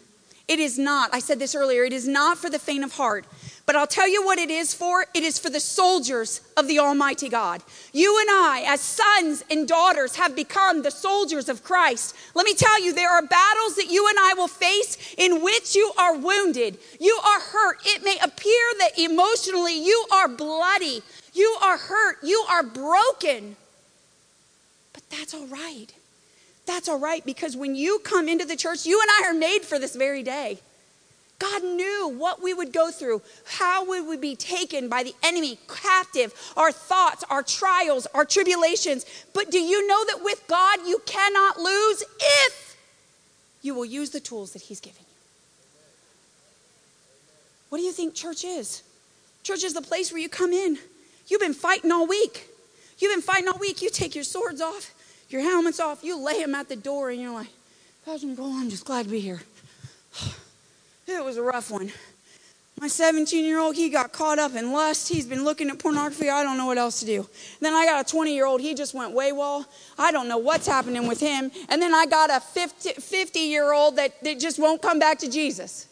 It 0.48 0.60
is 0.60 0.80
not. 0.80 1.14
I 1.14 1.20
said 1.20 1.38
this 1.38 1.54
earlier. 1.54 1.84
It 1.84 1.92
is 1.92 2.08
not 2.08 2.38
for 2.38 2.50
the 2.50 2.60
faint 2.60 2.86
of 2.86 2.94
heart. 2.94 3.26
But 3.66 3.76
I'll 3.76 3.88
tell 3.88 4.08
you 4.08 4.26
what 4.26 4.40
it 4.40 4.50
is 4.50 4.74
for. 4.74 5.06
It 5.14 5.24
is 5.24 5.38
for 5.38 5.50
the 5.50 5.60
soldiers 5.60 6.42
of 6.58 6.68
the 6.68 6.80
Almighty 6.80 7.30
God. 7.30 7.62
You 7.94 8.20
and 8.20 8.30
I, 8.30 8.64
as 8.68 8.82
sons 8.82 9.44
and 9.50 9.68
daughters, 9.68 10.16
have 10.16 10.36
become 10.36 10.82
the 10.82 10.92
soldiers 10.92 11.48
of 11.48 11.64
Christ. 11.64 12.16
Let 12.34 12.46
me 12.46 12.54
tell 12.54 12.82
you, 12.84 12.94
there 12.94 13.12
are 13.12 13.22
battles 13.22 13.76
that 13.76 13.90
you 13.90 14.08
and 14.08 14.18
I 14.20 14.34
will 14.36 14.48
face 14.48 15.14
in 15.18 15.44
which 15.44 15.76
you 15.76 15.92
are 15.98 16.18
wounded. 16.18 16.80
You 17.00 17.18
are 17.24 17.40
hurt. 17.40 17.78
It 17.86 18.04
may 18.04 18.18
appear 18.22 18.66
that 18.80 18.98
emotionally 18.98 19.84
you 19.84 20.06
are 20.12 20.28
bloody. 20.28 21.02
You 21.34 21.58
are 21.62 21.78
hurt. 21.78 22.18
You 22.24 22.44
are 22.50 22.64
broken. 22.64 23.56
But 24.94 25.04
that's 25.10 25.34
all 25.34 25.48
right. 25.48 25.94
That's 26.66 26.90
all 26.90 27.00
right 27.00 27.26
because 27.26 27.56
when 27.56 27.76
you 27.76 28.00
come 28.00 28.28
into 28.28 28.46
the 28.46 28.56
church, 28.56 28.86
you 28.86 29.00
and 29.02 29.10
I 29.10 29.30
are 29.30 29.34
made 29.34 29.62
for 29.62 29.80
this 29.80 29.96
very 29.96 30.24
day. 30.24 30.60
God 31.42 31.64
knew 31.64 32.14
what 32.20 32.44
we 32.44 32.54
would 32.54 32.72
go 32.72 32.92
through, 32.92 33.24
how 33.46 33.84
would 33.84 34.04
we 34.04 34.08
would 34.10 34.22
be 34.22 34.36
taken 34.36 34.88
by 34.88 35.02
the 35.02 35.16
enemy 35.24 35.58
captive, 35.68 36.34
our 36.56 36.72
thoughts, 36.72 37.24
our 37.32 37.42
trials, 37.42 38.06
our 38.14 38.26
tribulations. 38.26 39.08
But 39.34 39.50
do 39.50 39.60
you 39.60 39.88
know 39.88 40.06
that 40.06 40.24
with 40.24 40.44
God 40.48 40.80
you 40.86 41.02
cannot 41.08 41.60
lose 41.60 42.04
if 42.20 42.78
you 43.64 43.74
will 43.74 43.86
use 43.86 44.12
the 44.12 44.20
tools 44.20 44.54
that 44.54 44.62
He's 44.62 44.80
given 44.80 45.00
you? 45.02 45.16
What 47.70 47.80
do 47.80 47.86
you 47.86 47.92
think 47.92 48.14
church 48.14 48.46
is? 48.46 48.84
Church 49.42 49.64
is 49.64 49.74
the 49.74 49.82
place 49.82 50.12
where 50.12 50.22
you 50.22 50.30
come 50.30 50.54
in. 50.54 50.78
You've 51.28 51.42
been 51.42 51.56
fighting 51.56 51.92
all 51.92 52.06
week. 52.06 52.50
You've 53.00 53.14
been 53.14 53.24
fighting 53.24 53.48
all 53.48 53.58
week. 53.58 53.82
You 53.82 53.90
take 53.90 54.14
your 54.14 54.26
swords 54.26 54.62
off, 54.62 54.94
your 55.28 55.42
helmets 55.42 55.80
off, 55.80 56.04
you 56.04 56.24
lay 56.24 56.40
them 56.40 56.54
at 56.54 56.70
the 56.70 56.76
door, 56.76 57.10
and 57.10 57.20
you're 57.20 57.34
like, 57.34 57.50
Pastor 58.06 58.28
Nicole, 58.28 58.54
I'm 58.54 58.70
just 58.70 58.86
glad 58.86 59.06
to 59.06 59.10
be 59.12 59.22
here. 59.22 59.42
It 61.18 61.24
was 61.24 61.38
a 61.38 61.44
rough 61.44 61.72
one. 61.72 61.92
My 62.80 62.88
17 62.88 63.46
year 63.46 63.60
old, 63.60 63.76
he 63.76 63.90
got 63.90 64.12
caught 64.12 64.40
up 64.40 64.56
in 64.56 64.72
lust. 64.72 65.08
He's 65.08 65.28
been 65.28 65.44
looking 65.44 65.70
at 65.70 65.78
pornography. 65.78 66.30
I 66.32 66.42
don't 66.42 66.58
know 66.58 66.66
what 66.66 66.80
else 66.80 67.00
to 67.02 67.06
do. 67.06 67.30
Then 67.60 67.76
I 67.76 67.86
got 67.86 68.04
a 68.04 68.12
20 68.12 68.34
year 68.34 68.48
old, 68.48 68.60
he 68.60 68.74
just 68.74 68.96
went 68.96 69.12
waywall. 69.12 69.66
I 70.00 70.12
don't 70.12 70.28
know 70.28 70.40
what's 70.40 70.66
happening 70.66 71.08
with 71.08 71.20
him. 71.20 71.52
And 71.70 71.80
then 71.80 71.94
I 71.94 72.08
got 72.08 72.32
a 72.32 72.40
50 72.40 73.40
year 73.40 73.72
old 73.72 73.98
that, 73.98 74.24
that 74.24 74.40
just 74.40 74.58
won't 74.58 74.82
come 74.82 74.98
back 74.98 75.20
to 75.20 75.30
Jesus. 75.30 75.88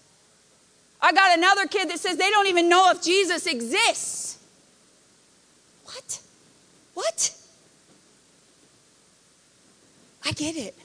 I 0.99 1.13
got 1.13 1.37
another 1.37 1.67
kid 1.67 1.89
that 1.91 1.99
says 1.99 2.17
they 2.17 2.31
don't 2.31 2.47
even 2.47 2.67
know 2.67 2.89
if 2.89 3.03
Jesus 3.03 3.45
exists. 3.45 4.39
What? 5.85 6.21
What? 6.95 7.35
I 10.25 10.31
get 10.31 10.57
it. 10.57 10.75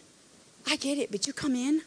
I 0.67 0.77
get 0.77 0.99
it. 0.99 1.11
But 1.11 1.27
you 1.27 1.33
come 1.33 1.55
in 1.55 1.81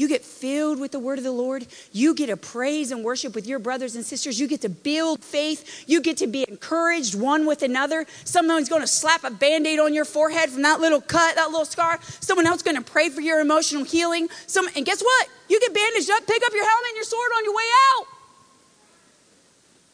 you 0.00 0.08
get 0.08 0.24
filled 0.24 0.80
with 0.80 0.92
the 0.92 0.98
word 0.98 1.18
of 1.18 1.24
the 1.24 1.30
Lord. 1.30 1.66
You 1.92 2.14
get 2.14 2.28
to 2.28 2.36
praise 2.38 2.90
and 2.90 3.04
worship 3.04 3.34
with 3.34 3.46
your 3.46 3.58
brothers 3.58 3.96
and 3.96 4.02
sisters. 4.02 4.40
You 4.40 4.48
get 4.48 4.62
to 4.62 4.70
build 4.70 5.22
faith. 5.22 5.84
You 5.86 6.00
get 6.00 6.16
to 6.16 6.26
be 6.26 6.46
encouraged 6.48 7.14
one 7.14 7.44
with 7.44 7.62
another. 7.62 8.06
Someone's 8.24 8.70
going 8.70 8.80
to 8.80 8.86
slap 8.86 9.24
a 9.24 9.30
band 9.30 9.66
aid 9.66 9.78
on 9.78 9.92
your 9.92 10.06
forehead 10.06 10.48
from 10.48 10.62
that 10.62 10.80
little 10.80 11.02
cut, 11.02 11.34
that 11.34 11.50
little 11.50 11.66
scar. 11.66 11.98
Someone 12.02 12.46
else 12.46 12.62
going 12.62 12.78
to 12.78 12.82
pray 12.82 13.10
for 13.10 13.20
your 13.20 13.40
emotional 13.40 13.84
healing. 13.84 14.30
Some, 14.46 14.70
and 14.74 14.86
guess 14.86 15.02
what? 15.02 15.28
You 15.50 15.60
get 15.60 15.74
bandaged 15.74 16.10
up, 16.10 16.26
pick 16.26 16.42
up 16.46 16.54
your 16.54 16.64
helmet 16.64 16.88
and 16.88 16.96
your 16.96 17.04
sword 17.04 17.30
on 17.36 17.44
your 17.44 17.54
way 17.54 17.68
out. 17.98 18.06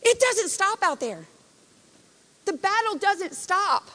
It 0.02 0.20
doesn't 0.20 0.50
stop 0.50 0.84
out 0.84 1.00
there. 1.00 1.26
The 2.44 2.52
battle 2.52 2.94
doesn't 2.96 3.34
stop. 3.34 3.88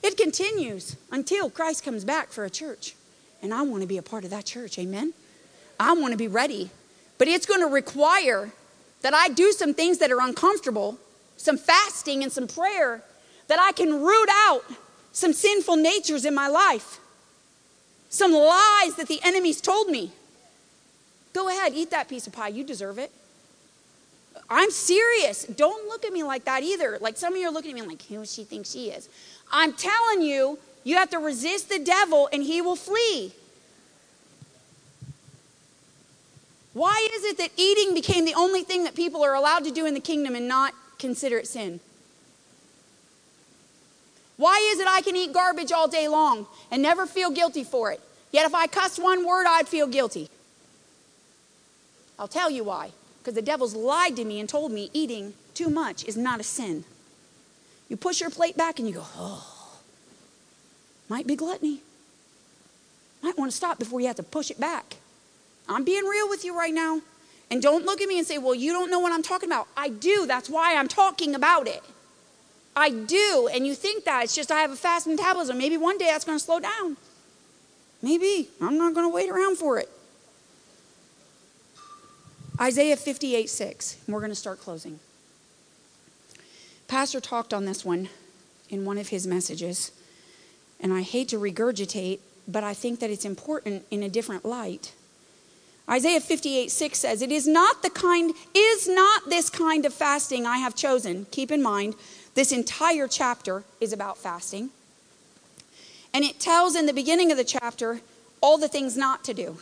It 0.00 0.16
continues 0.16 0.94
until 1.10 1.50
Christ 1.50 1.84
comes 1.84 2.04
back 2.04 2.28
for 2.28 2.44
a 2.44 2.50
church. 2.50 2.94
And 3.42 3.52
I 3.52 3.62
want 3.62 3.82
to 3.82 3.88
be 3.88 3.98
a 3.98 4.02
part 4.02 4.24
of 4.24 4.30
that 4.30 4.44
church. 4.44 4.78
Amen. 4.78 5.12
I 5.78 5.92
want 5.94 6.12
to 6.12 6.18
be 6.18 6.28
ready. 6.28 6.70
But 7.18 7.28
it's 7.28 7.44
going 7.44 7.60
to 7.60 7.66
require 7.66 8.52
that 9.02 9.14
I 9.14 9.28
do 9.28 9.52
some 9.52 9.74
things 9.74 9.98
that 9.98 10.10
are 10.10 10.20
uncomfortable, 10.20 10.98
some 11.36 11.58
fasting 11.58 12.22
and 12.22 12.30
some 12.30 12.46
prayer, 12.46 13.02
that 13.48 13.58
I 13.58 13.72
can 13.72 14.00
root 14.00 14.28
out 14.30 14.62
some 15.12 15.32
sinful 15.32 15.76
natures 15.76 16.24
in 16.24 16.34
my 16.34 16.48
life, 16.48 17.00
some 18.08 18.32
lies 18.32 18.94
that 18.96 19.06
the 19.08 19.20
enemy's 19.22 19.60
told 19.60 19.88
me. 19.88 20.12
Go 21.32 21.48
ahead, 21.48 21.72
eat 21.74 21.90
that 21.90 22.08
piece 22.08 22.26
of 22.26 22.32
pie. 22.32 22.48
You 22.48 22.64
deserve 22.64 22.98
it. 22.98 23.10
I'm 24.48 24.70
serious. 24.70 25.44
Don't 25.44 25.88
look 25.88 26.04
at 26.04 26.12
me 26.12 26.22
like 26.22 26.44
that 26.44 26.62
either. 26.62 26.98
Like 27.00 27.16
some 27.16 27.34
of 27.34 27.40
you 27.40 27.48
are 27.48 27.52
looking 27.52 27.78
at 27.78 27.82
me 27.82 27.88
like, 27.92 28.02
who 28.02 28.24
she 28.24 28.44
thinks 28.44 28.70
she 28.70 28.90
is. 28.90 29.08
I'm 29.50 29.72
telling 29.72 30.22
you, 30.22 30.58
you 30.84 30.96
have 30.96 31.10
to 31.10 31.18
resist 31.18 31.68
the 31.68 31.78
devil 31.78 32.28
and 32.32 32.42
he 32.42 32.60
will 32.60 32.76
flee. 32.76 33.32
Why 36.72 37.08
is 37.12 37.24
it 37.24 37.38
that 37.38 37.50
eating 37.56 37.94
became 37.94 38.24
the 38.24 38.34
only 38.34 38.62
thing 38.62 38.84
that 38.84 38.94
people 38.94 39.22
are 39.22 39.34
allowed 39.34 39.64
to 39.64 39.70
do 39.70 39.84
in 39.84 39.94
the 39.94 40.00
kingdom 40.00 40.34
and 40.34 40.48
not 40.48 40.74
consider 40.98 41.38
it 41.38 41.46
sin? 41.46 41.80
Why 44.36 44.56
is 44.72 44.80
it 44.80 44.88
I 44.88 45.02
can 45.02 45.14
eat 45.14 45.32
garbage 45.32 45.70
all 45.70 45.86
day 45.86 46.08
long 46.08 46.46
and 46.70 46.82
never 46.82 47.06
feel 47.06 47.30
guilty 47.30 47.62
for 47.62 47.92
it? 47.92 48.00
Yet 48.32 48.46
if 48.46 48.54
I 48.54 48.66
cuss 48.66 48.98
one 48.98 49.26
word, 49.26 49.46
I'd 49.46 49.68
feel 49.68 49.86
guilty. 49.86 50.30
I'll 52.18 52.28
tell 52.28 52.50
you 52.50 52.64
why. 52.64 52.92
Because 53.18 53.34
the 53.34 53.42
devil's 53.42 53.74
lied 53.74 54.16
to 54.16 54.24
me 54.24 54.40
and 54.40 54.48
told 54.48 54.72
me 54.72 54.90
eating 54.92 55.34
too 55.54 55.68
much 55.68 56.04
is 56.04 56.16
not 56.16 56.40
a 56.40 56.42
sin. 56.42 56.84
You 57.88 57.96
push 57.96 58.20
your 58.20 58.30
plate 58.30 58.56
back 58.56 58.78
and 58.78 58.88
you 58.88 58.94
go, 58.94 59.04
oh. 59.16 59.51
Might 61.12 61.26
be 61.26 61.36
gluttony. 61.36 61.82
Might 63.20 63.36
want 63.36 63.50
to 63.50 63.54
stop 63.54 63.78
before 63.78 64.00
you 64.00 64.06
have 64.06 64.16
to 64.16 64.22
push 64.22 64.50
it 64.50 64.58
back. 64.58 64.96
I'm 65.68 65.84
being 65.84 66.04
real 66.04 66.26
with 66.26 66.42
you 66.42 66.56
right 66.56 66.72
now. 66.72 67.02
And 67.50 67.60
don't 67.60 67.84
look 67.84 68.00
at 68.00 68.08
me 68.08 68.16
and 68.16 68.26
say, 68.26 68.38
well, 68.38 68.54
you 68.54 68.72
don't 68.72 68.90
know 68.90 68.98
what 68.98 69.12
I'm 69.12 69.22
talking 69.22 69.50
about. 69.50 69.68
I 69.76 69.90
do. 69.90 70.24
That's 70.26 70.48
why 70.48 70.74
I'm 70.74 70.88
talking 70.88 71.34
about 71.34 71.68
it. 71.68 71.82
I 72.74 72.88
do. 72.88 73.50
And 73.52 73.66
you 73.66 73.74
think 73.74 74.04
that. 74.04 74.24
It's 74.24 74.34
just 74.34 74.50
I 74.50 74.60
have 74.60 74.70
a 74.70 74.76
fast 74.76 75.06
metabolism. 75.06 75.58
Maybe 75.58 75.76
one 75.76 75.98
day 75.98 76.06
that's 76.06 76.24
going 76.24 76.38
to 76.38 76.42
slow 76.42 76.60
down. 76.60 76.96
Maybe. 78.00 78.48
I'm 78.58 78.78
not 78.78 78.94
going 78.94 79.04
to 79.04 79.14
wait 79.14 79.28
around 79.28 79.58
for 79.58 79.78
it. 79.78 79.90
Isaiah 82.58 82.96
58 82.96 83.50
6. 83.50 83.98
We're 84.08 84.20
going 84.20 84.30
to 84.30 84.34
start 84.34 84.60
closing. 84.60 84.98
Pastor 86.88 87.20
talked 87.20 87.52
on 87.52 87.66
this 87.66 87.84
one 87.84 88.08
in 88.70 88.86
one 88.86 88.96
of 88.96 89.08
his 89.08 89.26
messages, 89.26 89.92
and 90.82 90.92
I 90.92 91.02
hate 91.02 91.28
to 91.28 91.38
regurgitate, 91.38 92.18
but 92.48 92.64
I 92.64 92.74
think 92.74 93.00
that 93.00 93.08
it's 93.08 93.24
important 93.24 93.86
in 93.90 94.02
a 94.02 94.08
different 94.08 94.44
light. 94.44 94.92
Isaiah 95.88 96.20
58 96.20 96.70
6 96.70 96.98
says, 96.98 97.22
It 97.22 97.32
is 97.32 97.46
not 97.46 97.82
the 97.82 97.90
kind, 97.90 98.34
is 98.54 98.88
not 98.88 99.30
this 99.30 99.48
kind 99.48 99.86
of 99.86 99.94
fasting 99.94 100.46
I 100.46 100.58
have 100.58 100.74
chosen. 100.74 101.26
Keep 101.30 101.52
in 101.52 101.62
mind, 101.62 101.94
this 102.34 102.52
entire 102.52 103.06
chapter 103.06 103.64
is 103.80 103.92
about 103.92 104.18
fasting. 104.18 104.70
And 106.14 106.24
it 106.24 106.40
tells 106.40 106.76
in 106.76 106.86
the 106.86 106.92
beginning 106.92 107.30
of 107.30 107.38
the 107.38 107.44
chapter 107.44 108.00
all 108.40 108.58
the 108.58 108.68
things 108.68 108.96
not 108.96 109.24
to 109.24 109.34
do. 109.34 109.58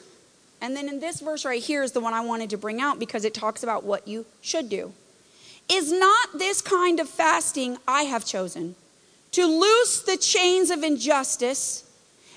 And 0.60 0.76
then 0.76 0.88
in 0.88 1.00
this 1.00 1.20
verse 1.20 1.44
right 1.44 1.62
here 1.62 1.82
is 1.82 1.92
the 1.92 2.00
one 2.00 2.12
I 2.12 2.20
wanted 2.20 2.50
to 2.50 2.58
bring 2.58 2.80
out 2.80 2.98
because 2.98 3.24
it 3.24 3.34
talks 3.34 3.62
about 3.62 3.84
what 3.84 4.08
you 4.08 4.26
should 4.40 4.68
do. 4.68 4.92
Is 5.70 5.92
not 5.92 6.38
this 6.38 6.60
kind 6.60 6.98
of 6.98 7.08
fasting 7.08 7.78
I 7.86 8.02
have 8.02 8.26
chosen 8.26 8.74
to 9.32 9.46
loose 9.46 10.02
the 10.02 10.16
chains 10.16 10.70
of 10.70 10.82
injustice 10.82 11.84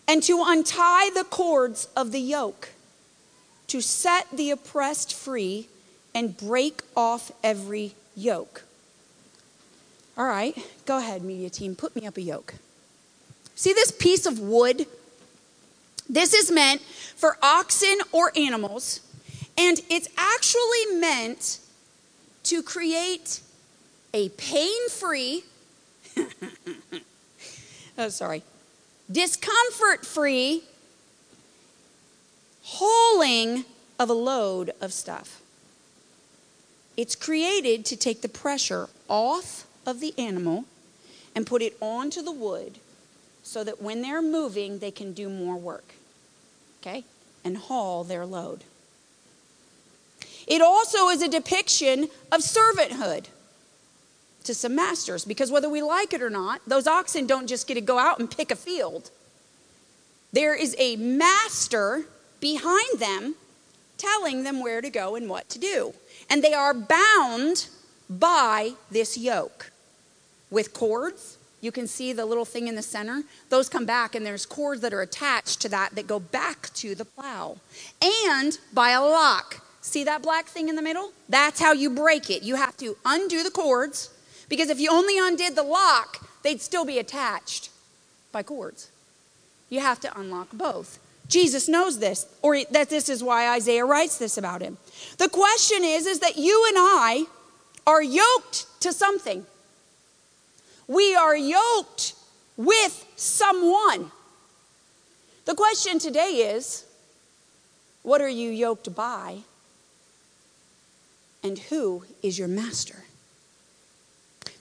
and 0.08 0.22
to 0.24 0.44
untie 0.46 1.10
the 1.14 1.24
cords 1.24 1.88
of 1.96 2.12
the 2.12 2.20
yoke, 2.20 2.70
to 3.68 3.82
set 3.82 4.28
the 4.32 4.52
oppressed 4.52 5.14
free 5.14 5.68
and 6.14 6.38
break 6.38 6.82
off 6.96 7.32
every 7.44 7.96
yoke? 8.16 8.64
All 10.18 10.26
right, 10.26 10.56
go 10.86 10.98
ahead, 10.98 11.24
media 11.24 11.50
team, 11.50 11.76
put 11.76 11.96
me 11.96 12.06
up 12.06 12.18
a 12.18 12.22
yoke. 12.22 12.56
See 13.56 13.74
this 13.74 13.92
piece 13.92 14.26
of 14.26 14.40
wood? 14.40 14.86
This 16.08 16.34
is 16.34 16.52
meant 16.52 16.82
for 16.82 17.38
oxen 17.42 17.98
or 18.12 18.32
animals, 18.36 19.00
and 19.58 19.82
it's 19.90 20.10
actually 20.18 21.00
meant 21.00 21.60
to 22.44 22.62
create 22.62 23.40
a 24.14 24.30
pain 24.30 24.90
free, 24.90 25.44
oh, 27.98 28.10
sorry, 28.10 28.44
discomfort 29.12 30.06
free 30.06 30.64
hauling 32.64 33.66
of 34.00 34.10
a 34.10 34.14
load 34.14 34.72
of 34.82 34.94
stuff. 34.94 35.42
It's 36.96 37.16
created 37.16 37.86
to 37.86 37.96
take 37.96 38.22
the 38.22 38.30
pressure 38.30 38.88
off 39.08 39.66
of 39.86 40.00
the 40.00 40.14
animal 40.18 40.66
and 41.36 41.48
put 41.48 41.62
it 41.62 41.76
onto 41.82 42.22
the 42.22 42.32
wood 42.32 42.78
so 43.44 43.64
that 43.64 43.82
when 43.82 44.02
they're 44.02 44.22
moving, 44.22 44.80
they 44.80 44.92
can 44.92 45.14
do 45.14 45.30
more 45.30 45.58
work. 45.58 45.96
Okay? 46.82 47.04
And 47.44 47.58
haul 47.58 48.04
their 48.04 48.26
load. 48.26 48.64
It 50.48 50.62
also 50.62 51.10
is 51.10 51.22
a 51.22 51.28
depiction 51.28 52.10
of 52.32 52.42
servanthood 52.42 53.26
to 54.44 54.54
some 54.54 54.76
masters 54.76 55.26
because 55.26 55.52
whether 55.52 55.70
we 55.70 55.82
like 55.82 56.14
it 56.14 56.22
or 56.22 56.30
not, 56.30 56.62
those 56.68 56.88
oxen 56.88 57.26
don't 57.28 57.48
just 57.48 57.68
get 57.68 57.76
to 57.76 57.82
go 57.82 57.98
out 58.00 58.20
and 58.20 58.30
pick 58.30 58.52
a 58.52 58.56
field. 58.56 59.10
There 60.32 60.56
is 60.56 60.76
a 60.80 60.96
master 60.96 62.06
behind 62.40 63.00
them 63.00 63.36
telling 63.98 64.44
them 64.44 64.62
where 64.62 64.82
to 64.82 64.90
go 64.90 65.16
and 65.16 65.30
what 65.30 65.48
to 65.50 65.60
do. 65.60 65.94
And 66.30 66.44
they 66.44 66.54
are 66.54 66.74
bound 66.74 67.68
by 68.10 68.74
this 68.92 69.18
yoke 69.18 69.72
with 70.50 70.74
cords. 70.74 71.38
You 71.62 71.72
can 71.72 71.88
see 71.88 72.12
the 72.12 72.26
little 72.26 72.46
thing 72.46 72.68
in 72.68 72.76
the 72.76 72.82
center. 72.82 73.24
Those 73.50 73.70
come 73.70 73.86
back, 73.86 74.16
and 74.16 74.26
there's 74.26 74.46
cords 74.46 74.82
that 74.82 74.94
are 74.94 75.02
attached 75.02 75.62
to 75.62 75.70
that 75.70 75.96
that 75.96 76.08
go 76.08 76.20
back 76.20 76.74
to 76.76 76.94
the 76.94 77.06
plow. 77.06 77.58
And 78.02 78.58
by 78.74 78.90
a 78.90 79.02
lock. 79.02 79.62
See 79.82 80.04
that 80.06 80.22
black 80.22 80.48
thing 80.48 80.70
in 80.70 80.76
the 80.76 80.82
middle? 80.82 81.12
That's 81.28 81.60
how 81.60 81.74
you 81.74 81.90
break 81.90 82.30
it. 82.30 82.44
You 82.44 82.56
have 82.56 82.76
to 82.78 82.98
undo 83.06 83.44
the 83.44 83.52
cords 83.52 84.10
because 84.50 84.70
if 84.70 84.80
you 84.80 84.90
only 84.92 85.18
undid 85.18 85.56
the 85.56 85.64
lock, 85.64 86.28
they'd 86.44 86.62
still 86.62 86.86
be 86.86 87.00
attached 87.00 87.70
by 88.32 88.44
cords. 88.44 88.90
You 89.70 89.80
have 89.80 90.00
to 90.02 90.20
unlock 90.20 90.50
both. 90.52 91.00
Jesus 91.28 91.68
knows 91.68 92.00
this, 92.00 92.28
or 92.42 92.64
that 92.72 92.90
this 92.90 93.10
is 93.10 93.24
why 93.24 93.56
Isaiah 93.56 93.86
writes 93.86 94.18
this 94.18 94.38
about 94.38 94.62
him. 94.62 94.78
The 95.18 95.30
question 95.30 95.84
is, 95.84 96.06
is 96.06 96.20
that 96.20 96.38
you 96.38 96.66
and 96.68 96.78
I 96.78 97.26
are 97.88 98.04
yoked 98.04 98.66
to 98.82 98.94
something. 98.94 99.46
We 100.88 101.16
are 101.16 101.36
yoked 101.36 102.14
with 102.58 103.06
someone. 103.16 104.12
The 105.46 105.56
question 105.56 106.00
today 106.00 106.54
is 106.56 106.86
what 108.04 108.22
are 108.22 108.30
you 108.30 108.50
yoked 108.50 108.94
by? 108.94 109.40
And 111.42 111.58
who 111.58 112.06
is 112.22 112.38
your 112.38 112.48
master? 112.48 113.03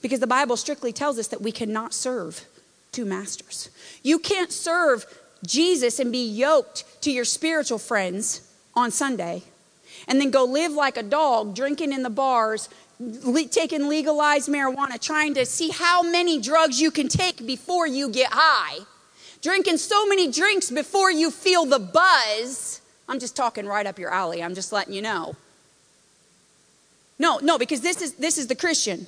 Because 0.03 0.20
the 0.20 0.27
Bible 0.27 0.57
strictly 0.57 0.93
tells 0.93 1.19
us 1.19 1.29
that 1.29 1.41
we 1.41 1.53
cannot 1.53 1.95
serve 1.95 2.45
two 2.91 3.05
masters. 3.05 3.70
You 4.03 4.19
can't 4.19 4.53
serve 4.53 5.07
Jesus 5.47 5.99
and 5.99 6.12
be 6.12 6.29
yoked 6.29 6.85
to 7.03 7.11
your 7.11 7.24
spiritual 7.24 7.79
friends 7.79 8.49
on 8.74 8.91
Sunday 8.91 9.43
and 10.09 10.20
then 10.20 10.31
go 10.31 10.45
live 10.45 10.73
like 10.73 10.97
a 10.97 11.03
dog, 11.03 11.55
drinking 11.55 11.93
in 11.93 12.03
the 12.03 12.11
bars, 12.11 12.69
le- 12.99 13.47
taking 13.47 13.89
legalized 13.89 14.49
marijuana, 14.49 15.01
trying 15.01 15.35
to 15.35 15.47
see 15.47 15.70
how 15.70 16.03
many 16.03 16.41
drugs 16.41 16.81
you 16.81 16.91
can 16.91 17.09
take 17.09 17.47
before 17.47 17.87
you 17.87 18.09
get 18.09 18.31
high, 18.33 18.85
drinking 19.41 19.79
so 19.79 20.07
many 20.07 20.31
drinks 20.31 20.70
before 20.70 21.11
you 21.11 21.31
feel 21.31 21.65
the 21.65 21.79
buzz. 21.79 22.81
I'm 23.09 23.19
just 23.19 23.37
talking 23.37 23.66
right 23.66 23.87
up 23.87 23.99
your 23.99 24.11
alley. 24.11 24.43
I'm 24.43 24.55
just 24.55 24.73
letting 24.73 24.95
you 24.95 25.03
know. 25.03 25.37
No, 27.19 27.39
no, 27.39 27.59
because 27.59 27.81
this 27.81 28.03
is 28.03 28.15
this 28.15 28.39
is 28.39 28.49
the 28.49 28.57
Christian. 28.57 29.07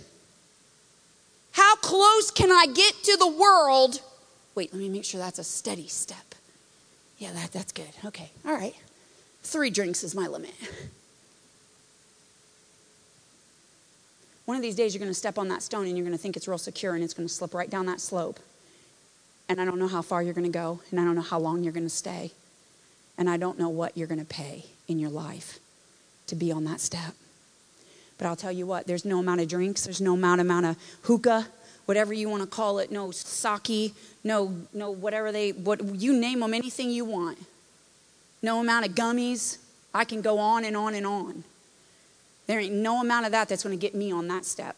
How 1.54 1.76
close 1.76 2.32
can 2.32 2.50
I 2.50 2.66
get 2.66 3.04
to 3.04 3.16
the 3.16 3.28
world? 3.28 4.00
Wait, 4.56 4.72
let 4.72 4.82
me 4.82 4.88
make 4.88 5.04
sure 5.04 5.20
that's 5.20 5.38
a 5.38 5.44
steady 5.44 5.86
step. 5.86 6.34
Yeah, 7.18 7.30
that, 7.30 7.52
that's 7.52 7.70
good. 7.70 7.90
Okay, 8.04 8.30
all 8.44 8.54
right. 8.54 8.74
Three 9.44 9.70
drinks 9.70 10.02
is 10.02 10.16
my 10.16 10.26
limit. 10.26 10.52
One 14.46 14.56
of 14.56 14.62
these 14.62 14.74
days, 14.74 14.94
you're 14.94 14.98
going 14.98 15.12
to 15.12 15.14
step 15.14 15.38
on 15.38 15.46
that 15.48 15.62
stone 15.62 15.86
and 15.86 15.96
you're 15.96 16.04
going 16.04 16.16
to 16.16 16.20
think 16.20 16.36
it's 16.36 16.48
real 16.48 16.58
secure 16.58 16.96
and 16.96 17.04
it's 17.04 17.14
going 17.14 17.28
to 17.28 17.32
slip 17.32 17.54
right 17.54 17.70
down 17.70 17.86
that 17.86 18.00
slope. 18.00 18.40
And 19.48 19.60
I 19.60 19.64
don't 19.64 19.78
know 19.78 19.86
how 19.88 20.02
far 20.02 20.24
you're 20.24 20.34
going 20.34 20.50
to 20.50 20.58
go, 20.58 20.80
and 20.90 20.98
I 20.98 21.04
don't 21.04 21.14
know 21.14 21.22
how 21.22 21.38
long 21.38 21.62
you're 21.62 21.72
going 21.72 21.86
to 21.86 21.88
stay. 21.88 22.32
And 23.16 23.30
I 23.30 23.36
don't 23.36 23.60
know 23.60 23.68
what 23.68 23.96
you're 23.96 24.08
going 24.08 24.18
to 24.18 24.26
pay 24.26 24.64
in 24.88 24.98
your 24.98 25.10
life 25.10 25.60
to 26.26 26.34
be 26.34 26.50
on 26.50 26.64
that 26.64 26.80
step. 26.80 27.14
But 28.18 28.26
I'll 28.26 28.36
tell 28.36 28.52
you 28.52 28.66
what, 28.66 28.86
there's 28.86 29.04
no 29.04 29.18
amount 29.18 29.40
of 29.40 29.48
drinks, 29.48 29.84
there's 29.84 30.00
no 30.00 30.14
amount, 30.14 30.40
amount 30.40 30.66
of 30.66 30.76
hookah, 31.02 31.48
whatever 31.86 32.12
you 32.12 32.28
want 32.28 32.42
to 32.42 32.48
call 32.48 32.78
it, 32.78 32.90
no 32.90 33.10
sake, 33.10 33.94
no, 34.22 34.54
no 34.72 34.90
whatever 34.90 35.32
they, 35.32 35.50
what 35.50 35.84
you 35.84 36.12
name 36.12 36.40
them, 36.40 36.54
anything 36.54 36.90
you 36.90 37.04
want. 37.04 37.38
No 38.42 38.60
amount 38.60 38.86
of 38.86 38.94
gummies. 38.94 39.58
I 39.92 40.04
can 40.04 40.20
go 40.20 40.38
on 40.38 40.64
and 40.64 40.76
on 40.76 40.94
and 40.94 41.06
on. 41.06 41.44
There 42.46 42.60
ain't 42.60 42.74
no 42.74 43.00
amount 43.00 43.26
of 43.26 43.32
that 43.32 43.48
that's 43.48 43.62
going 43.62 43.78
to 43.78 43.80
get 43.80 43.94
me 43.94 44.12
on 44.12 44.28
that 44.28 44.44
step. 44.44 44.76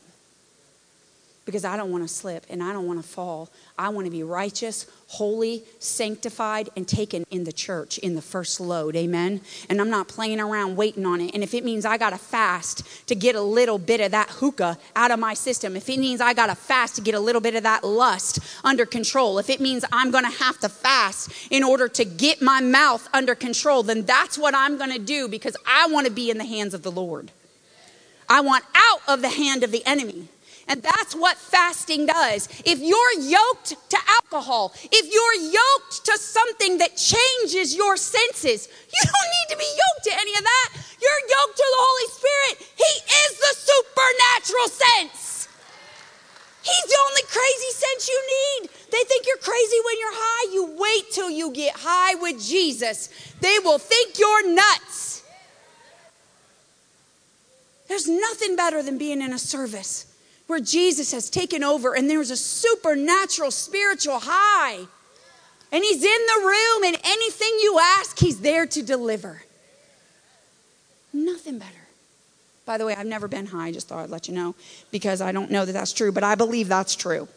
Because 1.46 1.64
I 1.64 1.76
don't 1.76 1.92
want 1.92 2.02
to 2.02 2.08
slip 2.08 2.44
and 2.50 2.60
I 2.62 2.72
don't 2.72 2.86
want 2.86 3.00
to 3.00 3.08
fall. 3.08 3.48
I 3.78 3.88
want 3.90 4.06
to 4.06 4.10
be 4.10 4.24
righteous, 4.24 4.86
holy, 5.06 5.62
sanctified, 5.78 6.68
and 6.76 6.86
taken 6.86 7.24
in 7.30 7.44
the 7.44 7.52
church 7.52 7.98
in 7.98 8.16
the 8.16 8.20
first 8.20 8.60
load. 8.60 8.96
Amen. 8.96 9.40
And 9.70 9.80
I'm 9.80 9.88
not 9.88 10.08
playing 10.08 10.40
around 10.40 10.74
waiting 10.74 11.06
on 11.06 11.20
it. 11.20 11.32
And 11.34 11.44
if 11.44 11.54
it 11.54 11.64
means 11.64 11.84
I 11.84 11.98
got 11.98 12.10
to 12.10 12.18
fast 12.18 13.06
to 13.06 13.14
get 13.14 13.36
a 13.36 13.40
little 13.40 13.78
bit 13.78 14.00
of 14.00 14.10
that 14.10 14.28
hookah 14.28 14.76
out 14.96 15.12
of 15.12 15.20
my 15.20 15.34
system, 15.34 15.76
if 15.76 15.88
it 15.88 16.00
means 16.00 16.20
I 16.20 16.34
got 16.34 16.48
to 16.48 16.56
fast 16.56 16.96
to 16.96 17.00
get 17.00 17.14
a 17.14 17.20
little 17.20 17.40
bit 17.40 17.54
of 17.54 17.62
that 17.62 17.84
lust 17.84 18.40
under 18.64 18.84
control, 18.84 19.38
if 19.38 19.48
it 19.48 19.60
means 19.60 19.84
I'm 19.92 20.10
going 20.10 20.24
to 20.24 20.38
have 20.38 20.58
to 20.60 20.68
fast 20.68 21.30
in 21.50 21.62
order 21.62 21.86
to 21.86 22.04
get 22.04 22.42
my 22.42 22.60
mouth 22.60 23.08
under 23.14 23.36
control, 23.36 23.84
then 23.84 24.02
that's 24.02 24.36
what 24.36 24.54
I'm 24.54 24.76
going 24.78 24.92
to 24.92 24.98
do 24.98 25.28
because 25.28 25.56
I 25.64 25.86
want 25.86 26.06
to 26.08 26.12
be 26.12 26.28
in 26.28 26.38
the 26.38 26.44
hands 26.44 26.74
of 26.74 26.82
the 26.82 26.90
Lord. 26.90 27.30
I 28.28 28.40
want 28.40 28.64
out 28.74 29.00
of 29.06 29.22
the 29.22 29.28
hand 29.28 29.62
of 29.62 29.70
the 29.70 29.86
enemy. 29.86 30.28
And 30.68 30.82
that's 30.82 31.14
what 31.14 31.36
fasting 31.36 32.06
does. 32.06 32.48
If 32.64 32.80
you're 32.80 33.20
yoked 33.20 33.76
to 33.90 33.98
alcohol, 34.18 34.74
if 34.90 35.06
you're 35.12 35.52
yoked 35.52 36.04
to 36.06 36.18
something 36.18 36.78
that 36.78 36.96
changes 36.96 37.76
your 37.76 37.96
senses, 37.96 38.66
you 38.66 39.02
don't 39.04 39.30
need 39.30 39.54
to 39.54 39.58
be 39.58 39.70
yoked 39.70 40.04
to 40.06 40.12
any 40.12 40.34
of 40.34 40.42
that. 40.42 40.68
You're 41.00 41.22
yoked 41.30 41.56
to 41.56 41.66
the 41.70 41.82
Holy 41.86 42.08
Spirit. 42.10 42.68
He 42.74 42.92
is 43.14 43.38
the 43.38 43.54
supernatural 43.62 44.68
sense. 44.68 45.48
He's 46.62 46.90
the 46.90 46.98
only 47.08 47.22
crazy 47.22 47.70
sense 47.70 48.08
you 48.08 48.22
need. 48.26 48.70
They 48.90 49.04
think 49.06 49.24
you're 49.24 49.36
crazy 49.36 49.76
when 49.84 50.00
you're 50.00 50.14
high. 50.14 50.52
You 50.52 50.76
wait 50.76 51.12
till 51.12 51.30
you 51.30 51.52
get 51.52 51.76
high 51.76 52.16
with 52.16 52.44
Jesus. 52.44 53.08
They 53.40 53.60
will 53.60 53.78
think 53.78 54.18
you're 54.18 54.52
nuts. 54.52 55.22
There's 57.86 58.08
nothing 58.08 58.56
better 58.56 58.82
than 58.82 58.98
being 58.98 59.22
in 59.22 59.32
a 59.32 59.38
service 59.38 60.06
where 60.46 60.60
Jesus 60.60 61.12
has 61.12 61.28
taken 61.28 61.64
over 61.64 61.94
and 61.94 62.08
there's 62.08 62.30
a 62.30 62.36
supernatural 62.36 63.50
spiritual 63.50 64.20
high. 64.22 64.86
And 65.72 65.82
He's 65.82 66.02
in 66.02 66.02
the 66.02 66.46
room, 66.46 66.84
and 66.84 66.96
anything 67.04 67.58
you 67.60 67.78
ask, 67.98 68.18
He's 68.18 68.40
there 68.40 68.66
to 68.66 68.82
deliver. 68.82 69.42
Nothing 71.12 71.58
better. 71.58 71.72
By 72.64 72.78
the 72.78 72.86
way, 72.86 72.94
I've 72.94 73.06
never 73.06 73.26
been 73.26 73.46
high, 73.46 73.66
I 73.66 73.72
just 73.72 73.88
thought 73.88 74.04
I'd 74.04 74.10
let 74.10 74.28
you 74.28 74.34
know, 74.34 74.54
because 74.90 75.20
I 75.20 75.32
don't 75.32 75.50
know 75.50 75.64
that 75.64 75.72
that's 75.72 75.92
true, 75.92 76.12
but 76.12 76.22
I 76.22 76.34
believe 76.34 76.68
that's 76.68 76.94
true. 76.94 77.28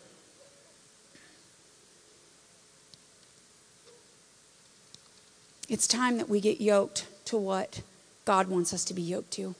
It's 5.67 5.87
time 5.87 6.17
that 6.17 6.27
we 6.27 6.41
get 6.41 6.59
yoked 6.59 7.05
to 7.25 7.37
what 7.37 7.81
God 8.25 8.47
wants 8.47 8.73
us 8.73 8.83
to 8.85 8.93
be 8.93 9.03
yoked 9.03 9.31
to. 9.33 9.53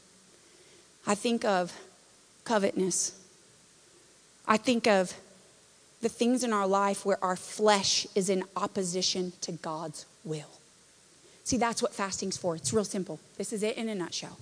I 1.06 1.16
think 1.16 1.46
of 1.46 1.72
covetousness. 2.46 3.19
I 4.50 4.58
think 4.58 4.88
of 4.88 5.14
the 6.02 6.10
things 6.10 6.44
in 6.44 6.52
our 6.52 6.66
life 6.66 7.06
where 7.06 7.24
our 7.24 7.36
flesh 7.36 8.08
is 8.16 8.30
in 8.30 8.44
opposition 8.56 9.32
to 9.42 9.52
God's 9.52 10.08
will. 10.24 10.50
See, 11.44 11.58
that's 11.58 11.84
what 11.84 11.94
fasting's 11.94 12.36
for. 12.36 12.56
It's 12.56 12.74
real 12.74 12.84
simple. 12.84 13.20
This 13.38 13.54
is 13.54 13.62
it 13.62 13.78
in 13.78 13.88
a 13.90 13.96
nutshell. 13.96 14.40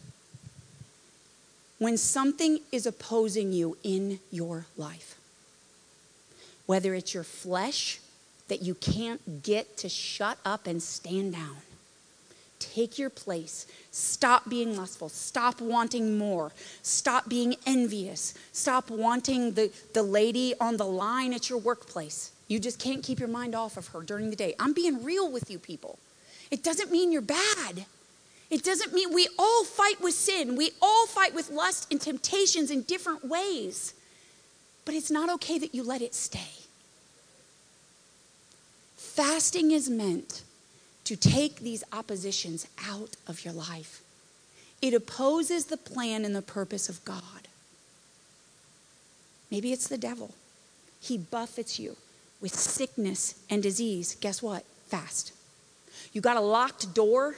When 1.78 1.98
something 1.98 2.60
is 2.72 2.86
opposing 2.86 3.52
you 3.52 3.78
in 3.84 4.20
your 4.32 4.66
life, 4.78 5.18
whether 6.66 6.94
it's 6.94 7.14
your 7.14 7.24
flesh 7.24 8.00
that 8.48 8.62
you 8.62 8.76
can't 8.76 9.44
get 9.44 9.78
to 9.78 9.90
shut 9.90 10.38
up 10.46 10.68
and 10.68 10.82
stand 10.82 11.34
down, 11.34 11.58
take 12.60 12.98
your 12.98 13.10
place. 13.10 13.68
Stop 13.92 14.50
being 14.50 14.76
lustful. 14.78 15.10
Stop 15.10 15.62
wanting 15.62 16.18
more. 16.18 16.52
Stop 16.82 17.30
being 17.30 17.56
envious. 17.66 18.34
Stop 18.52 18.90
wanting 18.90 19.54
the, 19.54 19.72
the 19.94 20.04
lady 20.04 20.54
on 20.60 20.78
the 20.78 20.86
line 20.86 21.34
at 21.34 21.50
your 21.50 21.60
workplace. 21.60 22.32
You 22.48 22.60
just 22.60 22.80
can't 22.80 23.04
keep 23.04 23.20
your 23.20 23.28
mind 23.28 23.56
off 23.56 23.78
of 23.78 23.88
her 23.90 24.02
during 24.02 24.30
the 24.30 24.36
day. 24.36 24.56
I'm 24.60 24.74
being 24.74 25.04
real 25.04 25.32
with 25.32 25.50
you 25.50 25.60
people. 25.60 26.00
It 26.50 26.64
doesn't 26.64 26.92
mean 26.92 27.12
you're 27.12 27.22
bad. 27.22 27.86
It 28.50 28.64
doesn't 28.64 28.94
mean 28.94 29.14
we 29.14 29.28
all 29.38 29.66
fight 29.66 30.00
with 30.02 30.14
sin. 30.14 30.56
We 30.56 30.72
all 30.82 31.08
fight 31.08 31.36
with 31.36 31.50
lust 31.50 31.92
and 31.92 32.00
temptations 32.00 32.72
in 32.72 32.84
different 32.84 33.26
ways. 33.26 33.94
But 34.86 34.96
it's 34.96 35.12
not 35.12 35.30
okay 35.32 35.60
that 35.60 35.76
you 35.76 35.84
let 35.84 36.02
it 36.02 36.16
stay. 36.16 36.40
Fasting 38.96 39.72
is 39.72 39.90
meant 39.90 40.44
to 41.08 41.16
take 41.16 41.60
these 41.60 41.86
oppositions 41.94 42.68
out 42.86 43.16
of 43.28 43.46
your 43.46 43.54
life. 43.54 44.02
It 44.82 44.94
opposes 44.94 45.68
the 45.68 45.78
plan 45.78 46.26
and 46.26 46.36
the 46.36 46.42
purpose 46.42 46.90
of 46.90 47.04
God. 47.06 47.48
Maybe 49.50 49.72
it's 49.72 49.88
the 49.88 49.98
devil. 49.98 50.32
He 51.00 51.18
buffets 51.18 51.80
you 51.80 51.96
with 52.42 52.54
sickness 52.54 53.36
and 53.50 53.64
disease. 53.64 54.18
Guess 54.20 54.44
what? 54.44 54.66
Fast. 54.88 55.32
You 56.12 56.20
got 56.20 56.36
a 56.36 56.42
locked 56.42 56.94
door 56.94 57.36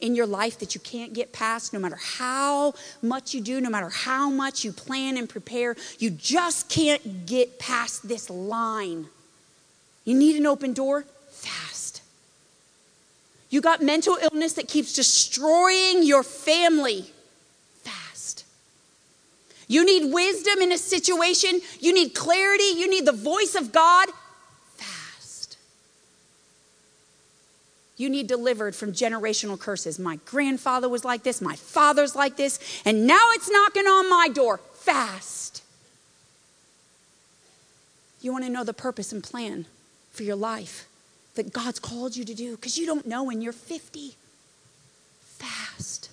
in 0.00 0.14
your 0.14 0.26
life 0.26 0.60
that 0.60 0.76
you 0.76 0.80
can't 0.80 1.12
get 1.12 1.32
past 1.32 1.72
no 1.72 1.80
matter 1.80 1.98
how 2.00 2.72
much 3.02 3.34
you 3.34 3.40
do, 3.40 3.60
no 3.60 3.68
matter 3.68 3.88
how 3.88 4.30
much 4.30 4.64
you 4.64 4.70
plan 4.70 5.16
and 5.16 5.28
prepare. 5.28 5.74
You 5.98 6.10
just 6.10 6.68
can't 6.68 7.26
get 7.26 7.58
past 7.58 8.06
this 8.06 8.30
line. 8.30 9.08
You 10.04 10.16
need 10.16 10.36
an 10.36 10.46
open 10.46 10.72
door? 10.72 11.04
Fast. 11.30 11.77
You 13.50 13.60
got 13.60 13.82
mental 13.82 14.18
illness 14.20 14.54
that 14.54 14.68
keeps 14.68 14.92
destroying 14.92 16.02
your 16.02 16.22
family? 16.22 17.06
Fast. 17.82 18.44
You 19.66 19.84
need 19.84 20.12
wisdom 20.12 20.60
in 20.60 20.72
a 20.72 20.78
situation, 20.78 21.60
you 21.80 21.94
need 21.94 22.10
clarity, 22.10 22.74
you 22.76 22.88
need 22.88 23.06
the 23.06 23.12
voice 23.12 23.54
of 23.54 23.72
God? 23.72 24.08
Fast. 24.76 25.56
You 27.96 28.10
need 28.10 28.26
delivered 28.26 28.74
from 28.74 28.92
generational 28.92 29.58
curses. 29.58 29.98
My 29.98 30.16
grandfather 30.26 30.88
was 30.88 31.04
like 31.04 31.22
this, 31.22 31.40
my 31.40 31.56
father's 31.56 32.14
like 32.14 32.36
this, 32.36 32.60
and 32.84 33.06
now 33.06 33.30
it's 33.32 33.50
knocking 33.50 33.86
on 33.86 34.10
my 34.10 34.28
door. 34.28 34.60
Fast. 34.74 35.62
You 38.20 38.32
want 38.32 38.44
to 38.44 38.50
know 38.50 38.64
the 38.64 38.74
purpose 38.74 39.12
and 39.12 39.22
plan 39.22 39.66
for 40.10 40.22
your 40.22 40.36
life 40.36 40.87
that 41.38 41.52
God's 41.52 41.78
called 41.78 42.16
you 42.16 42.24
to 42.24 42.34
do 42.34 42.56
because 42.56 42.76
you 42.76 42.84
don't 42.84 43.06
know 43.06 43.22
when 43.22 43.40
you're 43.40 43.52
50. 43.52 44.16
Fast. 45.22 46.10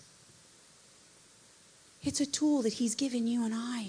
It's 2.03 2.21
a 2.21 2.25
tool 2.27 2.61
that 2.61 2.73
He's 2.73 2.93
given 2.93 3.27
you 3.27 3.43
and 3.43 3.53
I 3.55 3.87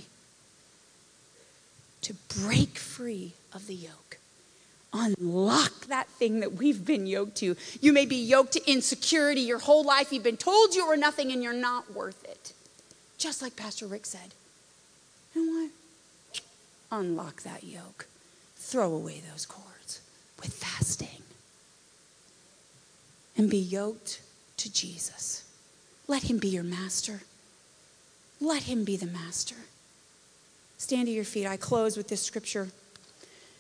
to 2.00 2.14
break 2.40 2.78
free 2.78 3.32
of 3.52 3.66
the 3.66 3.74
yoke. 3.74 4.18
Unlock 4.92 5.86
that 5.86 6.08
thing 6.08 6.40
that 6.40 6.54
we've 6.54 6.86
been 6.86 7.06
yoked 7.06 7.36
to. 7.38 7.56
You 7.80 7.92
may 7.92 8.06
be 8.06 8.16
yoked 8.16 8.52
to 8.52 8.70
insecurity 8.70 9.42
your 9.42 9.58
whole 9.58 9.84
life. 9.84 10.12
You've 10.12 10.22
been 10.22 10.36
told 10.38 10.74
you 10.74 10.84
are 10.84 10.96
nothing 10.96 11.32
and 11.32 11.42
you're 11.42 11.52
not 11.52 11.92
worth 11.92 12.24
it. 12.24 12.54
Just 13.18 13.42
like 13.42 13.56
Pastor 13.56 13.86
Rick 13.86 14.06
said. 14.06 14.32
You 15.34 15.44
know 15.44 15.62
what? 15.62 15.70
Unlock 16.92 17.42
that 17.42 17.64
yoke. 17.64 18.06
Throw 18.56 18.94
away 18.94 19.20
those 19.30 19.44
cords 19.44 20.00
with 20.40 20.54
fasting. 20.54 21.15
And 23.36 23.50
be 23.50 23.58
yoked 23.58 24.20
to 24.56 24.72
Jesus. 24.72 25.44
Let 26.08 26.24
him 26.24 26.38
be 26.38 26.48
your 26.48 26.62
master. 26.62 27.22
Let 28.40 28.64
him 28.64 28.84
be 28.84 28.96
the 28.96 29.06
master. 29.06 29.56
Stand 30.78 31.06
to 31.06 31.12
your 31.12 31.24
feet. 31.24 31.46
I 31.46 31.56
close 31.56 31.96
with 31.96 32.08
this 32.08 32.22
scripture 32.22 32.68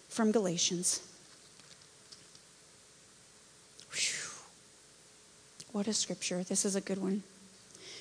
from 0.08 0.32
Galatians. 0.32 1.00
Whew. 3.92 4.30
What 5.72 5.88
a 5.88 5.92
scripture. 5.92 6.42
This 6.42 6.64
is 6.64 6.76
a 6.76 6.80
good 6.80 6.98
one. 6.98 7.22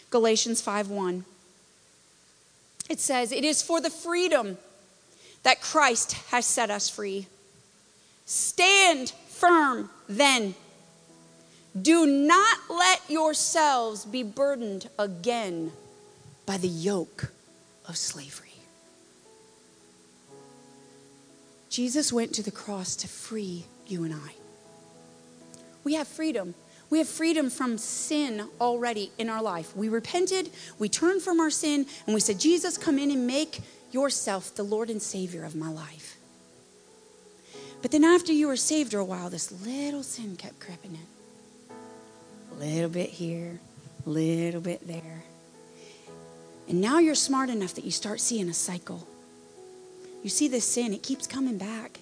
Galatians 0.09 0.61
5:1. 0.61 1.25
It 2.87 2.99
says, 2.99 3.31
"It 3.31 3.43
is 3.43 3.61
for 3.61 3.81
the 3.81 3.89
freedom 3.89 4.57
that 5.45 5.61
Christ 5.61 6.13
has 6.31 6.43
set 6.43 6.71
us 6.71 6.89
free. 6.89 7.27
Stand 8.25 9.11
firm 9.29 9.91
then. 10.09 10.55
Do 11.79 12.05
not 12.05 12.57
let 12.69 13.01
yourselves 13.09 14.05
be 14.05 14.23
burdened 14.23 14.89
again 14.97 15.73
by 16.45 16.57
the 16.57 16.67
yoke 16.67 17.31
of 17.85 17.97
slavery." 17.97 18.53
Jesus 21.69 22.13
went 22.13 22.33
to 22.35 22.43
the 22.43 22.51
cross 22.51 22.95
to 22.95 23.07
free 23.07 23.65
you 23.85 24.05
and 24.05 24.13
I. 24.13 24.35
We 25.83 25.95
have 25.95 26.07
freedom. 26.07 26.55
We 26.89 26.99
have 26.99 27.09
freedom 27.09 27.49
from 27.49 27.77
sin 27.77 28.47
already 28.61 29.11
in 29.17 29.27
our 29.27 29.41
life. 29.41 29.75
We 29.75 29.89
repented, 29.89 30.51
we 30.79 30.87
turned 30.87 31.21
from 31.21 31.39
our 31.39 31.49
sin, 31.49 31.87
and 32.05 32.13
we 32.13 32.21
said, 32.21 32.39
Jesus, 32.39 32.77
come 32.77 32.97
in 32.97 33.11
and 33.11 33.27
make 33.27 33.59
yourself 33.91 34.55
the 34.55 34.63
Lord 34.63 34.89
and 34.89 35.01
Savior 35.01 35.43
of 35.43 35.55
my 35.55 35.69
life. 35.69 36.15
But 37.81 37.91
then 37.91 38.03
after 38.03 38.31
you 38.31 38.47
were 38.47 38.55
saved 38.55 38.91
for 38.91 38.99
a 38.99 39.05
while, 39.05 39.29
this 39.29 39.51
little 39.51 40.03
sin 40.03 40.37
kept 40.37 40.59
creeping 40.59 40.91
in. 40.91 41.14
A 42.55 42.59
little 42.59 42.89
bit 42.89 43.09
here, 43.09 43.59
a 44.05 44.09
little 44.09 44.61
bit 44.61 44.87
there. 44.87 45.23
And 46.67 46.81
now 46.81 46.99
you're 46.99 47.15
smart 47.15 47.49
enough 47.49 47.75
that 47.75 47.83
you 47.83 47.91
start 47.91 48.19
seeing 48.19 48.49
a 48.49 48.53
cycle. 48.53 49.07
You 50.23 50.29
see 50.29 50.47
this 50.47 50.65
sin, 50.65 50.93
it 50.93 51.03
keeps 51.03 51.27
coming 51.27 51.57
back. 51.57 51.99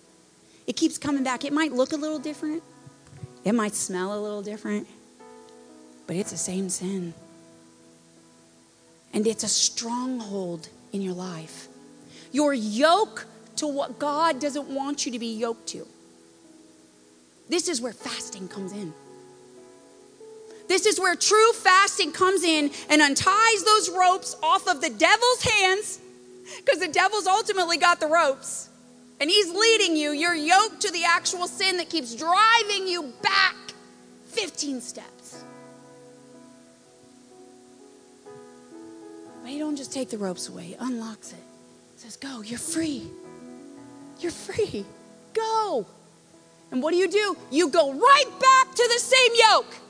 It 0.67 0.75
keeps 0.75 0.97
coming 0.97 1.23
back. 1.23 1.43
It 1.43 1.51
might 1.51 1.73
look 1.73 1.91
a 1.91 1.97
little 1.97 2.19
different, 2.19 2.63
it 3.43 3.53
might 3.53 3.75
smell 3.75 4.17
a 4.17 4.19
little 4.21 4.41
different, 4.41 4.87
but 6.07 6.15
it's 6.15 6.31
the 6.31 6.37
same 6.37 6.69
sin. 6.69 7.13
And 9.11 9.27
it's 9.27 9.43
a 9.43 9.49
stronghold 9.49 10.69
in 10.91 11.01
your 11.01 11.13
life. 11.13 11.67
Your 12.31 12.53
yoke 12.53 13.27
to 13.57 13.67
what 13.67 13.99
God 13.99 14.39
doesn't 14.39 14.67
want 14.67 15.05
you 15.05 15.11
to 15.11 15.19
be 15.19 15.35
yoked 15.35 15.67
to. 15.69 15.87
This 17.49 17.67
is 17.67 17.81
where 17.81 17.93
fasting 17.93 18.47
comes 18.47 18.71
in. 18.71 18.93
This 20.73 20.87
is 20.87 20.99
where 20.99 21.15
true 21.15 21.53
fasting 21.53 22.11
comes 22.11 22.43
in 22.43 22.71
and 22.89 22.99
unties 22.99 23.63
those 23.63 23.91
ropes 23.91 24.35
off 24.41 24.67
of 24.67 24.81
the 24.81 24.89
devil's 24.89 25.43
hands 25.43 25.99
because 26.57 26.79
the 26.79 26.87
devil's 26.87 27.27
ultimately 27.27 27.77
got 27.77 27.99
the 27.99 28.07
ropes 28.07 28.69
and 29.21 29.29
he's 29.29 29.53
leading 29.53 29.95
you. 29.95 30.13
You're 30.13 30.33
yoked 30.33 30.81
to 30.81 30.91
the 30.91 31.03
actual 31.03 31.45
sin 31.45 31.77
that 31.77 31.91
keeps 31.91 32.15
driving 32.15 32.87
you 32.87 33.13
back 33.21 33.55
15 34.29 34.81
steps. 34.81 35.43
But 39.43 39.51
he 39.51 39.59
don't 39.59 39.75
just 39.75 39.93
take 39.93 40.09
the 40.09 40.17
ropes 40.17 40.49
away, 40.49 40.63
he 40.63 40.75
unlocks 40.79 41.33
it. 41.33 41.43
He 41.97 42.01
Says, 42.01 42.17
Go, 42.17 42.41
you're 42.41 42.57
free. 42.57 43.11
You're 44.19 44.31
free. 44.31 44.87
Go. 45.35 45.85
And 46.71 46.81
what 46.81 46.93
do 46.93 46.97
you 46.97 47.11
do? 47.11 47.37
You 47.51 47.69
go 47.69 47.93
right 47.93 48.39
back 48.39 48.73
to 48.73 48.89
the 48.91 48.99
same 48.99 49.31
yoke. 49.51 49.82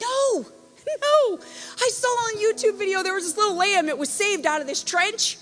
No, 0.00 0.40
no. 1.02 1.38
I 1.80 1.88
saw 1.92 2.08
on 2.08 2.36
YouTube 2.38 2.78
video 2.78 3.02
there 3.02 3.14
was 3.14 3.24
this 3.24 3.36
little 3.36 3.56
lamb. 3.56 3.88
It 3.88 3.96
was 3.98 4.10
saved 4.10 4.46
out 4.46 4.60
of 4.60 4.66
this 4.66 4.82
trench. 4.82 5.38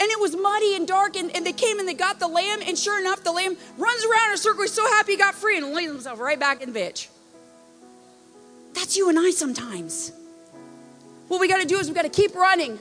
and 0.00 0.10
it 0.10 0.18
was 0.18 0.34
muddy 0.34 0.74
and 0.74 0.88
dark, 0.88 1.16
and, 1.16 1.34
and 1.36 1.44
they 1.46 1.52
came 1.52 1.78
and 1.78 1.86
they 1.86 1.94
got 1.94 2.18
the 2.18 2.26
lamb, 2.28 2.60
and 2.66 2.76
sure 2.78 2.98
enough, 2.98 3.22
the 3.22 3.30
lamb 3.32 3.56
runs 3.76 4.04
around 4.04 4.28
in 4.28 4.34
a 4.34 4.38
circle. 4.38 4.62
He's 4.62 4.72
so 4.72 4.86
happy 4.86 5.12
he 5.12 5.18
got 5.18 5.34
free 5.34 5.58
and 5.58 5.72
lays 5.74 5.90
himself 5.90 6.18
right 6.18 6.40
back 6.40 6.62
in 6.62 6.72
the 6.72 6.78
bitch. 6.80 7.08
That's 8.74 8.96
you 8.96 9.08
and 9.10 9.18
I 9.18 9.30
sometimes. 9.30 10.12
What 11.28 11.40
we 11.40 11.46
got 11.48 11.60
to 11.60 11.66
do 11.66 11.78
is 11.78 11.88
we 11.88 11.94
got 11.94 12.02
to 12.02 12.08
keep 12.08 12.34
running, 12.34 12.78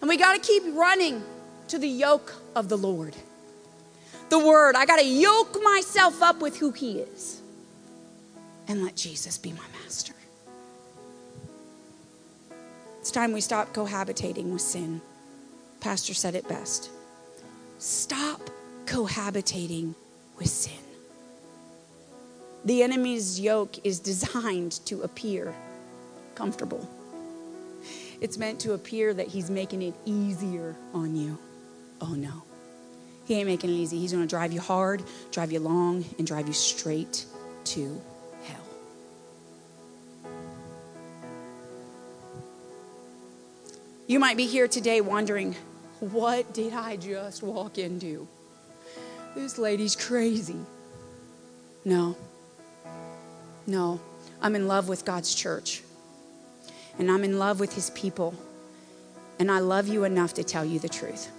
and 0.00 0.08
we 0.08 0.16
got 0.16 0.34
to 0.34 0.40
keep 0.40 0.62
running 0.74 1.22
to 1.68 1.78
the 1.78 1.88
yoke 1.88 2.34
of 2.54 2.68
the 2.68 2.76
Lord. 2.76 3.16
The 4.28 4.38
word, 4.38 4.74
I 4.76 4.84
got 4.84 4.98
to 4.98 5.06
yoke 5.06 5.58
myself 5.62 6.22
up 6.22 6.40
with 6.40 6.58
who 6.58 6.70
He 6.72 6.98
is 6.98 7.40
and 8.68 8.82
let 8.84 8.96
Jesus 8.96 9.38
be 9.38 9.52
my 9.52 9.64
It's 13.02 13.10
time 13.10 13.32
we 13.32 13.40
stop 13.40 13.74
cohabitating 13.74 14.52
with 14.52 14.60
sin. 14.60 15.00
Pastor 15.80 16.14
said 16.14 16.36
it 16.36 16.46
best. 16.46 16.88
Stop 17.78 18.48
cohabitating 18.84 19.96
with 20.38 20.46
sin. 20.46 20.78
The 22.64 22.84
enemy's 22.84 23.40
yoke 23.40 23.84
is 23.84 23.98
designed 23.98 24.70
to 24.86 25.02
appear 25.02 25.52
comfortable. 26.36 26.88
It's 28.20 28.38
meant 28.38 28.60
to 28.60 28.74
appear 28.74 29.12
that 29.14 29.26
he's 29.26 29.50
making 29.50 29.82
it 29.82 29.94
easier 30.04 30.76
on 30.94 31.16
you. 31.16 31.38
Oh 32.00 32.14
no. 32.14 32.44
He 33.24 33.34
ain't 33.34 33.48
making 33.48 33.70
it 33.70 33.72
easy. 33.72 33.98
He's 33.98 34.12
going 34.12 34.22
to 34.22 34.30
drive 34.30 34.52
you 34.52 34.60
hard, 34.60 35.02
drive 35.32 35.50
you 35.50 35.58
long, 35.58 36.04
and 36.18 36.26
drive 36.26 36.46
you 36.46 36.54
straight 36.54 37.24
to 37.64 38.00
You 44.12 44.18
might 44.18 44.36
be 44.36 44.44
here 44.44 44.68
today 44.68 45.00
wondering, 45.00 45.56
what 46.00 46.52
did 46.52 46.74
I 46.74 46.96
just 46.96 47.42
walk 47.42 47.78
into? 47.78 48.28
This 49.34 49.56
lady's 49.56 49.96
crazy. 49.96 50.58
No. 51.86 52.14
No. 53.66 54.02
I'm 54.42 54.54
in 54.54 54.68
love 54.68 54.86
with 54.86 55.06
God's 55.06 55.34
church. 55.34 55.82
And 56.98 57.10
I'm 57.10 57.24
in 57.24 57.38
love 57.38 57.58
with 57.58 57.74
his 57.74 57.88
people. 57.88 58.34
And 59.38 59.50
I 59.50 59.60
love 59.60 59.88
you 59.88 60.04
enough 60.04 60.34
to 60.34 60.44
tell 60.44 60.62
you 60.66 60.78
the 60.78 60.90
truth. 60.90 61.30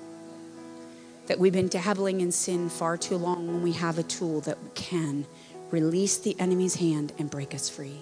That 1.27 1.37
we've 1.37 1.53
been 1.53 1.67
dabbling 1.67 2.21
in 2.21 2.31
sin 2.31 2.69
far 2.69 2.97
too 2.97 3.17
long 3.17 3.45
when 3.45 3.61
we 3.61 3.73
have 3.73 3.99
a 3.99 4.03
tool 4.03 4.41
that 4.41 4.57
can 4.73 5.27
release 5.69 6.17
the 6.17 6.35
enemy's 6.39 6.77
hand 6.77 7.13
and 7.19 7.29
break 7.29 7.53
us 7.53 7.69
free. 7.69 8.01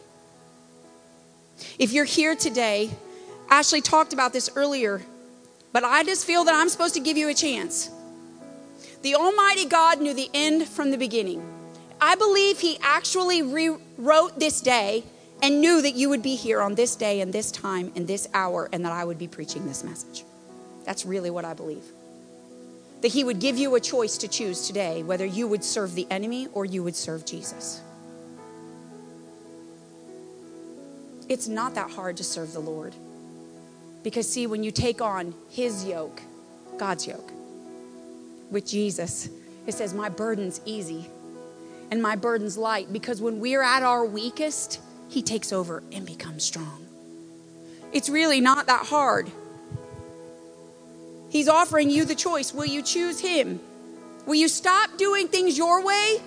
If 1.78 1.92
you're 1.92 2.06
here 2.06 2.38
today, 2.38 2.92
Ashley 3.52 3.82
talked 3.82 4.14
about 4.14 4.32
this 4.32 4.50
earlier, 4.56 5.02
but 5.74 5.84
I 5.84 6.04
just 6.06 6.26
feel 6.26 6.46
that 6.46 6.56
I'm 6.56 6.70
supposed 6.70 6.94
to 6.94 7.02
give 7.02 7.18
you 7.18 7.28
a 7.28 7.34
chance. 7.34 7.90
The 9.02 9.16
Almighty 9.16 9.66
God 9.66 10.00
knew 10.00 10.14
the 10.14 10.30
end 10.34 10.70
from 10.70 10.90
the 10.90 10.98
beginning. 10.98 11.44
I 12.00 12.16
believe 12.16 12.60
He 12.60 12.80
actually 12.82 13.42
rewrote 13.42 14.40
this 14.40 14.62
day 14.62 15.04
and 15.44 15.60
knew 15.60 15.82
that 15.82 15.96
you 15.96 16.08
would 16.08 16.24
be 16.24 16.36
here 16.36 16.62
on 16.62 16.76
this 16.76 16.96
day 16.96 17.20
and 17.20 17.34
this 17.34 17.52
time 17.52 17.92
and 17.96 18.08
this 18.08 18.30
hour 18.34 18.70
and 18.72 18.86
that 18.86 18.94
I 18.94 19.04
would 19.04 19.18
be 19.18 19.28
preaching 19.28 19.68
this 19.68 19.84
message. 19.84 20.24
That's 20.86 21.06
really 21.06 21.30
what 21.30 21.44
I 21.44 21.54
believe. 21.54 21.84
That 23.02 23.10
He 23.10 23.26
would 23.26 23.40
give 23.40 23.58
you 23.58 23.76
a 23.76 23.82
choice 23.82 24.18
to 24.20 24.30
choose 24.30 24.66
today 24.66 25.04
whether 25.04 25.26
you 25.26 25.46
would 25.48 25.66
serve 25.66 25.94
the 25.94 26.08
enemy 26.10 26.48
or 26.54 26.64
you 26.64 26.84
would 26.84 26.96
serve 26.96 27.26
Jesus. 27.26 27.82
It's 31.28 31.50
not 31.50 31.76
that 31.76 31.92
hard 31.92 32.16
to 32.18 32.24
serve 32.24 32.54
the 32.54 32.60
Lord. 32.62 32.96
Because, 34.04 34.28
see, 34.28 34.48
when 34.48 34.64
you 34.64 34.72
take 34.72 35.02
on 35.02 35.34
His 35.50 35.86
yoke, 35.86 36.22
God's 36.78 37.08
yoke, 37.08 37.32
with 38.50 38.68
Jesus, 38.68 39.30
it 39.68 39.74
says, 39.74 39.94
My 39.94 40.10
burden's 40.10 40.62
easy 40.66 41.08
and 41.90 42.02
my 42.02 42.16
burden's 42.16 42.58
light. 42.58 42.92
Because 42.92 43.22
when 43.22 43.40
we're 43.40 43.62
at 43.62 43.84
our 43.84 44.06
weakest, 44.06 44.80
He 45.10 45.22
takes 45.22 45.54
over 45.54 45.84
and 45.92 46.06
becomes 46.06 46.44
strong. 46.44 46.86
It's 47.94 48.10
really 48.10 48.42
not 48.42 48.68
that 48.68 48.86
hard. 48.86 49.30
He's 51.30 51.48
offering 51.48 51.90
you 51.90 52.06
the 52.06 52.16
choice. 52.16 52.54
Will 52.54 52.66
you 52.66 52.82
choose 52.82 53.20
Him? 53.20 53.60
Will 54.26 54.36
you 54.36 54.48
stop 54.48 54.98
doing 54.98 55.28
things 55.28 55.58
your 55.58 55.84
way 55.84 56.18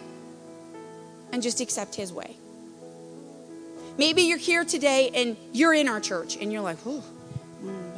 and 1.32 1.42
just 1.42 1.60
accept 1.60 1.94
His 1.94 2.12
way? 2.12 2.36
Maybe 3.96 4.22
you're 4.22 4.38
here 4.38 4.64
today 4.64 5.10
and 5.14 5.36
you're 5.52 5.74
in 5.74 5.88
our 5.88 6.00
church 6.00 6.36
and 6.36 6.52
you're 6.52 6.62
like, 6.62 6.78
oh, 6.86 7.04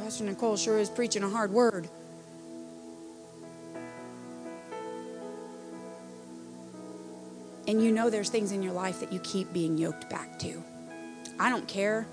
Pastor 0.07 0.23
Nicole 0.23 0.55
sure 0.55 0.79
is 0.79 0.89
preaching 0.89 1.21
a 1.21 1.27
hard 1.27 1.51
word. 1.51 1.89
And 7.67 7.83
you 7.83 7.91
know 7.91 8.09
there's 8.09 8.29
things 8.29 8.53
in 8.53 8.63
your 8.63 8.71
life 8.71 9.01
that 9.01 9.11
you 9.11 9.19
keep 9.19 9.51
being 9.51 9.77
yoked 9.77 10.09
back 10.09 10.39
to. 10.39 10.63
I 11.37 11.49
don't 11.49 11.67
care 11.67 12.07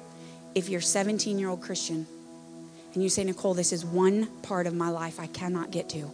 if 0.56 0.68
you're 0.68 0.80
17 0.80 1.38
year 1.38 1.48
old 1.48 1.60
Christian 1.60 2.04
and 2.94 3.00
you 3.00 3.08
say, 3.08 3.22
Nicole, 3.22 3.54
this 3.54 3.72
is 3.72 3.84
one 3.84 4.26
part 4.42 4.66
of 4.66 4.74
my 4.74 4.88
life 4.88 5.20
I 5.20 5.28
cannot 5.28 5.70
get 5.70 5.88
to. 5.90 6.10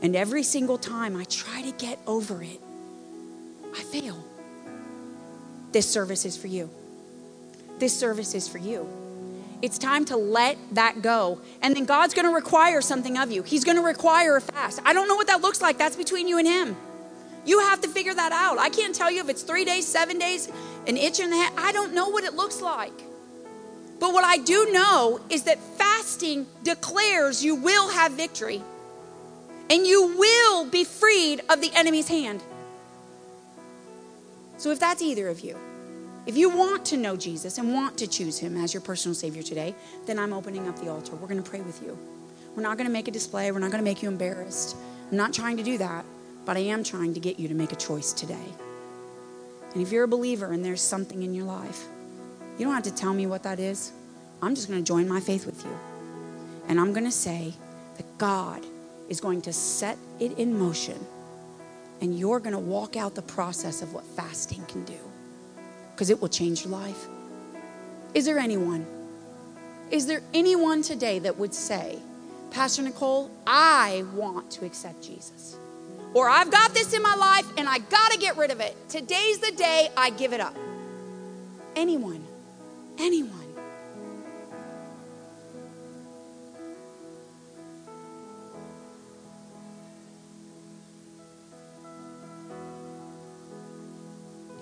And 0.00 0.16
every 0.16 0.42
single 0.42 0.78
time 0.78 1.14
I 1.14 1.24
try 1.24 1.60
to 1.60 1.72
get 1.72 1.98
over 2.06 2.42
it, 2.42 2.58
I 3.76 3.82
fail. 3.82 4.16
This 5.72 5.86
service 5.86 6.24
is 6.24 6.38
for 6.38 6.46
you. 6.46 6.70
This 7.78 7.94
service 7.94 8.34
is 8.34 8.48
for 8.48 8.56
you. 8.56 9.09
It's 9.62 9.78
time 9.78 10.04
to 10.06 10.16
let 10.16 10.56
that 10.72 11.02
go. 11.02 11.40
And 11.60 11.76
then 11.76 11.84
God's 11.84 12.14
going 12.14 12.26
to 12.26 12.34
require 12.34 12.80
something 12.80 13.18
of 13.18 13.30
you. 13.30 13.42
He's 13.42 13.64
going 13.64 13.76
to 13.76 13.82
require 13.82 14.36
a 14.36 14.40
fast. 14.40 14.80
I 14.84 14.92
don't 14.92 15.06
know 15.06 15.16
what 15.16 15.26
that 15.26 15.42
looks 15.42 15.60
like. 15.60 15.76
That's 15.76 15.96
between 15.96 16.28
you 16.28 16.38
and 16.38 16.46
Him. 16.46 16.76
You 17.44 17.60
have 17.60 17.80
to 17.82 17.88
figure 17.88 18.14
that 18.14 18.32
out. 18.32 18.58
I 18.58 18.70
can't 18.70 18.94
tell 18.94 19.10
you 19.10 19.20
if 19.20 19.28
it's 19.28 19.42
three 19.42 19.64
days, 19.64 19.86
seven 19.86 20.18
days, 20.18 20.50
an 20.86 20.96
itch 20.96 21.20
in 21.20 21.30
the 21.30 21.36
head. 21.36 21.52
I 21.56 21.72
don't 21.72 21.94
know 21.94 22.08
what 22.08 22.24
it 22.24 22.34
looks 22.34 22.60
like. 22.60 22.92
But 23.98 24.14
what 24.14 24.24
I 24.24 24.38
do 24.38 24.72
know 24.72 25.20
is 25.28 25.42
that 25.44 25.58
fasting 25.76 26.46
declares 26.62 27.44
you 27.44 27.54
will 27.54 27.90
have 27.90 28.12
victory 28.12 28.62
and 29.68 29.86
you 29.86 30.16
will 30.16 30.64
be 30.64 30.84
freed 30.84 31.42
of 31.50 31.60
the 31.60 31.70
enemy's 31.74 32.08
hand. 32.08 32.42
So 34.56 34.70
if 34.70 34.80
that's 34.80 35.02
either 35.02 35.28
of 35.28 35.40
you, 35.40 35.58
if 36.30 36.36
you 36.36 36.48
want 36.48 36.86
to 36.86 36.96
know 36.96 37.16
Jesus 37.16 37.58
and 37.58 37.74
want 37.74 37.98
to 37.98 38.06
choose 38.06 38.38
him 38.38 38.56
as 38.56 38.72
your 38.72 38.80
personal 38.80 39.16
Savior 39.16 39.42
today, 39.42 39.74
then 40.06 40.16
I'm 40.16 40.32
opening 40.32 40.68
up 40.68 40.78
the 40.78 40.88
altar. 40.88 41.16
We're 41.16 41.26
going 41.26 41.42
to 41.42 41.50
pray 41.50 41.60
with 41.60 41.82
you. 41.82 41.98
We're 42.54 42.62
not 42.62 42.76
going 42.76 42.86
to 42.86 42.92
make 42.92 43.08
a 43.08 43.10
display, 43.10 43.50
we're 43.50 43.58
not 43.58 43.72
going 43.72 43.82
to 43.82 43.90
make 43.90 44.00
you 44.00 44.08
embarrassed. 44.08 44.76
I'm 45.10 45.16
not 45.16 45.32
trying 45.32 45.56
to 45.56 45.64
do 45.64 45.76
that, 45.78 46.04
but 46.46 46.56
I 46.56 46.60
am 46.60 46.84
trying 46.84 47.14
to 47.14 47.20
get 47.20 47.40
you 47.40 47.48
to 47.48 47.54
make 47.54 47.72
a 47.72 47.76
choice 47.76 48.12
today. 48.12 48.46
And 49.74 49.82
if 49.82 49.90
you're 49.90 50.04
a 50.04 50.08
believer 50.08 50.52
and 50.52 50.64
there's 50.64 50.80
something 50.80 51.24
in 51.24 51.34
your 51.34 51.46
life, 51.46 51.86
you 52.56 52.64
don't 52.64 52.74
have 52.74 52.84
to 52.84 52.94
tell 52.94 53.12
me 53.12 53.26
what 53.26 53.42
that 53.42 53.58
is. 53.58 53.90
I'm 54.40 54.54
just 54.54 54.68
going 54.68 54.78
to 54.78 54.86
join 54.86 55.08
my 55.08 55.18
faith 55.18 55.46
with 55.46 55.64
you. 55.64 55.76
And 56.68 56.78
I'm 56.78 56.92
going 56.92 57.06
to 57.06 57.10
say 57.10 57.54
that 57.96 58.18
God 58.18 58.64
is 59.08 59.20
going 59.20 59.42
to 59.42 59.52
set 59.52 59.98
it 60.20 60.38
in 60.38 60.56
motion, 60.56 61.04
and 62.00 62.16
you're 62.16 62.38
going 62.38 62.52
to 62.52 62.60
walk 62.60 62.96
out 62.96 63.16
the 63.16 63.22
process 63.22 63.82
of 63.82 63.92
what 63.94 64.04
fasting 64.04 64.64
can 64.66 64.84
do 64.84 65.09
because 66.00 66.08
it 66.08 66.18
will 66.18 66.28
change 66.28 66.64
your 66.64 66.72
life. 66.72 67.08
Is 68.14 68.24
there 68.24 68.38
anyone? 68.38 68.86
Is 69.90 70.06
there 70.06 70.22
anyone 70.32 70.80
today 70.80 71.18
that 71.18 71.36
would 71.36 71.52
say, 71.52 71.98
Pastor 72.50 72.80
Nicole, 72.80 73.30
I 73.46 74.06
want 74.14 74.50
to 74.52 74.64
accept 74.64 75.02
Jesus? 75.02 75.58
Or 76.14 76.26
I've 76.26 76.50
got 76.50 76.72
this 76.72 76.94
in 76.94 77.02
my 77.02 77.14
life 77.16 77.44
and 77.58 77.68
I 77.68 77.80
got 77.80 78.12
to 78.12 78.18
get 78.18 78.38
rid 78.38 78.50
of 78.50 78.60
it. 78.60 78.74
Today's 78.88 79.40
the 79.40 79.52
day 79.52 79.90
I 79.94 80.08
give 80.08 80.32
it 80.32 80.40
up. 80.40 80.56
Anyone? 81.76 82.24
Anyone? 82.98 83.49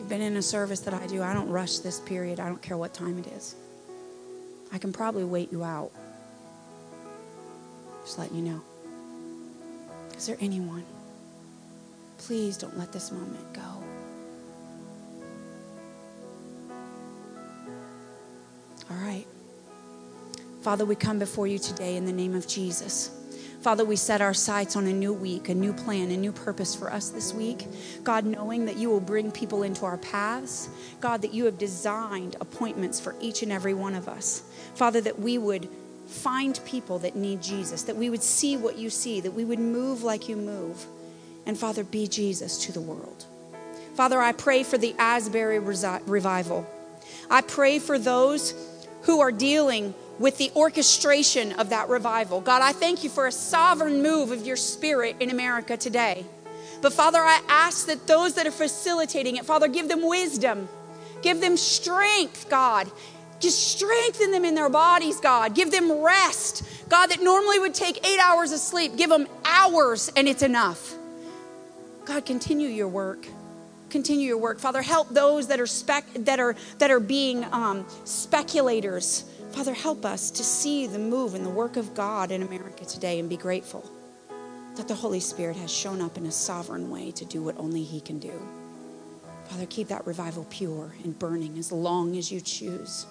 Been 0.09 0.21
in 0.21 0.37
a 0.37 0.43
service 0.43 0.81
that 0.81 0.95
I 0.95 1.07
do, 1.07 1.23
I 1.23 1.35
don't 1.35 1.49
rush 1.49 1.79
this 1.79 2.01
period. 2.01 2.41
I 2.41 2.47
don't 2.47 2.63
care 2.63 2.77
what 2.77 2.95
time 2.95 3.19
it 3.19 3.27
is. 3.29 3.55
I 4.73 4.79
can 4.79 4.93
probably 4.93 5.25
wait 5.25 5.51
you 5.53 5.65
out. 5.65 5.91
Just 8.05 8.19
letting 8.19 8.37
you 8.37 8.43
know. 8.43 8.61
Is 10.17 10.27
there 10.27 10.37
anyone? 10.41 10.85
Please 12.19 12.57
don't 12.57 12.77
let 12.77 12.93
this 12.93 13.13
moment 13.13 13.53
go. 13.53 13.63
All 18.91 18.97
right. 18.97 19.27
Father, 20.63 20.85
we 20.85 20.95
come 20.97 21.19
before 21.19 21.47
you 21.47 21.59
today 21.59 21.97
in 21.97 22.05
the 22.05 22.13
name 22.13 22.35
of 22.35 22.49
Jesus. 22.49 23.18
Father, 23.61 23.85
we 23.85 23.97
set 23.97 24.21
our 24.21 24.35
sights 24.35 24.77
on 24.77 24.87
a 24.87 24.93
new 24.93 25.13
week, 25.13 25.49
a 25.49 25.55
new 25.55 25.73
plan, 25.73 26.13
a 26.13 26.17
new 26.17 26.31
purpose 26.31 26.77
for 26.77 26.93
us 26.93 27.11
this 27.11 27.35
week. 27.35 27.67
God, 28.05 28.25
knowing 28.25 28.67
that 28.67 28.77
you 28.77 28.89
will 28.89 29.01
bring 29.01 29.33
people 29.33 29.65
into 29.65 29.85
our 29.85 29.99
paths. 29.99 30.69
God, 31.01 31.23
that 31.23 31.35
you 31.35 31.45
have 31.47 31.59
designed 31.59 32.37
appointments 32.41 33.01
for 33.01 33.17
each 33.21 33.43
and 33.43 33.51
every 33.51 33.75
one 33.75 33.97
of 33.97 34.09
us. 34.09 34.43
Father, 34.77 35.01
that 35.01 35.19
we 35.19 35.39
would 35.39 35.69
find 36.07 36.59
people 36.65 37.01
that 37.01 37.17
need 37.17 37.43
Jesus, 37.43 37.83
that 37.83 37.97
we 37.97 38.11
would 38.11 38.23
see 38.23 38.57
what 38.57 38.79
you 38.79 38.91
see, 38.91 39.21
that 39.21 39.33
we 39.33 39.45
would 39.45 39.59
move 39.59 40.05
like 40.05 40.29
you 40.29 40.37
move. 40.37 40.87
And 41.45 41.59
Father, 41.59 41.83
be 41.83 42.07
Jesus 42.07 42.65
to 42.67 42.73
the 42.73 42.81
world. 42.81 43.27
Father, 43.95 44.21
I 44.21 44.33
pray 44.33 44.63
for 44.63 44.79
the 44.79 44.95
Asbury 44.99 45.59
revival. 45.59 46.65
I 47.29 47.41
pray 47.41 47.81
for 47.81 47.99
those 47.99 48.55
who 49.03 49.21
are 49.21 49.33
dealing 49.33 49.95
with 50.19 50.39
the 50.39 50.51
orchestration 50.57 51.53
of 51.53 51.71
that 51.71 51.89
revival. 51.89 52.41
God, 52.41 52.63
I 52.63 52.73
thank 52.73 53.05
you 53.05 53.11
for 53.11 53.27
a 53.27 53.33
sovereign 53.33 54.03
move 54.03 54.33
of 54.33 54.47
your 54.47 54.57
spirit 54.57 55.17
in 55.21 55.31
America 55.31 55.77
today. 55.77 56.25
But 56.81 56.93
Father, 56.93 57.19
I 57.19 57.41
ask 57.49 57.87
that 57.87 58.07
those 58.07 58.35
that 58.35 58.47
are 58.47 58.53
facilitating 58.53 59.37
it, 59.37 59.45
Father, 59.45 59.69
give 59.69 59.89
them 59.89 60.07
wisdom, 60.07 60.69
give 61.23 61.41
them 61.41 61.57
strength, 61.57 62.49
God. 62.49 62.91
Just 63.41 63.77
strengthen 63.77 64.33
them 64.33 64.45
in 64.45 64.57
their 64.57 64.69
bodies, 64.69 65.21
God. 65.21 65.55
Give 65.55 65.71
them 65.71 65.93
rest. 66.03 66.65
God, 66.89 67.07
that 67.09 67.23
normally 67.23 67.61
would 67.61 67.75
take 67.75 68.05
eight 68.05 68.19
hours 68.19 68.51
of 68.51 68.59
sleep, 68.59 68.97
give 68.97 69.11
them 69.11 69.29
hours 69.45 70.11
and 70.17 70.29
it's 70.29 70.43
enough. 70.43 70.95
God, 72.05 72.25
continue 72.25 72.69
your 72.69 72.89
work. 72.89 73.27
Continue 73.91 74.27
your 74.27 74.39
work. 74.39 74.59
Father, 74.59 74.83
help 74.83 75.11
those 75.11 75.49
that 75.49 75.61
are, 75.61 75.67
spec- 75.67 76.13
that 76.15 76.41
are, 76.41 76.57
that 76.79 76.91
are 76.91 77.01
being 77.01 77.45
um, 77.53 77.87
speculators. 78.05 79.25
Father, 79.51 79.75
help 79.75 80.05
us 80.05 80.31
to 80.31 80.45
see 80.45 80.87
the 80.87 80.99
move 80.99 81.35
and 81.35 81.45
the 81.45 81.51
work 81.51 81.77
of 81.77 81.95
God 81.95 82.31
in 82.31 82.43
America 82.43 82.85
today 82.85 83.19
and 83.19 83.29
be 83.29 83.37
grateful 83.37 83.89
that 84.77 84.87
the 84.87 84.95
Holy 84.95 85.21
Spirit 85.21 85.57
has 85.57 85.71
shown 85.71 86.01
up 86.01 86.17
in 86.17 86.27
a 86.27 86.33
sovereign 86.33 86.91
way 86.91 87.11
to 87.11 87.25
do 87.25 87.43
what 87.43 87.59
only 87.59 87.83
He 87.83 88.01
can 88.01 88.19
do. 88.19 88.33
Father, 89.47 89.67
keep 89.67 89.89
that 89.89 90.07
revival 90.07 90.47
pure 90.51 90.95
and 91.03 91.19
burning 91.19 91.59
as 91.59 91.73
long 91.73 92.17
as 92.17 92.31
you 92.31 92.41
choose 92.41 93.07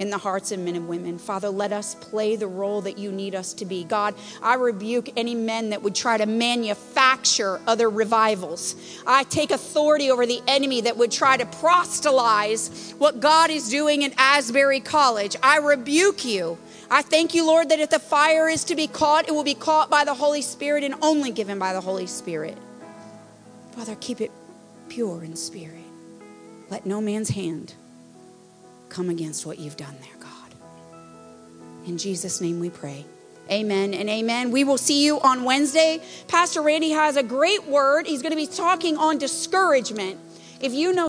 in 0.00 0.08
the 0.08 0.18
hearts 0.18 0.50
of 0.50 0.58
men 0.58 0.74
and 0.74 0.88
women. 0.88 1.18
Father, 1.18 1.50
let 1.50 1.72
us 1.72 1.94
play 1.94 2.34
the 2.34 2.46
role 2.46 2.80
that 2.80 2.96
you 2.96 3.12
need 3.12 3.34
us 3.34 3.52
to 3.52 3.66
be. 3.66 3.84
God, 3.84 4.14
I 4.42 4.54
rebuke 4.54 5.10
any 5.14 5.34
men 5.34 5.70
that 5.70 5.82
would 5.82 5.94
try 5.94 6.16
to 6.16 6.24
manufacture 6.24 7.60
other 7.66 7.90
revivals. 7.90 8.74
I 9.06 9.24
take 9.24 9.50
authority 9.50 10.10
over 10.10 10.24
the 10.24 10.40
enemy 10.48 10.80
that 10.80 10.96
would 10.96 11.12
try 11.12 11.36
to 11.36 11.44
proselytize 11.44 12.94
what 12.96 13.20
God 13.20 13.50
is 13.50 13.68
doing 13.68 14.00
in 14.00 14.14
Asbury 14.16 14.80
College. 14.80 15.36
I 15.42 15.58
rebuke 15.58 16.24
you. 16.24 16.56
I 16.90 17.02
thank 17.02 17.34
you, 17.34 17.46
Lord, 17.46 17.68
that 17.68 17.78
if 17.78 17.90
the 17.90 17.98
fire 17.98 18.48
is 18.48 18.64
to 18.64 18.74
be 18.74 18.86
caught, 18.86 19.28
it 19.28 19.32
will 19.32 19.44
be 19.44 19.54
caught 19.54 19.90
by 19.90 20.04
the 20.04 20.14
Holy 20.14 20.42
Spirit 20.42 20.82
and 20.82 20.94
only 21.02 21.30
given 21.30 21.58
by 21.58 21.74
the 21.74 21.80
Holy 21.82 22.06
Spirit. 22.06 22.56
Father, 23.72 23.96
keep 24.00 24.22
it 24.22 24.30
pure 24.88 25.22
in 25.22 25.36
spirit. 25.36 25.76
Let 26.70 26.86
no 26.86 27.02
man's 27.02 27.28
hand 27.28 27.74
come 28.90 29.08
against 29.08 29.46
what 29.46 29.58
you've 29.58 29.76
done 29.76 29.94
there, 30.00 30.20
God. 30.20 30.54
In 31.86 31.96
Jesus' 31.96 32.40
name 32.40 32.60
we 32.60 32.68
pray. 32.68 33.06
Amen 33.50 33.94
and 33.94 34.08
amen. 34.08 34.50
We 34.50 34.62
will 34.62 34.78
see 34.78 35.04
you 35.04 35.20
on 35.20 35.44
Wednesday. 35.44 36.00
Pastor 36.28 36.62
Randy 36.62 36.90
has 36.90 37.16
a 37.16 37.22
great 37.22 37.66
word. 37.66 38.06
He's 38.06 38.22
going 38.22 38.30
to 38.30 38.36
be 38.36 38.46
talking 38.46 38.96
on 38.96 39.18
discouragement. 39.18 40.18
If 40.60 40.72
you 40.72 40.92
know 40.92 40.98